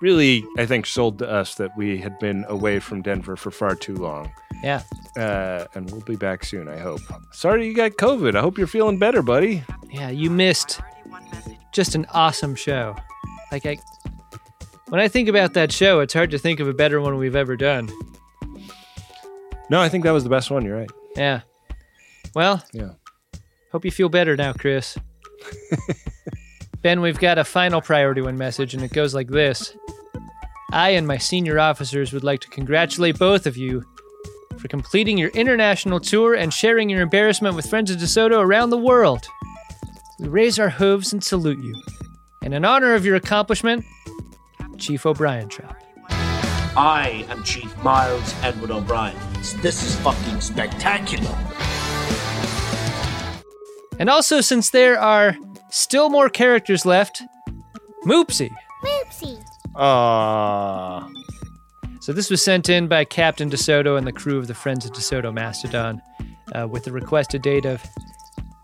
Really, 0.00 0.44
I 0.58 0.66
think 0.66 0.86
sold 0.86 1.18
to 1.20 1.30
us 1.30 1.54
that 1.56 1.76
we 1.76 1.98
had 1.98 2.18
been 2.18 2.44
away 2.48 2.80
from 2.80 3.02
Denver 3.02 3.36
for 3.36 3.50
far 3.50 3.74
too 3.76 3.94
long. 3.94 4.32
Yeah. 4.62 4.82
Uh, 5.16 5.66
and 5.74 5.90
we'll 5.90 6.00
be 6.00 6.16
back 6.16 6.44
soon, 6.44 6.68
I 6.68 6.78
hope. 6.78 7.00
Sorry 7.32 7.66
you 7.66 7.74
got 7.74 7.92
COVID. 7.92 8.34
I 8.34 8.40
hope 8.40 8.58
you're 8.58 8.66
feeling 8.66 8.98
better, 8.98 9.22
buddy. 9.22 9.62
Yeah, 9.90 10.10
you 10.10 10.30
missed 10.30 10.80
just 11.72 11.94
an 11.94 12.06
awesome 12.12 12.54
show. 12.54 12.96
Like 13.50 13.66
I 13.66 13.78
when 14.88 15.00
I 15.00 15.08
think 15.08 15.28
about 15.28 15.54
that 15.54 15.72
show, 15.72 16.00
it's 16.00 16.12
hard 16.14 16.30
to 16.32 16.38
think 16.38 16.60
of 16.60 16.68
a 16.68 16.74
better 16.74 17.00
one 17.00 17.16
we've 17.16 17.36
ever 17.36 17.56
done. 17.56 17.90
No, 19.70 19.80
I 19.80 19.88
think 19.88 20.04
that 20.04 20.10
was 20.10 20.22
the 20.24 20.30
best 20.30 20.50
one. 20.50 20.64
You're 20.64 20.76
right. 20.76 20.90
Yeah. 21.16 21.40
Well, 22.34 22.62
yeah. 22.72 22.90
Hope 23.72 23.86
you 23.86 23.90
feel 23.90 24.10
better 24.10 24.36
now, 24.36 24.52
Chris. 24.52 24.98
ben, 26.82 27.00
we've 27.00 27.18
got 27.18 27.38
a 27.38 27.44
final 27.44 27.80
priority 27.80 28.20
one 28.20 28.36
message, 28.36 28.74
and 28.74 28.84
it 28.84 28.92
goes 28.92 29.14
like 29.14 29.28
this 29.28 29.74
I 30.72 30.90
and 30.90 31.06
my 31.06 31.16
senior 31.18 31.58
officers 31.58 32.12
would 32.12 32.22
like 32.22 32.40
to 32.40 32.48
congratulate 32.48 33.18
both 33.18 33.46
of 33.46 33.56
you 33.56 33.82
for 34.58 34.68
completing 34.68 35.16
your 35.16 35.30
international 35.30 36.00
tour 36.00 36.34
and 36.34 36.52
sharing 36.52 36.90
your 36.90 37.00
embarrassment 37.00 37.56
with 37.56 37.68
friends 37.68 37.90
of 37.90 37.96
DeSoto 37.96 38.38
around 38.38 38.70
the 38.70 38.78
world. 38.78 39.26
We 40.18 40.28
raise 40.28 40.58
our 40.58 40.70
hooves 40.70 41.12
and 41.12 41.24
salute 41.24 41.58
you. 41.58 41.74
And 42.42 42.54
in 42.54 42.64
honor 42.64 42.94
of 42.94 43.06
your 43.06 43.16
accomplishment, 43.16 43.84
Chief 44.76 45.06
O'Brien 45.06 45.48
Trop. 45.48 45.76
I 46.76 47.26
am 47.28 47.42
Chief 47.42 47.76
Miles 47.82 48.34
Edward 48.42 48.70
O'Brien. 48.70 49.16
This 49.62 49.82
is 49.82 49.96
fucking 49.96 50.40
spectacular. 50.40 51.36
And 54.02 54.10
also, 54.10 54.40
since 54.40 54.70
there 54.70 54.98
are 54.98 55.36
still 55.70 56.10
more 56.10 56.28
characters 56.28 56.84
left, 56.84 57.22
Moopsy. 58.04 58.50
Moopsy. 58.82 59.40
Ah. 59.76 61.08
So 62.00 62.12
this 62.12 62.28
was 62.28 62.42
sent 62.42 62.68
in 62.68 62.88
by 62.88 63.04
Captain 63.04 63.48
DeSoto 63.48 63.96
and 63.96 64.04
the 64.04 64.10
crew 64.10 64.38
of 64.38 64.48
the 64.48 64.54
Friends 64.54 64.84
of 64.84 64.90
DeSoto 64.90 65.32
Mastodon 65.32 66.02
uh, 66.52 66.66
with 66.66 66.82
the 66.82 66.90
requested 66.90 67.42
date 67.42 67.64
of 67.64 67.80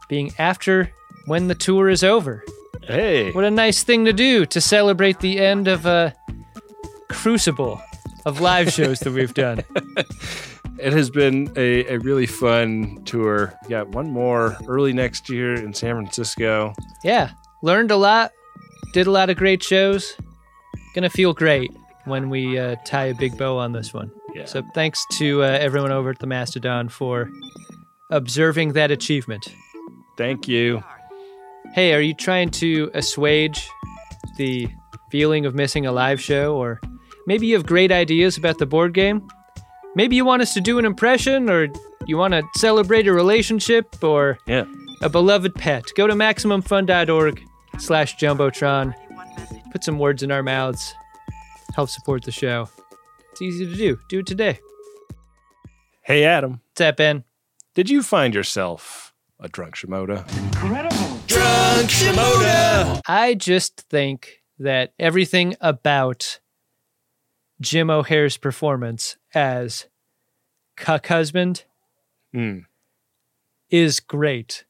being 0.08 0.32
after 0.40 0.90
when 1.26 1.46
the 1.46 1.54
tour 1.54 1.88
is 1.88 2.02
over. 2.02 2.42
Hey. 2.82 3.30
What 3.30 3.44
a 3.44 3.50
nice 3.52 3.84
thing 3.84 4.06
to 4.06 4.12
do 4.12 4.44
to 4.44 4.60
celebrate 4.60 5.20
the 5.20 5.38
end 5.38 5.68
of 5.68 5.86
a 5.86 6.14
crucible 7.10 7.80
of 8.28 8.40
live 8.40 8.72
shows 8.72 9.00
that 9.00 9.12
we've 9.12 9.34
done. 9.34 9.64
It 10.80 10.92
has 10.92 11.10
been 11.10 11.52
a, 11.56 11.84
a 11.86 11.98
really 11.98 12.26
fun 12.26 13.02
tour. 13.04 13.52
We 13.64 13.70
got 13.70 13.88
one 13.88 14.10
more 14.12 14.56
early 14.68 14.92
next 14.92 15.28
year 15.28 15.54
in 15.54 15.74
San 15.74 15.96
Francisco. 15.96 16.72
Yeah, 17.02 17.32
learned 17.64 17.90
a 17.90 17.96
lot, 17.96 18.30
did 18.92 19.08
a 19.08 19.10
lot 19.10 19.28
of 19.28 19.36
great 19.36 19.60
shows. 19.60 20.14
Gonna 20.94 21.10
feel 21.10 21.32
great 21.34 21.72
when 22.04 22.30
we 22.30 22.60
uh, 22.60 22.76
tie 22.84 23.06
a 23.06 23.14
big 23.14 23.36
bow 23.36 23.58
on 23.58 23.72
this 23.72 23.92
one. 23.92 24.12
Yeah. 24.36 24.44
So 24.44 24.62
thanks 24.72 25.04
to 25.14 25.42
uh, 25.42 25.46
everyone 25.46 25.90
over 25.90 26.10
at 26.10 26.20
the 26.20 26.28
Mastodon 26.28 26.88
for 26.88 27.28
observing 28.10 28.74
that 28.74 28.92
achievement. 28.92 29.52
Thank 30.16 30.46
you. 30.46 30.84
Hey, 31.74 31.92
are 31.92 32.00
you 32.00 32.14
trying 32.14 32.50
to 32.52 32.88
assuage 32.94 33.68
the 34.36 34.68
feeling 35.10 35.44
of 35.44 35.56
missing 35.56 35.86
a 35.86 35.92
live 35.92 36.20
show, 36.20 36.56
or 36.56 36.80
maybe 37.28 37.46
you 37.46 37.54
have 37.54 37.66
great 37.66 37.92
ideas 37.92 38.38
about 38.38 38.58
the 38.58 38.66
board 38.66 38.94
game? 38.94 39.28
Maybe 39.94 40.16
you 40.16 40.24
want 40.24 40.42
us 40.42 40.54
to 40.54 40.60
do 40.60 40.78
an 40.78 40.84
impression, 40.84 41.48
or 41.50 41.68
you 42.06 42.16
want 42.16 42.32
to 42.32 42.42
celebrate 42.56 43.06
a 43.06 43.12
relationship, 43.12 44.02
or 44.02 44.38
yeah. 44.46 44.64
a 45.02 45.08
beloved 45.08 45.54
pet. 45.54 45.84
Go 45.94 46.06
to 46.06 46.14
MaximumFun.org 46.14 47.40
slash 47.78 48.16
Jumbotron. 48.16 48.94
Put 49.70 49.84
some 49.84 49.98
words 49.98 50.22
in 50.22 50.32
our 50.32 50.42
mouths. 50.42 50.94
Help 51.74 51.90
support 51.90 52.24
the 52.24 52.32
show. 52.32 52.68
It's 53.32 53.42
easy 53.42 53.66
to 53.66 53.74
do. 53.74 53.98
Do 54.08 54.20
it 54.20 54.26
today. 54.26 54.58
Hey, 56.02 56.24
Adam. 56.24 56.52
What's 56.52 56.78
that, 56.78 56.96
Ben? 56.96 57.24
Did 57.74 57.90
you 57.90 58.02
find 58.02 58.34
yourself 58.34 59.12
a 59.38 59.48
drunk 59.48 59.76
Shimoda? 59.76 60.26
Incredible. 60.46 61.20
Drunk 61.26 61.90
Shimoda! 61.90 63.00
I 63.06 63.34
just 63.34 63.82
think 63.82 64.42
that 64.58 64.94
everything 64.98 65.54
about 65.60 66.40
Jim 67.60 67.90
O'Heir's 67.90 68.36
performance 68.36 69.16
as 69.34 69.86
Cuck 70.76 71.06
Husband 71.08 71.64
Mm. 72.34 72.66
is 73.70 74.00
great. 74.00 74.64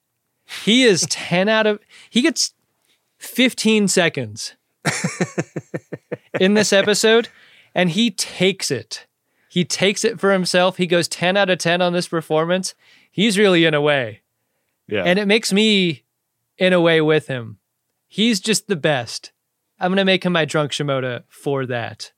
He 0.64 0.84
is 0.84 1.06
10 1.10 1.48
out 1.48 1.66
of, 1.66 1.80
he 2.08 2.22
gets 2.22 2.54
15 3.18 3.88
seconds 3.88 4.54
in 6.40 6.54
this 6.54 6.72
episode 6.72 7.28
and 7.74 7.90
he 7.90 8.10
takes 8.10 8.70
it. 8.70 9.06
He 9.48 9.64
takes 9.64 10.04
it 10.04 10.20
for 10.20 10.32
himself. 10.32 10.76
He 10.76 10.86
goes 10.86 11.08
10 11.08 11.36
out 11.36 11.50
of 11.50 11.58
10 11.58 11.82
on 11.82 11.92
this 11.92 12.06
performance. 12.08 12.74
He's 13.10 13.38
really 13.38 13.64
in 13.64 13.74
a 13.74 13.80
way. 13.80 14.20
Yeah. 14.86 15.02
And 15.04 15.18
it 15.18 15.26
makes 15.26 15.52
me 15.52 16.04
in 16.58 16.72
a 16.72 16.80
way 16.80 17.00
with 17.00 17.26
him. 17.26 17.58
He's 18.06 18.40
just 18.40 18.68
the 18.68 18.76
best. 18.76 19.32
I'm 19.80 19.90
going 19.90 19.96
to 19.98 20.04
make 20.04 20.24
him 20.24 20.32
my 20.32 20.44
drunk 20.44 20.72
Shimoda 20.72 21.24
for 21.28 21.66
that. 21.66 22.12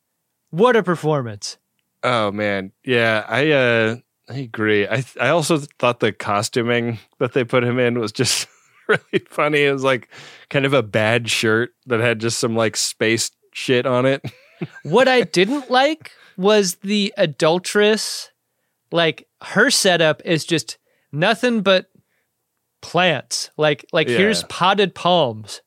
What 0.51 0.77
a 0.77 0.83
performance. 0.83 1.57
Oh 2.03 2.33
man, 2.33 2.73
yeah, 2.85 3.25
I 3.29 3.51
uh, 3.51 3.97
I 4.29 4.35
agree. 4.39 4.87
I 4.89 5.05
I 5.21 5.29
also 5.29 5.59
thought 5.79 6.01
the 6.01 6.13
costuming 6.13 6.99
that 7.19 7.33
they 7.35 7.45
put 7.45 7.63
him 7.65 7.79
in 7.79 7.99
was 7.99 8.13
just 8.13 8.49
really 8.89 9.25
funny. 9.29 9.63
It 9.65 9.73
was 9.73 9.85
like 9.85 10.09
kind 10.49 10.65
of 10.65 10.73
a 10.73 10.83
bad 10.83 11.29
shirt 11.31 11.71
that 11.87 12.01
had 12.01 12.21
just 12.21 12.39
some 12.39 12.57
like 12.57 12.77
space 12.77 13.31
shit 13.53 13.87
on 13.87 14.07
it. 14.07 14.23
what 14.83 15.09
I 15.09 15.23
didn't 15.23 15.71
like 15.71 16.13
was 16.37 16.77
the 16.77 17.13
adulteress. 17.17 18.31
Like 18.93 19.29
her 19.43 19.71
setup 19.71 20.21
is 20.25 20.45
just 20.45 20.79
nothing 21.13 21.61
but 21.61 21.87
plants. 22.81 23.51
Like 23.57 23.85
like 23.93 24.09
Yeah. 24.09 24.17
here's 24.19 24.43
potted 24.45 24.95
palms. 24.95 25.61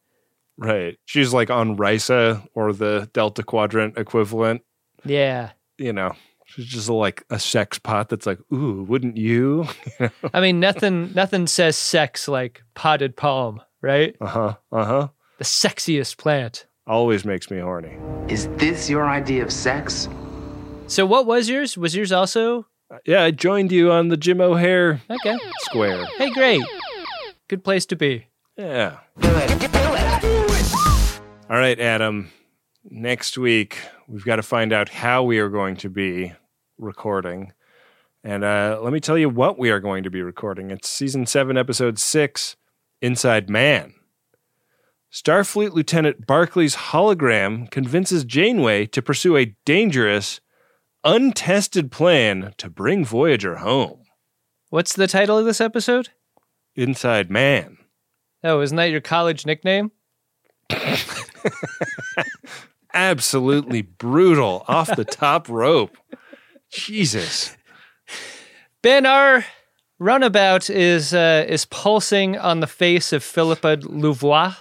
Right. 0.57 0.97
She's 1.05 1.33
like 1.33 1.49
on 1.49 1.77
Risa 1.77 2.45
or 2.53 2.73
the 2.73 3.09
Delta 3.13 3.43
Quadrant 3.43 3.97
equivalent. 3.97 4.61
Yeah. 5.05 5.51
You 5.77 5.93
know, 5.93 6.13
she's 6.45 6.65
just 6.67 6.89
like 6.89 7.23
a 7.29 7.39
sex 7.39 7.79
pot 7.79 8.09
that's 8.09 8.25
like, 8.25 8.39
ooh, 8.53 8.83
wouldn't 8.83 9.17
you? 9.17 9.67
I 10.33 10.39
mean 10.41 10.59
nothing 10.59 11.13
nothing 11.13 11.47
says 11.47 11.77
sex 11.77 12.27
like 12.27 12.63
potted 12.75 13.15
palm, 13.17 13.61
right? 13.81 14.15
uh 14.21 14.27
huh. 14.27 14.53
Uh 14.71 14.85
huh. 14.85 15.07
The 15.39 15.43
sexiest 15.45 16.17
plant. 16.17 16.67
Always 16.85 17.25
makes 17.25 17.49
me 17.49 17.59
horny. 17.59 17.97
Is 18.27 18.47
this 18.57 18.89
your 18.89 19.07
idea 19.07 19.43
of 19.43 19.51
sex? 19.51 20.07
So 20.87 21.05
what 21.05 21.25
was 21.25 21.49
yours? 21.49 21.77
Was 21.77 21.95
yours 21.95 22.11
also? 22.11 22.67
Yeah, 23.05 23.23
I 23.23 23.31
joined 23.31 23.71
you 23.71 23.91
on 23.91 24.09
the 24.09 24.17
Jim 24.17 24.39
O'Heir 24.39 25.01
Okay. 25.09 25.37
square. 25.61 26.05
Hey, 26.17 26.29
great. 26.31 26.61
Good 27.47 27.63
place 27.63 27.85
to 27.87 27.95
be. 27.95 28.27
Yeah. 28.57 28.97
Do 29.19 29.29
it. 29.31 29.47
Do 29.59 29.67
it. 29.71 31.21
All 31.49 31.57
right, 31.57 31.79
Adam. 31.79 32.29
Next 32.83 33.37
week, 33.37 33.77
we've 34.07 34.25
got 34.25 34.37
to 34.37 34.43
find 34.43 34.73
out 34.73 34.89
how 34.89 35.23
we 35.23 35.39
are 35.39 35.49
going 35.49 35.75
to 35.77 35.89
be 35.89 36.33
recording. 36.77 37.53
And 38.23 38.43
uh, 38.43 38.79
let 38.81 38.93
me 38.93 38.99
tell 38.99 39.17
you 39.17 39.29
what 39.29 39.57
we 39.57 39.69
are 39.69 39.79
going 39.79 40.03
to 40.03 40.09
be 40.09 40.21
recording. 40.21 40.71
It's 40.71 40.87
season 40.87 41.25
seven, 41.25 41.57
episode 41.57 41.99
six 41.99 42.55
Inside 43.01 43.49
Man. 43.49 43.93
Starfleet 45.11 45.73
Lieutenant 45.73 46.25
Barclay's 46.25 46.75
hologram 46.75 47.69
convinces 47.69 48.23
Janeway 48.23 48.85
to 48.87 49.01
pursue 49.01 49.37
a 49.37 49.55
dangerous, 49.65 50.39
untested 51.03 51.91
plan 51.91 52.53
to 52.57 52.69
bring 52.69 53.05
Voyager 53.05 53.57
home. 53.57 54.03
What's 54.69 54.93
the 54.93 55.07
title 55.07 55.37
of 55.37 55.45
this 55.45 55.61
episode? 55.61 56.09
Inside 56.75 57.29
Man. 57.29 57.77
Oh, 58.43 58.61
isn't 58.61 58.77
that 58.77 58.89
your 58.89 59.01
college 59.01 59.45
nickname? 59.45 59.91
Absolutely 62.93 63.81
brutal, 63.81 64.63
off 64.67 64.95
the 64.95 65.05
top 65.05 65.49
rope. 65.49 65.97
Jesus. 66.69 67.55
Ben, 68.81 69.05
our 69.05 69.45
runabout 69.99 70.69
is 70.69 71.13
uh, 71.13 71.45
is 71.47 71.65
pulsing 71.65 72.37
on 72.37 72.59
the 72.59 72.67
face 72.67 73.13
of 73.13 73.23
Phillipa 73.23 73.77
Louvois, 73.81 74.55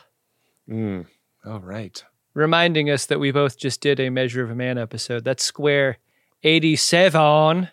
Mm. 0.71 1.07
All 1.45 1.59
right. 1.61 2.03
reminding 2.35 2.89
us 2.89 3.05
that 3.07 3.19
we 3.19 3.33
both 3.33 3.59
just 3.59 3.81
did 3.81 3.99
a 3.99 4.11
Measure 4.11 4.43
of 4.45 4.51
a 4.51 4.55
Man 4.55 4.79
episode. 4.79 5.25
That's 5.25 5.43
square 5.43 5.99
87, 6.45 7.69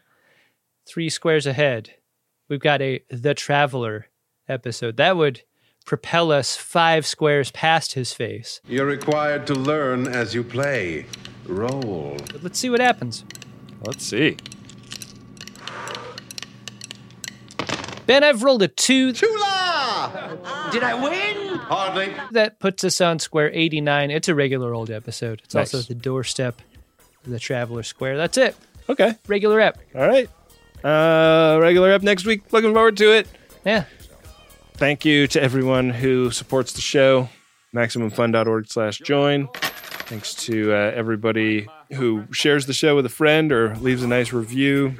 three 0.87 1.09
squares 1.09 1.45
ahead. 1.45 1.91
We've 2.49 2.59
got 2.59 2.81
a 2.81 3.01
The 3.09 3.33
Traveler 3.35 4.07
episode. 4.47 4.97
That 4.97 5.15
would 5.17 5.43
propel 5.89 6.31
us 6.31 6.55
five 6.55 7.03
squares 7.03 7.49
past 7.49 7.93
his 7.93 8.13
face. 8.13 8.61
You're 8.67 8.85
required 8.85 9.47
to 9.47 9.55
learn 9.55 10.07
as 10.07 10.35
you 10.35 10.43
play. 10.43 11.07
Roll. 11.47 12.15
But 12.31 12.43
let's 12.43 12.59
see 12.59 12.69
what 12.69 12.79
happens. 12.79 13.25
Let's 13.83 14.05
see. 14.05 14.37
Ben, 18.05 18.23
I've 18.23 18.43
rolled 18.43 18.61
a 18.61 18.67
two. 18.67 19.13
Chula! 19.13 20.37
Did 20.71 20.83
I 20.83 20.93
win? 20.93 21.57
Hardly. 21.57 22.13
That 22.33 22.59
puts 22.59 22.83
us 22.83 23.01
on 23.01 23.17
square 23.17 23.49
89. 23.51 24.11
It's 24.11 24.27
a 24.27 24.35
regular 24.35 24.75
old 24.75 24.91
episode. 24.91 25.41
It's 25.43 25.55
Nice. 25.55 25.73
also 25.73 25.87
the 25.87 25.99
doorstep 25.99 26.61
of 27.25 27.31
the 27.31 27.39
Traveler 27.39 27.81
Square. 27.81 28.17
That's 28.17 28.37
it. 28.37 28.55
Okay. 28.87 29.15
Regular 29.27 29.59
ep. 29.59 29.79
All 29.95 30.07
right. 30.07 30.29
Uh, 30.83 31.59
regular 31.59 31.91
up 31.93 32.03
next 32.03 32.25
week. 32.25 32.43
Looking 32.53 32.73
forward 32.75 32.97
to 32.97 33.11
it. 33.11 33.27
Yeah. 33.65 33.85
Thank 34.79 35.03
you 35.03 35.27
to 35.27 35.41
everyone 35.43 35.89
who 35.89 36.31
supports 36.31 36.71
the 36.71 36.79
show. 36.79 37.27
MaximumFun.org 37.75 38.67
slash 38.67 38.99
join. 38.99 39.49
Thanks 39.53 40.33
to 40.45 40.71
uh, 40.73 40.75
everybody 40.95 41.67
who 41.91 42.25
shares 42.31 42.65
the 42.65 42.71
show 42.73 42.95
with 42.95 43.05
a 43.05 43.09
friend 43.09 43.51
or 43.51 43.75
leaves 43.75 44.03
a 44.03 44.07
nice 44.07 44.31
review 44.31 44.95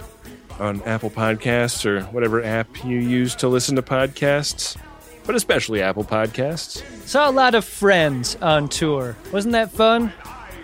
on 0.60 0.82
Apple 0.84 1.10
Podcasts 1.10 1.86
or 1.86 2.02
whatever 2.12 2.44
app 2.44 2.84
you 2.84 2.98
use 2.98 3.36
to 3.36 3.48
listen 3.48 3.78
to 3.78 3.82
podcasts, 3.82 4.76
but 5.26 5.34
especially 5.36 5.82
Apple 5.82 6.04
Podcasts. 6.04 6.84
Saw 7.08 7.30
a 7.30 7.32
lot 7.32 7.56
of 7.56 7.64
friends 7.64 8.36
on 8.42 8.68
tour. 8.68 9.16
Wasn't 9.32 9.54
that 9.54 9.72
fun? 9.72 10.12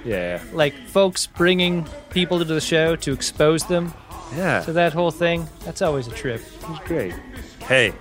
Yeah. 0.03 0.43
Like 0.51 0.73
folks 0.89 1.25
bringing 1.25 1.87
people 2.09 2.37
to 2.39 2.45
the 2.45 2.59
show 2.61 2.97
to 2.97 3.13
expose 3.13 3.65
them 3.65 3.93
Yeah. 4.35 4.59
to 4.63 4.73
that 4.73 4.91
whole 4.91 5.11
thing. 5.11 5.47
That's 5.63 5.81
always 5.81 6.07
a 6.07 6.11
trip. 6.11 6.41
It 6.61 6.69
was 6.69 6.79
great. 6.85 7.13
Hey, 7.61 7.93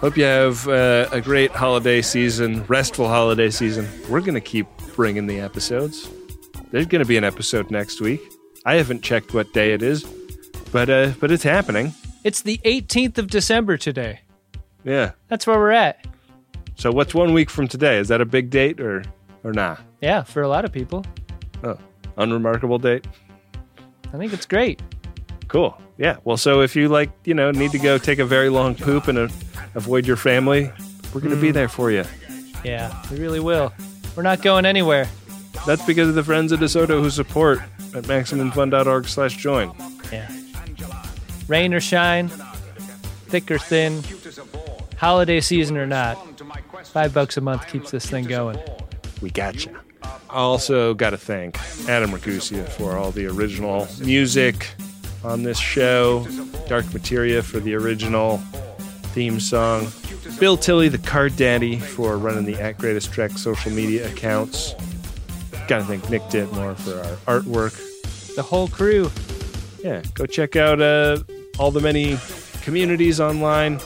hope 0.00 0.16
you 0.16 0.24
have 0.24 0.66
uh, 0.68 1.08
a 1.12 1.20
great 1.20 1.50
holiday 1.50 2.02
season, 2.02 2.64
restful 2.66 3.08
holiday 3.08 3.50
season. 3.50 3.88
We're 4.08 4.20
going 4.20 4.34
to 4.34 4.40
keep 4.40 4.66
bringing 4.94 5.26
the 5.26 5.40
episodes. 5.40 6.08
There's 6.70 6.86
going 6.86 7.00
to 7.00 7.08
be 7.08 7.16
an 7.16 7.24
episode 7.24 7.70
next 7.70 8.00
week. 8.00 8.20
I 8.64 8.74
haven't 8.74 9.02
checked 9.02 9.34
what 9.34 9.52
day 9.52 9.72
it 9.72 9.82
is, 9.82 10.04
but 10.72 10.90
uh, 10.90 11.12
but 11.20 11.30
it's 11.30 11.42
happening. 11.42 11.94
It's 12.24 12.42
the 12.42 12.58
18th 12.64 13.18
of 13.18 13.28
December 13.28 13.76
today. 13.76 14.20
Yeah. 14.84 15.12
That's 15.28 15.46
where 15.46 15.58
we're 15.58 15.70
at. 15.70 16.04
So 16.74 16.92
what's 16.92 17.14
one 17.14 17.32
week 17.32 17.50
from 17.50 17.68
today? 17.68 17.98
Is 17.98 18.08
that 18.08 18.20
a 18.20 18.24
big 18.26 18.50
date 18.50 18.80
or 18.80 19.02
or 19.44 19.52
not? 19.52 19.80
Yeah, 20.00 20.22
for 20.22 20.42
a 20.42 20.48
lot 20.48 20.64
of 20.64 20.72
people. 20.72 21.04
Oh, 21.64 21.78
unremarkable 22.16 22.78
date. 22.78 23.06
I 24.12 24.18
think 24.18 24.32
it's 24.32 24.46
great. 24.46 24.80
Cool. 25.48 25.80
Yeah. 25.96 26.18
Well, 26.24 26.36
so 26.36 26.60
if 26.60 26.76
you 26.76 26.88
like, 26.88 27.10
you 27.24 27.34
know, 27.34 27.50
need 27.50 27.72
to 27.72 27.78
go 27.78 27.98
take 27.98 28.18
a 28.18 28.24
very 28.24 28.48
long 28.48 28.74
poop 28.74 29.08
and 29.08 29.18
uh, 29.18 29.28
avoid 29.74 30.06
your 30.06 30.16
family, 30.16 30.70
we're 31.14 31.20
going 31.20 31.34
to 31.34 31.40
be 31.40 31.50
Mm. 31.50 31.54
there 31.54 31.68
for 31.68 31.90
you. 31.90 32.04
Yeah, 32.64 32.94
we 33.10 33.18
really 33.18 33.40
will. 33.40 33.72
We're 34.16 34.22
not 34.22 34.42
going 34.42 34.66
anywhere. 34.66 35.06
That's 35.66 35.84
because 35.86 36.08
of 36.08 36.14
the 36.14 36.24
friends 36.24 36.52
of 36.52 36.60
DeSoto 36.60 37.00
who 37.00 37.10
support 37.10 37.60
at 37.94 38.04
MaximumFun.org 38.04 39.06
slash 39.08 39.36
join. 39.36 39.72
Yeah. 40.12 40.30
Rain 41.48 41.72
or 41.72 41.80
shine, 41.80 42.28
thick 43.28 43.50
or 43.50 43.58
thin, 43.58 44.02
holiday 44.96 45.40
season 45.40 45.76
or 45.76 45.86
not, 45.86 46.16
five 46.86 47.14
bucks 47.14 47.36
a 47.36 47.40
month 47.40 47.66
keeps 47.68 47.90
this 47.90 48.06
thing 48.06 48.24
going. 48.24 48.58
We 49.22 49.30
gotcha. 49.30 49.70
I 50.02 50.34
also, 50.36 50.94
got 50.94 51.10
to 51.10 51.16
thank 51.18 51.58
Adam 51.88 52.10
Ragusea 52.10 52.68
for 52.68 52.96
all 52.96 53.10
the 53.10 53.26
original 53.26 53.88
music 54.00 54.68
on 55.24 55.42
this 55.42 55.58
show, 55.58 56.26
Dark 56.68 56.92
Materia 56.92 57.42
for 57.42 57.60
the 57.60 57.74
original 57.74 58.40
theme 59.18 59.40
song, 59.40 59.88
Bill 60.38 60.56
Tilley, 60.56 60.88
the 60.88 60.96
card 60.98 61.34
daddy, 61.34 61.76
for 61.76 62.16
running 62.16 62.44
the 62.44 62.54
At 62.54 62.78
Greatest 62.78 63.12
Trek 63.12 63.32
social 63.32 63.72
media 63.72 64.08
accounts. 64.08 64.74
Got 65.66 65.78
to 65.78 65.84
thank 65.86 66.08
Nick 66.08 66.22
Ditmore 66.30 66.76
for 66.76 67.00
our 67.26 67.40
artwork. 67.40 67.74
The 68.36 68.44
whole 68.44 68.68
crew. 68.68 69.10
Yeah, 69.82 70.02
go 70.14 70.24
check 70.24 70.54
out 70.54 70.80
uh, 70.80 71.18
all 71.58 71.72
the 71.72 71.80
many 71.80 72.16
communities 72.62 73.18
online. 73.18 73.80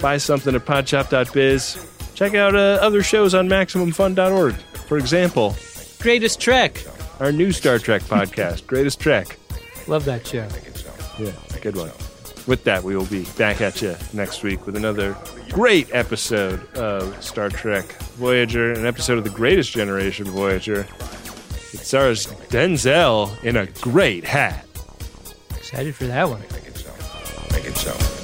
Buy 0.00 0.16
something 0.16 0.54
at 0.54 0.64
podshop.biz. 0.64 1.86
Check 2.14 2.34
out 2.34 2.54
uh, 2.54 2.78
other 2.80 3.02
shows 3.02 3.34
on 3.34 3.50
MaximumFun.org. 3.50 4.54
For 4.88 4.96
example, 4.96 5.54
Greatest 6.00 6.40
Trek. 6.40 6.82
our 7.20 7.32
new 7.32 7.52
Star 7.52 7.78
Trek 7.78 8.00
podcast, 8.00 8.66
Greatest 8.66 8.98
Trek. 8.98 9.38
Love 9.88 10.06
that 10.06 10.26
show. 10.26 10.48
Yeah, 11.18 11.32
good 11.60 11.76
one. 11.76 11.90
With 12.46 12.64
that, 12.64 12.82
we 12.84 12.94
will 12.94 13.06
be 13.06 13.24
back 13.38 13.60
at 13.62 13.80
you 13.80 13.96
next 14.12 14.42
week 14.42 14.66
with 14.66 14.76
another 14.76 15.16
great 15.50 15.88
episode 15.94 16.66
of 16.74 17.22
Star 17.24 17.48
Trek 17.48 17.86
Voyager, 18.16 18.72
an 18.72 18.84
episode 18.84 19.16
of 19.16 19.24
the 19.24 19.30
Greatest 19.30 19.72
Generation 19.72 20.26
Voyager. 20.26 20.86
It 21.72 21.80
stars 21.80 22.26
Denzel 22.48 23.42
in 23.42 23.56
a 23.56 23.66
great 23.66 24.24
hat. 24.24 24.66
Excited 25.56 25.94
for 25.94 26.04
that 26.04 26.28
one. 26.28 26.40
Make 26.52 26.66
it 26.66 26.76
so. 26.76 27.50
Make 27.54 28.23